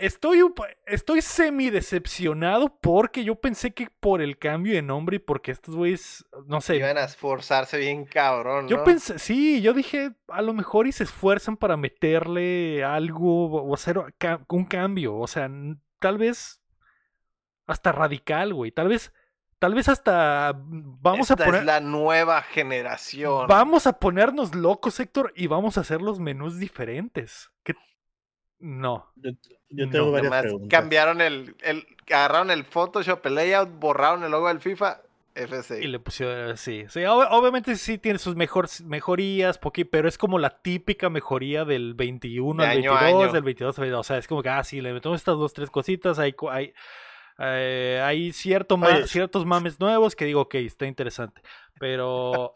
Estoy, 0.00 0.40
estoy 0.86 1.20
semi 1.20 1.68
decepcionado 1.68 2.78
porque 2.80 3.22
yo 3.22 3.34
pensé 3.34 3.72
que 3.72 3.88
por 4.00 4.22
el 4.22 4.38
cambio 4.38 4.72
de 4.72 4.80
nombre 4.80 5.16
y 5.16 5.18
porque 5.18 5.52
estos 5.52 5.76
güeyes, 5.76 6.24
no 6.46 6.62
sé, 6.62 6.76
Iban 6.76 6.96
a 6.96 7.04
esforzarse 7.04 7.76
bien 7.76 8.06
cabrón, 8.06 8.66
yo 8.66 8.82
pensé, 8.82 9.18
sí, 9.18 9.60
yo 9.60 9.74
dije, 9.74 10.12
a 10.28 10.40
lo 10.40 10.54
mejor 10.54 10.86
y 10.86 10.92
se 10.92 11.04
esfuerzan 11.04 11.58
para 11.58 11.76
meterle 11.76 12.82
algo 12.82 13.62
o 13.62 13.74
hacer 13.74 13.98
un 14.48 14.64
cambio, 14.64 15.16
o 15.16 15.26
sea, 15.26 15.50
tal 15.98 16.16
vez 16.16 16.62
hasta 17.66 17.92
radical, 17.92 18.54
güey, 18.54 18.72
tal 18.72 18.88
vez, 18.88 19.12
tal 19.60 19.74
vez 19.74 19.88
hasta 19.88 20.52
vamos 20.56 21.30
Esta 21.30 21.34
a 21.44 21.46
poner, 21.46 21.60
es 21.60 21.66
la 21.66 21.78
nueva 21.78 22.42
generación. 22.42 23.46
vamos 23.46 23.86
a 23.86 23.92
ponernos 24.00 24.56
locos, 24.56 24.98
Héctor, 24.98 25.32
y 25.36 25.46
vamos 25.46 25.78
a 25.78 25.82
hacer 25.82 26.02
los 26.02 26.18
menús 26.18 26.58
diferentes. 26.58 27.52
¿Qué? 27.62 27.74
No. 28.58 29.06
Yo, 29.16 29.30
yo 29.68 29.86
No, 29.86 29.92
tengo 29.92 30.10
varias 30.10 30.24
Nomás 30.30 30.42
preguntas. 30.42 30.68
cambiaron 30.80 31.20
el, 31.20 31.54
el, 31.62 31.86
agarraron 32.08 32.50
el 32.50 32.64
Photoshop, 32.64 33.24
el 33.26 33.34
layout, 33.36 33.70
borraron 33.78 34.24
el 34.24 34.30
logo 34.32 34.48
del 34.48 34.60
FIFA, 34.60 35.00
FC. 35.34 35.82
Y 35.82 35.86
le 35.86 35.98
pusieron 36.00 36.56
sí. 36.56 36.84
sí 36.88 37.00
ob- 37.00 37.28
obviamente 37.30 37.76
sí 37.76 37.96
tiene 37.98 38.18
sus 38.18 38.34
mejor, 38.36 38.68
mejorías, 38.84 39.60
poqui- 39.60 39.88
pero 39.90 40.08
es 40.08 40.18
como 40.18 40.38
la 40.38 40.60
típica 40.60 41.08
mejoría 41.08 41.64
del 41.64 41.94
21 41.94 42.62
De 42.62 42.68
al 42.68 42.78
año 42.78 42.92
a 42.96 43.00
22, 43.02 43.22
año. 43.24 43.32
del 43.32 43.42
22 43.44 43.78
al 43.78 43.82
22. 43.82 44.00
O 44.00 44.04
sea, 44.04 44.18
es 44.18 44.26
como 44.26 44.42
que, 44.42 44.48
ah, 44.48 44.64
sí, 44.64 44.80
le 44.80 44.92
metemos 44.92 45.16
estas 45.18 45.36
dos, 45.36 45.54
tres 45.54 45.70
cositas. 45.70 46.18
Hay, 46.18 46.34
hay, 46.50 46.74
eh, 47.40 48.00
hay 48.04 48.32
cierto 48.32 48.76
ma- 48.76 49.06
ciertos 49.06 49.46
mames 49.46 49.80
nuevos 49.80 50.14
que 50.14 50.26
digo, 50.26 50.42
ok, 50.42 50.56
está 50.56 50.86
interesante. 50.86 51.42
Pero 51.78 52.54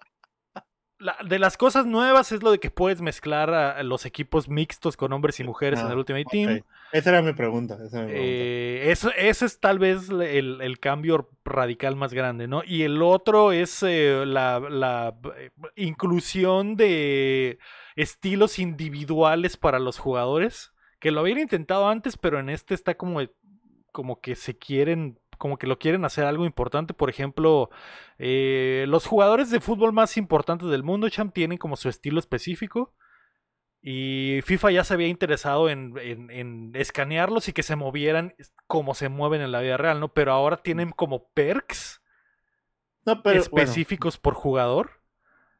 la- 0.99 1.17
de 1.25 1.39
las 1.39 1.57
cosas 1.57 1.87
nuevas 1.87 2.33
es 2.33 2.43
lo 2.43 2.51
de 2.51 2.59
que 2.59 2.71
puedes 2.71 3.01
mezclar 3.01 3.53
a, 3.53 3.83
los 3.83 4.07
equipos 4.07 4.49
mixtos 4.49 4.97
con 4.97 5.13
hombres 5.13 5.41
y 5.41 5.45
mujeres 5.45 5.81
en 5.81 5.87
Ah, 5.87 5.93
el 5.93 5.99
Ultimate 5.99 6.25
ok. 6.25 6.31
Team. 6.31 6.63
Esa 6.93 7.11
era 7.11 7.23
mi 7.23 7.33
pregunta. 7.33 7.75
Esa 7.75 7.99
era 7.99 8.07
mi 8.07 8.13
pregunta. 8.13 8.17
Eh, 8.17 8.91
eso, 8.91 9.11
ese 9.17 9.47
es 9.47 9.61
tal 9.61 9.79
vez 9.79 10.09
el, 10.09 10.61
el 10.61 10.79
cambio 10.79 11.31
radical 11.45 11.97
más 11.97 12.15
grande, 12.15 12.47
¿no? 12.47 12.63
Y 12.65 12.83
el 12.83 13.03
otro 13.03 13.53
es 13.53 13.83
eh, 13.83 14.25
la, 14.27 14.61
la, 14.61 15.15
inclusión 15.77 16.77
de 16.77 17.59
estilos 17.97 18.59
individuales 18.59 19.57
para 19.57 19.79
los 19.79 19.99
jugadores, 19.99 20.73
que 21.01 21.11
lo 21.11 21.21
habían 21.21 21.39
intentado 21.39 21.89
antes, 21.89 22.17
pero 22.17 22.39
en 22.39 22.49
este 22.49 22.75
está 22.75 22.95
como, 22.95 23.21
como 23.95 24.21
que 24.21 24.37
se 24.37 24.59
quieren, 24.59 25.21
como 25.39 25.59
que 25.59 25.69
lo 25.69 25.79
quieren 25.81 26.05
hacer 26.05 26.27
algo 26.27 26.47
importante. 26.47 26.95
Por 26.95 27.11
ejemplo, 27.11 27.71
eh, 28.19 28.87
los 28.91 29.07
jugadores 29.07 29.51
de 29.51 29.61
fútbol 29.63 29.95
más 29.95 30.19
importantes 30.19 30.69
del 30.71 30.85
mundo, 30.85 31.09
Champ, 31.11 31.35
tienen 31.35 31.59
como 31.59 31.77
su 31.77 31.89
estilo 31.89 32.21
específico. 32.21 32.95
Y 33.83 34.41
FIFA 34.45 34.71
ya 34.73 34.85
se 34.85 34.95
había 34.95 35.09
interesado 35.09 35.71
en, 35.71 35.95
en, 35.99 36.31
en, 36.31 36.73
escanearlos 36.75 37.49
y 37.49 37.55
que 37.55 37.63
se 37.63 37.77
movieran 37.77 38.35
como 38.67 38.95
se 38.95 39.11
mueven 39.11 39.43
en 39.43 39.53
la 39.53 39.61
vida 39.63 39.77
real, 39.79 40.01
¿no? 40.01 40.15
Pero 40.15 40.33
ahora 40.33 40.59
tienen 40.59 40.91
como 40.93 41.29
perks 41.35 42.03
No, 43.07 43.23
pero 43.23 43.41
específicos 43.41 44.19
por 44.19 44.35
jugador. 44.35 44.91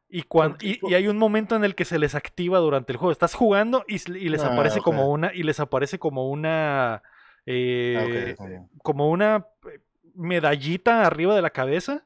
Y, 0.09 0.23
cuan- 0.23 0.57
y, 0.61 0.79
y 0.89 0.93
hay 0.95 1.07
un 1.07 1.17
momento 1.17 1.55
en 1.55 1.63
el 1.63 1.75
que 1.75 1.85
se 1.85 1.99
les 1.99 2.15
activa 2.15 2.59
durante 2.59 2.93
el 2.93 2.97
juego. 2.97 3.11
Estás 3.11 3.33
jugando 3.35 3.85
y, 3.87 3.97
les 4.29 4.43
Ah, 4.43 4.53
aparece 4.53 4.81
como 4.81 5.09
una. 5.11 5.33
Y 5.33 5.43
les 5.43 5.59
aparece 5.59 5.99
como 5.99 6.29
una. 6.29 7.03
Eh, 7.45 7.95
ah, 7.97 8.05
ok, 8.05 8.37
como- 8.37 8.69
como 8.83 9.09
una 9.09 9.47
eh, 9.71 9.79
medallita 10.15 11.05
arriba 11.05 11.35
de 11.35 11.41
la 11.41 11.49
cabeza. 11.51 12.05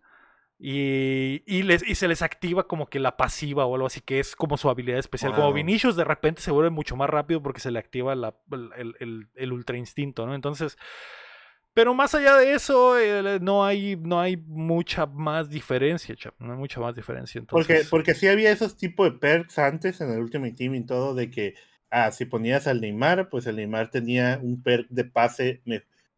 Y, 0.61 1.41
y, 1.45 1.64
les, 1.64 1.88
y 1.88 1.95
se 1.95 2.10
les 2.10 2.22
activa 2.22 2.68
como 2.68 2.88
que 2.90 2.99
la 2.99 3.16
pasiva 3.16 3.66
o 3.66 3.76
algo 3.76 3.88
así, 3.88 4.02
que 4.02 4.20
es 4.20 4.36
como 4.36 4.57
su 4.57 4.70
habilidad 4.70 4.99
especial. 4.99 5.32
Como 5.32 5.45
Wow. 5.48 5.53
Vinicius 5.53 5.95
de 5.95 6.03
repente 6.03 6.41
se 6.41 6.52
vuelve 6.52 6.70
mucho 6.70 6.98
más 6.98 7.10
rápido 7.10 7.41
porque 7.41 7.61
se 7.61 7.72
le 7.72 7.80
activa 7.80 8.14
la- 8.14 8.36
el, 8.52 8.94
el- 8.99 9.28
el- 9.36 9.53
ultra 9.53 9.78
instinto, 9.78 10.26
¿no? 10.26 10.36
Entonces, 10.36 10.78
pero 11.74 11.94
más 11.94 12.14
allá 12.14 12.36
de 12.36 12.52
eso, 12.56 12.99
eh, 12.99 13.40
no 13.41 13.64
hay, 13.64 13.95
no 13.95 14.20
hay 14.20 14.36
mucha 14.36 15.06
más 15.06 15.49
diferencia, 15.49 16.14
chap, 16.18 16.34
No 16.40 16.52
hay 16.52 16.57
mucha 16.60 16.82
más 16.82 16.94
diferencia. 16.94 17.41
Porque, 17.44 17.72
Entonces, 17.74 17.90
porque 17.90 18.14
sí 18.14 18.28
había 18.28 18.52
esos 18.52 18.76
tipos 18.76 19.10
de 19.10 19.18
perks 19.18 19.57
antes 19.60 20.02
en 20.02 20.11
el 20.11 20.20
Ultimate 20.20 20.56
Team 20.56 20.76
y 20.76 20.86
todo, 20.86 21.16
de 21.16 21.30
que, 21.30 21.53
ah, 21.91 22.11
si 22.11 22.26
ponías 22.26 22.68
al 22.68 22.82
Neymar, 22.82 23.30
pues 23.30 23.48
el 23.48 23.56
Neymar 23.57 23.90
tenía 23.91 24.40
un 24.41 24.61
perk 24.61 24.88
de 24.90 25.03
pase 25.06 25.61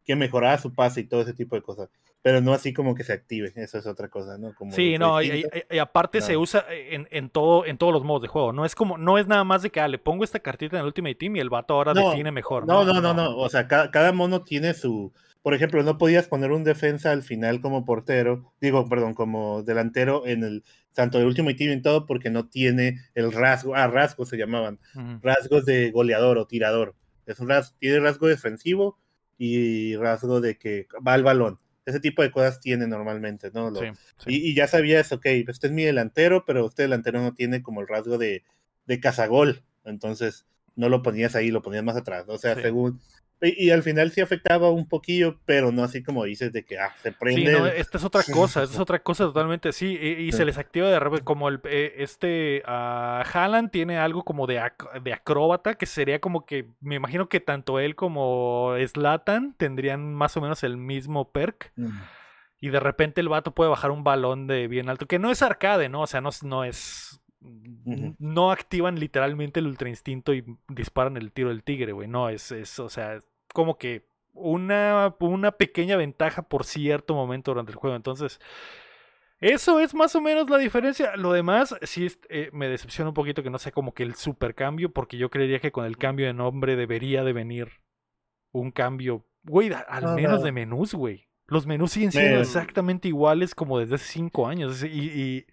que 0.05 0.15
mejoraba 0.15 0.57
su 0.57 0.73
pase 0.73 1.01
y 1.01 1.03
todo 1.05 1.21
ese 1.21 1.33
tipo 1.33 1.55
de 1.55 1.61
cosas. 1.61 1.89
Pero 2.23 2.39
no 2.39 2.53
así 2.53 2.71
como 2.71 2.93
que 2.93 3.03
se 3.03 3.13
active, 3.13 3.51
eso 3.55 3.79
es 3.79 3.87
otra 3.87 4.07
cosa, 4.07 4.37
¿no? 4.37 4.53
Como 4.53 4.71
Sí, 4.73 4.97
no, 4.99 5.19
y, 5.23 5.27
y- 5.31 5.45
y 5.75 5.77
aparte 5.79 6.21
se 6.21 6.33
No. 6.33 6.41
usa 6.41 6.65
en, 6.69 7.07
en 7.09 7.29
todo, 7.31 7.65
en 7.65 7.79
todos 7.79 7.91
los 7.91 8.03
modos 8.03 8.21
de 8.21 8.27
juego. 8.27 8.53
No 8.53 8.63
es 8.63 8.75
como, 8.75 8.99
no 8.99 9.17
es 9.17 9.27
nada 9.27 9.43
más 9.43 9.63
de 9.63 9.71
que 9.71 9.79
ah, 9.79 9.87
le 9.87 9.97
pongo 9.97 10.23
esta 10.23 10.39
cartita 10.39 10.75
en 10.75 10.81
el 10.81 10.85
Ultimate 10.87 11.15
Team 11.15 11.37
y 11.37 11.39
el 11.39 11.49
vato 11.49 11.73
ahora 11.73 11.95
No, 11.95 12.11
define 12.11 12.29
mejor. 12.31 12.67
No, 12.67 12.85
no, 12.85 13.01
no, 13.01 13.13
no. 13.15 13.35
O 13.37 13.49
sea, 13.49 13.67
cada, 13.67 13.89
cada 13.89 14.11
mono 14.11 14.43
tiene 14.43 14.75
su. 14.75 15.11
Por 15.41 15.53
ejemplo, 15.55 15.81
no 15.83 15.97
podías 15.97 16.27
poner 16.27 16.51
un 16.51 16.63
defensa 16.63 17.11
al 17.11 17.23
final 17.23 17.61
como 17.61 17.83
portero, 17.83 18.53
digo, 18.61 18.87
perdón, 18.87 19.13
como 19.15 19.63
delantero 19.63 20.27
en 20.27 20.43
el 20.43 20.63
tanto 20.93 21.17
de 21.19 21.33
Team 21.33 21.49
y 21.71 21.81
todo, 21.81 22.05
porque 22.05 22.29
no 22.29 22.47
tiene 22.47 22.97
el 23.15 23.31
rasgo, 23.31 23.75
ah, 23.75 23.87
rasgos 23.87 24.29
se 24.29 24.37
llamaban, 24.37 24.79
rasgos 25.21 25.65
de 25.65 25.89
goleador 25.91 26.37
o 26.37 26.45
tirador. 26.47 26.95
Es 27.25 27.39
un 27.39 27.49
ras, 27.49 27.75
tiene 27.79 27.99
rasgo 27.99 28.27
defensivo 28.27 28.99
y 29.37 29.95
rasgo 29.95 30.41
de 30.41 30.57
que 30.57 30.87
va 31.05 31.13
al 31.13 31.23
balón. 31.23 31.59
Ese 31.85 31.99
tipo 31.99 32.21
de 32.21 32.29
cosas 32.31 32.59
tiene 32.59 32.85
normalmente, 32.85 33.49
¿no? 33.51 33.71
Lo- 33.71 33.79
Sí, 33.79 33.87
sí. 34.19 34.25
y, 34.27 34.51
y 34.51 34.53
ya 34.55 34.67
sabías, 34.67 35.11
ok, 35.11 35.25
este 35.25 35.67
es 35.67 35.73
mi 35.73 35.83
delantero, 35.83 36.45
pero 36.45 36.67
este 36.67 36.83
delantero 36.83 37.19
no 37.21 37.33
tiene 37.33 37.63
como 37.63 37.81
el 37.81 37.87
rasgo 37.87 38.19
de, 38.19 38.43
de 38.85 38.99
cazagol. 38.99 39.63
Entonces 39.83 40.45
no 40.75 40.89
lo 40.89 41.01
ponías 41.01 41.35
ahí, 41.35 41.49
lo 41.49 41.63
ponías 41.63 41.83
más 41.83 41.97
atrás. 41.97 42.25
O 42.27 42.37
sea, 42.37 42.53
Sí. 42.55 42.61
según. 42.61 43.01
Y, 43.41 43.67
y 43.67 43.69
al 43.71 43.81
final 43.83 44.11
sí 44.11 44.21
afectaba 44.21 44.69
un 44.69 44.87
poquillo, 44.87 45.39
pero 45.45 45.71
no 45.71 45.83
así 45.83 46.03
como 46.03 46.23
dices 46.25 46.53
de 46.53 46.63
que 46.63 46.77
ah, 46.77 46.93
se 47.01 47.09
Sí, 47.09 47.15
prende. 47.19 47.51
no, 47.51 47.65
esta 47.65 47.97
es 47.97 48.03
otra 48.03 48.21
cosa, 48.33 48.63
esta 48.63 48.75
es 48.75 48.79
otra 48.79 48.99
cosa 48.99 49.23
totalmente, 49.25 49.71
sí, 49.71 49.97
y, 49.97 50.31
se 50.31 50.45
les 50.45 50.57
activa 50.59 50.89
de 50.89 50.99
repente, 50.99 51.23
como 51.25 51.49
el, 51.49 51.59
eh, 51.63 51.95
este, 51.97 52.61
Haaland 52.65 53.71
tiene 53.71 53.97
algo 53.97 54.23
como 54.23 54.45
de, 54.47 54.59
ac- 54.61 55.01
de 55.01 55.13
acróbata, 55.13 55.75
que 55.75 55.85
sería 55.87 56.19
como 56.21 56.45
que, 56.45 56.67
me 56.79 56.95
imagino 56.95 57.29
que 57.29 57.39
tanto 57.39 57.79
él 57.79 57.95
como 57.95 58.73
Slatan 58.85 59.55
tendrían 59.57 60.13
más 60.13 60.37
o 60.37 60.41
menos 60.41 60.63
el 60.63 60.77
mismo 60.77 61.31
perk, 61.31 61.71
Mm. 61.75 61.89
y 62.59 62.69
de 62.69 62.79
repente 62.79 63.21
el 63.21 63.29
vato 63.29 63.55
puede 63.55 63.71
bajar 63.71 63.89
un 63.91 64.03
balón 64.03 64.45
de 64.45 64.67
bien 64.67 64.87
alto, 64.89 65.07
que 65.07 65.17
no 65.17 65.31
es 65.31 65.41
arcade, 65.41 65.89
¿no? 65.89 66.01
O 66.01 66.07
sea, 66.07 66.21
no, 66.21 66.29
es- 66.29 66.43
no 66.43 66.63
es... 66.63 67.17
No 68.19 68.51
activan 68.51 68.99
literalmente 68.99 69.59
el 69.61 69.65
ultra 69.65 69.89
instinto 69.89 70.31
y 70.35 70.45
disparan 70.69 71.17
el 71.17 71.31
tiro 71.31 71.49
del 71.49 71.63
tigre, 71.63 71.91
güey. 71.91 72.07
No, 72.07 72.29
es, 72.29 72.51
es, 72.51 72.77
o 72.79 72.87
sea, 72.87 73.23
como 73.53 73.77
que 73.77 74.05
una, 74.33 75.15
una 75.19 75.51
pequeña 75.51 75.97
ventaja 75.97 76.43
por 76.43 76.63
cierto 76.65 77.13
momento 77.15 77.51
durante 77.51 77.71
el 77.71 77.77
juego. 77.77 77.95
Entonces, 77.95 78.39
eso 79.39 79.79
es 79.79 79.95
más 79.95 80.15
o 80.15 80.21
menos 80.21 80.49
la 80.49 80.57
diferencia. 80.59 81.15
Lo 81.15 81.33
demás, 81.33 81.75
sí 81.81 82.05
es- 82.05 82.19
eh, 82.29 82.49
me 82.53 82.67
decepciona 82.69 83.09
un 83.09 83.15
poquito 83.15 83.41
que 83.41 83.49
no 83.49 83.57
sea 83.57 83.71
como 83.71 83.93
que 83.93 84.03
el 84.03 84.15
super 84.15 84.53
cambio, 84.53 84.91
porque 84.91 85.17
yo 85.17 85.29
creería 85.29 85.59
que 85.59 85.71
con 85.71 85.85
el 85.85 85.97
cambio 85.97 86.27
de 86.27 86.33
nombre 86.33 86.75
debería 86.75 87.23
de 87.23 87.33
venir 87.33 87.69
un 88.51 88.71
cambio, 88.71 89.25
güey, 89.43 89.71
al 89.87 90.03
No, 90.03 90.15
menos 90.15 90.39
no. 90.39 90.45
de 90.45 90.51
menús, 90.51 90.93
güey. 90.93 91.27
Los 91.47 91.65
menús 91.65 91.91
siguen 91.91 92.11
siendo 92.11 92.35
Me- 92.35 92.41
exactamente 92.41 93.07
iguales 93.07 93.55
como 93.55 93.79
desde 93.79 93.95
hace 93.95 94.05
cinco 94.05 94.47
años. 94.47 94.83
Y, 94.83 94.87
y 94.87 95.45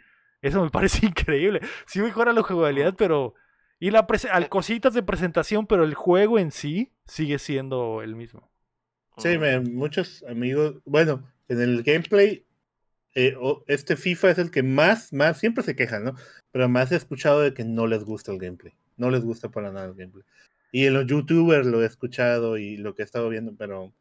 eso 0.43 0.63
me 0.63 0.71
parece 0.71 1.07
increíble. 1.07 1.61
Sí 1.87 2.01
mejora 2.01 2.33
la 2.33 2.43
jugabilidad, 2.43 2.95
pero... 2.97 3.35
Y 3.81 3.91
la 3.91 4.07
al 4.31 4.49
cositas 4.49 4.95
de 4.95 5.03
presentación, 5.03 5.67
pero 5.67 5.85
el 5.85 5.95
juego 5.95 6.39
en 6.39 6.51
sí 6.51 6.93
sigue 7.07 7.39
siendo 7.39 8.03
el 8.03 8.17
mismo. 8.17 8.51
Sí, 9.17 9.39
me- 9.39 9.61
muchos 9.61 10.25
amigos. 10.29 10.77
Bueno, 10.85 11.25
en 11.49 11.61
el 11.61 11.83
gameplay, 11.83 12.45
eh, 13.15 13.37
este 13.67 13.97
FIFA 13.97 14.31
es 14.31 14.39
el 14.39 14.51
que 14.51 14.63
más, 14.63 15.13
más, 15.13 15.39
siempre 15.39 15.65
se 15.65 15.77
quejan, 15.77 16.05
¿no? 16.05 16.15
Pero 16.53 16.69
más 16.69 16.93
he 16.93 16.97
escuchado 16.97 17.41
de 17.41 17.55
que 17.55 17.65
no 17.65 17.87
les 17.87 18.05
gusta 18.05 18.33
el 18.33 18.39
gameplay. 18.39 18.75
No 18.97 19.11
les 19.11 19.25
gusta 19.25 19.51
para 19.51 19.73
nada 19.73 19.87
el 19.87 19.95
gameplay. 19.95 20.25
Y 20.73 20.87
en 20.87 20.95
los 20.95 21.07
youtubers 21.07 21.67
lo 21.67 21.83
he 21.83 21.87
escuchado 21.87 22.59
y 22.59 22.77
lo 22.77 22.95
que 22.95 23.03
he 23.03 23.05
estado 23.05 23.29
viendo, 23.29 23.55
pero. 23.57 23.93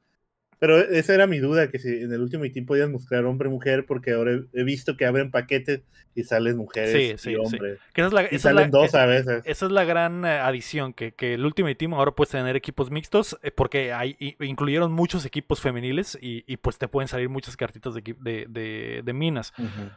Pero 0.59 0.77
esa 0.79 1.13
era 1.13 1.27
mi 1.27 1.37
duda, 1.37 1.69
que 1.69 1.77
si 1.77 1.89
en 2.01 2.11
el 2.11 2.21
último 2.21 2.43
Team 2.51 2.65
podías 2.65 2.89
mezclar 2.89 3.25
hombre-mujer, 3.25 3.85
porque 3.85 4.13
ahora 4.13 4.39
he, 4.53 4.63
visto 4.63 4.97
que 4.97 5.05
abren 5.05 5.29
paquetes 5.29 5.81
y 6.15 6.23
salen 6.23 6.57
mujeres 6.57 6.91
Sí, 6.91 7.17
sí, 7.17 7.29
y 7.29 7.33
sí. 7.33 7.39
hombres. 7.39 7.79
Que 7.93 8.01
esa 8.01 8.07
es 8.07 8.13
la, 8.13 8.21
Y 8.23 8.25
esa 8.25 8.35
es 8.35 8.41
salen 8.41 8.71
la- 8.71 8.77
dos 8.79 8.95
a 8.95 9.05
veces. 9.05 9.43
Esa 9.45 9.65
es 9.67 9.71
la 9.71 9.83
gran 9.85 10.25
eh, 10.25 10.39
adición, 10.39 10.93
que, 10.93 11.13
que 11.13 11.35
el 11.35 11.45
Ultimate 11.45 11.75
Team 11.75 11.93
ahora 11.93 12.11
puedes 12.11 12.31
tener 12.31 12.55
equipos 12.55 12.89
mixtos, 12.89 13.37
eh, 13.43 13.51
porque 13.51 13.93
hay, 13.93 14.15
i- 14.19 14.35
incluyeron 14.43 14.91
muchos 14.91 15.25
equipos 15.25 15.61
femeniles 15.61 16.17
y, 16.19 16.43
y, 16.51 16.57
pues 16.57 16.79
te 16.79 16.87
pueden 16.87 17.07
salir 17.07 17.29
muchas 17.29 17.55
cartitas 17.55 17.93
de, 17.93 18.01
de, 18.19 18.45
de- 18.49 19.01
de 19.05 19.13
minas. 19.13 19.53
Ujú. 19.59 19.91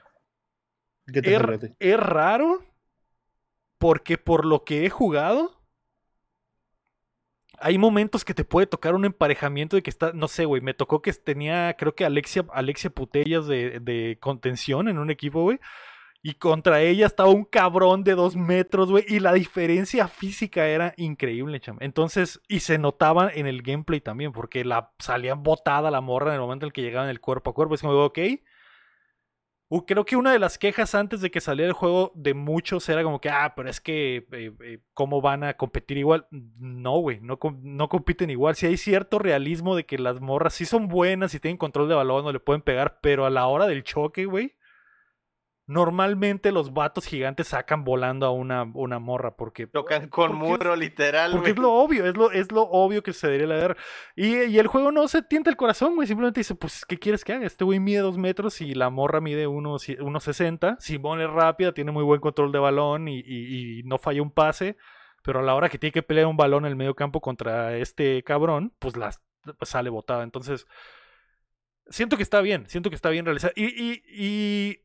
¿Qué 1.12 1.22
te 1.22 1.34
Es, 1.34 1.60
ti? 1.60 1.74
es 1.78 1.96
raro, 1.98 2.62
porque 3.78 4.18
por 4.18 4.44
lo 4.44 4.64
que 4.64 4.84
he 4.84 4.90
jugado, 4.90 5.59
hay 7.60 7.78
momentos 7.78 8.24
que 8.24 8.34
te 8.34 8.44
puede 8.44 8.66
tocar 8.66 8.94
un 8.94 9.04
emparejamiento 9.04 9.76
de 9.76 9.82
que 9.82 9.90
está, 9.90 10.12
no 10.12 10.28
sé, 10.28 10.46
güey, 10.46 10.62
me 10.62 10.74
tocó 10.74 11.02
que 11.02 11.12
tenía, 11.12 11.76
creo 11.78 11.94
que 11.94 12.04
Alexia, 12.04 12.46
Alexia 12.52 12.90
Putellas 12.90 13.46
de, 13.46 14.18
contención 14.20 14.88
en 14.88 14.98
un 14.98 15.10
equipo, 15.10 15.42
güey. 15.42 15.60
Y 16.22 16.34
contra 16.34 16.82
ella 16.82 17.06
estaba 17.06 17.30
un 17.30 17.44
cabrón 17.44 18.04
de 18.04 18.14
dos 18.14 18.36
metros, 18.36 18.90
güey. 18.90 19.04
Y 19.08 19.20
la 19.20 19.32
diferencia 19.32 20.06
física 20.08 20.66
era 20.66 20.92
increíble, 20.98 21.60
cham. 21.60 21.78
Entonces, 21.80 22.40
y 22.46 22.60
se 22.60 22.78
notaba 22.78 23.30
en 23.32 23.46
el 23.46 23.62
gameplay 23.62 24.00
también, 24.00 24.32
porque 24.32 24.64
la 24.64 24.90
salían 24.98 25.42
botada 25.42 25.90
la 25.90 26.02
morra 26.02 26.28
en 26.28 26.34
el 26.34 26.40
momento 26.40 26.66
en 26.66 26.68
el 26.68 26.72
que 26.74 26.82
llegaban 26.82 27.08
el 27.08 27.20
cuerpo 27.20 27.50
a 27.50 27.54
cuerpo. 27.54 27.74
Es 27.74 27.80
como, 27.80 27.94
ok. 27.94 28.18
Uh, 29.72 29.86
creo 29.86 30.04
que 30.04 30.16
una 30.16 30.32
de 30.32 30.40
las 30.40 30.58
quejas 30.58 30.96
antes 30.96 31.20
de 31.20 31.30
que 31.30 31.40
saliera 31.40 31.68
el 31.68 31.74
juego 31.74 32.10
de 32.16 32.34
muchos 32.34 32.88
era 32.88 33.04
como 33.04 33.20
que, 33.20 33.30
ah, 33.30 33.54
pero 33.54 33.70
es 33.70 33.80
que, 33.80 34.26
eh, 34.32 34.52
eh, 34.64 34.80
¿cómo 34.94 35.20
van 35.20 35.44
a 35.44 35.54
competir 35.56 35.96
igual? 35.96 36.26
No, 36.30 36.98
güey, 36.98 37.20
no, 37.20 37.38
no 37.62 37.88
compiten 37.88 38.30
igual. 38.30 38.56
Si 38.56 38.66
hay 38.66 38.76
cierto 38.76 39.20
realismo 39.20 39.76
de 39.76 39.86
que 39.86 39.96
las 39.96 40.20
morras 40.20 40.54
sí 40.54 40.64
son 40.64 40.88
buenas 40.88 41.34
y 41.34 41.38
tienen 41.38 41.56
control 41.56 41.88
de 41.88 41.94
balón, 41.94 42.24
no 42.24 42.32
le 42.32 42.40
pueden 42.40 42.62
pegar, 42.62 42.98
pero 43.00 43.26
a 43.26 43.30
la 43.30 43.46
hora 43.46 43.68
del 43.68 43.84
choque, 43.84 44.24
güey, 44.24 44.56
normalmente 45.70 46.50
los 46.50 46.72
vatos 46.74 47.06
gigantes 47.06 47.48
sacan 47.48 47.84
volando 47.84 48.26
a 48.26 48.30
una, 48.32 48.64
una 48.74 48.98
morra 48.98 49.36
porque... 49.36 49.68
Tocan 49.68 50.08
con 50.08 50.32
porque 50.32 50.44
es- 50.44 50.50
muro, 50.50 50.76
literal, 50.76 51.30
porque 51.32 51.50
es 51.50 51.58
lo 51.58 51.72
obvio, 51.72 52.06
es 52.06 52.16
lo, 52.16 52.32
es 52.32 52.50
lo 52.50 52.62
obvio 52.62 53.02
que 53.04 53.12
se 53.12 53.28
debería 53.28 53.54
ver. 53.54 53.76
Y, 54.16 54.34
y 54.44 54.58
el 54.58 54.66
juego 54.66 54.90
no 54.90 55.06
se 55.06 55.22
tienta 55.22 55.48
el 55.48 55.56
corazón, 55.56 55.94
güey. 55.94 56.08
Simplemente 56.08 56.40
dice, 56.40 56.56
pues, 56.56 56.84
¿qué 56.84 56.98
quieres 56.98 57.24
que 57.24 57.34
haga? 57.34 57.46
Este 57.46 57.64
güey 57.64 57.78
mide 57.78 58.00
dos 58.00 58.18
metros 58.18 58.60
y 58.60 58.74
la 58.74 58.90
morra 58.90 59.20
mide 59.20 59.46
unos 59.46 59.88
1.60. 59.88 60.76
Simón 60.80 61.20
es 61.20 61.30
rápida, 61.30 61.72
tiene 61.72 61.92
muy 61.92 62.02
buen 62.02 62.20
control 62.20 62.50
de 62.50 62.58
balón 62.58 63.06
y, 63.06 63.20
y- 63.20 63.78
y 63.78 63.82
no 63.84 63.98
falla 63.98 64.22
un 64.22 64.32
pase. 64.32 64.76
Pero 65.22 65.38
a 65.38 65.42
la 65.42 65.54
hora 65.54 65.68
que 65.68 65.78
tiene 65.78 65.92
que 65.92 66.02
pelear 66.02 66.26
un 66.26 66.36
balón 66.36 66.64
en 66.64 66.70
el 66.70 66.76
medio 66.76 66.94
campo 66.96 67.20
contra 67.20 67.76
este 67.76 68.22
cabrón, 68.24 68.74
pues 68.80 68.96
las 68.96 69.20
pues, 69.58 69.68
sale 69.70 69.88
botada. 69.90 70.24
Entonces, 70.24 70.66
siento 71.88 72.16
que 72.16 72.22
está 72.22 72.40
bien, 72.40 72.64
siento 72.68 72.90
que 72.90 72.96
está 72.96 73.10
bien 73.10 73.24
realizado. 73.24 73.52
Y 73.56 74.80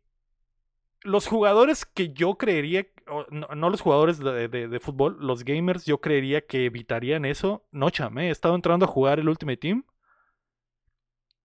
los 1.05 1.27
jugadores 1.27 1.85
que 1.85 2.13
yo 2.13 2.35
creería, 2.37 2.87
no, 3.31 3.47
no 3.55 3.69
los 3.69 3.81
jugadores 3.81 4.19
de, 4.19 4.47
de- 4.49 4.67
de 4.67 4.79
fútbol, 4.81 5.17
los 5.21 5.45
gamers, 5.45 5.85
yo 5.85 6.01
creería 6.01 6.45
que 6.45 6.65
evitarían 6.65 7.25
eso. 7.25 7.65
No, 7.71 7.89
chame, 7.91 8.27
he 8.29 8.31
estado 8.31 8.55
entrando 8.55 8.85
a 8.85 8.89
jugar 8.89 9.19
el 9.19 9.29
Ultimate 9.29 9.57
Team. 9.57 9.85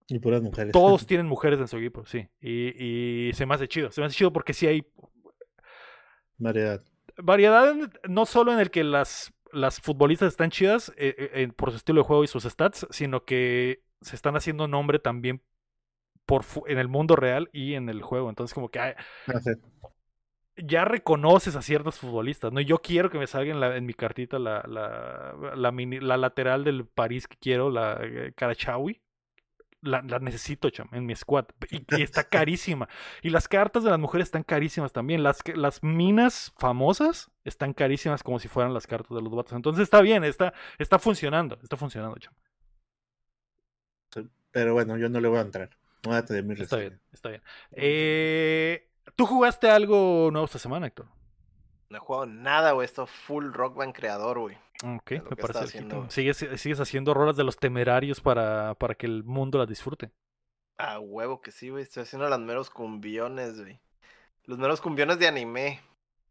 Y 0.08 0.18
puras 0.18 0.42
mujeres. 0.42 0.72
Todos 0.72 1.06
tienen 1.06 1.26
mujeres 1.26 1.60
en 1.60 1.68
su 1.68 1.76
equipo, 1.78 2.04
sí. 2.06 2.28
Y, 2.40 3.28
y 3.28 3.32
se 3.34 3.46
me 3.46 3.54
hace 3.54 3.68
chido, 3.68 3.90
se 3.90 4.00
me 4.00 4.06
hace 4.06 4.16
chido 4.16 4.32
porque 4.32 4.52
sí 4.52 4.66
hay 4.66 4.82
Variedad. 6.38 6.82
variedad, 7.18 7.70
en- 7.70 7.92
no 8.08 8.26
solo 8.26 8.52
en 8.52 8.60
el 8.60 8.70
que 8.70 8.84
las, 8.84 9.32
las 9.52 9.80
futbolistas 9.80 10.28
están 10.28 10.50
chidas 10.50 10.92
eh, 10.96 11.14
eh, 11.34 11.48
por 11.56 11.70
su 11.70 11.76
estilo 11.76 12.00
de 12.00 12.06
juego 12.06 12.24
y 12.24 12.28
sus 12.28 12.44
stats, 12.44 12.86
sino 12.90 13.24
que 13.24 13.82
se 14.00 14.16
están 14.16 14.36
haciendo 14.36 14.68
nombre 14.68 14.98
también 14.98 15.42
por 16.30 16.44
en 16.68 16.78
el 16.78 16.88
mundo 16.88 17.16
real 17.16 17.50
y 17.52 17.74
en 17.74 17.88
el 17.88 18.02
juego. 18.02 18.28
Entonces, 18.30 18.54
como 18.54 18.70
que... 18.70 18.80
ay, 18.80 18.94
ya 20.56 20.84
reconoces 20.84 21.56
a 21.56 21.62
ciertos 21.62 21.98
futbolistas, 21.98 22.52
¿no? 22.52 22.60
Yo 22.60 22.78
quiero 22.82 23.08
que 23.10 23.18
me 23.18 23.26
salga 23.26 23.50
en, 23.52 23.60
la, 23.60 23.76
en 23.76 23.86
mi 23.86 23.94
cartita 23.94 24.38
la, 24.38 24.62
la, 24.68 25.34
la, 25.56 25.72
mini- 25.72 26.00
la 26.00 26.16
lateral 26.16 26.64
del 26.64 26.86
París 26.86 27.26
que 27.28 27.36
quiero, 27.38 27.70
la 27.70 27.98
eh, 28.02 28.32
Karachawi. 28.36 29.00
La, 29.82 30.02
necesito, 30.02 30.70
cham, 30.70 30.88
en 30.92 31.06
mi 31.06 31.16
squad. 31.16 31.46
Y, 31.70 31.84
y 31.88 32.02
está 32.02 32.24
carísima. 32.24 32.88
Y 33.22 33.30
las 33.30 33.48
cartas 33.48 33.84
de 33.84 33.90
las 33.90 33.98
mujeres 34.00 34.28
están 34.28 34.42
carísimas 34.44 34.92
también. 34.92 35.22
Las, 35.22 35.40
las 35.54 35.82
minas 35.84 36.52
famosas 36.58 37.30
están 37.44 37.74
carísimas 37.74 38.22
como 38.22 38.40
si 38.40 38.48
fueran 38.48 38.74
las 38.74 38.86
cartas 38.88 39.16
de 39.16 39.22
los 39.22 39.34
vatos. 39.34 39.54
Entonces 39.54 39.84
está 39.84 40.02
bien, 40.02 40.24
está, 40.24 40.54
está 40.78 40.98
funcionando. 40.98 41.58
Está 41.62 41.76
funcionando, 41.78 42.18
cham. 42.18 42.34
Pero 44.52 44.74
bueno, 44.74 44.96
yo 44.96 45.08
no 45.08 45.20
le 45.20 45.26
voy 45.28 45.38
a 45.38 45.42
entrar. 45.42 45.70
No 46.04 46.10
voy 46.10 46.18
a 46.18 46.24
tener 46.24 46.44
mi 46.44 46.54
Está 46.54 46.76
bien, 46.76 47.00
está 47.12 47.28
bien. 47.28 47.42
Eh, 47.72 48.88
¿Tú 49.16 49.26
jugaste 49.26 49.68
algo 49.68 50.30
nuevo 50.30 50.46
esta 50.46 50.58
semana, 50.58 50.86
Héctor? 50.86 51.06
No 51.90 51.96
he 51.96 52.00
jugado 52.00 52.26
nada, 52.26 52.72
güey. 52.72 52.84
Esto 52.84 53.06
full 53.06 53.52
Rock 53.52 53.76
Band 53.76 53.94
creador, 53.94 54.38
güey. 54.38 54.56
Ok, 54.82 55.10
me 55.10 55.24
que 55.24 55.36
parece 55.36 55.64
haciendo. 55.64 56.08
Sigues, 56.08 56.38
sigues 56.56 56.80
haciendo 56.80 57.12
rolas 57.12 57.36
de 57.36 57.44
los 57.44 57.58
temerarios 57.58 58.20
para, 58.20 58.74
para 58.76 58.94
que 58.94 59.06
el 59.06 59.24
mundo 59.24 59.58
las 59.58 59.68
disfrute. 59.68 60.10
A 60.78 60.98
huevo 61.00 61.42
que 61.42 61.50
sí, 61.50 61.68
güey. 61.68 61.82
Estoy 61.82 62.04
haciendo 62.04 62.28
las 62.28 62.40
meros 62.40 62.70
cumbiones, 62.70 63.60
güey. 63.60 63.80
Los 64.44 64.58
meros 64.58 64.80
cumbiones 64.80 65.18
de 65.18 65.28
anime. 65.28 65.80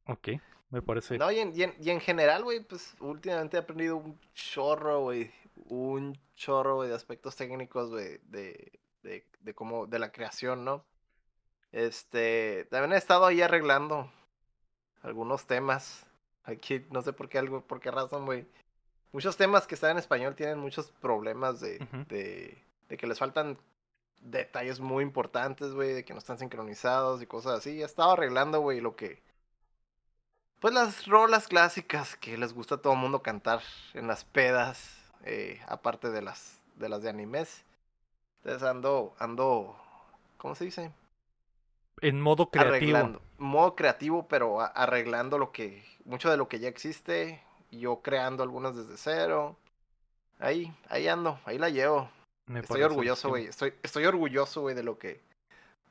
Ok, 0.08 0.30
me 0.72 0.82
parece. 0.82 1.18
No, 1.20 1.32
y 1.32 1.40
en, 1.40 1.56
y 1.56 1.64
en, 1.64 1.76
y 1.80 1.91
en 1.91 2.00
general, 2.00 2.44
güey, 2.44 2.64
pues 2.64 2.96
últimamente 3.00 3.58
he 3.58 3.60
aprendido 3.60 3.98
un 3.98 4.20
chorro, 4.34 5.02
güey. 5.02 5.32
Un 5.56 6.18
chorro, 6.36 6.78
güey, 6.78 6.90
de 6.90 6.96
aspectos 6.96 7.36
técnicos, 7.36 7.91
güey, 7.91 8.20
de, 8.24 8.80
de, 9.10 9.26
de 9.41 9.53
cómo, 9.53 9.88
de 9.88 9.99
la 9.99 10.11
creación, 10.11 10.64
¿no? 10.64 10.84
Este, 11.72 12.68
también 12.69 12.94
he 12.94 12.98
estado 12.98 13.26
ahí 13.26 13.41
arreglando 13.41 14.11
algunos 15.02 15.48
temas. 15.48 16.06
Aquí, 16.44 16.86
no 16.91 17.02
sé 17.02 17.14
por 17.14 17.30
qué 17.30 17.40
algo, 17.40 17.61
por 17.61 17.80
qué 17.80 17.91
razón, 17.91 18.26
güey. 18.26 18.45
Muchos 19.11 19.38
temas 19.38 19.65
que 19.65 19.76
están 19.76 19.91
en 19.91 19.98
español 19.98 20.36
tienen 20.36 20.60
muchos 20.60 20.91
problemas 20.91 21.60
de, 21.60 21.80
de, 22.07 22.57
de 22.88 22.98
que 22.98 23.07
les 23.07 23.18
faltan 23.18 23.57
detalles 24.22 24.80
muy 24.80 25.03
importantes, 25.03 25.73
güey, 25.73 25.94
de 25.94 26.06
que 26.06 26.14
no 26.14 26.19
están 26.19 26.38
sincronizados 26.38 27.22
y 27.22 27.26
cosas 27.26 27.60
así. 27.60 27.81
He 27.81 27.86
estado 27.86 28.11
arreglando, 28.11 28.60
güey, 28.60 28.81
lo 28.81 28.95
que, 28.95 29.22
pues 30.60 30.73
las 30.73 31.07
rolas 31.07 31.48
clásicas 31.48 32.15
que 32.18 32.38
les 32.38 32.53
gusta 32.53 32.76
a 32.76 32.77
todo 32.81 32.94
el 32.94 32.99
mundo 32.99 33.23
cantar 33.23 33.61
en 33.95 34.07
las 34.07 34.26
pedas, 34.26 34.95
eh, 35.23 35.60
aparte 35.68 36.11
de 36.11 36.22
las 36.22 36.60
de 36.76 36.90
las 36.90 37.02
de 37.02 37.10
animes. 37.10 37.64
Entonces 38.40 38.64
ando, 38.64 39.14
ando, 39.20 39.76
¿cómo 40.38 40.56
se 40.56 40.66
dice? 40.66 40.91
En 42.02 42.22
modo 42.22 42.49
creativo. 42.49 42.76
Arreglando. 42.76 43.22
Modo 43.38 43.76
creativo, 43.76 44.28
pero 44.28 44.60
arreglando 44.61 45.38
lo 45.38 45.52
que, 45.52 45.84
mucho 46.06 46.30
de 46.30 46.38
lo 46.38 46.48
que 46.48 46.60
ya 46.60 46.68
existe, 46.70 47.44
yo 47.72 48.02
creando 48.02 48.44
algunas 48.44 48.76
desde 48.76 48.98
cero. 48.98 49.57
Ahí, 50.40 50.74
ahí 50.88 51.07
ando, 51.07 51.40
ahí 51.45 51.57
la 51.57 51.70
llevo. 51.70 52.10
me 52.45 52.61
Estoy 52.61 52.84
orgulloso, 52.84 53.28
legítimo. 53.28 53.32
güey. 53.32 53.45
Estoy, 53.48 53.74
estoy 53.84 54.06
orgulloso, 54.06 54.61
güey, 54.61 54.76
de 54.76 54.84
lo 54.84 54.98
que 54.98 55.22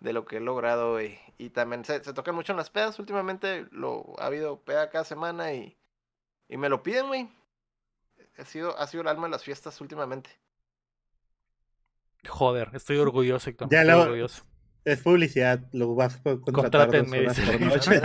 de 0.00 0.12
lo 0.12 0.24
que 0.24 0.36
he 0.36 0.40
logrado, 0.40 0.92
güey. 0.92 1.18
Y 1.38 1.50
también 1.50 1.84
se, 1.84 2.02
se 2.02 2.12
tocan 2.14 2.34
mucho 2.34 2.52
en 2.52 2.56
las 2.58 2.70
pedas. 2.70 2.98
Últimamente 2.98 3.66
lo 3.70 4.14
ha 4.18 4.26
habido 4.26 4.60
peda 4.60 4.90
cada 4.90 5.04
semana 5.04 5.52
y, 5.52 5.76
y 6.48 6.56
me 6.56 6.68
lo 6.68 6.82
piden, 6.82 7.08
güey. 7.08 7.28
Ha 8.38 8.44
sido, 8.44 8.78
ha 8.78 8.86
sido 8.86 9.02
el 9.02 9.08
alma 9.08 9.26
de 9.26 9.32
las 9.32 9.44
fiestas 9.44 9.80
últimamente. 9.80 10.30
Joder, 12.26 12.70
estoy 12.74 12.96
orgulloso, 12.98 13.50
Héctor. 13.50 13.68
Ya 13.70 13.82
estoy 13.82 13.96
la- 13.96 14.02
orgulloso. 14.02 14.44
Es 14.84 15.02
publicidad, 15.02 15.60
lo 15.72 15.94
vas 15.94 16.16
a 16.16 16.22
contratar 16.22 16.44
dos 16.46 16.54
Contrátenme, 17.06 17.20
horas 17.20 17.36
dice. 17.36 17.52
por 17.52 17.60
noche. 17.60 18.00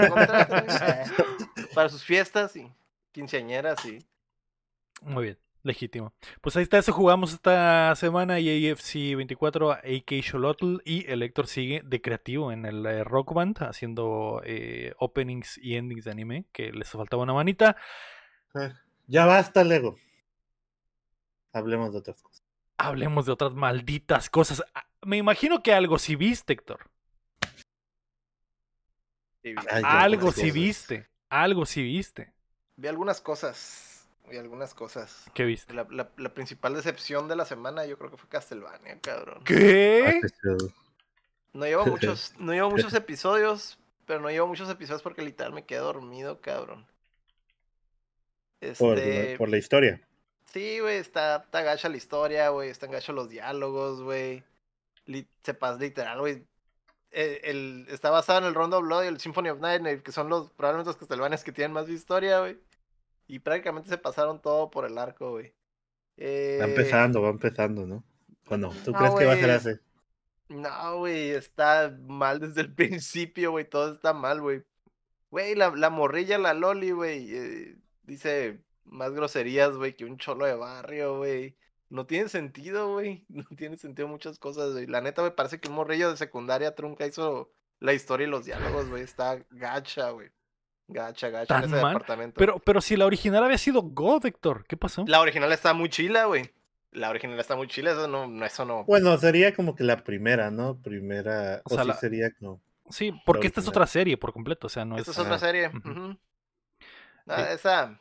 Para 1.73 1.87
sus 1.89 2.03
fiestas 2.03 2.55
y 2.57 2.69
quinceañeras 3.13 3.85
y... 3.85 3.99
Muy 5.01 5.23
bien, 5.23 5.39
legítimo. 5.61 6.13
Pues 6.41 6.57
ahí 6.57 6.63
está, 6.63 6.79
eso 6.79 6.91
jugamos 6.91 7.31
esta 7.31 7.95
semana 7.95 8.39
y 8.41 8.69
AFC 8.69 9.15
24 9.15 9.71
a 9.71 9.75
AK 9.75 10.23
Xolotl 10.29 10.77
y 10.83 11.09
el 11.09 11.23
Héctor 11.23 11.47
sigue 11.47 11.81
de 11.85 12.01
creativo 12.01 12.51
en 12.51 12.65
el 12.65 12.85
eh, 12.85 13.03
Rock 13.05 13.33
Band 13.33 13.63
haciendo 13.63 14.41
eh, 14.43 14.93
openings 14.99 15.57
y 15.59 15.75
endings 15.77 16.03
de 16.03 16.11
anime, 16.11 16.45
que 16.51 16.73
les 16.73 16.89
faltaba 16.89 17.23
una 17.23 17.33
manita. 17.33 17.77
Ya 19.07 19.25
basta, 19.25 19.63
Lego. 19.63 19.95
Hablemos 21.53 21.93
de 21.93 21.99
otras 21.99 22.21
cosas. 22.21 22.42
Hablemos 22.77 23.25
de 23.25 23.31
otras 23.31 23.53
malditas 23.53 24.29
cosas. 24.29 24.63
Ah, 24.73 24.85
Me 25.03 25.17
imagino 25.17 25.61
que 25.63 25.73
algo 25.73 25.97
sí 25.99 26.15
viste, 26.15 26.53
Héctor. 26.53 26.89
Ay, 29.43 29.81
Algo 29.83 30.31
sí 30.31 30.41
cosas. 30.41 30.53
viste. 30.53 31.09
Algo 31.29 31.65
sí 31.65 31.83
viste. 31.83 32.33
vi 32.77 32.87
algunas 32.87 33.21
cosas. 33.21 34.07
Vi 34.29 34.37
algunas 34.37 34.73
cosas. 34.73 35.25
¿Qué 35.33 35.43
viste? 35.43 35.73
La, 35.73 35.85
la, 35.89 36.09
la 36.15 36.33
principal 36.33 36.73
decepción 36.73 37.27
de 37.27 37.35
la 37.35 37.45
semana 37.45 37.85
yo 37.85 37.97
creo 37.97 38.09
que 38.09 38.17
fue 38.17 38.29
Castlevania, 38.29 38.99
cabrón. 39.01 39.43
¿Qué? 39.43 40.21
No 41.51 41.65
llevo 41.65 41.85
muchos, 41.87 42.33
no 42.37 42.53
llevo 42.53 42.69
muchos 42.69 42.93
episodios, 42.93 43.77
pero 44.05 44.21
no 44.21 44.29
llevo 44.29 44.47
muchos 44.47 44.69
episodios 44.69 45.01
porque 45.01 45.23
literal 45.23 45.51
me 45.53 45.65
quedé 45.65 45.79
dormido, 45.79 46.39
cabrón. 46.39 46.85
Por, 48.77 48.97
Este, 48.97 49.37
por 49.37 49.49
la 49.49 49.57
historia. 49.57 50.01
Sí, 50.45 50.79
güey, 50.79 50.97
está, 50.97 51.37
está 51.37 51.61
gacha 51.61 51.89
la 51.89 51.97
historia, 51.97 52.49
güey, 52.49 52.69
están 52.69 52.91
gachos 52.91 53.15
los 53.15 53.29
diálogos, 53.29 54.01
güey. 54.01 54.43
Se 55.43 55.53
pasa 55.53 55.79
literal, 55.79 56.19
güey. 56.19 56.45
Eh, 57.11 57.41
el, 57.43 57.85
está 57.89 58.09
basado 58.09 58.39
en 58.39 58.45
el 58.45 58.55
Rondo 58.55 58.77
of 58.79 58.85
Blood 58.85 59.03
y 59.03 59.07
el 59.07 59.19
Symphony 59.19 59.49
of 59.49 59.59
Night, 59.59 60.01
que 60.03 60.11
son 60.11 60.29
los 60.29 60.51
probablemente 60.51 60.89
los 60.89 60.97
Castlevanias 60.97 61.43
que 61.43 61.51
tienen 61.51 61.73
más 61.73 61.89
historia, 61.89 62.39
güey. 62.39 62.59
Y 63.27 63.39
prácticamente 63.39 63.89
se 63.89 63.97
pasaron 63.97 64.41
todo 64.41 64.69
por 64.71 64.85
el 64.85 64.97
arco, 64.97 65.31
güey. 65.31 65.47
Va 65.49 65.53
Eh, 66.17 66.59
empezando, 66.65 67.21
va 67.21 67.29
empezando, 67.29 67.85
¿no? 67.85 68.03
¿O 68.47 68.57
no? 68.57 68.69
¿Tú 68.83 68.91
no, 68.91 68.97
crees 68.99 69.15
que 69.15 69.25
va 69.25 69.33
a 69.33 69.37
ser 69.37 69.51
así? 69.51 69.69
No, 70.49 70.97
güey, 70.99 71.31
está 71.31 71.95
mal 72.07 72.39
desde 72.39 72.61
el 72.61 72.73
principio, 72.75 73.51
güey, 73.51 73.69
todo 73.69 73.93
está 73.93 74.13
mal, 74.13 74.41
güey. 74.41 74.63
Güey, 75.31 75.55
la, 75.55 75.71
la 75.75 75.89
morrilla, 75.89 76.37
la 76.37 76.53
Loli, 76.53 76.91
güey, 76.91 77.35
eh, 77.35 77.77
dice 78.03 78.63
más 78.85 79.11
groserías, 79.13 79.75
güey, 79.75 79.95
que 79.95 80.05
un 80.05 80.17
cholo 80.17 80.45
de 80.45 80.55
barrio, 80.55 81.17
güey. 81.17 81.55
No 81.89 82.05
tiene 82.07 82.27
sentido, 82.29 82.93
güey, 82.93 83.25
no 83.29 83.45
tiene 83.57 83.77
sentido 83.77 84.07
muchas 84.07 84.39
cosas, 84.39 84.73
güey. 84.73 84.87
La 84.87 85.01
neta, 85.01 85.21
güey, 85.21 85.35
parece 85.35 85.59
que 85.59 85.69
un 85.69 85.75
morrillo 85.75 86.09
de 86.11 86.17
secundaria 86.17 86.75
trunca 86.75 87.05
hizo 87.05 87.51
la 87.79 87.93
historia 87.93 88.27
y 88.27 88.29
los 88.29 88.45
diálogos, 88.45 88.89
güey, 88.89 89.03
está 89.03 89.39
gacha, 89.51 90.09
güey. 90.11 90.29
Gacha, 90.87 91.29
gacha 91.29 91.55
en 91.55 91.61
¿Tan 91.61 91.73
ese 91.73 91.81
mal? 91.81 91.93
departamento. 91.93 92.37
Pero, 92.39 92.59
pero 92.59 92.81
si 92.81 92.95
la 92.97 93.05
original 93.05 93.43
había 93.43 93.57
sido 93.57 93.81
God, 93.83 94.25
Héctor, 94.25 94.65
¿qué 94.67 94.75
pasó? 94.77 95.05
La 95.07 95.21
original 95.21 95.51
está 95.51 95.73
muy 95.73 95.89
chila, 95.89 96.25
güey. 96.25 96.51
La 96.91 97.09
original 97.09 97.39
está 97.39 97.55
muy 97.55 97.67
chila, 97.67 97.91
eso 97.91 98.07
no, 98.07 98.27
no, 98.27 98.45
eso 98.45 98.65
no. 98.65 98.83
Bueno, 98.83 99.17
sería 99.17 99.55
como 99.55 99.75
que 99.75 99.83
la 99.83 100.03
primera, 100.03 100.51
¿no? 100.51 100.79
Primera. 100.81 101.61
O 101.65 101.73
O, 101.73 101.75
sea, 101.75 101.83
sí 101.83 101.87
la- 101.87 101.95
sería 101.95 102.29
no. 102.39 102.61
Sí, 102.89 103.13
porque 103.25 103.47
esta 103.47 103.61
es 103.61 103.67
otra 103.67 103.87
serie 103.87 104.17
por 104.17 104.33
completo, 104.33 104.67
o 104.67 104.69
sea, 104.69 104.83
no 104.85 104.97
Esta 104.97 105.11
es... 105.11 105.17
es 105.17 105.23
otra 105.23 105.39
serie. 105.39 105.71
Ah, 107.27 107.51
Esa, 107.53 107.99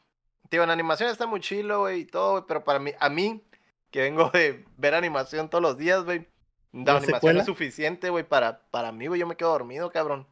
tío, 0.52 0.62
en 0.62 0.70
animación 0.70 1.08
está 1.08 1.26
muy 1.26 1.40
chilo, 1.40 1.80
güey, 1.80 2.00
y 2.00 2.04
todo, 2.04 2.32
güey, 2.32 2.44
pero 2.46 2.62
para 2.62 2.78
mí, 2.78 2.92
a 3.00 3.08
mí, 3.08 3.42
que 3.90 4.02
vengo 4.02 4.28
de 4.30 4.66
ver 4.76 4.94
animación 4.94 5.48
todos 5.48 5.62
los 5.62 5.78
días, 5.78 6.04
güey, 6.04 6.28
la 6.72 6.92
¿Una 6.92 6.96
animación 6.98 7.14
secuela? 7.14 7.40
es 7.40 7.46
suficiente, 7.46 8.10
güey, 8.10 8.22
para, 8.24 8.60
para 8.70 8.92
mí, 8.92 9.06
güey, 9.06 9.18
yo 9.18 9.26
me 9.26 9.36
quedo 9.36 9.50
dormido, 9.50 9.90
cabrón. 9.90 10.26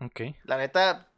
Ok. 0.00 0.20
La 0.42 0.58
neta, 0.58 1.12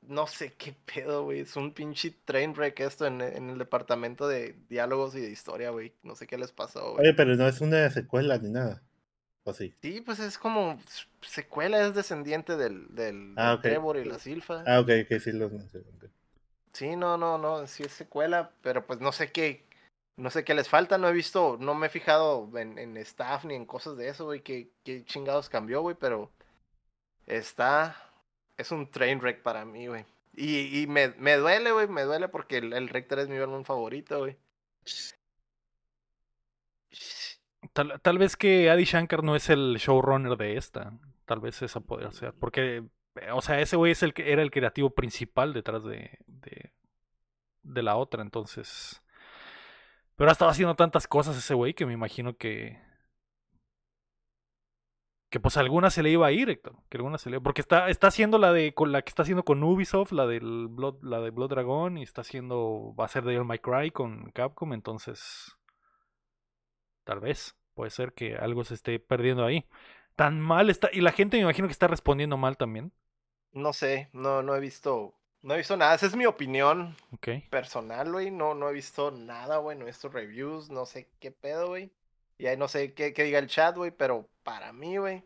no 0.00 0.26
sé 0.26 0.54
qué 0.54 0.74
pedo, 0.92 1.22
güey, 1.22 1.40
es 1.40 1.54
un 1.54 1.72
pinche 1.72 2.10
train 2.24 2.52
wreck 2.52 2.80
esto 2.80 3.06
en, 3.06 3.20
en 3.20 3.48
el 3.50 3.58
departamento 3.58 4.26
de 4.26 4.56
diálogos 4.68 5.14
y 5.14 5.20
de 5.20 5.30
historia, 5.30 5.70
güey, 5.70 5.94
no 6.02 6.16
sé 6.16 6.26
qué 6.26 6.36
les 6.38 6.50
pasó, 6.50 6.94
güey. 6.94 7.06
Oye, 7.06 7.14
pero 7.14 7.36
no 7.36 7.46
es 7.46 7.60
una 7.60 7.88
secuela 7.90 8.38
ni 8.38 8.50
nada. 8.50 8.82
¿O 9.44 9.52
sí? 9.52 9.72
Sí, 9.82 10.00
pues 10.00 10.18
es 10.20 10.36
como 10.36 10.80
secuela, 11.20 11.84
es 11.86 11.94
descendiente 11.94 12.56
del, 12.56 12.94
del, 12.94 13.34
Ah. 13.36 13.58
Trevor 13.62 13.96
y 13.98 14.04
la 14.04 14.18
Silfa. 14.18 14.62
Ah, 14.66 14.80
ok, 14.80 14.86
que 15.08 15.20
sí 15.20 15.30
los 15.32 15.52
mencioné. 15.52 15.86
ok. 15.96 16.04
Sí, 16.72 16.96
no, 16.96 17.16
no, 17.18 17.38
no, 17.38 17.66
sí 17.66 17.82
es 17.82 17.92
secuela, 17.92 18.50
pero 18.62 18.86
pues 18.86 19.00
no 19.00 19.12
sé 19.12 19.30
qué, 19.30 19.64
no 20.16 20.30
sé 20.30 20.44
qué 20.44 20.54
les 20.54 20.68
falta, 20.68 20.98
no 20.98 21.08
he 21.08 21.12
visto, 21.12 21.56
no 21.60 21.74
me 21.74 21.86
he 21.88 21.90
fijado 21.90 22.50
en, 22.58 22.78
en 22.78 22.96
staff 22.98 23.44
ni 23.44 23.54
en 23.54 23.66
cosas 23.66 23.96
de 23.96 24.08
eso, 24.08 24.24
güey, 24.24 24.42
qué, 24.42 24.70
qué 24.84 25.04
chingados 25.04 25.48
cambió, 25.50 25.82
güey, 25.82 25.96
pero 25.98 26.30
está, 27.26 27.96
es 28.56 28.72
un 28.72 28.90
train 28.90 29.20
wreck 29.20 29.42
para 29.42 29.64
mí, 29.64 29.88
güey. 29.88 30.06
Y, 30.34 30.82
y 30.82 30.86
me, 30.86 31.08
me 31.18 31.36
duele, 31.36 31.72
güey, 31.72 31.88
me 31.88 32.02
duele 32.02 32.28
porque 32.28 32.58
el, 32.58 32.72
el 32.72 32.88
Rector 32.88 33.20
es 33.20 33.28
mi 33.28 33.36
álbum 33.36 33.64
favorito, 33.64 34.20
güey. 34.20 34.36
Tal, 37.72 38.00
tal 38.02 38.18
vez 38.18 38.36
que 38.36 38.70
Adi 38.70 38.84
Shankar 38.84 39.22
no 39.22 39.36
es 39.36 39.48
el 39.50 39.76
showrunner 39.78 40.36
de 40.36 40.56
esta. 40.56 40.92
Tal 41.24 41.40
vez 41.40 41.62
esa 41.62 41.80
podría 41.80 42.10
ser. 42.12 42.34
Porque, 42.34 42.84
o 43.32 43.42
sea, 43.42 43.60
ese 43.60 43.76
güey 43.76 43.92
es 43.92 44.02
el 44.02 44.14
que 44.14 44.32
era 44.32 44.42
el 44.42 44.50
creativo 44.50 44.90
principal 44.90 45.52
detrás 45.52 45.84
de, 45.84 46.18
de, 46.26 46.72
de 47.62 47.82
la 47.82 47.96
otra, 47.96 48.22
entonces. 48.22 49.02
Pero 50.16 50.30
ha 50.30 50.32
estado 50.32 50.50
haciendo 50.50 50.76
tantas 50.76 51.06
cosas 51.06 51.36
ese 51.36 51.54
güey 51.54 51.74
que 51.74 51.86
me 51.86 51.92
imagino 51.92 52.36
que. 52.36 52.78
que 55.30 55.40
pues 55.40 55.56
alguna 55.56 55.90
se 55.90 56.02
le 56.02 56.10
iba 56.10 56.26
a 56.26 56.32
ir, 56.32 56.50
Héctor. 56.50 56.76
Que 56.88 56.98
alguna 56.98 57.18
se 57.18 57.30
le 57.30 57.40
Porque 57.40 57.60
está, 57.60 57.88
está 57.88 58.08
haciendo 58.08 58.38
la 58.38 58.52
de 58.52 58.74
con 58.74 58.92
la 58.92 59.02
que 59.02 59.08
está 59.08 59.22
haciendo 59.22 59.44
con 59.44 59.62
Ubisoft, 59.62 60.12
la 60.12 60.26
del 60.26 60.68
Blood, 60.68 61.02
la 61.02 61.20
de 61.20 61.30
Blood 61.30 61.50
Dragon, 61.50 61.98
y 61.98 62.02
está 62.02 62.20
haciendo. 62.20 62.94
Va 62.98 63.06
a 63.06 63.08
ser 63.08 63.24
de 63.24 63.42
My 63.42 63.58
Cry 63.58 63.90
con 63.90 64.30
Capcom, 64.32 64.72
entonces. 64.72 65.56
Tal 67.04 67.20
vez. 67.20 67.56
Puede 67.74 67.90
ser 67.90 68.12
que 68.12 68.36
algo 68.36 68.64
se 68.64 68.74
esté 68.74 68.98
perdiendo 68.98 69.44
ahí. 69.44 69.66
Tan 70.14 70.40
mal 70.40 70.68
está. 70.70 70.90
Y 70.92 71.00
la 71.00 71.12
gente 71.12 71.38
me 71.38 71.44
imagino 71.44 71.68
que 71.68 71.72
está 71.72 71.88
respondiendo 71.88 72.36
mal 72.36 72.56
también. 72.58 72.92
No 73.52 73.72
sé, 73.72 74.08
no, 74.12 74.42
no 74.42 74.54
he 74.56 74.60
visto. 74.60 75.14
No 75.42 75.54
he 75.54 75.58
visto 75.58 75.76
nada. 75.76 75.94
Esa 75.94 76.06
es 76.06 76.16
mi 76.16 76.26
opinión 76.26 76.96
Ok. 77.12 77.28
personal, 77.50 78.10
güey. 78.12 78.30
No, 78.30 78.54
no 78.54 78.68
he 78.68 78.72
visto 78.72 79.10
nada, 79.10 79.58
güey. 79.58 79.76
No 79.76 79.84
he 79.84 79.88
visto 79.88 80.08
reviews. 80.08 80.70
No 80.70 80.86
sé 80.86 81.08
qué 81.20 81.30
pedo, 81.32 81.68
güey. 81.68 81.90
Y 82.38 82.46
ahí 82.46 82.56
no 82.56 82.68
sé 82.68 82.94
qué, 82.94 83.12
qué 83.12 83.24
diga 83.24 83.38
el 83.38 83.48
chat, 83.48 83.76
güey. 83.76 83.90
Pero 83.90 84.28
para 84.44 84.72
mí, 84.72 84.96
güey. 84.98 85.24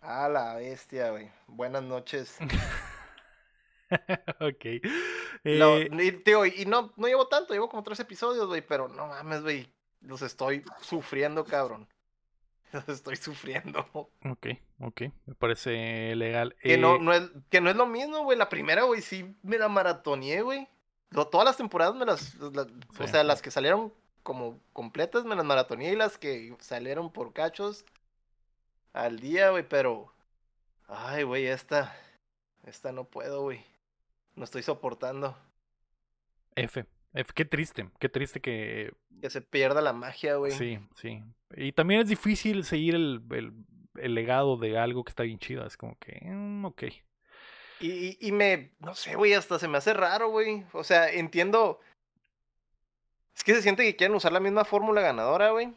A 0.00 0.28
la 0.28 0.54
bestia, 0.54 1.10
güey. 1.10 1.30
Buenas 1.46 1.82
noches. 1.82 2.38
ok. 4.40 4.64
Lo- 5.44 5.78
Eh, 5.78 5.88
y, 5.92 6.12
tío, 6.12 6.44
y 6.46 6.64
no, 6.66 6.92
no 6.96 7.06
llevo 7.06 7.28
tanto, 7.28 7.54
llevo 7.54 7.68
como 7.68 7.82
tres 7.82 8.00
episodios, 8.00 8.46
güey, 8.46 8.66
pero 8.66 8.88
no 8.88 9.06
mames, 9.06 9.42
güey. 9.42 9.72
Los 10.00 10.22
estoy 10.22 10.64
sufriendo, 10.80 11.44
cabrón. 11.44 11.88
Los 12.72 12.88
estoy 12.88 13.16
sufriendo. 13.16 13.86
ok, 13.92 14.46
ok. 14.80 15.00
Me 15.26 15.34
parece 15.34 16.14
legal. 16.16 16.54
Que, 16.60 16.76
no, 16.78 16.96
Eh, 16.96 16.98
no 17.00 17.12
es, 17.12 17.30
que 17.50 17.60
no 17.60 17.70
es 17.70 17.76
lo 17.76 17.86
mismo, 17.86 18.24
güey. 18.24 18.36
La 18.38 18.48
primera, 18.48 18.82
güey, 18.84 19.00
sí 19.02 19.34
me 19.42 19.58
la 19.58 19.68
maratoneé, 19.68 20.42
güey. 20.42 20.68
Todas 21.10 21.44
las 21.44 21.56
temporadas 21.56 21.94
me 21.94 22.04
las. 22.04 22.34
la- 22.36 22.66
o 22.98 23.06
sea, 23.06 23.24
las 23.24 23.40
que 23.42 23.50
salieron 23.50 23.92
como 24.22 24.60
completas 24.74 25.24
me 25.24 25.34
las 25.36 25.44
maratoneé 25.44 25.92
y 25.92 25.96
las 25.96 26.18
que 26.18 26.54
salieron 26.60 27.10
por 27.10 27.32
cachos 27.32 27.84
al 28.92 29.18
día, 29.20 29.50
güey, 29.50 29.66
pero. 29.66 30.12
Ay, 30.86 31.22
güey, 31.22 31.46
esta. 31.46 31.96
Esta 32.64 32.92
no 32.92 33.04
puedo, 33.04 33.42
güey. 33.42 33.64
No 34.34 34.44
estoy 34.44 34.62
soportando. 34.62 35.36
F. 36.56 36.84
F. 37.14 37.32
Qué 37.34 37.44
triste. 37.44 37.88
Qué 37.98 38.08
triste 38.08 38.40
que 38.40 38.92
Que 39.20 39.30
se 39.30 39.40
pierda 39.40 39.80
la 39.80 39.92
magia, 39.92 40.36
güey. 40.36 40.52
Sí, 40.52 40.78
sí. 40.96 41.22
Y 41.56 41.72
también 41.72 42.00
es 42.02 42.08
difícil 42.08 42.64
seguir 42.64 42.94
el, 42.94 43.22
el- 43.30 43.52
el 43.96 44.14
legado 44.14 44.56
de 44.56 44.78
algo 44.78 45.02
que 45.04 45.10
está 45.10 45.24
bien 45.24 45.38
chido. 45.38 45.66
Es 45.66 45.76
como 45.76 45.98
que, 45.98 46.20
mm, 46.22 46.64
ok. 46.66 46.82
Y, 47.80 47.90
y, 47.90 48.18
y 48.20 48.32
me, 48.32 48.72
no 48.80 48.94
sé, 48.94 49.14
güey, 49.16 49.34
hasta 49.34 49.58
se 49.58 49.66
me 49.68 49.78
hace 49.78 49.92
raro, 49.94 50.28
güey. 50.30 50.64
O 50.72 50.84
sea, 50.84 51.10
entiendo. 51.10 51.80
Es 53.36 53.42
que 53.44 53.54
se 53.54 53.62
siente 53.62 53.84
que 53.84 53.96
quieren 53.96 54.16
usar 54.16 54.32
la 54.32 54.40
misma 54.40 54.64
fórmula 54.64 55.00
ganadora, 55.00 55.50
güey. 55.50 55.72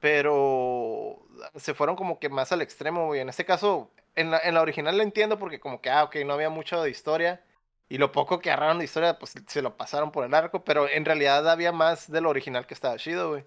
Pero 0.00 1.26
se 1.56 1.74
fueron 1.74 1.96
como 1.96 2.18
que 2.20 2.28
más 2.28 2.52
al 2.52 2.62
extremo, 2.62 3.06
güey. 3.06 3.20
En 3.20 3.28
este 3.28 3.44
caso, 3.44 3.90
en 4.14 4.30
la, 4.30 4.38
en 4.38 4.54
la 4.54 4.62
original 4.62 4.96
lo 4.96 5.02
entiendo 5.02 5.38
porque 5.38 5.58
como 5.60 5.80
que, 5.80 5.90
ah, 5.90 6.04
ok, 6.04 6.16
no 6.24 6.34
había 6.34 6.50
mucho 6.50 6.80
de 6.82 6.90
historia. 6.90 7.42
Y 7.88 7.98
lo 7.98 8.12
poco 8.12 8.38
que 8.40 8.50
agarraron 8.50 8.78
de 8.78 8.84
historia, 8.84 9.18
pues 9.18 9.34
se 9.46 9.62
lo 9.62 9.76
pasaron 9.76 10.12
por 10.12 10.24
el 10.24 10.34
arco. 10.34 10.64
Pero 10.64 10.88
en 10.88 11.04
realidad 11.04 11.48
había 11.50 11.72
más 11.72 12.10
de 12.10 12.20
lo 12.20 12.30
original 12.30 12.66
que 12.66 12.74
estaba 12.74 12.96
chido, 12.98 13.30
güey. 13.30 13.44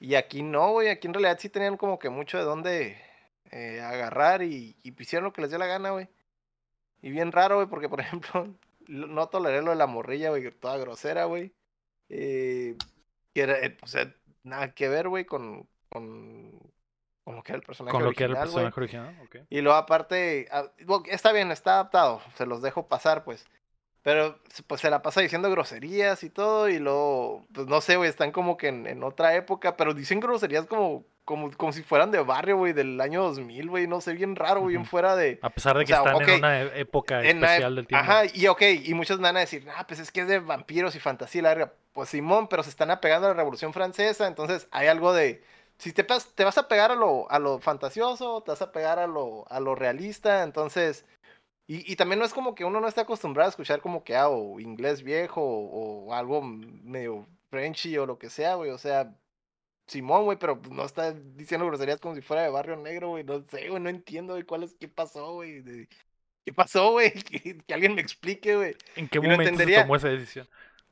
Y 0.00 0.14
aquí 0.16 0.42
no, 0.42 0.72
güey. 0.72 0.88
Aquí 0.88 1.06
en 1.08 1.14
realidad 1.14 1.38
sí 1.40 1.48
tenían 1.50 1.76
como 1.76 1.98
que 1.98 2.08
mucho 2.10 2.38
de 2.38 2.44
dónde 2.44 3.00
eh, 3.50 3.80
agarrar 3.80 4.42
y, 4.42 4.76
y 4.82 5.00
hicieron 5.02 5.24
lo 5.26 5.32
que 5.32 5.42
les 5.42 5.50
dio 5.50 5.58
la 5.58 5.66
gana, 5.66 5.90
güey. 5.90 6.08
Y 7.02 7.10
bien 7.10 7.32
raro, 7.32 7.56
güey, 7.56 7.68
porque 7.68 7.88
por 7.88 8.00
ejemplo, 8.02 8.54
lo- 8.86 9.06
no 9.08 9.28
toleré 9.28 9.62
lo 9.62 9.70
de 9.70 9.76
la 9.76 9.86
morrilla, 9.86 10.30
güey, 10.30 10.50
toda 10.52 10.76
grosera, 10.78 11.24
güey. 11.24 11.52
Eh, 12.08 12.76
que 13.34 13.42
era, 13.42 13.56
sea, 13.86 14.14
nada 14.44 14.72
que 14.74 14.88
ver, 14.88 15.08
güey, 15.08 15.24
con, 15.26 15.68
con, 15.90 16.57
con 17.28 17.36
lo 17.36 17.42
que 17.42 17.52
era 17.52 17.58
el 17.58 17.62
personaje 17.62 17.92
Con 17.92 18.04
lo 18.04 18.12
que 18.12 18.24
era 18.24 18.32
el 18.32 18.38
original, 18.38 18.72
personaje 18.72 18.80
original. 18.80 19.46
Y 19.50 19.60
luego 19.60 19.76
aparte, 19.76 20.48
ah, 20.50 20.64
bueno, 20.86 21.04
está 21.08 21.30
bien, 21.30 21.50
está 21.52 21.74
adaptado, 21.74 22.22
se 22.36 22.46
los 22.46 22.62
dejo 22.62 22.86
pasar, 22.88 23.22
pues. 23.22 23.44
Pero 24.00 24.38
pues 24.66 24.80
se 24.80 24.88
la 24.88 25.02
pasa 25.02 25.20
diciendo 25.20 25.50
groserías 25.50 26.22
y 26.22 26.30
todo, 26.30 26.70
y 26.70 26.78
luego, 26.78 27.44
pues 27.52 27.66
no 27.66 27.82
sé, 27.82 27.96
güey, 27.96 28.08
están 28.08 28.32
como 28.32 28.56
que 28.56 28.68
en, 28.68 28.86
en 28.86 29.02
otra 29.02 29.34
época, 29.34 29.76
pero 29.76 29.92
dicen 29.92 30.20
groserías 30.20 30.64
como, 30.64 31.04
como, 31.26 31.50
como 31.52 31.72
si 31.74 31.82
fueran 31.82 32.10
de 32.10 32.20
barrio, 32.22 32.56
güey, 32.56 32.72
del 32.72 32.98
año 32.98 33.22
2000, 33.24 33.68
güey, 33.68 33.86
no 33.86 34.00
sé, 34.00 34.14
bien 34.14 34.34
raro, 34.34 34.60
güey, 34.60 34.76
bien 34.76 34.86
fuera 34.86 35.14
de... 35.16 35.38
A 35.42 35.50
pesar 35.50 35.76
de 35.76 35.82
O 35.82 35.86
que 35.86 35.92
sea, 35.92 35.98
están 35.98 36.14
ok, 36.14 36.28
en 36.28 36.34
una 36.36 36.62
e- 36.62 36.80
época 36.80 37.22
en 37.22 37.42
la 37.42 37.48
ep- 37.48 37.50
especial 37.50 37.76
del 37.76 37.86
tiempo. 37.86 38.02
Ajá, 38.02 38.22
y 38.32 38.46
ok, 38.46 38.62
y 38.84 38.94
muchos 38.94 39.20
van 39.20 39.36
a 39.36 39.40
decir, 39.40 39.68
ah, 39.76 39.86
pues 39.86 40.00
es 40.00 40.10
que 40.10 40.20
es 40.22 40.28
de 40.28 40.38
vampiros 40.38 40.94
y 40.94 41.00
fantasía 41.00 41.40
y 41.40 41.42
la 41.42 41.48
verga". 41.50 41.72
Pues 41.92 42.08
Simón, 42.08 42.48
pero 42.48 42.62
se 42.62 42.70
están 42.70 42.90
apegando 42.90 43.26
a 43.26 43.30
la 43.30 43.36
Revolución 43.36 43.74
Francesa, 43.74 44.26
entonces 44.28 44.68
hay 44.70 44.86
algo 44.86 45.12
de, 45.12 45.42
si 45.78 45.92
te, 45.92 46.02
te 46.02 46.44
vas 46.44 46.58
a 46.58 46.68
pegar 46.68 46.90
a 46.90 46.94
lo, 46.96 47.30
a 47.30 47.38
lo 47.38 47.58
fantasioso, 47.60 48.42
te 48.42 48.50
vas 48.50 48.62
a 48.62 48.72
pegar 48.72 48.98
a 48.98 49.06
lo, 49.06 49.46
a 49.50 49.60
lo 49.60 49.74
realista, 49.74 50.42
entonces, 50.42 51.04
y, 51.66 51.90
y 51.90 51.96
también 51.96 52.18
no 52.18 52.24
es 52.24 52.34
como 52.34 52.54
que 52.54 52.64
uno 52.64 52.80
no 52.80 52.88
está 52.88 53.02
acostumbrado 53.02 53.46
a 53.48 53.50
escuchar 53.50 53.80
como 53.80 54.02
que, 54.04 54.16
ah, 54.16 54.28
o 54.28 54.58
inglés 54.60 55.02
viejo, 55.02 55.40
o, 55.42 56.06
o 56.06 56.14
algo 56.14 56.42
medio 56.42 57.26
frenchy 57.50 57.96
o 57.98 58.06
lo 58.06 58.18
que 58.18 58.30
sea, 58.30 58.54
güey, 58.56 58.70
o 58.70 58.78
sea, 58.78 59.14
Simón, 59.86 60.24
güey, 60.24 60.38
pero 60.38 60.60
no 60.70 60.84
está 60.84 61.12
diciendo 61.12 61.66
groserías 61.66 62.00
como 62.00 62.14
si 62.14 62.20
fuera 62.22 62.42
de 62.42 62.50
Barrio 62.50 62.76
Negro, 62.76 63.10
güey, 63.10 63.24
no 63.24 63.42
sé, 63.48 63.68
güey, 63.68 63.82
no 63.82 63.88
entiendo, 63.88 64.34
güey, 64.34 64.44
cuál 64.44 64.64
es, 64.64 64.74
qué 64.74 64.88
pasó, 64.88 65.34
güey, 65.34 65.60
de- 65.60 65.88
¿Qué 66.44 66.54
pasó, 66.54 66.92
güey? 66.92 67.12
Que, 67.24 67.58
que 67.58 67.74
alguien 67.74 67.94
me 67.94 68.00
explique, 68.00 68.56
güey. 68.56 68.74
¿En 68.96 69.06
qué 69.06 69.18
y 69.18 69.20
momento 69.20 69.42
entendería. 69.42 69.82
tomó 69.82 69.96
esa 69.96 70.08
decisión? 70.08 70.48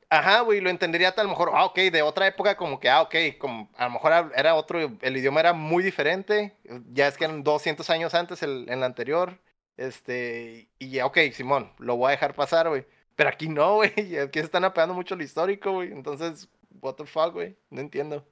Ajá, 0.09 0.39
güey, 0.41 0.61
lo 0.61 0.69
entendería 0.69 1.13
tal, 1.13 1.23
a 1.25 1.27
lo 1.27 1.31
mejor, 1.31 1.51
ah, 1.53 1.65
ok, 1.65 1.77
de 1.91 2.01
otra 2.01 2.27
época, 2.27 2.55
como 2.55 2.79
que, 2.79 2.89
ah, 2.89 3.01
ok, 3.01 3.15
como, 3.37 3.69
a 3.75 3.85
lo 3.85 3.91
mejor 3.91 4.31
era- 4.35 4.55
otro, 4.55 4.79
el 5.01 5.17
idioma 5.17 5.41
era 5.41 5.51
muy 5.51 5.83
diferente, 5.83 6.55
ya 6.93 7.07
es 7.07 7.17
que 7.17 7.25
eran 7.25 7.43
200 7.43 7.89
años 7.89 8.13
antes 8.13 8.41
el, 8.41 8.65
el 8.69 8.83
anterior, 8.83 9.37
este, 9.75 10.69
y 10.79 10.91
ya, 10.91 11.05
ok, 11.05 11.17
Simón, 11.33 11.73
lo 11.79 11.97
voy 11.97 12.07
a 12.07 12.11
dejar 12.11 12.35
pasar, 12.35 12.69
güey, 12.69 12.85
pero 13.17 13.29
aquí 13.29 13.49
no, 13.49 13.75
güey, 13.77 14.17
aquí 14.17 14.39
se 14.39 14.45
están 14.45 14.63
apegando 14.63 14.93
mucho 14.93 15.15
lo 15.17 15.23
histórico, 15.23 15.73
güey, 15.73 15.91
entonces, 15.91 16.47
what 16.81 16.95
the 16.95 17.05
fuck, 17.05 17.33
güey, 17.33 17.57
no 17.69 17.81
entiendo. 17.81 18.25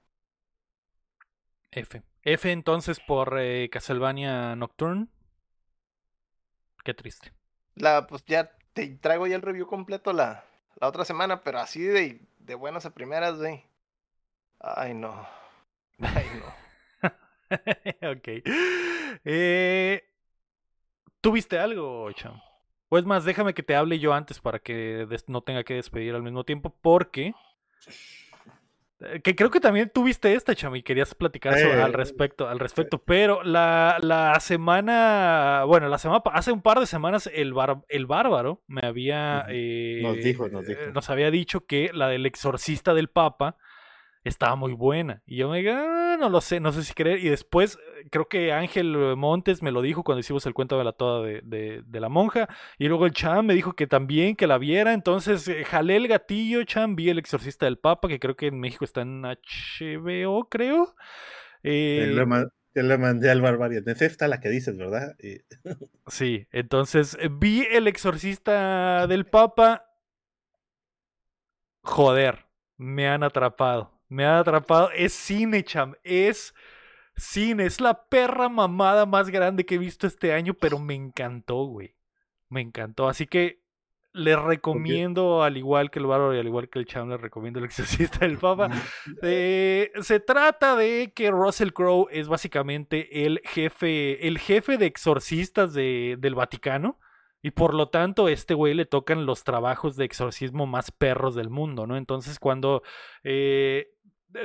F. 1.71 2.01
F 2.23 2.51
entonces 2.51 2.99
por 2.99 3.37
eh, 3.39 3.69
Castlevania 3.69 4.55
Nocturne. 4.55 5.09
Qué 6.85 6.93
triste. 6.93 7.33
La, 7.75 8.07
pues 8.07 8.23
ya 8.25 8.51
te 8.73 8.87
traigo 8.97 9.27
ya 9.27 9.35
el 9.35 9.41
review 9.41 9.67
completo 9.67 10.13
la, 10.13 10.45
la 10.75 10.87
otra 10.87 11.05
semana, 11.05 11.43
pero 11.43 11.59
así 11.59 11.81
de, 11.81 12.21
de 12.39 12.55
buenas 12.55 12.85
a 12.85 12.93
primeras, 12.93 13.37
güey. 13.37 13.63
Ay, 14.59 14.93
no. 14.93 15.27
Ay, 15.99 16.25
no. 16.39 16.65
ok. 18.11 18.27
Eh, 19.23 20.03
¿Tú 21.21 21.31
viste 21.31 21.57
algo, 21.57 22.11
Cham? 22.13 22.39
Pues 22.89 23.05
más, 23.05 23.25
déjame 23.25 23.53
que 23.53 23.63
te 23.63 23.75
hable 23.75 23.99
yo 23.99 24.13
antes 24.13 24.39
para 24.39 24.59
que 24.59 25.07
no 25.27 25.41
tenga 25.41 25.63
que 25.63 25.75
despedir 25.75 26.13
al 26.15 26.23
mismo 26.23 26.43
tiempo, 26.43 26.73
porque... 26.81 27.33
eh, 29.01 29.21
Que 29.21 29.35
creo 29.35 29.49
que 29.51 29.59
también 29.59 29.91
tuviste 29.93 30.33
esta, 30.33 30.55
Cham, 30.55 30.75
y 30.75 30.83
querías 30.83 31.13
platicar 31.15 31.53
sobre- 31.57 31.79
Eh, 31.79 31.81
al 31.81 31.93
respecto, 31.93 32.47
al 32.47 32.59
respecto, 32.59 32.99
pero 32.99 33.43
la, 33.43 33.97
la 34.01 34.39
semana, 34.39 35.63
bueno, 35.65 35.87
la 35.89 35.97
semana, 35.97 36.21
hace 36.33 36.51
un 36.51 36.61
par 36.61 36.79
de 36.79 36.85
semanas 36.85 37.29
el, 37.33 37.53
bar- 37.53 37.81
el 37.89 38.05
bárbaro 38.05 38.61
me 38.67 38.81
había, 38.85 39.45
eh, 39.49 39.99
Nos 40.01 40.17
dijo, 40.17 40.47
nos 40.49 40.65
dijo. 40.65 40.79
eh, 40.81 40.91
nos 40.93 41.09
había 41.09 41.31
dicho 41.31 41.65
que 41.65 41.91
la 41.93 42.07
del 42.07 42.25
exorcista 42.25 42.93
del 42.93 43.09
Papa 43.09 43.57
estaba 44.29 44.55
muy 44.55 44.73
buena. 44.73 45.21
Y 45.25 45.37
yo 45.37 45.49
me 45.49 45.59
digo, 45.59 45.71
"Ah, 45.75 46.17
no 46.19 46.29
lo 46.29 46.41
sé, 46.41 46.59
no 46.59 46.71
sé 46.71 46.83
si 46.83 46.93
creer. 46.93 47.19
Y 47.19 47.29
después, 47.29 47.77
eh, 48.01 48.07
creo 48.11 48.27
que 48.27 48.51
Ángel 48.53 48.95
Montes 49.17 49.61
me 49.61 49.71
lo 49.71 49.81
dijo 49.81 50.03
cuando 50.03 50.19
hicimos 50.21 50.45
el 50.45 50.53
cuento 50.53 50.77
de 50.77 50.83
la 50.83 50.93
toda 50.93 51.25
de, 51.25 51.41
de- 51.43 51.83
de 51.85 51.99
la 51.99 52.09
monja. 52.09 52.47
Y 52.77 52.87
luego 52.87 53.05
el 53.05 53.13
Chan 53.13 53.45
me 53.45 53.53
dijo 53.53 53.73
que 53.73 53.87
también, 53.87 54.35
que 54.35 54.47
la 54.47 54.57
viera. 54.57 54.93
Entonces, 54.93 55.47
eh, 55.47 55.63
jalé 55.65 55.95
el 55.97 56.07
gatillo, 56.07 56.63
Chan, 56.63 56.95
vi 56.95 57.09
el 57.09 57.19
exorcista 57.19 57.65
del 57.65 57.77
Papa, 57.77 58.07
que 58.07 58.19
creo 58.19 58.35
que 58.35 58.47
en 58.47 58.59
México 58.59 58.85
está 58.85 59.01
en 59.01 59.23
HBO, 59.25 60.47
creo. 60.49 60.95
Te 61.61 61.69
Eh, 62.11 62.25
te 62.73 62.83
lo 62.83 62.97
mandé 62.99 63.31
al 63.31 63.41
Barbarian. 63.41 63.83
Es 63.87 64.01
esta 64.01 64.27
la 64.27 64.39
que 64.41 64.49
dices, 64.49 64.77
¿verdad? 64.77 65.15
Y- 65.19 65.37
Sí, 66.07 66.47
entonces 66.51 67.17
eh, 67.19 67.29
vi 67.31 67.65
El 67.71 67.87
Exorcista 67.87 69.07
del 69.07 69.25
Papa. 69.25 69.85
Joder, 71.83 72.45
me 72.77 73.07
han 73.07 73.23
atrapado. 73.23 73.94
Me 74.15 74.25
han 74.25 74.35
atrapado. 74.35 74.89
Es 74.91 75.13
cine, 75.13 75.63
cham. 75.63 75.95
Es 76.03 76.53
cine. 77.17 77.65
Es 77.65 77.81
la 77.81 78.05
perra 78.05 78.47
mamada 78.49 79.05
más 79.05 79.29
grande 79.29 79.65
que 79.65 79.75
he 79.75 79.77
visto 79.77 80.07
este 80.07 80.31
año, 80.33 80.53
pero 80.53 80.79
me 80.79 80.93
encantó, 80.95 81.65
güey. 81.65 81.95
Me 82.49 82.61
encantó. 82.61 83.07
Así 83.09 83.27
que 83.27 83.61
les 84.13 84.39
recomiendo, 84.39 85.43
al 85.43 85.57
igual 85.57 85.91
que 85.91 85.99
el 85.99 86.05
bárbaro 86.05 86.33
y 86.33 86.39
al 86.39 86.45
igual 86.47 86.69
que 86.69 86.79
el 86.79 86.85
cham, 86.85 87.09
les 87.09 87.19
recomiendo 87.19 87.59
El 87.59 87.65
Exorcista 87.65 88.19
del 88.19 88.37
Papa. 88.37 88.69
Eh, 89.21 89.91
se 90.01 90.21
trata 90.21 90.77
de 90.77 91.11
que 91.13 91.31
Russell 91.31 91.71
Crowe 91.73 92.07
es 92.11 92.29
básicamente 92.29 93.25
el 93.25 93.41
jefe, 93.43 94.25
el 94.25 94.37
jefe 94.39 94.77
de 94.77 94.85
exorcistas 94.85 95.73
de- 95.73 96.15
del 96.17 96.35
Vaticano. 96.35 96.97
Y 97.41 97.51
por 97.51 97.73
lo 97.75 97.89
tanto, 97.89 98.25
a 98.27 98.31
este 98.31 98.53
güey 98.53 98.73
le 98.73 98.85
tocan 98.85 99.25
los 99.27 99.43
trabajos 99.43 99.97
de 99.97 100.05
exorcismo 100.05 100.65
más 100.65 100.89
perros 100.91 101.35
del 101.35 101.49
mundo, 101.49 101.85
¿no? 101.85 101.95
Entonces, 101.97 102.39
cuando 102.39 102.81
eh, 103.23 103.89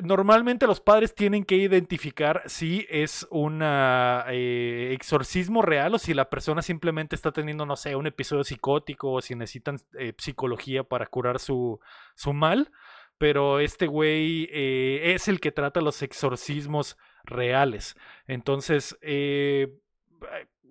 normalmente 0.03 0.67
los 0.67 0.81
padres 0.81 1.15
tienen 1.15 1.45
que 1.45 1.57
identificar 1.57 2.43
si 2.47 2.87
es 2.89 3.27
un 3.31 3.63
exorcismo 3.63 5.63
real 5.63 5.95
o 5.95 5.99
si 5.99 6.15
la 6.15 6.31
persona 6.31 6.63
simplemente 6.63 7.17
está 7.17 7.33
teniendo, 7.33 7.67
no 7.67 7.77
sé, 7.77 7.97
un 7.97 8.07
episodio 8.07 8.45
psicótico 8.45 9.13
o 9.13 9.21
si 9.21 9.35
necesitan 9.35 9.79
eh, 9.99 10.15
psicología 10.19 10.85
para 10.85 11.07
curar 11.07 11.39
su, 11.39 11.81
su 12.15 12.33
mal. 12.33 12.71
Pero 13.19 13.61
este 13.61 13.87
güey 13.87 14.49
eh, 14.51 15.13
es 15.15 15.29
el 15.29 15.41
que 15.41 15.53
trata 15.53 15.83
los 15.83 16.03
exorcismos 16.03 16.97
reales. 17.25 17.95
Entonces, 18.27 18.97
eh, 19.03 19.77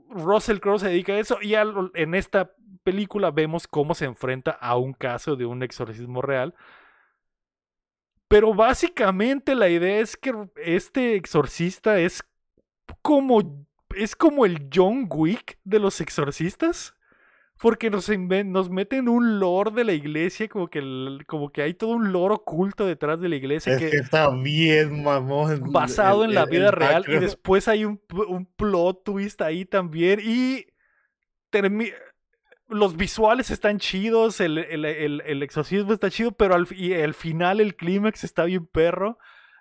Russell 0.09 0.59
Crowe 0.59 0.79
se 0.79 0.89
dedica 0.89 1.13
a 1.13 1.19
eso 1.19 1.37
y 1.41 1.53
en 1.53 2.15
esta 2.15 2.51
película 2.83 3.29
vemos 3.29 3.67
cómo 3.67 3.93
se 3.93 4.05
enfrenta 4.05 4.51
a 4.51 4.75
un 4.77 4.93
caso 4.93 5.35
de 5.35 5.45
un 5.45 5.61
exorcismo 5.61 6.23
real 6.23 6.55
pero 8.29 8.53
básicamente 8.53 9.55
la 9.55 9.67
idea 9.67 9.99
es 9.99 10.15
que 10.15 10.33
este 10.55 11.15
exorcista 11.15 11.99
es 11.99 12.23
como 13.01 13.67
es 13.95 14.15
como 14.15 14.45
el 14.45 14.69
John 14.73 15.07
Wick 15.09 15.57
de 15.63 15.79
los 15.79 15.99
exorcistas. 15.99 16.95
Porque 17.61 17.89
nos, 17.89 18.09
nos 18.09 18.69
meten 18.69 19.09
un 19.09 19.37
lore 19.37 19.71
de 19.71 19.83
la 19.83 19.91
iglesia, 19.91 20.47
como 20.47 20.69
que, 20.69 20.81
como 21.27 21.51
que 21.51 21.61
hay 21.61 21.73
todo 21.73 21.89
un 21.89 22.13
lore 22.13 22.35
oculto 22.35 22.85
detrás 22.85 23.19
de 23.19 23.27
la 23.27 23.35
iglesia. 23.35 23.73
Es 23.73 23.79
que, 23.79 23.97
está 23.97 24.29
bien, 24.29 25.03
mamón. 25.03 25.69
Basado 25.69 26.23
en 26.23 26.33
la 26.33 26.45
vida 26.45 26.71
real. 26.71 27.03
Y 27.05 27.17
después 27.17 27.67
hay 27.67 27.83
un, 27.83 27.99
un 28.29 28.45
plot 28.45 29.03
twist 29.03 29.41
ahí 29.41 29.65
también. 29.65 30.21
Y 30.23 30.67
termina 31.49 31.91
los 32.69 32.95
visuales 32.95 33.49
están 33.49 33.79
chidos, 33.79 34.39
el, 34.39 34.57
el, 34.57 35.43
exorcismo 35.43 35.91
está 35.91 36.09
chido, 36.09 36.31
pero 36.31 36.55
al, 36.55 36.67
y 36.71 36.93
el 36.93 37.13
final, 37.13 37.59
el 37.59 37.75
clímax 37.75 38.23
está 38.23 38.45
bien 38.45 38.67
perro. 38.67 39.17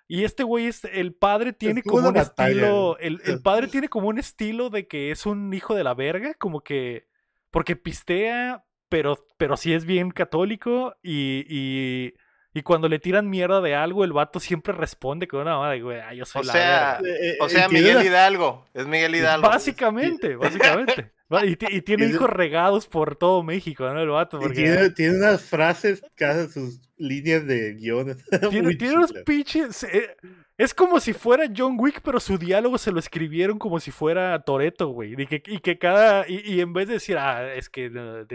Y 0.07 0.25
este 0.25 0.43
güey, 0.43 0.67
es, 0.67 0.85
el 0.85 1.15
padre 1.15 1.53
tiene 1.53 1.83
como 1.83 2.09
un 2.09 2.17
estilo, 2.17 2.99
el, 2.99 3.21
padre 3.43 3.69
tiene 3.69 3.89
como 3.89 4.09
un 4.09 4.19
estilo 4.19 4.71
de 4.71 4.87
que 4.87 5.11
es 5.11 5.27
un 5.27 5.53
hijo 5.53 5.75
de 5.75 5.85
la 5.85 5.95
verga, 5.95 6.35
como 6.35 6.63
que, 6.63 7.09
porque 7.51 7.77
pistea, 7.77 8.65
pero, 8.89 9.27
pero 9.37 9.57
sí 9.57 9.75
es 9.75 9.85
bien 9.85 10.11
católico 10.11 10.97
y, 11.03 11.45
y, 11.49 12.15
y 12.59 12.63
cuando 12.63 12.89
le 12.89 12.99
tiran 12.99 13.31
mierda 13.31 13.61
de 13.61 13.77
algo, 13.77 14.03
el 14.03 14.13
vato 14.13 14.41
siempre 14.41 14.73
responde 14.73 15.29
con 15.29 15.43
una 15.43 15.59
madre, 15.59 15.81
güey, 15.81 16.01
yo 16.17 16.25
soy 16.25 16.43
o 16.43 16.45
la 16.45 16.53
sea, 16.53 17.01
eh, 17.05 17.37
O 17.41 17.49
sea, 17.49 17.69
Miguel 17.69 18.05
Hidalgo, 18.05 18.67
es 18.75 18.85
Miguel 18.85 19.15
Hidalgo. 19.15 19.49
Básicamente, 19.49 20.35
básicamente. 20.37 21.13
Y, 21.45 21.83
tiene 21.83 22.07
hijos 22.07 22.31
regados 22.31 22.87
por 22.87 23.15
todo 23.15 23.43
México, 23.43 23.85
¿no? 23.93 24.01
El 24.01 24.09
vato. 24.09 24.41
Porque... 24.41 24.91
Tiene, 24.97 25.19
unas 25.19 25.43
frases, 25.43 26.03
cada 26.15 26.49
sus 26.49 26.81
líneas 26.97 27.47
de 27.47 27.75
guiones. 27.75 28.17
Tiene, 28.49 28.75
tiene 28.77 28.95
unos 28.95 29.13
pinches. 29.27 29.85
Eh, 29.85 30.17
es 30.59 30.75
como 30.75 30.99
si 30.99 31.13
fuera 31.13 31.45
John 31.57 31.77
Wick, 31.79 32.01
pero 32.03 32.19
su 32.19 32.37
diálogo 32.37 32.79
se 32.79 32.91
lo 32.91 32.99
escribieron 32.99 33.61
como 33.61 33.79
si 33.79 33.93
fuera 33.93 34.43
Toreto, 34.43 34.89
güey. 34.89 35.15
Y 35.17 35.61
que, 35.61 35.79
cada. 35.79 36.29
Y, 36.29 36.61
en 36.61 36.73
vez 36.73 36.89
de 36.89 36.95
decir, 36.95 37.17
ah, 37.17 37.55
es 37.55 37.71
que 37.71 37.89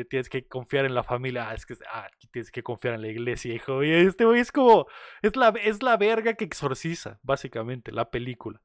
tienes 0.10 0.30
que 0.30 0.48
confiar 0.48 0.86
en 0.86 0.96
la 0.96 1.04
familia, 1.04 1.50
ah, 1.50 1.54
es 1.54 1.66
que 1.66 1.76
ah, 1.92 2.08
tienes 2.32 2.50
que 2.50 2.64
confiar 2.64 2.94
en 2.94 3.02
la 3.02 3.10
iglesia, 3.10 3.54
hijo. 3.54 3.84
Y 3.84 3.92
este 3.92 4.24
güey 4.24 4.40
es 4.40 4.54
como. 4.54 4.88
Es 5.22 5.36
la, 5.36 5.50
es 5.50 5.84
la 5.84 5.98
verga 5.98 6.36
que 6.36 6.46
exorciza, 6.46 7.20
básicamente, 7.24 7.92
la 7.92 8.10
película. 8.10 8.62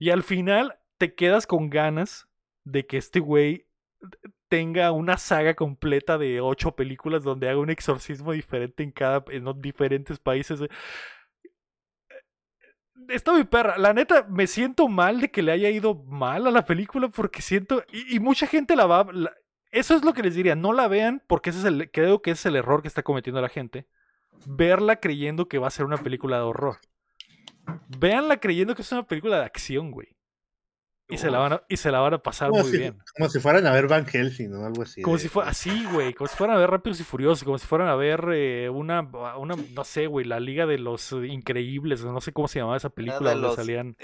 Y 0.00 0.10
al 0.10 0.24
final 0.24 0.76
te 0.98 1.14
quedas 1.14 1.46
con 1.46 1.70
ganas 1.70 2.28
de 2.64 2.86
que 2.86 2.96
este 2.96 3.20
güey 3.20 3.68
tenga 4.48 4.90
una 4.90 5.16
saga 5.16 5.54
completa 5.54 6.18
de 6.18 6.40
ocho 6.40 6.74
películas 6.74 7.22
donde 7.22 7.48
haga 7.48 7.58
un 7.58 7.70
exorcismo 7.70 8.32
diferente 8.32 8.82
en 8.82 8.90
cada 8.90 9.24
en 9.28 9.44
diferentes 9.60 10.18
países. 10.18 10.60
Está 13.08 13.32
mi 13.32 13.44
perra. 13.44 13.78
La 13.78 13.92
neta, 13.92 14.26
me 14.28 14.46
siento 14.46 14.88
mal 14.88 15.20
de 15.20 15.30
que 15.30 15.42
le 15.42 15.52
haya 15.52 15.70
ido 15.70 15.94
mal 15.94 16.46
a 16.46 16.50
la 16.50 16.64
película 16.64 17.08
porque 17.08 17.42
siento. 17.42 17.84
Y, 17.92 18.18
mucha 18.20 18.46
gente 18.46 18.76
la 18.76 18.86
va. 18.86 19.06
eso 19.70 19.94
es 19.94 20.04
lo 20.04 20.12
que 20.12 20.22
les 20.22 20.34
diría. 20.34 20.54
No 20.54 20.72
la 20.72 20.88
vean 20.88 21.22
porque 21.26 21.50
ese 21.50 21.60
es 21.60 21.64
el, 21.64 21.90
creo 21.90 22.22
que 22.22 22.32
es 22.32 22.44
el 22.46 22.56
error 22.56 22.82
que 22.82 22.88
está 22.88 23.02
cometiendo 23.02 23.40
la 23.40 23.48
gente. 23.48 23.86
Verla 24.46 24.96
creyendo 24.96 25.48
que 25.48 25.58
va 25.58 25.68
a 25.68 25.70
ser 25.70 25.86
una 25.86 25.98
película 25.98 26.36
de 26.36 26.42
horror. 26.42 26.78
Véanla 27.98 28.38
creyendo 28.38 28.74
que 28.74 28.82
es 28.82 28.92
una 28.92 29.06
película 29.06 29.38
de 29.38 29.44
acción, 29.44 29.90
güey. 29.90 30.15
Y 31.08 31.18
se, 31.18 31.30
la 31.30 31.38
van 31.38 31.52
a, 31.52 31.62
y 31.68 31.76
se 31.76 31.92
la 31.92 32.00
van 32.00 32.14
a 32.14 32.18
pasar 32.18 32.50
muy 32.50 32.68
bien. 32.70 32.98
Como 33.16 33.28
si 33.28 33.38
fueran 33.38 33.64
a 33.66 33.72
ver 33.72 33.86
Van 33.86 34.04
Helsing 34.04 34.52
o 34.54 34.66
algo 34.66 34.82
así. 34.82 35.02
Como 35.02 35.18
si 35.18 35.28
fuera 35.28 35.50
así, 35.50 35.84
güey. 35.92 36.12
Como 36.12 36.26
si 36.26 36.36
fueran 36.36 36.56
a 36.56 36.58
ver 36.58 36.68
Rápidos 36.68 36.98
y 36.98 37.04
Furiosos. 37.04 37.44
Como 37.44 37.58
si 37.58 37.66
fueran 37.66 37.86
a 37.88 37.94
ver 37.94 38.24
eh, 38.32 38.68
una, 38.68 39.02
una, 39.38 39.54
no 39.72 39.84
sé, 39.84 40.08
güey, 40.08 40.26
la 40.26 40.40
Liga 40.40 40.66
de 40.66 40.78
los 40.78 41.12
Increíbles. 41.12 42.04
No 42.04 42.20
sé 42.20 42.32
cómo 42.32 42.48
se 42.48 42.58
llamaba 42.58 42.76
esa 42.76 42.90
película 42.90 43.34
donde 43.34 43.54
salían. 43.54 43.96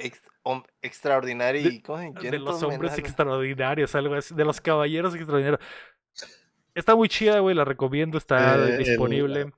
extraordinarios. 0.81 1.65
De, 1.65 2.31
de, 2.31 2.39
los 2.39 2.63
hombres 2.63 2.97
extraordinarios, 2.97 3.95
algo 3.97 4.15
así. 4.15 4.33
De 4.35 4.45
los 4.45 4.61
caballeros 4.61 5.15
extraordinarios. 5.17 5.61
Está 6.75 6.97
muy 6.97 7.09
chida, 7.09 7.41
güey, 7.41 7.55
la 7.55 7.67
recomiendo, 7.67 8.17
está 8.17 8.57
eh, 8.57 8.79
disponible. 8.79 9.53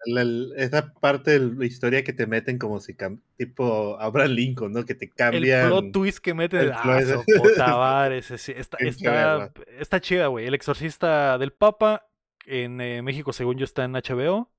esa 0.56 0.92
parte 0.94 1.38
de 1.38 1.54
la 1.54 1.64
historia 1.64 2.02
que 2.02 2.12
te 2.12 2.26
meten 2.26 2.58
como 2.58 2.80
si 2.80 2.96
tipo 3.36 3.96
Abraham 4.00 4.32
Lincoln, 4.32 4.72
¿no? 4.72 4.84
Que 4.84 4.96
te 4.96 5.08
cambian. 5.08 5.62
El 5.62 5.68
plot 5.68 5.92
twist 5.92 6.18
que 6.18 6.34
meten. 6.34 6.72
Ah, 6.74 7.04
puta 7.38 8.16
está, 8.16 8.38
está, 8.48 9.52
está, 9.78 10.00
chida, 10.00 10.26
güey. 10.26 10.46
El 10.46 10.54
exorcista 10.54 11.38
del 11.38 11.52
Papa 11.52 12.08
en 12.46 12.80
eh, 12.80 13.00
México, 13.00 13.32
según 13.32 13.58
yo, 13.58 13.64
está 13.64 13.84
en 13.84 13.92
HBO. 13.92 14.50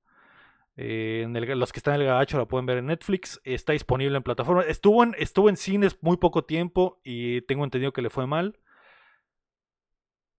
Eh, 0.78 1.24
en 1.26 1.36
el, 1.36 1.60
los 1.60 1.74
que 1.74 1.80
están 1.80 1.96
en 1.96 2.02
el 2.02 2.08
gacho 2.08 2.38
la 2.38 2.48
pueden 2.48 2.66
ver 2.66 2.78
en 2.78 2.86
Netflix. 2.86 3.42
Está 3.44 3.74
disponible 3.74 4.16
en 4.16 4.24
plataforma. 4.24 4.64
Estuvo 4.64 5.04
en, 5.04 5.14
estuvo 5.18 5.50
en 5.50 5.58
cines 5.58 5.98
muy 6.00 6.16
poco 6.16 6.46
tiempo 6.46 7.02
y 7.04 7.42
tengo 7.42 7.66
entendido 7.66 7.92
que 7.92 8.02
le 8.02 8.10
fue 8.10 8.28
mal. 8.28 8.58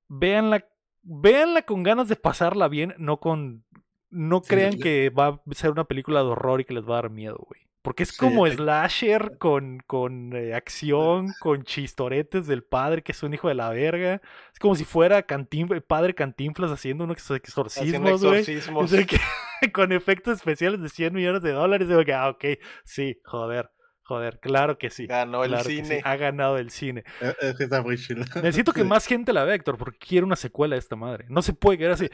Véanla 0.09 0.65
véanla 1.07 1.63
con 1.63 1.83
ganas 1.83 2.09
de 2.09 2.17
pasarla 2.17 2.69
bien, 2.69 2.95
no 2.99 3.19
con. 3.19 3.65
No 4.09 4.41
crean 4.41 4.79
que 4.79 5.11
va 5.11 5.29
a 5.29 5.41
ser 5.53 5.73
una 5.73 5.85
película 5.85 6.21
de 6.21 6.27
horror 6.29 6.61
y 6.61 6.65
que 6.65 6.75
les 6.75 6.85
va 6.85 6.99
a 6.99 7.03
dar 7.03 7.11
miedo, 7.11 7.39
güey. 7.39 7.63
Porque 7.83 8.03
es 8.03 8.17
como 8.17 8.49
slasher 8.49 9.37
con, 9.39 9.81
con 9.87 10.33
eh, 10.35 10.55
acción, 10.55 11.29
con 11.41 11.65
chistoretes 11.65 12.47
del 12.47 12.65
padre 12.65 13.03
que 13.03 13.13
es 13.13 13.23
un 13.23 13.35
hijo 13.35 13.49
de 13.49 13.55
la 13.55 13.71
verga. 13.71 14.21
Es 14.53 14.59
como 14.59 14.75
si 14.75 14.85
fuera 14.85 15.25
padre 15.87 16.15
Cantinflas 16.15 16.71
haciendo 16.71 17.05
unos 17.05 17.31
exorcismos, 17.31 18.25
güey. 18.25 18.45
con 19.73 19.93
efectos 19.93 20.39
especiales 20.39 20.81
de 20.81 20.89
100 20.89 21.15
millones 21.15 21.43
de 21.43 21.53
dólares. 21.53 21.89
Digo 21.89 22.05
que, 22.05 22.15
ah, 22.15 22.31
ok, 22.31 22.45
sí, 22.85 23.21
joder. 23.25 23.71
Joder, 24.07 24.39
claro 24.39 24.79
que 24.79 24.89
sí. 24.89 25.09
Ganó 25.09 25.43
el 25.43 25.59
cine. 25.59 26.01
Ha 26.05 26.17
ganado 26.17 26.59
el 26.59 26.71
cine. 26.71 27.03
Eh, 27.21 27.35
es 27.41 27.57
que 27.57 27.65
está 27.65 27.83
muy 27.83 27.99
chido. 27.99 28.25
Necesito 28.37 28.73
que 28.73 28.85
más 28.85 29.05
gente 29.05 29.33
la 29.33 29.43
vea, 29.43 29.57
Héctor, 29.57 29.79
porque 29.79 29.99
quiero 29.99 30.27
una 30.27 30.37
secuela 30.37 30.77
de 30.77 30.79
esta 30.79 30.95
madre. 30.95 31.27
No 31.29 31.43
se 31.43 31.55
puede 31.55 31.79
quedar 31.79 31.93
así. 31.93 32.09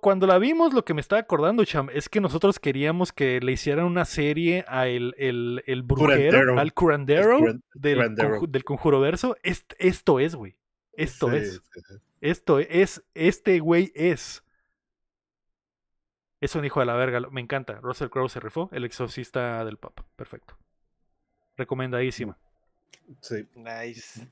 cuando 0.00 0.26
la 0.26 0.38
vimos, 0.38 0.72
lo 0.72 0.82
que 0.82 0.94
me 0.94 1.02
estaba 1.02 1.20
acordando, 1.20 1.62
Cham, 1.66 1.90
es 1.92 2.08
que 2.08 2.22
nosotros 2.22 2.58
queríamos 2.58 3.12
que 3.12 3.38
le 3.40 3.52
hicieran 3.52 3.84
una 3.84 4.06
serie 4.06 4.64
a 4.66 4.86
el, 4.88 5.14
el, 5.18 5.62
el 5.66 5.82
brujero, 5.82 6.58
al 6.58 6.72
curandero, 6.72 7.38
del, 7.74 8.14
del 8.48 8.64
conjuro 8.64 9.00
verso. 9.00 9.36
esto 9.42 10.20
es, 10.20 10.34
güey. 10.34 10.56
Esto 10.94 11.32
es. 11.32 11.60
Esto 12.22 12.60
es. 12.60 13.04
Este 13.12 13.58
güey 13.58 13.92
es. 13.94 14.43
Es 16.44 16.54
un 16.54 16.64
hijo 16.66 16.80
de 16.80 16.84
la 16.84 16.92
verga, 16.92 17.20
me 17.30 17.40
encanta. 17.40 17.80
Russell 17.80 18.10
Crowe 18.10 18.28
se 18.28 18.38
rifó, 18.38 18.68
el 18.70 18.84
exorcista 18.84 19.64
del 19.64 19.78
Papa. 19.78 20.04
Perfecto. 20.14 20.58
Recomendadísima. 21.56 22.36
Sí. 23.22 23.48
Nice. 23.54 24.28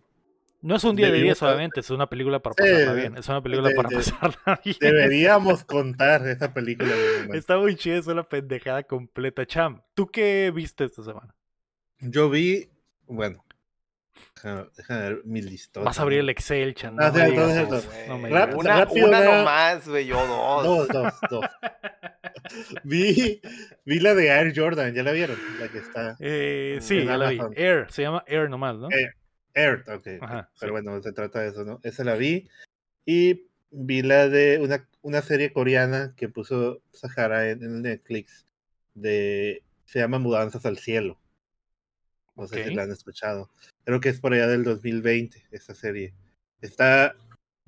No 0.60 0.76
es 0.76 0.84
un 0.84 0.94
día 0.94 1.10
de 1.10 1.22
día 1.22 1.34
solamente, 1.34 1.80
es 1.80 1.88
una 1.88 2.10
película 2.10 2.38
para 2.38 2.54
pasarla 2.54 2.92
bien. 2.92 3.16
Es 3.16 3.26
una 3.30 3.42
película 3.42 3.70
para 3.74 3.88
pasarla 3.88 4.60
bien. 4.62 4.76
Deberíamos 4.78 5.64
contar 5.64 6.28
esta 6.28 6.52
película. 6.52 6.92
Está 7.32 7.56
muy 7.56 7.76
chida, 7.76 7.96
es 7.96 8.06
una 8.06 8.24
pendejada 8.24 8.82
completa. 8.82 9.46
Cham, 9.46 9.80
¿tú 9.94 10.06
qué 10.06 10.52
viste 10.54 10.84
esta 10.84 11.02
semana? 11.02 11.34
Yo 11.98 12.28
vi, 12.28 12.68
bueno, 13.06 13.42
Déjame, 14.76 15.00
ver 15.00 15.22
mi 15.24 15.40
listón. 15.40 15.84
Vas 15.84 15.98
a 15.98 16.02
abrir 16.02 16.20
el 16.20 16.28
Excel, 16.28 16.74
chan. 16.74 16.96
No, 16.96 17.12
me 17.12 18.28
una, 18.28 18.88
una 18.90 19.20
nomás, 19.24 19.88
güey, 19.88 20.06
yo 20.06 20.26
dos. 20.26 20.64
Dos, 20.64 20.88
dos, 20.88 21.14
dos. 21.30 21.44
vi, 22.84 23.40
vi 23.84 24.00
la 24.00 24.14
de 24.14 24.28
Air 24.28 24.52
Jordan, 24.54 24.94
¿ya 24.94 25.02
la 25.02 25.12
vieron? 25.12 25.38
La 25.60 25.68
que 25.68 25.78
está. 25.78 26.16
Eh, 26.18 26.78
sí, 26.80 27.04
ya 27.04 27.16
la 27.16 27.30
vi. 27.30 27.38
Air, 27.56 27.86
se 27.90 28.02
llama 28.02 28.24
Air 28.26 28.50
nomás, 28.50 28.76
¿no? 28.76 28.88
Air, 29.54 29.84
ok. 29.88 30.08
Pero 30.58 30.72
bueno, 30.72 31.00
se 31.02 31.12
trata 31.12 31.40
de 31.40 31.48
eso, 31.48 31.64
¿no? 31.64 31.80
Esa 31.82 32.04
la 32.04 32.14
vi. 32.14 32.48
Y 33.04 33.46
vi 33.70 34.02
la 34.02 34.28
de 34.28 34.58
una, 34.60 34.88
una 35.02 35.22
serie 35.22 35.52
coreana 35.52 36.14
que 36.16 36.28
puso 36.28 36.82
Sahara 36.92 37.48
en 37.50 37.82
Netflix. 37.82 38.46
De, 38.94 39.62
se 39.84 39.98
llama 39.98 40.18
Mudanzas 40.18 40.66
al 40.66 40.78
Cielo. 40.78 41.18
No 42.34 42.46
sé 42.46 42.64
si 42.64 42.74
la 42.74 42.84
han 42.84 42.92
escuchado. 42.92 43.50
Creo 43.84 44.00
que 44.00 44.08
es 44.08 44.20
por 44.20 44.32
allá 44.32 44.46
del 44.46 44.64
2020, 44.64 45.46
esta 45.50 45.74
serie. 45.74 46.14
Está, 46.60 47.14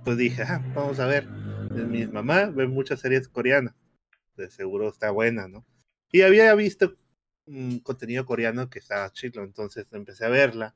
pues 0.05 0.17
dije, 0.17 0.43
ah, 0.43 0.63
vamos 0.75 1.01
a 1.01 1.07
ver. 1.07 1.29
Mi 1.29 2.07
mamá 2.07 2.47
ve 2.47 2.67
muchas 2.67 3.01
series 3.01 3.29
coreanas. 3.29 3.75
De 4.37 4.51
seguro 4.51 4.89
está 4.89 5.11
buena, 5.11 5.49
¿no? 5.49 5.65
Y 6.13 6.23
había 6.23 6.55
visto 6.55 6.97
un 7.47 7.81
contenido 7.81 8.25
coreano 8.25 8.71
que 8.71 8.79
estaba 8.79 9.11
chido, 9.11 9.43
entonces 9.43 9.87
empecé 9.93 10.25
a 10.25 10.31
verla 10.31 10.75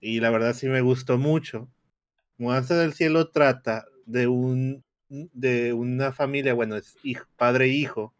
y 0.00 0.20
la 0.20 0.30
verdad 0.30 0.54
sí 0.54 0.68
me 0.68 0.80
gustó 0.80 1.18
mucho. 1.18 1.70
Mudanza 2.38 2.76
del 2.76 2.92
Cielo 2.92 3.30
trata 3.30 3.86
de 4.04 4.26
un 4.26 4.84
de 5.08 5.72
una 5.72 6.12
familia, 6.12 6.54
bueno, 6.54 6.76
es 6.76 6.96
padre 7.36 7.66
e 7.66 7.68
hijo, 7.68 8.12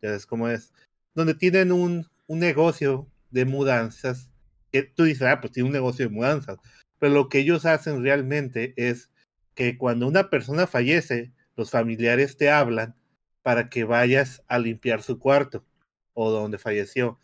ya 0.00 0.12
ves 0.12 0.26
cómo 0.26 0.48
es, 0.48 0.72
donde 1.14 1.34
tienen 1.34 1.72
un, 1.72 2.06
un 2.28 2.38
negocio 2.38 3.08
de 3.30 3.44
mudanzas, 3.44 4.29
que 4.70 4.82
tú 4.82 5.04
dices, 5.04 5.22
ah, 5.22 5.40
pues 5.40 5.52
tiene 5.52 5.68
un 5.68 5.72
negocio 5.72 6.06
de 6.06 6.14
mudanzas, 6.14 6.58
pero 6.98 7.14
lo 7.14 7.28
que 7.28 7.40
ellos 7.40 7.66
hacen 7.66 8.02
realmente 8.02 8.74
es 8.76 9.10
que 9.54 9.76
cuando 9.78 10.06
una 10.06 10.30
persona 10.30 10.66
fallece, 10.66 11.32
los 11.56 11.70
familiares 11.70 12.36
te 12.36 12.50
hablan 12.50 12.94
para 13.42 13.68
que 13.68 13.84
vayas 13.84 14.42
a 14.48 14.58
limpiar 14.58 15.02
su 15.02 15.18
cuarto 15.18 15.64
o 16.14 16.30
donde 16.30 16.58
falleció. 16.58 17.18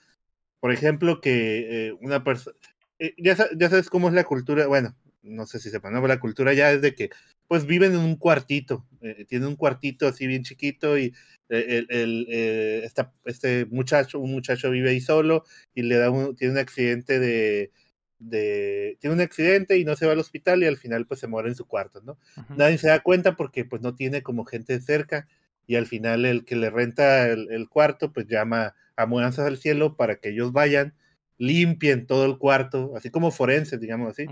Por 0.61 0.73
ejemplo, 0.73 1.21
que 1.21 1.89
eh, 1.89 1.93
una 2.01 2.25
persona, 2.25 2.57
eh, 2.99 3.15
ya, 3.19 3.37
ya 3.57 3.71
sabes 3.71 3.91
cómo 3.91 4.09
es 4.09 4.15
la 4.15 4.25
cultura, 4.25 4.67
bueno, 4.67 4.97
no 5.23 5.47
sé 5.47 5.59
si 5.59 5.71
sepan, 5.71 5.93
¿no? 5.93 6.07
la 6.07 6.21
cultura 6.21 6.53
ya 6.55 6.73
es 6.73 6.81
de 6.81 6.95
que 6.95 7.11
pues 7.49 7.67
viven 7.67 7.93
en 7.93 8.01
un 8.01 8.17
cuartito, 8.17 8.87
eh, 9.01 9.25
tienen 9.29 9.49
un 9.49 9.57
cuartito 9.57 10.07
así 10.07 10.27
bien 10.27 10.43
chiquito 10.43 10.99
y 10.99 11.15
el, 11.49 11.87
el 11.91 12.27
eh, 12.29 12.89
este 13.25 13.67
muchacho, 13.67 14.19
un 14.19 14.33
muchacho 14.33 14.71
vive 14.71 14.91
ahí 14.91 15.01
solo 15.01 15.45
y 15.75 15.83
le 15.83 15.97
da 15.97 16.11
un, 16.11 16.35
tiene 16.35 16.55
un 16.55 16.59
accidente 16.59 17.21
de, 17.21 17.71
de, 18.19 18.97
tiene 19.01 19.15
un 19.15 19.21
accidente 19.21 19.79
y 19.79 19.85
no 19.85 19.97
se 19.97 20.07
va 20.07 20.13
al 20.13 20.19
hospital 20.19 20.63
y 20.63 20.67
al 20.67 20.77
final 20.77 21.07
pues 21.07 21.21
se 21.21 21.29
muere 21.29 21.49
en 21.49 21.55
su 21.55 21.67
cuarto, 21.67 22.01
¿no? 22.03 22.19
Nadie 22.57 22.79
se 22.79 22.89
da 22.89 23.01
cuenta 23.01 23.37
porque 23.37 23.65
pues 23.65 23.83
no 23.83 23.95
tiene 23.95 24.23
como 24.23 24.45
gente 24.45 24.81
cerca 24.81 25.29
y 25.67 25.77
al 25.77 25.87
final 25.87 26.25
el 26.25 26.45
que 26.45 26.57
le 26.57 26.71
renta 26.71 27.29
el, 27.29 27.51
el 27.51 27.69
cuarto 27.69 28.13
pues 28.13 28.27
llama 28.27 28.75
a 28.97 29.07
Mudanzas 29.07 29.47
al 29.47 29.59
Cielo 29.59 29.97
para 29.97 30.17
que 30.17 30.31
ellos 30.31 30.53
vayan 30.53 30.95
limpien 31.39 32.07
todo 32.07 32.25
el 32.25 32.39
cuarto, 32.39 32.93
así 32.97 33.11
como 33.11 33.31
forenses, 33.31 33.81
digamos 33.81 34.11
así, 34.11 34.27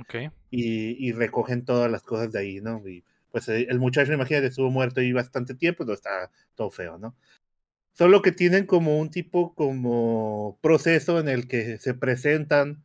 y, 0.51 1.09
y, 1.09 1.13
recogen 1.13 1.65
todas 1.65 1.91
las 1.91 2.03
cosas 2.03 2.33
de 2.33 2.39
ahí, 2.39 2.61
¿no? 2.61 2.87
Y 2.89 3.05
pues 3.31 3.49
eh, 3.49 3.67
el 3.69 3.79
muchacho, 3.81 4.13
imagínate, 4.13 4.47
estuvo 4.47 4.71
muerto 4.71 5.01
ahí 5.01 5.13
bastante 5.13 5.55
tiempo, 5.55 5.85
no 5.85 5.93
está 5.93 6.31
todo 6.55 6.71
feo, 6.71 6.99
¿no? 6.99 7.15
Solo 7.93 8.23
que 8.23 8.33
tienen 8.33 8.67
como 8.67 8.99
un 8.99 9.11
tipo 9.11 9.55
como 9.55 10.59
proceso 10.63 11.21
en 11.21 11.29
el 11.29 11.47
que 11.49 11.79
se 11.79 11.95
presentan 11.95 12.85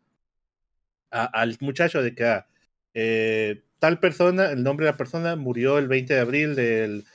al 1.11 1.57
muchacho 1.61 2.03
de 2.03 2.13
que 2.13 2.25
ah, 2.25 2.47
eh, 2.93 3.63
tal 3.79 3.99
persona, 3.99 4.51
el 4.51 4.63
nombre 4.63 4.85
de 4.85 4.91
la 4.91 4.97
persona 4.97 5.35
murió 5.35 5.77
el 5.77 5.87
20 5.87 6.13
de 6.13 6.19
abril 6.19 6.55
del 6.55 7.05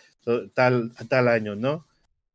tal, 0.54 0.92
tal 1.08 1.28
año, 1.28 1.54
¿no? 1.54 1.86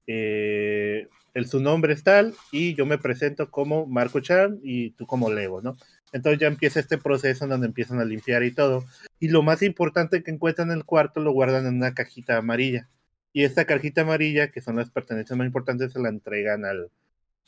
Eh, 0.07 1.07
el, 1.33 1.47
su 1.47 1.59
nombre 1.59 1.93
es 1.93 2.03
tal 2.03 2.33
y 2.51 2.73
yo 2.75 2.85
me 2.85 2.97
presento 2.97 3.49
como 3.51 3.85
Marco 3.85 4.19
Chan 4.19 4.59
y 4.63 4.91
tú 4.91 5.05
como 5.05 5.31
Lego, 5.31 5.61
¿no? 5.61 5.75
Entonces 6.11 6.39
ya 6.39 6.47
empieza 6.47 6.79
este 6.79 6.97
proceso 6.97 7.47
donde 7.47 7.67
empiezan 7.67 7.99
a 7.99 8.05
limpiar 8.05 8.43
y 8.43 8.51
todo. 8.51 8.85
Y 9.19 9.29
lo 9.29 9.43
más 9.43 9.61
importante 9.61 10.23
que 10.23 10.31
encuentran 10.31 10.71
en 10.71 10.77
el 10.77 10.85
cuarto 10.85 11.19
lo 11.19 11.31
guardan 11.31 11.67
en 11.67 11.75
una 11.75 11.93
cajita 11.93 12.37
amarilla. 12.37 12.89
Y 13.31 13.43
esta 13.43 13.65
cajita 13.65 14.01
amarilla, 14.01 14.51
que 14.51 14.61
son 14.61 14.77
las 14.77 14.89
pertenencias 14.89 15.37
más 15.37 15.45
importantes, 15.45 15.93
se 15.93 15.99
la 15.99 16.09
entregan 16.09 16.65
al, 16.65 16.91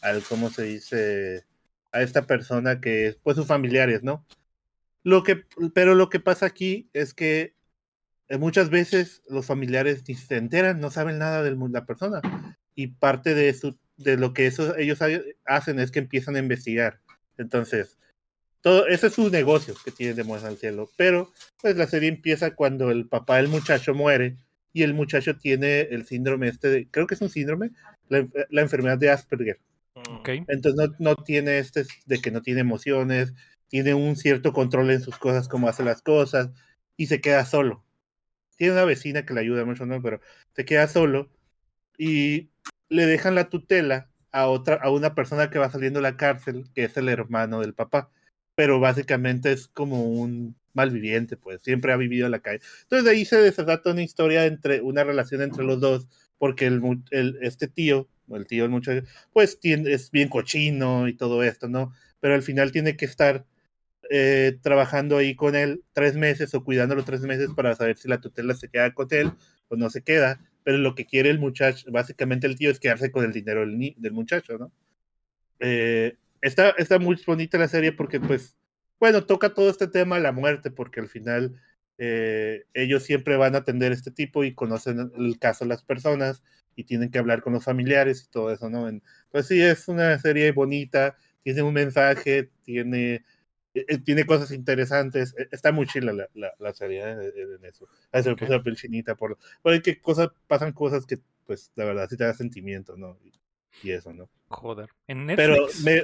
al 0.02 0.24
¿cómo 0.24 0.50
se 0.50 0.64
dice? 0.64 1.46
A 1.92 2.02
esta 2.02 2.28
persona 2.28 2.80
que 2.80 3.08
es, 3.08 3.16
pues 3.18 3.36
sus 3.36 3.48
familiares, 3.48 4.04
¿no? 4.04 4.26
Lo 5.04 5.24
que, 5.24 5.44
pero 5.74 5.96
lo 5.96 6.10
que 6.10 6.20
pasa 6.20 6.46
aquí 6.46 6.90
es 6.94 7.14
que 7.14 7.56
eh, 8.30 8.38
muchas 8.38 8.70
veces 8.70 9.24
los 9.28 9.46
familiares 9.48 10.04
ni 10.08 10.16
se 10.16 10.38
enteran, 10.38 10.80
no 10.80 10.92
saben 10.92 11.18
nada 11.18 11.44
de 11.44 11.56
la 11.56 11.86
persona 11.86 12.22
y 12.76 12.88
parte 12.88 13.34
de, 13.34 13.54
su, 13.54 13.78
de 13.98 14.18
lo 14.18 14.34
que 14.34 14.48
eso, 14.48 14.76
ellos 14.78 15.00
hacen 15.46 15.80
es 15.80 15.92
que 15.92 16.00
empiezan 16.00 16.36
a 16.36 16.40
investigar. 16.40 17.00
Entonces, 17.38 17.98
todo 18.62 18.88
ese 18.88 19.08
es 19.08 19.14
su 19.14 19.30
negocio 19.30 19.76
que 19.84 19.92
tienen 19.92 20.16
de 20.16 20.24
Muertos 20.24 20.50
al 20.50 20.58
Cielo. 20.58 20.90
Pero, 20.98 21.32
pues 21.62 21.76
la 21.76 21.88
serie 21.88 22.10
empieza 22.10 22.56
cuando 22.56 22.92
el 22.92 23.08
papá 23.08 23.38
del 23.38 23.48
muchacho 23.48 23.94
muere 23.94 24.38
y 24.74 24.84
el 24.84 24.94
muchacho 24.94 25.38
tiene 25.38 25.82
el 25.82 26.06
síndrome 26.06 26.48
este, 26.48 26.70
de, 26.70 26.88
creo 26.90 27.08
que 27.08 27.16
es 27.16 27.22
un 27.22 27.30
síndrome, 27.30 27.72
la, 28.08 28.28
la 28.50 28.62
enfermedad 28.62 28.98
de 28.98 29.10
Asperger. 29.10 29.60
Okay. 29.94 30.46
Entonces 30.48 30.76
no, 30.76 30.96
no, 31.00 31.16
tiene 31.16 31.58
este 31.58 31.86
de 32.06 32.20
que 32.20 32.32
no 32.32 32.42
tiene 32.42 32.62
emociones, 32.62 33.34
tiene 33.68 33.94
un 33.94 34.16
cierto 34.16 34.54
control 34.54 34.92
en 34.92 35.02
sus 35.02 35.18
cosas, 35.18 35.50
cómo 35.50 35.68
hace 35.68 35.84
las 35.84 36.02
cosas, 36.02 36.50
y 36.96 37.08
se 37.08 37.20
queda 37.20 37.46
solo. 37.46 37.84
Tiene 38.58 38.74
una 38.74 38.86
vecina 38.86 39.26
que 39.26 39.34
le 39.34 39.42
ayuda 39.42 39.66
mucho, 39.66 39.86
¿no? 39.86 40.02
Pero 40.02 40.22
se 40.56 40.66
queda 40.66 40.88
solo 40.88 41.30
y 41.98 42.50
le 42.90 43.06
dejan 43.06 43.36
la 43.36 43.50
tutela 43.50 44.10
a 44.32 44.48
otra, 44.48 44.76
a 44.76 44.90
una 44.92 45.16
persona 45.16 45.50
que 45.50 45.60
va 45.60 45.70
saliendo 45.70 46.00
de 46.00 46.04
la 46.04 46.18
cárcel, 46.18 46.66
que 46.74 46.86
es 46.86 46.98
el 46.98 47.10
hermano 47.10 47.62
del 47.62 47.74
papá, 47.74 48.10
pero 48.56 48.80
básicamente 48.80 49.52
es 49.52 49.68
como 49.68 50.04
un 50.04 50.56
malviviente, 50.74 51.38
pues 51.38 51.62
siempre 51.62 51.92
ha 51.92 51.98
vivido 51.98 52.26
en 52.26 52.32
la 52.32 52.40
calle. 52.40 52.62
Entonces 52.84 53.06
de 53.06 53.12
ahí 53.12 53.26
se 53.26 53.38
desata 53.38 53.92
una 53.92 54.04
historia 54.04 54.46
entre, 54.46 54.82
una 54.82 55.04
relación 55.04 55.42
entre 55.42 55.64
los 55.64 55.80
dos, 55.80 56.08
porque 56.38 56.66
el, 56.68 56.82
este 57.42 57.68
tío, 57.68 58.08
el 58.30 58.48
tío 58.48 58.64
del 58.64 58.72
muchacho, 58.72 59.06
pues 59.34 59.60
tiene, 59.60 59.92
es 59.94 60.12
bien 60.12 60.30
cochino 60.30 61.08
y 61.08 61.14
todo 61.14 61.44
esto, 61.44 61.68
¿no? 61.68 61.94
Pero 62.20 62.36
al 62.36 62.44
final 62.44 62.72
tiene 62.72 62.96
que 62.96 63.06
estar 63.06 63.46
eh, 64.10 64.58
trabajando 64.62 65.18
ahí 65.18 65.36
con 65.36 65.56
él 65.56 65.84
tres 65.94 66.16
meses 66.16 66.54
o 66.54 66.64
cuidándolo 66.64 67.04
tres 67.04 67.22
meses 67.22 67.50
para 67.56 67.76
saber 67.76 67.98
si 67.98 68.08
la 68.08 68.22
tutela 68.22 68.54
se 68.56 68.70
queda 68.70 68.94
con 68.94 69.08
él 69.12 69.32
o 69.70 69.76
no 69.76 69.90
se 69.90 70.02
queda 70.02 70.40
pero 70.64 70.78
lo 70.78 70.96
que 70.96 71.06
quiere 71.06 71.30
el 71.30 71.40
muchacho, 71.40 71.92
básicamente 71.92 72.48
el 72.48 72.58
tío, 72.58 72.72
es 72.72 72.80
quedarse 72.80 73.12
con 73.12 73.26
el 73.26 73.34
dinero 73.34 73.62
del, 73.62 74.12
muchacho, 74.12 74.58
¿no? 74.58 74.72
Eh, 75.60 76.18
está, 76.42 76.72
está 76.72 77.00
muy 77.00 77.20
bonita 77.26 77.58
la 77.58 77.68
serie 77.68 77.92
porque, 77.92 78.20
pues, 78.20 78.56
bueno, 79.00 79.26
toca 79.26 79.54
todo 79.54 79.70
este 79.70 79.88
tema 79.88 80.18
de 80.18 80.24
la 80.24 80.32
muerte, 80.32 80.72
porque 80.72 81.00
al 81.00 81.08
final 81.08 81.60
eh, 81.98 82.64
ellos 82.74 83.04
siempre 83.04 83.38
van 83.38 83.56
a 83.56 83.60
atender 83.60 83.92
este 83.92 84.12
tipo 84.12 84.44
y 84.44 84.56
conocen 84.56 85.12
el 85.18 85.40
caso 85.40 85.66
de 85.66 85.70
las 85.70 85.84
personas 85.84 86.44
y 86.76 86.84
tienen 86.86 87.12
que 87.12 87.20
hablar 87.20 87.42
con 87.42 87.54
los 87.54 87.64
familiares 87.64 88.24
y 88.24 88.32
todo 88.32 88.52
eso, 88.52 88.70
¿no? 88.70 88.88
Pues 89.30 89.48
sí, 89.48 89.62
es 89.62 89.88
una 89.88 90.18
serie 90.20 90.52
bonita, 90.52 91.16
tiene 91.44 91.62
un 91.64 91.74
mensaje, 91.74 92.52
tiene 92.64 93.24
tiene 94.04 94.26
cosas 94.26 94.52
interesantes. 94.52 95.34
Eh, 95.38 95.48
está 95.52 95.72
muy 95.72 95.88
chila 95.88 96.14
la, 96.14 96.28
la, 96.34 96.54
la 96.60 96.74
serie 96.74 97.04
en 97.04 97.66
eso. 97.66 97.88
A 98.12 98.22
se 98.22 98.30
me 98.30 98.36
puso 98.36 98.52
la 98.52 98.64
pelchinita 98.64 99.16
por. 99.16 99.38
Porque 99.62 100.00
cosas, 100.00 100.30
pasan 100.48 100.74
cosas 100.74 101.06
que, 101.06 101.20
pues, 101.46 101.72
la 101.76 101.86
verdad, 101.86 102.08
sí 102.10 102.18
te 102.18 102.24
da 102.24 102.34
sentimiento, 102.34 102.98
¿no? 102.98 103.18
Y, 103.24 103.88
y 103.88 103.92
eso, 103.92 104.14
¿no? 104.14 104.30
Joder. 104.50 104.90
En 105.08 105.26
Netflix. 105.26 105.48
Pero 105.48 105.68
me, 105.84 106.04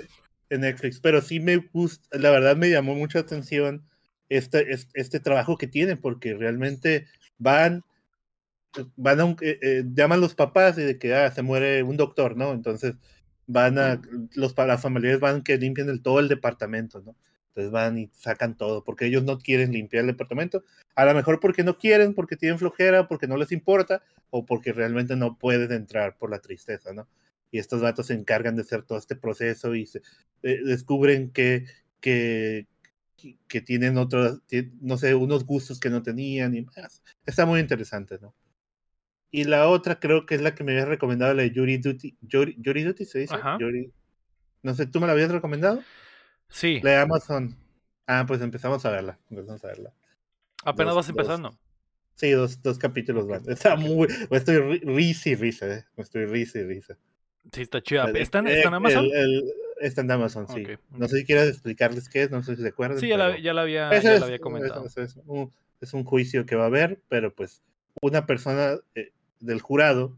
en 0.49 0.61
Netflix. 0.61 0.99
Pero 0.99 1.21
sí 1.21 1.39
me 1.39 1.57
gusta, 1.57 2.17
la 2.17 2.31
verdad 2.31 2.55
me 2.55 2.69
llamó 2.69 2.95
mucha 2.95 3.19
atención 3.19 3.83
este, 4.29 4.71
este, 4.73 4.99
este 4.99 5.19
trabajo 5.19 5.57
que 5.57 5.67
tienen, 5.67 5.99
porque 5.99 6.33
realmente 6.33 7.07
van. 7.37 7.83
Van 8.95 9.19
a 9.19 9.25
un, 9.25 9.37
eh, 9.41 9.85
llaman 9.91 10.21
los 10.21 10.35
papás 10.35 10.77
y 10.77 10.83
de 10.83 10.99
que 10.99 11.15
ah, 11.15 11.31
se 11.31 11.41
muere 11.41 11.81
un 11.81 11.97
doctor, 11.97 12.37
¿no? 12.37 12.51
Entonces 12.51 12.95
van 13.47 13.79
a, 13.79 14.01
los 14.35 14.55
las 14.55 14.81
familiares 14.81 15.19
van 15.19 15.41
que 15.41 15.57
limpian 15.57 15.89
el, 15.89 16.01
todo 16.03 16.19
el 16.19 16.27
departamento, 16.27 17.01
¿no? 17.01 17.15
Entonces 17.57 17.71
van 17.71 17.97
y 17.97 18.11
sacan 18.13 18.55
todo, 18.55 18.83
porque 18.83 19.07
ellos 19.07 19.23
no 19.23 19.39
quieren 19.39 19.71
limpiar 19.71 20.01
el 20.01 20.11
departamento. 20.11 20.63
A 20.95 21.05
lo 21.05 21.15
mejor 21.15 21.39
porque 21.39 21.63
no 21.63 21.79
quieren, 21.79 22.13
porque 22.13 22.37
tienen 22.37 22.59
flojera, 22.59 23.07
porque 23.07 23.25
no 23.25 23.35
les 23.35 23.51
importa, 23.51 24.03
o 24.29 24.45
porque 24.45 24.73
realmente 24.73 25.15
no 25.15 25.39
pueden 25.39 25.71
entrar 25.71 26.19
por 26.19 26.29
la 26.29 26.37
tristeza, 26.37 26.93
¿no? 26.93 27.07
Y 27.49 27.57
estos 27.57 27.81
datos 27.81 28.05
se 28.05 28.13
encargan 28.13 28.55
de 28.55 28.61
hacer 28.61 28.83
todo 28.83 28.99
este 28.99 29.15
proceso 29.15 29.73
y 29.73 29.87
se, 29.87 30.03
eh, 30.43 30.59
descubren 30.63 31.31
que, 31.31 31.65
que, 31.99 32.67
que 33.47 33.61
tienen 33.61 33.97
otros, 33.97 34.39
no 34.79 34.97
sé, 34.97 35.15
unos 35.15 35.43
gustos 35.43 35.79
que 35.79 35.89
no 35.89 36.03
tenían 36.03 36.55
y 36.55 36.61
más. 36.61 37.01
Está 37.25 37.47
muy 37.47 37.59
interesante, 37.59 38.19
¿no? 38.21 38.35
Y 39.31 39.45
la 39.45 39.67
otra 39.67 39.99
creo 39.99 40.27
que 40.27 40.35
es 40.35 40.41
la 40.41 40.53
que 40.53 40.63
me 40.63 40.73
habías 40.73 40.89
recomendado, 40.89 41.33
la 41.33 41.41
de 41.41 41.51
Yuri 41.51 41.79
Duty. 41.79 42.17
Yuri, 42.21 42.55
Yuri 42.59 42.83
Duty 42.83 43.05
se 43.05 43.19
dice. 43.19 43.35
Yuri, 43.59 43.91
no 44.61 44.75
sé, 44.75 44.85
¿tú 44.85 44.99
me 44.99 45.07
la 45.07 45.13
habías 45.13 45.31
recomendado? 45.31 45.81
Sí. 46.49 46.79
La 46.81 46.91
de 46.91 46.97
Amazon. 46.97 47.55
Ah, 48.05 48.25
pues 48.27 48.41
empezamos 48.41 48.85
a 48.85 48.91
verla. 48.91 49.19
Empezamos 49.29 49.63
a 49.63 49.67
verla. 49.67 49.93
Apenas 50.63 50.95
vas 50.95 51.09
empezando. 51.09 51.57
sí, 52.15 52.31
dos, 52.31 52.61
dos 52.61 52.77
capítulos 52.77 53.27
van. 53.27 53.43
Está 53.49 53.75
muy. 53.75 54.07
Estoy 54.31 54.79
risa 54.79 55.29
y 55.29 55.35
risa, 55.35 55.67
eh. 55.73 55.85
Estoy 55.97 56.25
risa 56.25 56.59
y 56.59 56.63
risa. 56.63 56.97
Sí, 57.51 57.61
está 57.61 57.81
chida. 57.81 58.09
¿Está 58.13 58.39
en, 58.39 58.47
¿está 58.47 58.67
en 58.67 58.73
Amazon? 58.73 59.05
El, 59.13 59.43
está 59.79 60.01
en 60.01 60.11
Amazon, 60.11 60.47
sí. 60.47 60.63
No 60.91 61.07
sé 61.07 61.19
si 61.19 61.25
quieres 61.25 61.49
explicarles 61.49 62.09
qué 62.09 62.23
es, 62.23 62.31
no 62.31 62.43
sé 62.43 62.55
si 62.55 62.61
se 62.61 62.69
acuerdan. 62.69 62.99
Sí, 62.99 63.07
ya, 63.07 63.17
la, 63.17 63.39
ya 63.39 63.53
la, 63.53 63.61
había, 63.61 63.89
ya 63.91 63.97
es, 63.97 64.19
la 64.19 64.25
había 64.25 64.39
comentado. 64.39 64.85
Es, 64.85 64.97
es, 64.97 65.19
un, 65.25 65.53
es, 65.79 65.93
un, 65.93 66.03
juicio 66.03 66.45
que 66.45 66.55
va 66.55 66.63
a 66.63 66.67
haber, 66.67 66.99
pero 67.07 67.33
pues 67.33 67.63
una 68.01 68.25
persona 68.25 68.77
eh, 68.95 69.11
del 69.39 69.61
jurado 69.61 70.17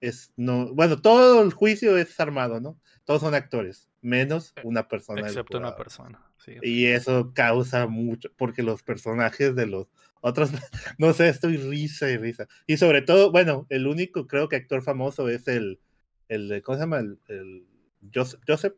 es 0.00 0.32
no. 0.36 0.74
Bueno, 0.74 1.00
todo 1.00 1.42
el 1.42 1.52
juicio 1.52 1.96
es 1.96 2.18
armado, 2.20 2.60
¿no? 2.60 2.78
Todos 3.04 3.20
son 3.20 3.34
actores 3.34 3.88
menos 4.06 4.52
eh, 4.56 4.60
una 4.64 4.88
persona. 4.88 5.22
Excepto 5.22 5.58
una 5.58 5.76
persona. 5.76 6.22
Sí. 6.38 6.54
Y 6.62 6.86
eso 6.86 7.32
causa 7.34 7.86
mucho, 7.86 8.30
porque 8.36 8.62
los 8.62 8.82
personajes 8.82 9.56
de 9.56 9.66
los 9.66 9.88
otros, 10.20 10.50
no 10.98 11.12
sé, 11.12 11.28
estoy 11.28 11.56
risa 11.56 12.08
y 12.10 12.16
risa. 12.16 12.46
Y 12.66 12.76
sobre 12.76 13.02
todo, 13.02 13.32
bueno, 13.32 13.66
el 13.68 13.86
único 13.86 14.26
creo 14.26 14.48
que 14.48 14.56
actor 14.56 14.82
famoso 14.82 15.28
es 15.28 15.48
el, 15.48 15.80
el 16.28 16.62
¿cómo 16.62 16.78
se 16.78 16.82
llama? 16.82 16.98
El, 16.98 17.18
el 17.28 17.66
Joseph, 18.14 18.40
Joseph 18.46 18.74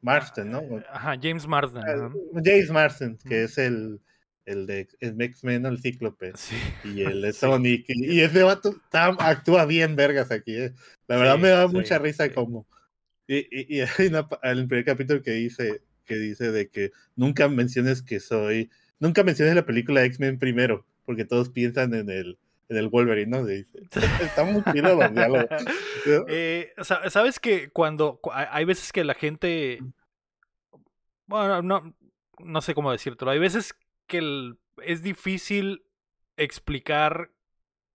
Marston, 0.00 0.50
¿no? 0.50 0.62
Ajá, 0.90 1.18
James 1.20 1.46
Marsden. 1.46 1.82
Ah. 1.82 2.10
James 2.44 2.70
Marsden, 2.70 3.18
que 3.26 3.44
es 3.44 3.58
el, 3.58 4.00
el 4.48 4.66
de 4.66 4.88
X-Men, 5.00 5.66
el 5.66 5.78
Cíclope. 5.80 6.32
Sí. 6.36 6.56
Y 6.84 7.02
el 7.02 7.22
de 7.22 7.32
Sí. 7.32 7.40
Sonic. 7.40 7.84
Y, 7.88 8.12
y 8.16 8.20
ese 8.20 8.42
vato 8.42 8.74
actúa 8.92 9.64
bien, 9.66 9.94
vergas, 9.96 10.30
aquí. 10.30 10.54
eh. 10.56 10.72
La 11.06 11.16
verdad 11.16 11.36
Sí, 11.36 11.42
me 11.42 11.48
da 11.48 11.66
mucha 11.68 11.98
risa 11.98 12.32
como. 12.32 12.66
Y, 13.26 13.38
y, 13.50 13.78
y 13.78 13.80
hay 13.98 14.06
una 14.08 14.28
pa- 14.28 14.40
en 14.42 14.58
el 14.58 14.68
primer 14.68 14.84
capítulo 14.84 15.22
que 15.22 15.32
dice, 15.32 15.82
que 16.04 16.16
dice 16.16 16.50
de 16.50 16.68
que 16.70 16.92
nunca 17.16 17.48
menciones 17.48 18.02
que 18.02 18.20
soy. 18.20 18.70
Nunca 19.00 19.22
menciones 19.22 19.54
la 19.54 19.64
película 19.66 20.02
X-Men 20.04 20.38
primero, 20.38 20.84
porque 21.04 21.24
todos 21.24 21.50
piensan 21.50 21.94
en 21.94 22.10
el, 22.10 22.38
en 22.68 22.76
el 22.78 22.88
Wolverine, 22.88 23.30
¿no? 23.30 23.44
Dice, 23.46 23.78
está 24.22 24.44
muy 24.44 24.62
chido 24.72 24.96
los 24.96 25.12
diálogos. 25.14 25.46
Eh, 26.26 26.72
sa- 26.82 27.08
Sabes 27.10 27.38
que 27.38 27.68
cuando 27.70 28.18
cu- 28.20 28.32
hay 28.32 28.46
hay 28.50 28.64
veces 28.64 28.92
que 28.92 29.04
la 29.04 29.14
gente, 29.14 29.78
bueno, 31.26 31.62
no, 31.62 31.94
no 32.38 32.60
sé 32.62 32.74
cómo 32.74 32.90
decírtelo, 32.92 33.30
hay 33.30 33.38
veces 33.38 33.74
que 34.08 34.18
el- 34.18 34.58
es 34.82 35.02
difícil 35.02 35.84
explicar 36.36 37.30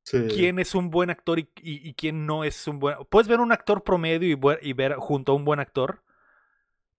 Sí. 0.06 0.28
quién 0.30 0.60
es 0.60 0.76
un 0.76 0.90
buen 0.90 1.10
actor 1.10 1.40
y, 1.40 1.50
y- 1.62 1.90
y 1.90 1.94
quién 1.94 2.26
no 2.26 2.44
es 2.44 2.68
un 2.68 2.80
buen... 2.80 2.98
Puedes 3.10 3.28
ver 3.30 3.40
un 3.40 3.52
actor 3.54 3.84
promedio 3.84 4.38
y 4.62 4.74
ver 4.74 4.96
junto 4.96 5.32
a 5.32 5.36
un 5.36 5.46
buen 5.46 5.60
actor 5.62 6.04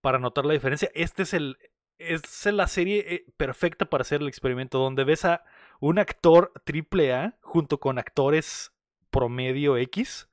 para 0.00 0.18
notar 0.18 0.46
la 0.46 0.54
diferencia. 0.54 0.90
Este 0.94 1.22
es 1.22 1.34
el... 1.34 1.58
Es 1.98 2.44
la 2.46 2.66
serie 2.66 3.04
eh, 3.14 3.26
perfecta 3.36 3.84
para 3.88 4.02
hacer 4.02 4.20
el 4.20 4.28
experimento, 4.28 4.78
donde 4.78 5.04
ves 5.04 5.24
a 5.24 5.44
un 5.80 5.98
actor 5.98 6.52
triple 6.64 7.12
A 7.12 7.38
junto 7.40 7.78
con 7.78 7.98
actores 7.98 8.72
promedio 9.10 9.76
X 9.76 10.28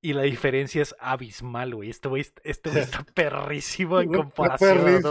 y 0.00 0.12
la 0.12 0.22
diferencia 0.22 0.80
es 0.80 0.94
abismal, 1.00 1.74
güey. 1.74 1.90
Este 1.90 2.08
güey 2.08 2.24
este 2.44 2.70
está 2.80 3.04
perrísimo 3.14 4.00
en 4.00 4.12
comparación. 4.12 5.02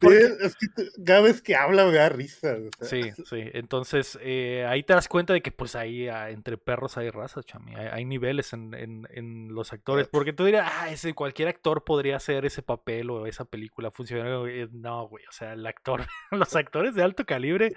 Porque- 0.00 0.28
es 0.42 0.54
que 0.56 0.66
cada 1.04 1.22
vez 1.22 1.42
que 1.42 1.56
habla 1.56 1.84
me 1.86 1.92
da 1.94 2.08
risa. 2.08 2.54
o 2.56 2.84
sea. 2.84 2.88
Sí, 2.88 3.10
sí. 3.28 3.42
Entonces, 3.52 4.16
eh, 4.22 4.64
ahí 4.68 4.84
te 4.84 4.92
das 4.94 5.08
cuenta 5.08 5.32
de 5.32 5.40
que 5.42 5.50
pues 5.50 5.74
ahí 5.74 6.06
ah, 6.08 6.30
entre 6.30 6.56
perros 6.56 6.96
hay 6.98 7.10
razas, 7.10 7.44
chami. 7.46 7.74
Hay, 7.74 7.86
hay 7.88 8.04
niveles 8.04 8.52
en, 8.52 8.74
en- 8.74 9.08
en 9.10 9.48
los 9.54 9.72
actores. 9.72 10.06
Porque 10.08 10.32
tú 10.32 10.44
dirías, 10.44 10.70
ah, 10.72 10.90
ese, 10.90 11.14
cualquier 11.14 11.48
actor 11.48 11.82
podría 11.84 12.16
hacer 12.16 12.44
ese 12.44 12.62
papel 12.62 13.10
o 13.10 13.26
esa 13.26 13.44
película 13.44 13.90
funcionar. 13.90 14.38
güey". 14.38 14.68
No, 14.70 15.08
güey. 15.08 15.24
O 15.26 15.32
sea, 15.32 15.52
el 15.54 15.66
actor, 15.66 16.06
los 16.30 16.54
actores 16.54 16.94
de 16.94 17.02
alto 17.02 17.24
calibre. 17.26 17.74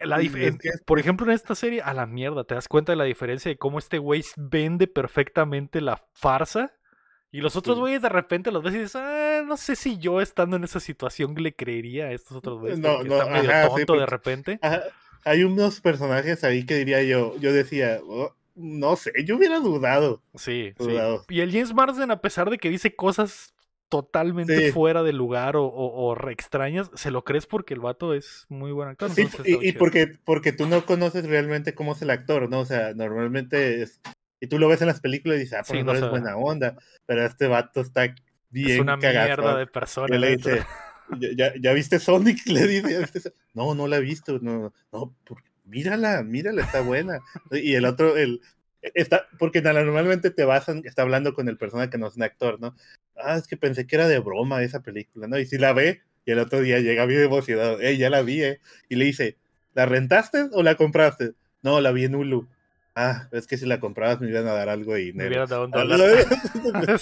La 0.00 0.18
Sí, 0.18 0.28
dif- 0.30 0.42
es 0.42 0.56
que 0.58 0.70
por 0.86 0.98
ejemplo, 0.98 1.26
en 1.26 1.32
esta 1.32 1.54
serie, 1.54 1.82
a 1.82 1.92
la 1.94 2.06
mierda, 2.06 2.44
te 2.44 2.54
das 2.54 2.68
cuenta 2.68 2.92
de 2.92 2.96
la 2.96 3.04
diferencia 3.04 3.50
de 3.50 3.58
cómo 3.58 3.78
este 3.78 3.98
güey 3.98 4.24
vende 4.36 4.86
perfectamente 4.86 5.80
la 5.80 6.02
farsa. 6.14 6.72
Y 7.32 7.42
los 7.42 7.54
otros 7.54 7.76
Sí. 7.76 7.80
güeyes 7.80 8.02
de 8.02 8.08
repente 8.08 8.50
los 8.50 8.62
ves 8.62 8.74
y 8.74 8.78
dices, 8.78 8.96
ah, 8.96 9.42
no 9.46 9.56
sé 9.56 9.76
si 9.76 9.98
yo 9.98 10.20
estando 10.20 10.56
en 10.56 10.64
esa 10.64 10.80
situación 10.80 11.34
le 11.36 11.54
creería 11.54 12.06
a 12.06 12.12
estos 12.12 12.36
otros 12.38 12.58
güeyes. 12.58 12.78
No, 12.80 13.04
no, 13.04 13.14
está 13.18 13.30
medio 13.30 13.50
ajá, 13.50 13.62
sí, 13.68 13.74
tonto 13.84 14.00
de 14.00 14.06
repente. 14.06 14.58
Ajá, 14.62 14.82
Hay 15.24 15.44
unos 15.44 15.80
personajes 15.82 16.42
ahí 16.44 16.64
que 16.64 16.76
diría 16.76 17.02
yo, 17.02 17.36
yo 17.38 17.52
decía, 17.52 18.00
"Oh, 18.04 18.34
no 18.54 18.96
sé, 18.96 19.12
yo 19.26 19.36
hubiera 19.36 19.60
dudado. 19.60 20.22
Sí, 20.34 20.72
sí. 20.78 20.84
Cuidado. 20.84 21.24
Y 21.28 21.40
el 21.42 21.52
James 21.52 21.72
Marsden, 21.74 22.10
a 22.10 22.20
pesar 22.22 22.48
de 22.50 22.56
que 22.58 22.68
dice 22.70 22.96
cosas 22.96 23.54
totalmente 23.90 24.56
Sí. 24.66 24.72
fuera 24.72 25.02
de 25.02 25.12
lugar 25.12 25.56
o, 25.56 25.64
o- 25.66 26.06
o 26.08 26.14
re 26.14 26.32
extrañas, 26.32 26.90
se 26.94 27.10
lo 27.10 27.24
crees 27.24 27.46
porque 27.46 27.74
el 27.74 27.80
vato 27.80 28.14
es 28.14 28.46
muy 28.48 28.72
buen 28.72 28.88
actor. 28.88 29.10
Sí, 29.10 29.28
y, 29.44 29.72
porque, 29.72 30.06
porque 30.24 30.52
tú 30.52 30.66
no 30.66 30.86
conoces 30.86 31.26
realmente 31.26 31.74
cómo 31.74 31.92
es 31.92 32.00
el 32.00 32.08
actor, 32.10 32.48
¿no? 32.48 32.60
O 32.60 32.64
sea, 32.64 32.94
normalmente 32.94 33.82
es, 33.82 34.00
y 34.40 34.46
tú 34.46 34.58
lo 34.58 34.68
ves 34.68 34.80
en 34.80 34.86
las 34.86 35.00
películas 35.00 35.36
y 35.36 35.40
dices, 35.40 35.58
ah, 35.58 35.64
pues 35.66 35.84
no 35.84 35.92
no 35.92 35.98
es 35.98 36.08
buena 36.08 36.36
onda, 36.36 36.76
pero 37.04 37.26
este 37.26 37.46
vato 37.46 37.82
está 37.82 38.14
bien 38.48 38.70
es 38.70 38.80
una 38.80 38.98
cagazón. 38.98 39.26
mierda 39.44 39.58
de 39.58 39.66
persona. 39.66 40.18
le 40.18 40.36
dice, 40.36 40.62
¿Ya, 41.36 41.52
ya, 41.60 41.72
viste 41.72 41.98
Sonic? 41.98 42.38
Le 42.46 42.66
dice, 42.68 42.92
"¿Ya 42.92 42.98
viste 43.00 43.20
Sonic?". 43.20 43.36
no, 43.54 43.74
no 43.74 43.88
la 43.88 43.96
he 43.96 44.00
visto, 44.00 44.38
no, 44.40 44.72
no, 44.92 45.16
mírala, 45.64 46.22
mírala, 46.22 46.62
está 46.62 46.80
buena. 46.82 47.18
Y 47.50 47.74
el 47.74 47.84
otro, 47.84 48.16
el, 48.16 48.40
está, 48.82 49.26
porque 49.38 49.60
normalmente 49.62 50.30
te 50.30 50.44
basan, 50.44 50.82
está 50.84 51.02
hablando 51.02 51.34
con 51.34 51.48
el 51.48 51.56
personaje 51.56 51.90
que 51.90 51.98
no 51.98 52.08
es 52.08 52.16
un 52.16 52.22
actor, 52.22 52.60
¿no? 52.60 52.74
Ah, 53.16 53.36
es 53.36 53.46
que 53.46 53.56
pensé 53.56 53.86
que 53.86 53.96
era 53.96 54.08
de 54.08 54.18
broma 54.18 54.62
esa 54.62 54.80
película, 54.82 55.26
¿no? 55.26 55.38
Y 55.38 55.46
si 55.46 55.58
la 55.58 55.72
ve, 55.72 56.00
y 56.24 56.32
el 56.32 56.38
otro 56.38 56.60
día 56.60 56.78
llega 56.80 57.06
bien 57.06 57.22
emocionado, 57.22 57.80
eh, 57.80 57.96
ya 57.96 58.10
la 58.10 58.22
vi, 58.22 58.42
eh, 58.42 58.60
y 58.88 58.96
le 58.96 59.04
dice, 59.06 59.36
¿la 59.74 59.86
rentaste 59.86 60.48
o 60.52 60.62
la 60.62 60.74
compraste? 60.76 61.32
No, 61.62 61.80
la 61.80 61.92
vi 61.92 62.04
en 62.04 62.14
Hulu. 62.14 62.48
Ah, 62.94 63.28
es 63.32 63.46
que 63.46 63.56
si 63.56 63.66
la 63.66 63.78
comprabas 63.78 64.20
me 64.20 64.28
iban 64.28 64.46
a 64.48 64.52
dar 64.52 64.68
algo 64.68 64.94
de 64.94 64.98
Me 65.00 65.04
dinero. 65.24 65.28
hubieran 65.28 65.48
dado 65.48 65.64
un 65.66 65.70
dólar. 65.70 66.00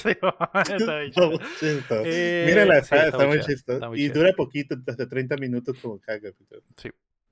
Sí. 1.58 1.78
Eh, 2.04 2.44
Mírala, 2.46 2.76
sí, 2.82 2.94
está, 2.94 3.06
está 3.08 3.26
muy 3.26 3.40
chistoso. 3.40 3.94
Y 3.94 4.08
dura 4.08 4.32
poquito, 4.34 4.76
hasta 4.86 5.08
30 5.08 5.36
minutos 5.36 5.76
como 5.80 5.98
cada 5.98 6.20
capítulo. 6.20 6.62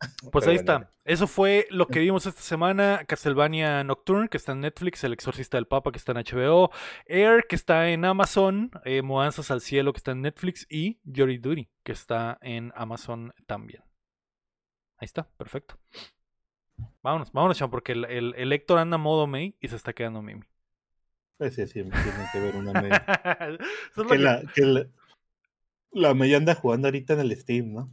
Pues 0.31 0.44
Pero 0.44 0.51
ahí 0.51 0.59
bueno, 0.59 0.59
está. 0.59 0.93
Eso 1.05 1.27
fue 1.27 1.66
lo 1.70 1.86
que 1.86 2.01
vimos 2.01 2.27
esta 2.27 2.43
semana. 2.43 3.05
Castlevania 3.06 3.82
Nocturne, 3.85 4.28
que 4.28 4.36
está 4.36 4.52
en 4.52 4.60
Netflix. 4.60 5.02
El 5.05 5.12
Exorcista 5.12 5.56
del 5.56 5.66
Papa, 5.66 5.93
que 5.93 5.98
está 5.98 6.12
en 6.12 6.18
HBO. 6.18 6.70
Air, 7.06 7.47
que 7.48 7.56
está 7.56 7.89
en 7.90 8.05
Amazon. 8.05 8.70
eh, 8.85 9.02
Mudanzas 9.02 9.51
al 9.51 9.60
Cielo, 9.60 9.93
que 9.93 9.98
está 9.98 10.12
en 10.12 10.23
Netflix. 10.23 10.66
Y 10.68 11.01
Jory 11.05 11.39
Duty, 11.39 11.68
que 11.82 11.93
está 11.93 12.39
en 12.43 12.73
Amazon 12.74 13.32
también. 13.47 13.82
Ahí 14.98 15.06
está, 15.06 15.28
perfecto. 15.36 15.78
Vámonos, 17.02 17.32
vámonos, 17.32 17.56
Chan, 17.56 17.70
porque 17.70 17.93
el, 17.93 18.05
el, 18.06 18.35
el 18.36 18.52
Héctor 18.52 18.78
anda 18.78 18.98
modo 18.98 19.27
May 19.27 19.56
y 19.60 19.68
se 19.68 19.77
está 19.77 19.93
quedando 19.93 20.23
Mimi. 20.23 20.43
Pues 21.39 21.55
sí, 21.55 21.66
sí, 21.66 21.82
tiene 21.82 21.93
que 22.32 22.40
ver 22.40 22.56
una 22.56 22.73
lo 23.97 24.06
que 24.06 24.18
la, 24.18 24.43
que 24.55 24.62
la, 24.62 24.86
la 25.93 26.14
media 26.14 26.39
anda 26.39 26.55
jugando 26.55 26.89
ahorita 26.89 27.14
en 27.14 27.20
el 27.20 27.36
Steam, 27.36 27.73
¿no? 27.74 27.90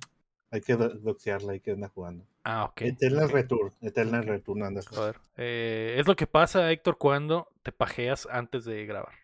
Hay 0.54 0.62
que 0.62 0.76
do- 0.76 0.90
doxearla, 0.90 1.54
hay 1.54 1.60
que 1.60 1.72
anda 1.72 1.90
jugando. 1.90 2.26
Ah, 2.44 2.66
ok. 2.66 2.82
Eternal 2.84 3.26
ok. 3.26 3.32
Return, 3.32 3.74
Eternal 3.82 4.24
Return 4.24 4.62
anda 4.64 4.82
jugando. 4.88 5.20
Eh, 5.36 5.96
es 5.98 6.08
lo 6.08 6.16
que 6.16 6.28
pasa, 6.28 6.72
Héctor, 6.72 7.00
cuando 7.00 7.48
te 7.64 7.72
pajeas 7.72 8.28
antes 8.30 8.64
de 8.64 8.86
grabar. 8.86 9.16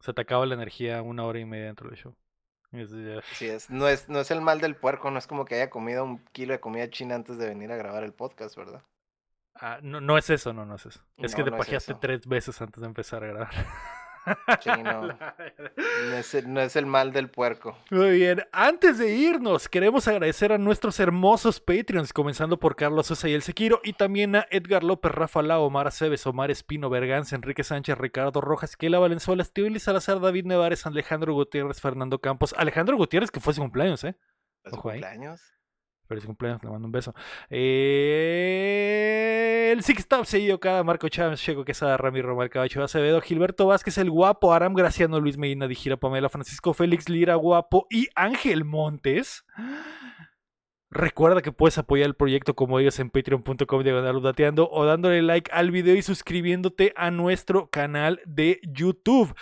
Se 0.00 0.14
te 0.14 0.22
acaba 0.22 0.46
la 0.46 0.54
energía 0.54 1.02
una 1.02 1.24
hora 1.24 1.40
y 1.40 1.44
media 1.44 1.66
dentro 1.66 1.90
del 1.90 1.98
show. 1.98 2.16
Es- 2.72 2.90
ya- 2.90 3.18
Así 3.18 3.46
es. 3.48 3.68
No 3.68 3.86
es, 3.86 4.08
no 4.08 4.18
es 4.20 4.30
el 4.30 4.40
mal 4.40 4.62
del 4.62 4.76
puerco, 4.76 5.10
no 5.10 5.18
es 5.18 5.26
como 5.26 5.44
que 5.44 5.56
haya 5.56 5.68
comido 5.68 6.04
un 6.04 6.24
kilo 6.32 6.54
de 6.54 6.60
comida 6.60 6.88
china 6.88 7.16
antes 7.16 7.36
de 7.36 7.48
venir 7.48 7.70
a 7.70 7.76
grabar 7.76 8.02
el 8.02 8.14
podcast, 8.14 8.56
¿verdad? 8.56 8.82
Ah, 9.54 9.80
no, 9.82 10.00
no 10.00 10.16
es 10.16 10.30
eso, 10.30 10.54
no, 10.54 10.64
no 10.64 10.76
es 10.76 10.86
eso. 10.86 11.00
Es 11.18 11.34
que 11.34 11.44
te 11.44 11.50
no 11.50 11.58
pajeaste 11.58 11.94
tres 12.00 12.26
veces 12.26 12.62
antes 12.62 12.80
de 12.80 12.86
empezar 12.86 13.24
a 13.24 13.26
grabar. 13.26 13.50
Sí, 14.60 14.70
no. 14.82 15.06
No 15.06 16.16
es, 16.16 16.34
el, 16.34 16.52
no 16.52 16.60
es 16.60 16.76
el 16.76 16.86
mal 16.86 17.12
del 17.12 17.30
puerco. 17.30 17.78
Muy 17.90 18.10
bien, 18.18 18.44
antes 18.52 18.98
de 18.98 19.14
irnos, 19.14 19.68
queremos 19.68 20.08
agradecer 20.08 20.52
a 20.52 20.58
nuestros 20.58 20.98
hermosos 21.00 21.60
Patreons, 21.60 22.12
comenzando 22.12 22.58
por 22.58 22.76
Carlos 22.76 23.06
Sosa 23.06 23.28
y 23.28 23.34
el 23.34 23.42
Sequiro, 23.42 23.80
y 23.84 23.92
también 23.92 24.36
a 24.36 24.46
Edgar 24.50 24.82
López, 24.82 25.12
Rafa 25.12 25.42
Lau, 25.42 25.62
Omar 25.62 25.86
Aceves, 25.86 26.26
Omar 26.26 26.50
Espino, 26.50 26.90
Berganza, 26.90 27.36
Enrique 27.36 27.64
Sánchez, 27.64 27.96
Ricardo 27.98 28.40
Rojas, 28.40 28.76
Kela 28.76 28.98
Valenzuela, 28.98 29.44
Steve 29.44 29.78
Salazar, 29.78 30.20
David 30.20 30.46
Nevares, 30.46 30.86
Alejandro 30.86 31.34
Gutiérrez, 31.34 31.80
Fernando 31.80 32.20
Campos, 32.20 32.54
Alejandro 32.56 32.96
Gutiérrez, 32.96 33.30
que 33.30 33.40
fue 33.40 33.54
su 33.54 33.60
cumpleaños, 33.60 34.04
¿eh? 34.04 34.16
¿Es 34.64 34.72
su 34.72 34.78
Ojo 34.78 34.90
ahí. 34.90 35.00
Feliz 36.08 36.24
cumpleaños, 36.24 36.64
le 36.64 36.70
mando 36.70 36.86
un 36.86 36.92
beso. 36.92 37.14
El 37.50 37.58
Six 39.82 40.00
Stop 40.00 40.24
seguido 40.24 40.58
cada 40.58 40.82
Marco 40.82 41.10
Chávez, 41.10 41.38
Checo 41.38 41.66
Quesada, 41.66 41.98
Ramiro 41.98 42.28
Romar 42.28 42.48
Cabacho 42.48 42.82
Acevedo, 42.82 43.20
Gilberto 43.20 43.66
Vázquez, 43.66 43.98
el 43.98 44.10
guapo, 44.10 44.54
Aram 44.54 44.72
Graciano, 44.72 45.20
Luis 45.20 45.36
Medina, 45.36 45.68
Dijira 45.68 45.98
Pamela, 45.98 46.30
Francisco 46.30 46.72
Félix 46.72 47.10
Lira, 47.10 47.34
guapo 47.34 47.86
y 47.90 48.08
Ángel 48.14 48.64
Montes. 48.64 49.44
Recuerda 50.90 51.42
que 51.42 51.52
puedes 51.52 51.76
apoyar 51.76 52.06
el 52.06 52.14
proyecto 52.14 52.54
como 52.54 52.78
ellos 52.78 52.98
en 52.98 53.10
patreon.com 53.10 53.82
diagonal 53.82 54.22
dateando 54.22 54.70
o 54.70 54.86
dándole 54.86 55.20
like 55.20 55.50
al 55.52 55.70
video 55.70 55.94
y 55.94 56.00
suscribiéndote 56.00 56.94
a 56.96 57.10
nuestro 57.10 57.68
canal 57.68 58.22
de 58.24 58.62
YouTube. 58.62 59.34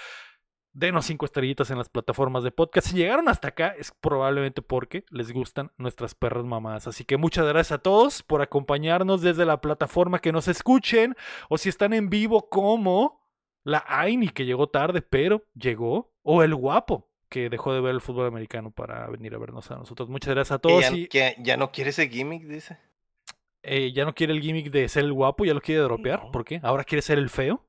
Denos 0.79 1.07
cinco 1.07 1.25
estrellitas 1.25 1.71
en 1.71 1.79
las 1.79 1.89
plataformas 1.89 2.43
de 2.45 2.51
podcast. 2.51 2.89
Si 2.89 2.97
llegaron 2.97 3.31
hasta 3.31 3.49
acá 3.49 3.75
es 3.79 3.93
probablemente 3.99 4.61
porque 4.61 5.05
les 5.09 5.33
gustan 5.33 5.73
nuestras 5.79 6.15
perras 6.15 6.45
mamadas. 6.45 6.87
Así 6.87 7.07
que 7.07 7.17
muchas 7.17 7.47
gracias 7.47 7.79
a 7.79 7.83
todos 7.83 8.23
por 8.23 8.43
acompañarnos 8.43 9.23
desde 9.23 9.47
la 9.47 9.63
plataforma 9.63 10.19
que 10.19 10.33
nos 10.33 10.49
escuchen 10.49 11.17
o 11.49 11.57
si 11.57 11.71
están 11.71 11.95
en 11.95 12.11
vivo 12.11 12.51
como 12.51 13.27
la 13.65 13.85
Aini 13.89 14.29
que 14.29 14.45
llegó 14.45 14.69
tarde 14.69 15.01
pero 15.01 15.45
llegó 15.55 16.13
o 16.23 16.43
el 16.43 16.55
guapo 16.55 17.09
que 17.31 17.49
dejó 17.49 17.73
de 17.73 17.81
ver 17.81 17.95
el 17.95 18.03
fútbol 18.03 18.27
americano 18.27 18.71
para 18.71 19.09
venir 19.09 19.35
a 19.35 19.39
vernos 19.39 19.71
a 19.71 19.77
nosotros. 19.77 20.11
Muchas 20.11 20.35
gracias 20.35 20.57
a 20.57 20.59
Que 20.59 20.69
todos 20.69 20.83
ya, 20.83 20.95
y 20.95 21.07
que 21.07 21.37
ya 21.39 21.57
no 21.57 21.73
quiere 21.73 21.89
ese 21.89 22.07
gimmick, 22.11 22.43
dice. 22.45 22.77
eh, 23.63 23.93
ya 23.95 24.05
no 24.05 24.15
quiere 24.15 24.35
el 24.35 24.43
gimmick 24.43 24.71
de 24.71 24.87
ser 24.91 25.05
el 25.05 25.15
guapo, 25.15 25.47
ya 25.47 25.55
lo 25.55 25.63
quiere 25.63 25.81
dropear. 25.81 26.23
No. 26.25 26.31
¿Por 26.33 26.45
qué? 26.45 26.61
Ahora 26.63 26.85
quiere 26.85 27.01
ser 27.01 27.17
el 27.17 27.31
feo. 27.31 27.63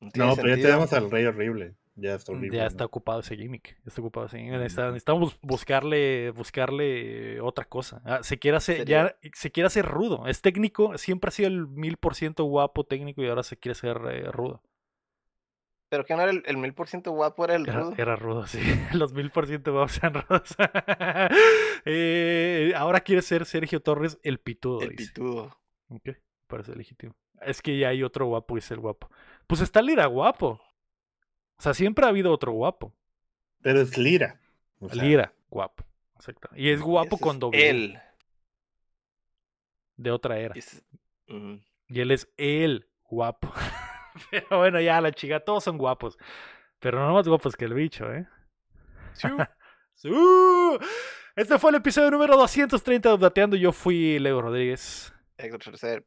No, 0.00 0.36
pero 0.36 0.48
ya 0.56 0.62
tenemos 0.62 0.92
al 0.92 1.10
Rey 1.10 1.24
Horrible. 1.26 1.74
Ya 2.00 2.14
está 2.14 2.30
horrible. 2.30 2.56
Ya 2.56 2.62
¿no? 2.62 2.68
está 2.68 2.84
ocupado 2.84 3.18
ese 3.20 3.36
gimmick. 3.36 3.74
ya 3.76 3.82
Está 3.88 4.00
ocupado 4.00 4.26
ese 4.26 4.38
gimmick. 4.38 4.54
Mm. 4.54 4.62
Necesita- 4.62 4.86
Necesitamos 4.88 5.36
buscarle, 5.42 6.30
buscarle 6.30 7.40
otra 7.40 7.64
cosa. 7.64 8.00
Ah, 8.04 8.20
se 8.22 8.38
quiere 8.38 8.56
hacer, 8.58 8.76
Sería- 8.78 9.16
ya 9.20 9.30
se 9.34 9.50
quiere 9.50 9.66
hacer 9.66 9.84
rudo. 9.84 10.26
Es 10.28 10.40
técnico, 10.40 10.96
siempre 10.96 11.28
ha 11.28 11.32
sido 11.32 11.48
el 11.48 11.66
mil 11.66 11.96
por 11.96 12.14
ciento 12.14 12.44
guapo 12.44 12.84
técnico 12.84 13.20
y 13.22 13.28
ahora 13.28 13.42
se 13.42 13.56
quiere 13.56 13.72
hacer 13.72 14.00
eh, 14.12 14.30
rudo. 14.30 14.62
Pero 15.90 16.04
que 16.04 16.14
no 16.14 16.22
era 16.22 16.30
el, 16.30 16.56
mil 16.58 16.74
por 16.74 16.86
ciento 16.86 17.10
guapo, 17.12 17.44
era 17.44 17.56
el 17.56 17.62
Era, 17.68 17.80
rudo. 17.80 17.94
era 17.96 18.14
rudo, 18.14 18.46
sí. 18.46 18.60
Los 18.92 19.12
mil 19.14 19.30
por 19.30 19.46
ciento 19.48 19.72
vamos 19.74 19.98
a 20.04 20.08
rudos. 20.10 20.54
Eh, 21.84 22.72
ahora 22.76 23.00
quiere 23.00 23.22
ser 23.22 23.44
Sergio 23.46 23.80
Torres 23.80 24.18
el 24.22 24.38
pitudo. 24.38 24.82
El 24.82 24.90
dice. 24.90 25.12
pitudo. 25.12 25.58
Ok, 25.88 26.10
parece 26.46 26.74
legítimo. 26.74 27.16
Es 27.40 27.62
que 27.62 27.78
ya 27.78 27.88
hay 27.88 28.02
otro 28.02 28.26
guapo 28.26 28.56
y 28.56 28.58
es 28.58 28.70
el 28.70 28.80
guapo. 28.80 29.10
Pues 29.48 29.60
está 29.60 29.82
Lira 29.82 30.06
guapo. 30.06 30.60
O 31.56 31.62
sea, 31.62 31.74
siempre 31.74 32.04
ha 32.04 32.08
habido 32.10 32.30
otro 32.32 32.52
guapo. 32.52 32.94
Pero 33.62 33.80
es 33.80 33.98
Lira. 33.98 34.40
o 34.78 34.88
sea, 34.88 35.02
Lira, 35.02 35.34
guapo. 35.50 35.84
Exacto. 36.14 36.48
Y 36.54 36.68
es 36.70 36.80
guapo 36.80 37.16
Ese 37.16 37.22
con 37.24 37.38
doble 37.40 37.68
Él. 37.68 37.98
de 39.96 40.10
otra 40.12 40.38
era. 40.38 40.54
Es-. 40.54 40.84
Y 41.26 42.00
él 42.00 42.10
es 42.12 42.28
el 42.36 42.88
guapo. 43.04 43.52
Pero 44.30 44.58
bueno, 44.58 44.80
ya 44.80 45.00
la 45.00 45.10
chica, 45.12 45.40
todos 45.40 45.64
son 45.64 45.78
guapos. 45.78 46.16
Pero 46.78 47.00
no 47.04 47.14
más 47.14 47.26
guapos 47.26 47.56
que 47.56 47.64
el 47.64 47.74
bicho, 47.74 48.12
¿eh? 48.12 48.26
¡Sí! 49.14 49.28
Este 51.34 51.58
fue 51.58 51.70
el 51.70 51.76
episodio 51.76 52.10
número 52.10 52.36
230 52.36 53.08
de 53.08 53.14
Updateando. 53.14 53.56
Yo 53.56 53.72
fui 53.72 54.18
Leo 54.18 54.40
Rodríguez. 54.42 55.12
Héctor 55.36 55.60
Tercer, 55.60 56.06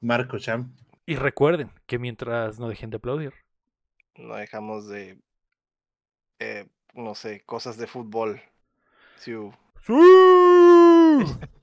Marco 0.00 0.38
Cham. 0.38 0.74
Y 1.08 1.16
recuerden 1.16 1.72
que 1.86 1.98
mientras 1.98 2.60
no 2.60 2.68
dejen 2.68 2.90
de 2.90 2.98
aplaudir, 2.98 3.32
no 4.16 4.36
dejamos 4.36 4.86
de. 4.88 5.18
eh, 6.40 6.66
no 6.94 7.14
sé, 7.14 7.42
cosas 7.44 7.76
de 7.76 7.86
fútbol. 7.86 8.40
Sí, 9.16 9.32
¡Sí! 9.86 9.94